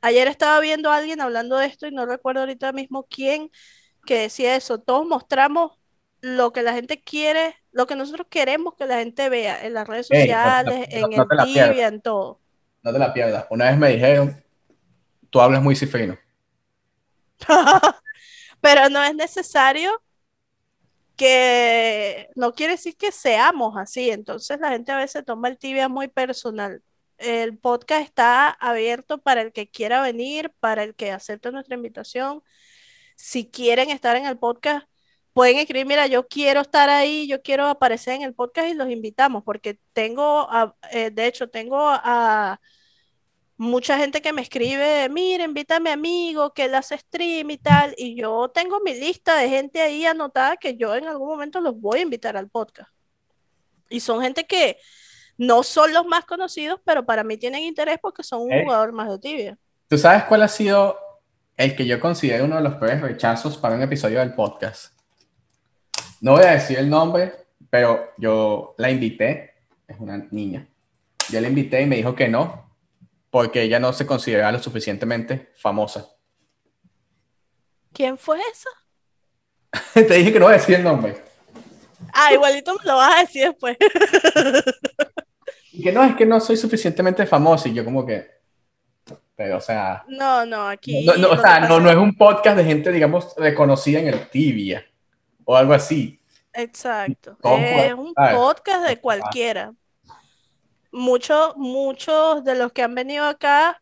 Ayer 0.01 0.29
estaba 0.29 0.61
viendo 0.61 0.91
a 0.91 0.97
alguien 0.97 1.21
hablando 1.21 1.57
de 1.57 1.67
esto 1.67 1.89
y 1.89 1.91
no 1.91 2.07
recuerdo 2.07 2.41
ahorita 2.41 2.73
mismo 2.73 3.07
quién 3.11 3.51
que 4.07 4.21
decía 4.21 4.55
eso. 4.55 4.79
Todos 4.81 5.07
mostramos 5.09 5.73
lo 6.21 6.53
que 6.53 6.63
la 6.63 6.73
gente 6.73 7.03
quiere, 7.03 7.57
lo 7.73 7.87
que 7.87 7.97
nosotros 7.97 8.27
queremos 8.29 8.75
que 8.75 8.87
la 8.87 8.99
gente 8.99 9.29
vea 9.29 9.65
en 9.65 9.75
las 9.75 9.87
redes 9.87 10.07
sociales, 10.07 10.89
en 10.91 11.13
el 11.13 11.27
Tibia, 11.45 11.89
en 11.89 12.01
todo. 12.01 12.41
No 12.83 12.93
te 12.93 12.99
la 12.99 13.13
pierdas. 13.13 13.47
Una 13.51 13.67
vez 13.67 13.79
me 13.79 13.91
dijeron, 13.91 14.43
tú 15.31 15.41
hablas 15.41 15.63
muy 15.63 15.77
cifrino. 15.77 16.19
Pero 18.61 18.89
no 18.89 19.03
es 19.03 19.15
necesario 19.15 20.03
que, 21.17 22.31
no 22.35 22.55
quiere 22.55 22.75
decir 22.75 22.97
que 22.97 23.13
seamos 23.13 23.77
así, 23.77 24.11
entonces 24.11 24.59
la 24.61 24.71
gente 24.71 24.93
a 24.93 24.97
veces 24.97 25.25
toma 25.25 25.49
el 25.49 25.59
tibia 25.59 25.89
muy 25.89 26.09
personal. 26.09 26.83
El 27.19 27.59
podcast 27.59 28.03
está 28.03 28.49
abierto 28.49 29.19
para 29.19 29.43
el 29.43 29.53
que 29.53 29.69
quiera 29.69 30.01
venir, 30.01 30.53
para 30.61 30.83
el 30.83 30.95
que 30.95 31.13
acepte 31.13 31.53
nuestra 31.53 31.77
invitación. 31.77 32.43
Si 33.17 33.51
quieren 33.51 33.91
estar 33.91 34.17
en 34.17 34.25
el 34.25 34.39
podcast, 34.39 34.87
pueden 35.33 35.59
escribir, 35.59 35.87
mira, 35.87 36.07
yo 36.07 36.27
quiero 36.27 36.61
estar 36.61 36.89
ahí, 36.89 37.27
yo 37.27 37.43
quiero 37.43 37.67
aparecer 37.67 38.15
en 38.15 38.23
el 38.23 38.35
podcast 38.35 38.69
y 38.69 38.75
los 38.75 38.91
invitamos, 38.91 39.43
porque 39.45 39.79
tengo, 39.93 40.49
eh, 40.93 41.11
de 41.11 41.27
hecho, 41.27 41.49
tengo 41.49 41.79
a 41.81 42.61
mucha 43.57 43.99
gente 43.99 44.23
que 44.23 44.33
me 44.33 44.43
escribe, 44.43 45.09
mira, 45.11 45.45
invítame 45.45 45.91
amigo, 45.91 46.55
que 46.55 46.65
él 46.65 46.75
hace 46.75 46.97
stream 46.97 47.51
y 47.51 47.59
tal, 47.59 47.95
y 47.99 48.17
yo 48.17 48.49
tengo 48.49 48.81
mi 48.81 48.95
lista 48.95 49.37
de 49.37 49.49
gente 49.49 49.83
ahí 49.83 50.07
anotada 50.07 50.57
que 50.57 50.77
yo 50.77 50.95
en 50.95 51.07
algún 51.07 51.29
momento 51.29 51.61
los 51.61 51.79
voy 51.79 51.99
a 51.99 52.03
invitar 52.03 52.37
al 52.37 52.49
podcast. 52.49 52.91
Y 53.91 54.01
son 54.01 54.23
gente 54.23 54.47
que 54.47 54.79
no 55.37 55.63
son 55.63 55.93
los 55.93 56.07
más 56.07 56.25
conocidos, 56.25 56.81
pero 56.85 57.05
para 57.05 57.25
mí 57.25 57.37
tienen 57.37 57.63
interés 57.63 57.99
porque 58.01 58.23
son 58.23 58.43
un 58.43 58.63
jugador 58.63 58.93
más 58.93 59.09
de 59.09 59.19
tibia. 59.19 59.59
¿Tú 59.89 59.99
sabes 59.99 60.25
cuál 60.25 60.43
ha 60.43 60.49
sido 60.49 60.99
el 61.57 61.77
que 61.77 61.85
yo 61.85 62.01
considero 62.01 62.45
uno 62.45 62.57
de 62.57 62.63
los 62.63 62.75
peores 62.77 63.01
rechazos 63.01 63.59
para 63.59 63.75
un 63.75 63.83
episodio 63.83 64.21
del 64.21 64.35
podcast? 64.35 65.00
No 66.21 66.33
voy 66.33 66.45
a 66.45 66.51
decir 66.51 66.79
el 66.79 66.91
nombre, 66.91 67.33
pero 67.71 68.13
yo 68.19 68.75
la 68.77 68.91
invité, 68.91 69.55
es 69.89 69.99
una 69.99 70.19
niña. 70.31 70.69
Yo 71.31 71.41
la 71.41 71.49
invité 71.49 71.81
y 71.81 71.87
me 71.87 71.97
dijo 71.97 72.15
que 72.15 72.29
no, 72.29 72.71
porque 73.31 73.63
ella 73.63 73.81
no 73.81 73.93
se 73.95 74.05
considera 74.05 74.53
lo 74.53 74.59
suficientemente 74.59 75.51
famosa. 75.57 76.07
¿Quién 77.93 78.19
fue 78.19 78.39
esa? 78.53 78.69
Te 79.95 80.15
dije 80.15 80.33
que 80.33 80.39
no 80.39 80.47
voy 80.47 80.55
a 80.55 80.59
decir 80.59 80.75
el 80.75 80.85
nombre. 80.85 81.17
Ah, 82.13 82.35
igualito 82.35 82.75
me 82.75 82.85
lo 82.85 82.97
vas 82.97 83.17
a 83.17 83.21
decir 83.21 83.47
después. 83.47 83.79
y 85.73 85.83
que 85.83 85.93
no, 85.93 86.05
es 86.05 86.17
que 86.17 86.27
no 86.27 86.39
soy 86.39 86.59
suficientemente 86.59 87.25
famosa 87.27 87.69
y 87.69 87.75
yo 87.75 87.85
como 87.85 88.05
que... 88.05 88.41
Pero, 89.37 89.57
o 89.57 89.61
sea... 89.61 90.05
No, 90.07 90.45
no, 90.45 90.69
aquí... 90.69 91.07
No, 91.07 91.15
no 91.15 91.31
o 91.31 91.39
sea, 91.39 91.61
no, 91.61 91.81
no 91.81 91.89
es 91.89 91.97
un 91.97 92.15
podcast 92.15 92.59
de 92.59 92.65
gente, 92.65 92.93
digamos, 92.93 93.35
reconocida 93.39 94.01
en 94.01 94.09
el 94.09 94.29
tibia 94.29 94.85
o 95.45 95.57
algo 95.57 95.73
así. 95.73 96.21
Exacto. 96.53 97.37
Es 97.43 97.95
un 97.95 98.13
podcast 98.15 98.89
de 98.89 99.01
cualquiera 99.01 99.73
muchos, 100.93 101.57
muchos 101.57 102.45
de 102.45 102.55
los 102.55 102.73
que 102.73 102.83
han 102.83 102.95
venido 102.95 103.25
acá 103.25 103.81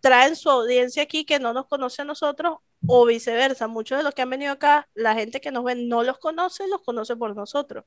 traen 0.00 0.36
su 0.36 0.50
audiencia 0.50 1.02
aquí 1.02 1.24
que 1.24 1.38
no 1.38 1.52
nos 1.52 1.66
conoce 1.66 2.02
a 2.02 2.04
nosotros 2.04 2.58
o 2.86 3.06
viceversa. 3.06 3.68
Muchos 3.68 3.98
de 3.98 4.04
los 4.04 4.14
que 4.14 4.22
han 4.22 4.30
venido 4.30 4.52
acá, 4.52 4.88
la 4.94 5.14
gente 5.14 5.40
que 5.40 5.50
nos 5.50 5.64
ve 5.64 5.74
no 5.74 6.02
los 6.02 6.18
conoce, 6.18 6.68
los 6.68 6.82
conoce 6.82 7.16
por 7.16 7.34
nosotros. 7.34 7.84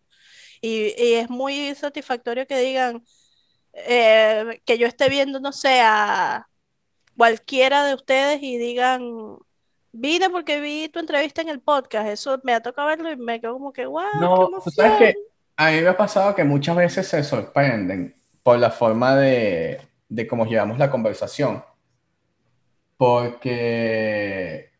Y, 0.61 0.93
es 0.97 1.30
muy 1.30 1.76
satisfactorio 1.76 2.47
que 2.47 2.57
digan 2.57 3.03
eh, 3.73 4.61
que 4.65 4.77
yo 4.80 4.88
esté 4.88 5.09
viendo, 5.09 5.39
no 5.39 5.51
sé, 5.51 5.81
a 5.81 6.47
cualquiera 7.15 7.85
de 7.85 7.93
ustedes 7.93 8.41
y 8.41 8.57
digan, 8.57 9.38
vine 9.97 10.29
porque 10.29 10.61
vi 10.61 10.89
tu 10.89 10.99
entrevista 10.99 11.41
en 11.41 11.49
el 11.49 11.59
podcast. 11.59 12.07
Eso 12.07 12.39
me 12.43 12.53
ha 12.53 12.61
tocado 12.61 12.87
verlo 12.87 13.11
y 13.11 13.17
me 13.17 13.41
quedo 13.41 13.53
como 13.53 13.73
que, 13.73 13.85
wow. 13.85 14.03
No, 14.19 14.61
sabes 14.71 14.97
que 14.97 15.15
a 15.55 15.71
mí 15.71 15.81
me 15.81 15.87
ha 15.87 15.97
pasado 15.97 16.35
que 16.35 16.43
muchas 16.43 16.75
veces 16.75 17.07
se 17.07 17.23
sorprenden 17.23 18.15
por 18.43 18.59
la 18.59 18.69
forma 18.69 19.15
de, 19.15 19.81
de 20.07 20.27
cómo 20.27 20.45
llevamos 20.45 20.77
la 20.77 20.91
conversación. 20.91 21.63
Porque 22.95 24.71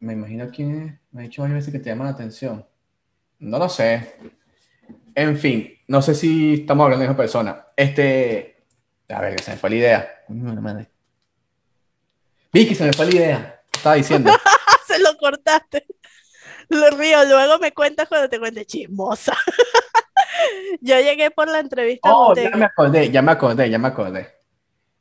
me 0.00 0.12
imagino 0.12 0.50
quién 0.50 0.82
es. 0.82 1.00
Me 1.10 1.22
ha 1.22 1.24
dicho 1.24 1.42
varias 1.42 1.60
veces 1.60 1.72
que 1.72 1.80
te 1.80 1.90
llama 1.90 2.04
la 2.04 2.10
atención. 2.10 2.66
No 3.38 3.58
lo 3.58 3.68
sé. 3.68 4.14
En 5.14 5.36
fin, 5.38 5.72
no 5.88 6.02
sé 6.02 6.14
si 6.14 6.54
estamos 6.54 6.84
hablando 6.84 7.02
de 7.02 7.10
esa 7.10 7.16
persona. 7.16 7.66
Este. 7.76 8.64
A 9.08 9.20
ver, 9.20 9.36
que 9.36 9.42
se 9.42 9.52
me 9.52 9.56
fue 9.56 9.70
la 9.70 9.76
idea. 9.76 10.10
Vicky, 12.52 12.74
se 12.74 12.84
me 12.84 12.92
fue 12.92 13.06
la 13.06 13.14
idea. 13.14 13.55
Estaba 13.76 13.96
diciendo. 13.96 14.32
se 14.86 14.98
lo 14.98 15.16
cortaste. 15.16 15.86
Lo 16.68 16.90
río, 16.90 17.24
luego 17.24 17.58
me 17.58 17.72
cuentas 17.72 18.08
cuando 18.08 18.28
te 18.28 18.38
cuente 18.38 18.64
chismosa. 18.64 19.36
Yo 20.80 21.00
llegué 21.00 21.30
por 21.30 21.48
la 21.48 21.60
entrevista. 21.60 22.10
Oh, 22.12 22.34
ya 22.34 22.50
me 22.50 22.64
acordé, 22.64 23.10
ya 23.10 23.22
me 23.22 23.32
acordé, 23.32 23.70
ya 23.70 23.78
me 23.78 23.88
acordé. 23.88 24.28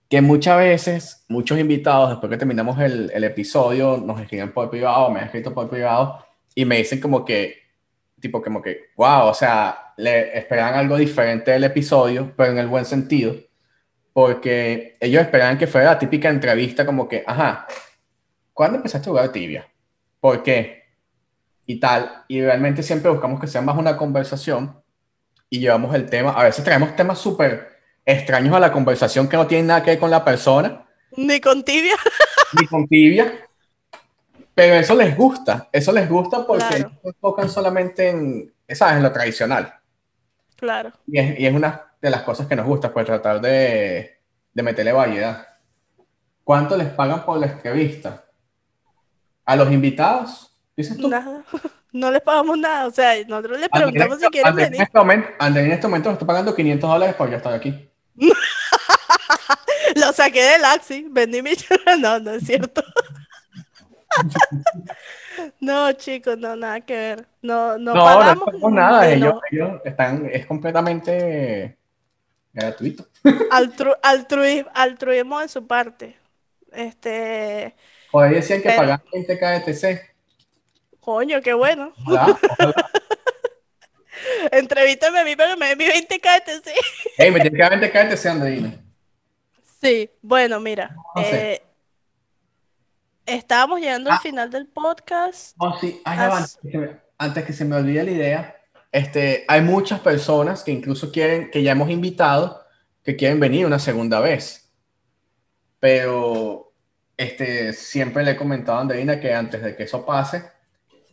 Que 0.09 0.21
muchas 0.21 0.57
veces, 0.59 1.25
muchos 1.27 1.57
invitados, 1.57 2.11
después 2.11 2.29
que 2.29 2.37
terminamos 2.37 2.79
el, 2.79 3.11
el 3.13 3.23
episodio, 3.23 3.97
nos 3.97 4.21
escriben 4.21 4.53
por 4.53 4.69
privado, 4.69 5.09
me 5.09 5.19
han 5.19 5.25
escrito 5.25 5.53
por 5.53 5.69
privado, 5.69 6.23
y 6.53 6.63
me 6.65 6.77
dicen 6.77 7.01
como 7.01 7.25
que, 7.25 7.57
tipo, 8.19 8.41
como 8.41 8.61
que, 8.61 8.91
wow, 8.95 9.27
o 9.27 9.33
sea, 9.33 9.93
le 9.97 10.37
esperan 10.37 10.75
algo 10.75 10.97
diferente 10.97 11.51
del 11.51 11.63
episodio, 11.63 12.33
pero 12.37 12.51
en 12.51 12.59
el 12.59 12.67
buen 12.67 12.85
sentido, 12.85 13.35
porque 14.13 14.97
ellos 14.99 15.23
esperaban 15.23 15.57
que 15.57 15.67
fuera 15.67 15.93
la 15.93 15.99
típica 15.99 16.29
entrevista 16.29 16.85
como 16.85 17.07
que, 17.07 17.23
ajá, 17.25 17.67
¿cuándo 18.55 18.77
empezaste 18.77 19.07
a 19.07 19.11
jugar 19.11 19.31
tibia? 19.31 19.67
¿Por 20.19 20.41
qué? 20.41 20.85
Y 21.67 21.79
tal, 21.79 22.23
y 22.27 22.41
realmente 22.41 22.81
siempre 22.81 23.11
buscamos 23.11 23.39
que 23.39 23.47
sea 23.47 23.61
más 23.61 23.77
una 23.77 23.97
conversación 23.97 24.81
y 25.49 25.59
llevamos 25.59 25.93
el 25.93 26.09
tema. 26.09 26.31
A 26.31 26.43
veces 26.43 26.63
traemos 26.63 26.95
temas 26.95 27.19
súper 27.19 27.75
extraños 28.03 28.55
a 28.55 28.59
la 28.59 28.71
conversación 28.71 29.27
que 29.27 29.37
no 29.37 29.45
tienen 29.45 29.67
nada 29.67 29.83
que 29.83 29.91
ver 29.91 29.99
con 29.99 30.09
la 30.09 30.23
persona. 30.23 30.87
Ni 31.17 31.39
con 31.39 31.63
tibia. 31.63 31.95
Ni 32.59 32.65
con 32.67 32.87
tibia. 32.87 33.33
Pero 34.53 34.75
eso 34.75 34.95
les 34.95 35.15
gusta. 35.17 35.67
Eso 35.71 35.91
les 35.91 36.09
gusta 36.09 36.47
porque 36.47 36.79
no 36.79 36.99
se 37.01 37.07
enfocan 37.09 37.49
solamente 37.49 38.09
en, 38.09 38.53
¿sabes? 38.69 38.97
en 38.97 39.03
lo 39.03 39.11
tradicional. 39.11 39.73
Claro. 40.55 40.93
Y 41.07 41.19
es, 41.19 41.39
y 41.39 41.45
es, 41.45 41.53
una 41.53 41.93
de 42.01 42.09
las 42.09 42.21
cosas 42.21 42.47
que 42.47 42.55
nos 42.55 42.65
gusta, 42.65 42.93
pues 42.93 43.05
tratar 43.05 43.41
de, 43.41 44.21
de 44.53 44.63
meterle 44.63 44.93
variedad. 44.93 45.45
¿Cuánto 46.43 46.77
les 46.77 46.87
pagan 46.89 47.25
por 47.25 47.39
la 47.39 47.47
entrevista? 47.47 48.24
¿A 49.45 49.55
los 49.55 49.71
invitados? 49.71 50.51
¿Dices 50.75 50.97
tú? 50.97 51.07
Nada 51.07 51.43
no 51.95 52.11
les 52.11 52.21
pagamos 52.21 52.57
nada. 52.57 52.87
O 52.87 52.91
sea, 52.91 53.13
nosotros 53.27 53.59
les 53.59 53.69
preguntamos 53.69 54.19
si 54.19 54.27
quieren 54.27 54.55
venir. 54.55 54.75
En 54.75 54.81
este 54.81 54.97
momento, 54.97 55.29
en 55.39 55.71
este 55.71 55.87
momento 55.87 56.11
está 56.11 56.25
pagando 56.25 56.53
500 56.53 56.89
dólares 56.89 57.15
por 57.15 57.29
ya 57.29 57.37
estar 57.37 57.53
aquí. 57.53 57.89
Lo 59.95 60.11
saqué 60.11 60.43
del 60.43 60.65
Axi, 60.65 61.07
vendí 61.09 61.41
mi... 61.41 61.51
No, 61.99 62.19
no 62.19 62.31
es 62.31 62.45
cierto. 62.45 62.83
no, 65.61 65.91
chicos, 65.93 66.37
no, 66.37 66.55
nada 66.55 66.81
que 66.81 66.93
ver. 66.93 67.27
No, 67.41 67.77
no, 67.77 67.93
no 67.93 68.03
pagamos. 68.03 68.47
No, 68.59 68.69
nada, 68.69 69.09
ellos, 69.09 69.35
ellos, 69.51 69.79
están, 69.85 70.29
es 70.31 70.45
completamente 70.45 71.77
gratuito. 72.51 73.07
Altru, 73.51 73.93
altruismo 74.73 75.39
de 75.39 75.47
su 75.47 75.65
parte. 75.65 76.17
Este... 76.73 77.73
Por 78.15 78.23
ahí 78.23 78.35
decían 78.35 78.61
que 78.61 78.69
pagan 78.69 79.03
20 79.11 79.37
KTC. 79.37 80.15
Coño, 81.01 81.41
qué 81.41 81.51
bueno. 81.51 81.91
Entrevítame 84.53 85.19
a 85.19 85.25
mí 85.25 85.35
para 85.35 85.51
que 85.51 85.59
me 85.59 85.67
dé 85.67 85.75
mi 85.75 85.85
20 85.85 86.21
KTC. 86.21 86.67
Ey, 87.17 87.29
me 87.29 87.41
tiene 87.41 87.57
que 87.57 87.61
dar 87.61 87.77
20 87.77 87.91
KTC, 87.91 88.25
Andreina. 88.27 88.81
Sí, 89.81 90.09
bueno, 90.21 90.61
mira. 90.61 90.95
Eh, 91.17 91.61
estábamos 93.25 93.81
llegando 93.81 94.09
al 94.09 94.15
ah. 94.15 94.21
final 94.21 94.49
del 94.49 94.67
podcast. 94.67 95.53
Oh, 95.57 95.77
sí. 95.77 96.01
antes, 96.05 96.57
que 96.71 96.77
me, 96.77 96.97
antes 97.17 97.43
que 97.43 97.51
se 97.51 97.65
me 97.65 97.75
olvide 97.75 98.05
la 98.05 98.11
idea, 98.11 98.55
este, 98.93 99.43
hay 99.49 99.59
muchas 99.59 99.99
personas 99.99 100.63
que 100.63 100.71
incluso 100.71 101.11
quieren, 101.11 101.51
que 101.51 101.63
ya 101.63 101.73
hemos 101.73 101.89
invitado, 101.89 102.63
que 103.03 103.17
quieren 103.17 103.41
venir 103.41 103.65
una 103.65 103.79
segunda 103.79 104.21
vez. 104.21 104.71
Pero 105.81 106.64
este, 107.17 107.73
siempre 107.73 108.23
le 108.23 108.31
he 108.31 108.35
comentado 108.37 108.77
a 108.77 108.81
Andreina 108.81 109.19
que 109.19 109.33
antes 109.33 109.61
de 109.61 109.75
que 109.75 109.83
eso 109.83 110.05
pase, 110.05 110.43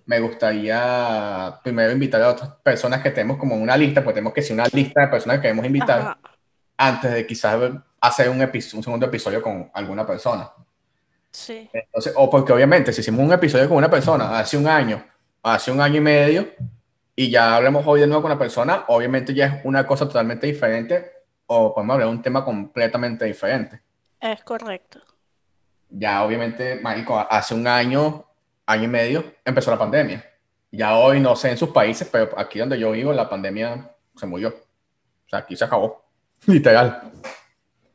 me 0.07 0.21
gustaría 0.21 1.59
primero 1.63 1.93
invitar 1.93 2.23
a 2.23 2.31
otras 2.31 2.51
personas 2.63 3.03
que 3.03 3.11
tenemos 3.11 3.37
como 3.37 3.55
una 3.55 3.77
lista, 3.77 4.03
pues 4.03 4.15
tenemos 4.15 4.33
que 4.33 4.43
ser 4.43 4.55
una 4.55 4.67
lista 4.73 5.03
de 5.03 5.09
personas 5.09 5.37
que 5.37 5.43
queremos 5.43 5.65
invitar 5.65 6.19
antes 6.77 7.13
de 7.13 7.27
quizás 7.27 7.73
hacer 8.01 8.29
un, 8.29 8.41
un 8.41 8.83
segundo 8.83 9.07
episodio 9.07 9.41
con 9.41 9.71
alguna 9.73 10.07
persona. 10.07 10.51
Sí. 11.31 11.71
Entonces, 11.73 12.13
o 12.17 12.29
porque 12.29 12.53
obviamente 12.53 12.93
si 12.93 13.01
hicimos 13.01 13.25
un 13.25 13.33
episodio 13.33 13.69
con 13.69 13.79
una 13.79 13.91
persona 13.91 14.39
hace 14.39 14.57
un 14.57 14.67
año, 14.67 15.05
hace 15.43 15.71
un 15.71 15.81
año 15.81 15.97
y 15.97 16.01
medio, 16.01 16.49
y 17.15 17.31
ya 17.31 17.55
hablamos 17.55 17.85
hoy 17.87 18.01
de 18.01 18.07
nuevo 18.07 18.23
con 18.23 18.31
la 18.31 18.39
persona, 18.39 18.85
obviamente 18.89 19.33
ya 19.33 19.47
es 19.47 19.65
una 19.65 19.87
cosa 19.87 20.07
totalmente 20.07 20.47
diferente, 20.47 21.13
o 21.47 21.75
podemos 21.75 21.95
hablar 21.95 22.09
de 22.09 22.15
un 22.15 22.23
tema 22.23 22.45
completamente 22.45 23.25
diferente. 23.25 23.81
Es 24.21 24.43
correcto. 24.43 25.01
Ya 25.95 26.25
obviamente, 26.25 26.77
Marico, 26.77 27.19
hace 27.19 27.55
un 27.55 27.67
año 27.67 28.25
año 28.67 28.85
y 28.85 28.89
medio 28.89 29.35
empezó 29.45 29.71
la 29.71 29.79
pandemia. 29.79 30.25
Ya 30.71 30.97
hoy 30.97 31.21
no 31.21 31.37
sé 31.37 31.51
en 31.51 31.59
sus 31.59 31.71
países, 31.71 32.09
pero 32.11 32.39
aquí 32.39 32.59
donde 32.59 32.79
yo 32.79 32.93
vivo 32.93 33.13
la 33.13 33.29
pandemia 33.29 33.91
se 34.17 34.27
murió. 34.27 34.49
O 34.49 35.29
sea, 35.29 35.41
aquí 35.41 35.57
se 35.57 35.65
acabó, 35.65 36.05
literal. 36.47 37.13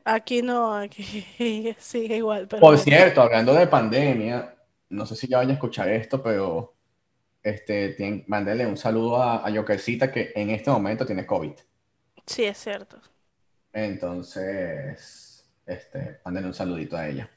Aquí 0.05 0.41
no, 0.41 0.75
aquí 0.75 1.25
sigue 1.79 2.17
igual. 2.17 2.47
Por 2.47 2.77
cierto, 2.77 3.21
hablando 3.21 3.53
de 3.53 3.67
pandemia, 3.67 4.55
no 4.89 5.05
sé 5.05 5.15
si 5.15 5.27
ya 5.27 5.37
vayan 5.37 5.51
a 5.51 5.53
escuchar 5.55 5.89
esto, 5.89 6.21
pero 6.21 6.75
este, 7.43 7.89
tienen, 7.89 8.25
un 8.67 8.77
saludo 8.77 9.21
a, 9.21 9.45
a 9.45 9.51
Jokercita 9.53 10.11
que 10.11 10.31
en 10.35 10.51
este 10.51 10.69
momento 10.69 11.05
tiene 11.05 11.25
COVID. 11.25 11.53
Sí, 12.25 12.43
es 12.43 12.57
cierto. 12.57 12.97
Entonces, 13.73 15.49
este, 15.65 16.19
un 16.25 16.53
saludito 16.53 16.95
a 16.95 17.07
ella. 17.07 17.29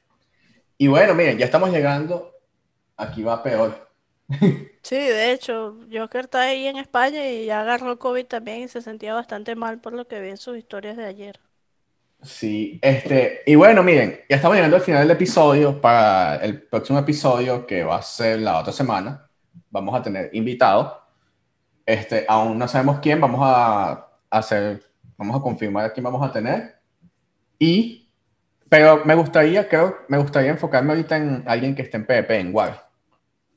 Y 0.81 0.89
bueno, 0.89 1.15
miren, 1.15 1.37
ya 1.37 1.45
estamos 1.45 1.71
llegando 1.71 2.33
aquí 2.97 3.23
va 3.23 3.43
peor. 3.43 3.91
Sí, 4.83 4.97
de 4.97 5.33
hecho, 5.33 5.77
Joker 5.93 6.25
está 6.25 6.41
ahí 6.41 6.67
en 6.67 6.79
España 6.79 7.29
y 7.29 7.45
ya 7.45 7.61
agarró 7.61 7.99
COVID 7.99 8.25
también 8.25 8.63
y 8.63 8.69
se 8.69 8.81
sentía 8.81 9.13
bastante 9.13 9.55
mal 9.55 9.79
por 9.79 9.93
lo 9.93 10.09
que 10.09 10.23
vi 10.23 10.31
en 10.31 10.39
sus 10.39 10.57
historias 10.57 10.97
de 10.97 11.05
ayer. 11.05 11.39
Sí, 12.23 12.79
este, 12.81 13.43
y 13.45 13.57
bueno, 13.57 13.83
miren, 13.83 14.21
ya 14.27 14.37
estamos 14.37 14.57
llegando 14.57 14.77
al 14.77 14.83
final 14.83 15.03
del 15.07 15.11
episodio. 15.11 15.79
Para 15.79 16.37
el 16.37 16.63
próximo 16.63 16.99
episodio, 16.99 17.67
que 17.67 17.85
va 17.85 17.97
a 17.97 18.03
ser 18.03 18.41
la 18.41 18.59
otra 18.59 18.73
semana, 18.73 19.29
vamos 19.69 19.95
a 19.95 20.03
tener 20.03 20.31
invitados. 20.33 20.95
Este, 21.85 22.25
aún 22.27 22.59
no 22.59 22.67
sabemos 22.67 23.01
quién, 23.01 23.21
vamos 23.21 23.41
a 23.45 24.09
hacer, 24.31 24.83
vamos 25.19 25.37
a 25.37 25.43
confirmar 25.43 25.93
quién 25.93 26.05
vamos 26.05 26.27
a 26.27 26.33
tener. 26.33 26.81
Y, 27.59 28.00
pero 28.71 29.05
me 29.07 29.17
gustaría, 29.17 29.69
creo, 29.69 29.99
me 30.09 30.19
gustaría 30.19 30.51
enfocarme 30.53 30.93
ahorita 30.93 31.19
en 31.19 31.45
alguien 31.47 31.77
que 31.77 31.83
esté 31.83 31.99
en 31.99 32.07
PvP, 32.07 32.41
en 32.41 32.55
WAR, 32.55 32.89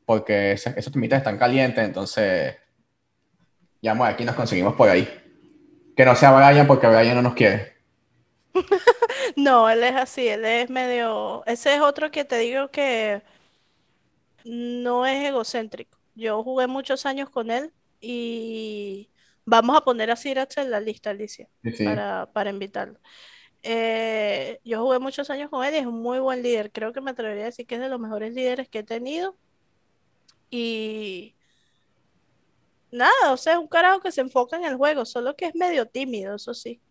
porque 0.06 0.54
esos 0.54 0.92
temitas 0.94 1.20
están 1.20 1.38
calientes, 1.40 1.86
entonces, 1.86 2.58
ya 3.82 3.92
vamos 3.92 4.06
a 4.06 4.08
ver 4.10 4.18
quién 4.18 4.28
nos 4.28 4.36
conseguimos 4.36 4.76
por 4.76 4.90
ahí. 4.90 5.08
Que 5.96 6.06
no 6.06 6.16
sea 6.16 6.32
Brian, 6.32 6.68
porque 6.68 6.88
Brian 6.88 7.16
no 7.16 7.22
nos 7.24 7.36
quiere. 7.36 7.74
No, 9.36 9.70
él 9.70 9.84
es 9.84 9.96
así, 9.96 10.28
él 10.28 10.46
es 10.46 10.70
medio... 10.70 11.44
Ese 11.46 11.76
es 11.76 11.82
otro 11.82 12.12
que 12.12 12.26
te 12.26 12.38
digo 12.38 12.70
que 12.72 13.24
no 14.44 15.06
es 15.06 15.24
egocéntrico. 15.30 15.98
Yo 16.16 16.44
jugué 16.44 16.68
muchos 16.68 17.06
años 17.06 17.30
con 17.30 17.52
él 17.52 17.74
y 18.02 19.10
vamos 19.46 19.78
a 19.78 19.82
poner 19.82 20.12
a 20.12 20.16
Sirax 20.16 20.58
en 20.58 20.72
la 20.72 20.80
lista, 20.80 21.12
Alicia, 21.12 21.50
Sí, 21.64 21.72
sí. 21.72 21.86
para, 21.86 22.32
para 22.34 22.50
invitarlo. 22.50 23.00
Eh, 23.64 24.60
yo 24.64 24.82
jugué 24.84 25.00
muchos 25.00 25.30
años 25.30 25.50
con 25.50 25.66
él 25.66 25.74
y 25.76 25.78
es 25.78 25.86
un 25.86 26.02
muy 26.02 26.20
buen 26.20 26.44
líder. 26.44 26.72
Creo 26.72 26.94
que 26.94 27.02
me 27.02 27.12
atrevería 27.12 27.44
a 27.44 27.46
decir 27.48 27.66
que 27.68 27.76
es 27.76 27.82
de 27.82 27.90
los 27.90 28.00
mejores 28.00 28.34
líderes 28.34 28.70
que 28.70 28.80
he 28.80 28.84
tenido. 28.84 29.38
Y 30.50 31.36
nada, 32.92 33.32
o 33.34 33.38
sea, 33.38 33.54
es 33.54 33.60
un 33.60 33.68
carajo 33.68 34.02
que 34.02 34.12
se 34.12 34.22
enfoca 34.22 34.58
en 34.58 34.66
el 34.66 34.76
juego, 34.78 35.06
solo 35.06 35.36
que 35.36 35.46
es 35.48 35.56
medio 35.56 35.88
tímido, 35.88 36.36
eso 36.36 36.54
sí. 36.54 36.82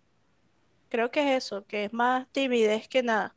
Creo 0.88 1.10
que 1.10 1.36
es 1.36 1.44
eso, 1.44 1.64
que 1.66 1.84
es 1.86 1.92
más 1.92 2.30
timidez 2.32 2.88
que 2.88 3.02
nada. 3.02 3.36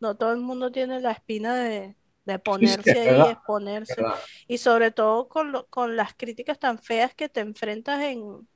No 0.00 0.16
todo 0.16 0.32
el 0.32 0.40
mundo 0.40 0.72
tiene 0.72 1.00
la 1.00 1.12
espina 1.12 1.56
de, 1.56 1.96
de 2.24 2.34
Sí, 2.34 2.40
ponerse 2.44 2.90
es 2.92 3.06
verdad, 3.06 3.26
es 3.26 3.32
exponerse. 3.36 4.02
Y 4.48 4.58
sobre 4.58 4.90
todo 4.92 5.28
con, 5.28 5.52
lo- 5.52 5.66
con 5.68 5.96
las 5.96 6.14
críticas 6.14 6.58
tan 6.58 6.78
feas 6.78 7.14
que 7.14 7.28
te 7.28 7.40
enfrentas 7.40 8.02
en, 8.02 8.48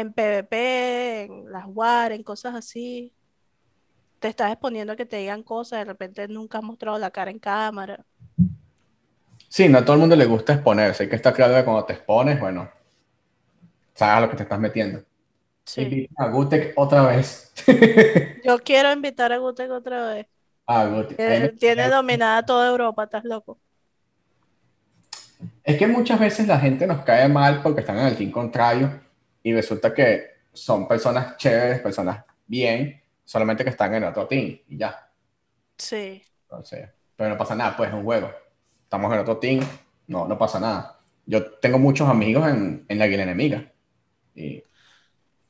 en 0.00 0.12
PvP, 0.12 1.22
en 1.24 1.50
las 1.52 1.64
WAR, 1.66 2.12
en 2.12 2.22
cosas 2.22 2.54
así. 2.54 3.12
Te 4.18 4.28
estás 4.28 4.52
exponiendo 4.52 4.92
a 4.92 4.96
que 4.96 5.06
te 5.06 5.16
digan 5.16 5.42
cosas, 5.42 5.80
de 5.80 5.84
repente 5.86 6.26
nunca 6.28 6.58
has 6.58 6.64
mostrado 6.64 6.98
la 6.98 7.10
cara 7.10 7.30
en 7.30 7.38
cámara. 7.38 8.04
Sí, 9.48 9.68
no 9.68 9.78
a 9.78 9.84
todo 9.84 9.94
el 9.94 10.00
mundo 10.00 10.16
le 10.16 10.26
gusta 10.26 10.54
exponerse. 10.54 11.04
Hay 11.04 11.08
que 11.08 11.16
estar 11.16 11.32
claro 11.32 11.54
que 11.54 11.64
cuando 11.64 11.84
te 11.84 11.94
expones, 11.94 12.38
bueno, 12.38 12.68
sabes 13.94 14.16
a 14.16 14.20
lo 14.20 14.30
que 14.30 14.36
te 14.36 14.42
estás 14.42 14.58
metiendo. 14.60 15.02
Sí. 15.64 15.82
Invita 15.82 16.24
a 16.24 16.28
Gutek 16.28 16.72
otra 16.76 17.02
vez. 17.06 17.52
Yo 18.44 18.58
quiero 18.58 18.92
invitar 18.92 19.32
a 19.32 19.38
Gutek 19.38 19.70
otra 19.70 20.08
vez. 20.12 20.26
Ah, 20.66 20.86
Gutek. 20.86 21.18
Me- 21.18 21.48
Tiene 21.50 21.88
dominada 21.88 22.44
toda 22.44 22.68
Europa, 22.68 23.04
estás 23.04 23.24
loco. 23.24 23.58
Es 25.64 25.76
que 25.78 25.86
muchas 25.86 26.18
veces 26.18 26.46
la 26.46 26.58
gente 26.58 26.86
nos 26.86 27.02
cae 27.04 27.28
mal 27.28 27.62
porque 27.62 27.80
están 27.80 27.98
en 27.98 28.06
el 28.06 28.16
team 28.16 28.30
contrario 28.30 29.05
y 29.50 29.54
resulta 29.54 29.94
que 29.94 30.26
son 30.52 30.88
personas 30.88 31.36
chéveres, 31.36 31.80
personas 31.80 32.24
bien, 32.46 33.02
solamente 33.24 33.64
que 33.64 33.70
están 33.70 33.94
en 33.94 34.04
otro 34.04 34.26
team 34.26 34.58
y 34.68 34.78
ya. 34.78 35.10
Sí. 35.78 36.22
Entonces, 36.44 36.88
pero 37.16 37.30
no 37.30 37.38
pasa 37.38 37.54
nada, 37.54 37.76
pues 37.76 37.88
es 37.90 37.94
un 37.94 38.04
juego. 38.04 38.30
Estamos 38.84 39.12
en 39.12 39.18
otro 39.20 39.38
team, 39.38 39.60
no, 40.08 40.26
no 40.26 40.38
pasa 40.38 40.60
nada. 40.60 41.00
Yo 41.26 41.44
tengo 41.58 41.78
muchos 41.78 42.08
amigos 42.08 42.46
en, 42.48 42.84
en 42.88 42.98
la 42.98 43.06
guía 43.06 43.22
enemiga. 43.22 43.72
Y 44.34 44.62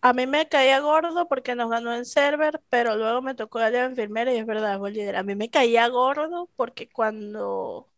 A 0.02 0.12
mí 0.12 0.27
me 0.27 0.48
caía 0.48 0.78
gordo 0.81 1.27
porque 1.28 1.55
nos 1.56 1.68
ganó 1.70 1.93
en 1.94 2.05
server, 2.05 2.62
pero 2.68 2.97
luego 2.97 3.23
me 3.23 3.35
tocó 3.35 3.59
darle 3.59 3.78
a 3.78 3.82
la 3.82 3.89
enfermera 3.89 4.32
y 4.32 4.36
es 4.39 4.47
verdad, 4.47 4.85
el 4.86 4.94
líder. 4.94 5.16
A 5.16 5.23
mí 5.24 5.35
me 5.35 5.51
caía 5.51 5.89
gordo 5.89 6.48
porque 6.56 6.89
cuando 6.89 7.90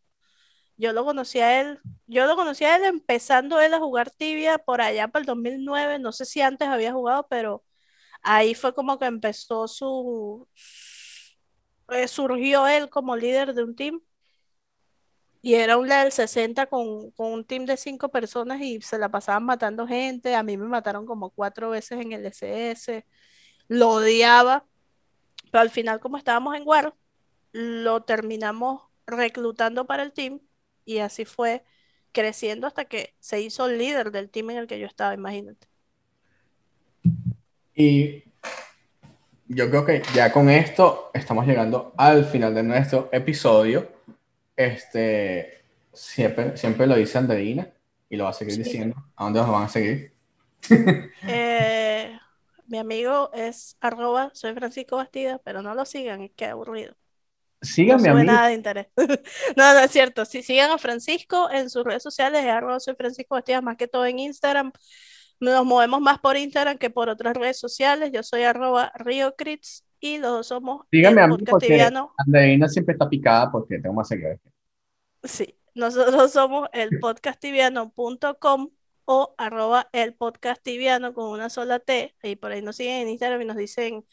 yo 0.79 0.93
lo 0.95 1.05
conocí 1.05 1.41
a 1.41 1.61
él, 1.61 1.81
yo 2.07 2.27
lo 2.27 2.37
conocí 2.37 2.65
a 2.65 2.77
él 2.77 2.85
empezando 2.85 3.61
él 3.61 3.75
a 3.75 3.81
jugar 3.81 4.11
tibia 4.11 4.59
por 4.59 4.81
allá 4.81 5.09
para 5.09 5.23
el 5.23 5.27
2009, 5.27 5.99
no 5.99 6.13
sé 6.13 6.25
si 6.27 6.41
antes 6.41 6.69
había 6.69 6.93
jugado, 6.93 7.27
pero 7.29 7.65
ahí 8.23 8.55
fue 8.55 8.75
como 8.75 8.99
que 8.99 9.07
empezó 9.07 9.69
su, 9.69 10.49
eh, 11.91 12.09
surgió 12.09 12.67
él 12.69 12.89
como 12.91 13.17
líder 13.17 13.55
de 13.55 13.65
un 13.65 13.75
team 13.77 14.01
y 15.41 15.55
era 15.55 15.77
un 15.79 15.89
level 15.89 16.13
60 16.13 16.67
con, 16.67 17.11
con 17.13 17.33
un 17.33 17.45
team 17.45 17.65
de 17.65 17.77
cinco 17.77 18.09
personas 18.11 18.61
y 18.61 18.81
se 18.83 18.99
la 18.99 19.09
pasaban 19.09 19.45
matando 19.45 19.87
gente. 19.87 20.35
A 20.35 20.43
mí 20.43 20.57
me 20.57 20.67
mataron 20.67 21.07
como 21.07 21.31
cuatro 21.31 21.71
veces 21.71 22.01
en 22.01 22.13
el 22.13 22.27
SS. 22.27 23.07
Lo 23.69 23.91
odiaba, 23.91 24.67
pero 25.53 25.63
al 25.63 25.71
final, 25.71 26.01
como 26.01 26.19
estábamos 26.19 26.57
en 26.57 26.65
War, 26.67 26.95
lo 27.53 28.03
terminamos 28.05 28.83
reclutando 29.07 29.87
para 29.87 30.03
el 30.05 30.13
team 30.13 30.41
y 30.95 31.01
así 31.01 31.25
fue 31.25 31.65
creciendo 32.13 32.67
hasta 32.67 32.87
que 32.87 33.17
se 33.21 33.41
hizo 33.41 33.67
el 33.67 33.79
líder 33.79 34.11
del 34.13 34.31
team 34.31 34.51
en 34.51 34.59
el 34.59 34.67
que 34.67 34.79
yo 34.81 34.87
estaba, 34.87 35.15
imagínate. 35.15 35.69
Y 37.75 38.25
yo 39.47 39.71
creo 39.71 39.85
que 39.85 40.03
ya 40.15 40.33
con 40.33 40.51
esto 40.51 41.11
estamos 41.15 41.47
llegando 41.47 41.93
al 41.97 42.25
final 42.25 42.55
de 42.55 42.63
nuestro 42.63 43.09
episodio. 43.13 43.89
Este, 44.57 45.63
siempre, 45.93 46.57
siempre 46.57 46.87
lo 46.87 46.97
dice 46.97 47.19
Anderina 47.19 47.69
y 48.09 48.17
lo 48.17 48.25
va 48.25 48.31
a 48.31 48.35
seguir 48.35 48.57
Sí. 48.57 48.59
diciendo. 48.59 48.97
¿A 49.17 49.25
dónde 49.25 49.41
nos 49.41 49.51
van 49.51 49.65
a 49.65 49.69
seguir? 49.69 50.13
Eh, 51.27 52.19
mi 52.67 52.79
amigo 52.79 53.31
es 53.35 53.77
arroba, 53.81 54.31
soy 54.35 54.55
Francisco 54.55 54.97
Bastida, 54.97 55.39
pero 55.45 55.63
no 55.63 55.75
lo 55.75 55.85
sigan, 55.85 56.23
es 56.23 56.33
que 56.33 56.47
aburrido. 57.61 57.97
No 57.97 57.99
Síganme 57.99 58.09
a 58.09 58.15
mí. 58.15 58.25
nada 58.25 58.49
de 58.49 58.55
interés. 58.55 58.87
No, 59.57 59.75
no 59.75 59.81
es 59.81 59.91
cierto. 59.91 60.25
Si 60.25 60.43
sigan 60.43 60.71
a 60.71 60.79
Francisco 60.79 61.51
en 61.51 61.71
sus 61.71 61.85
redes 61.85 62.03
sociales, 62.03 62.45
es 62.45 62.51
arroba 62.51 62.81
soy 62.81 62.95
Francisco 62.95 63.35
Bastidas, 63.35 63.63
más 63.63 63.77
que 63.77 63.89
todo 63.89 64.07
en 64.07 64.19
Instagram. 64.19 64.73
Nos 65.41 65.65
movemos 65.65 66.01
más 66.01 66.19
por 66.19 66.37
Instagram 66.37 66.79
que 66.79 66.91
por 66.91 67.09
otras 67.09 67.37
redes 67.37 67.59
sociales. 67.59 68.11
Yo 68.13 68.23
soy 68.23 68.43
arroba 68.43 68.93
RioCrits 68.97 69.85
y 70.01 70.19
los 70.19 70.31
dos 70.31 70.47
somos 70.49 70.87
Síganme 70.91 71.21
el 71.23 71.25
a 71.25 71.37
mí 71.37 71.45
porque. 71.45 71.89
Anderina 72.17 72.69
siempre 72.69 72.93
está 72.95 73.09
picada 73.09 73.51
porque 73.51 73.79
tengo 73.79 73.95
más 73.95 74.09
seguidores. 74.09 74.41
Sí, 75.23 75.57
nosotros 75.75 76.33
somos 76.33 76.69
el 76.73 76.99
podcasttibiano.com 77.01 78.71
o 79.05 79.35
arroba 79.39 79.89
el 79.93 80.15
podcasttibiano 80.15 81.15
con 81.15 81.31
una 81.31 81.51
sola 81.51 81.79
T. 81.79 82.15
Y 82.23 82.37
por 82.37 82.53
ahí 82.53 82.63
nos 82.63 82.77
siguen 82.77 83.03
en 83.03 83.09
Instagram 83.09 83.43
y 83.43 83.45
nos 83.47 83.57
dicen 83.57 84.05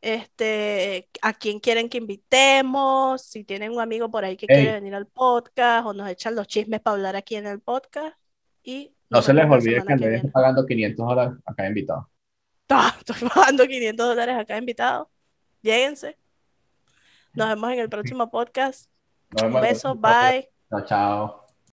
este, 0.00 1.08
a 1.22 1.32
quién 1.32 1.58
quieren 1.60 1.88
que 1.88 1.98
invitemos, 1.98 3.22
si 3.22 3.44
tienen 3.44 3.72
un 3.72 3.80
amigo 3.80 4.10
por 4.10 4.24
ahí 4.24 4.36
que 4.36 4.46
quiere 4.46 4.72
venir 4.72 4.94
al 4.94 5.06
podcast 5.06 5.86
o 5.86 5.92
nos 5.92 6.08
echan 6.08 6.34
los 6.34 6.46
chismes 6.46 6.80
para 6.80 6.96
hablar 6.96 7.16
aquí 7.16 7.36
en 7.36 7.46
el 7.46 7.60
podcast. 7.60 8.16
Y 8.62 8.94
No 9.10 9.22
se 9.22 9.32
les 9.32 9.44
olvide 9.46 9.84
que 9.84 9.94
viene. 9.94 10.16
está 10.16 10.30
pagando 10.30 10.66
500 10.66 11.06
dólares 11.06 11.34
a 11.44 11.54
cada 11.54 11.68
invitado. 11.68 12.10
Estoy 12.98 13.28
pagando 13.28 13.66
500 13.66 14.06
dólares 14.06 14.36
a 14.36 14.44
cada 14.44 14.58
invitado. 14.58 15.10
Lléguense. 15.62 16.18
Nos 17.32 17.48
vemos 17.48 17.72
en 17.72 17.78
el 17.80 17.88
próximo 17.88 18.30
podcast. 18.30 18.90
Nos 19.30 19.42
Un 19.42 19.48
vemos 19.48 19.62
beso, 19.62 19.94
bye. 19.94 20.50
Chao, 20.70 20.84
chao. 20.84 21.45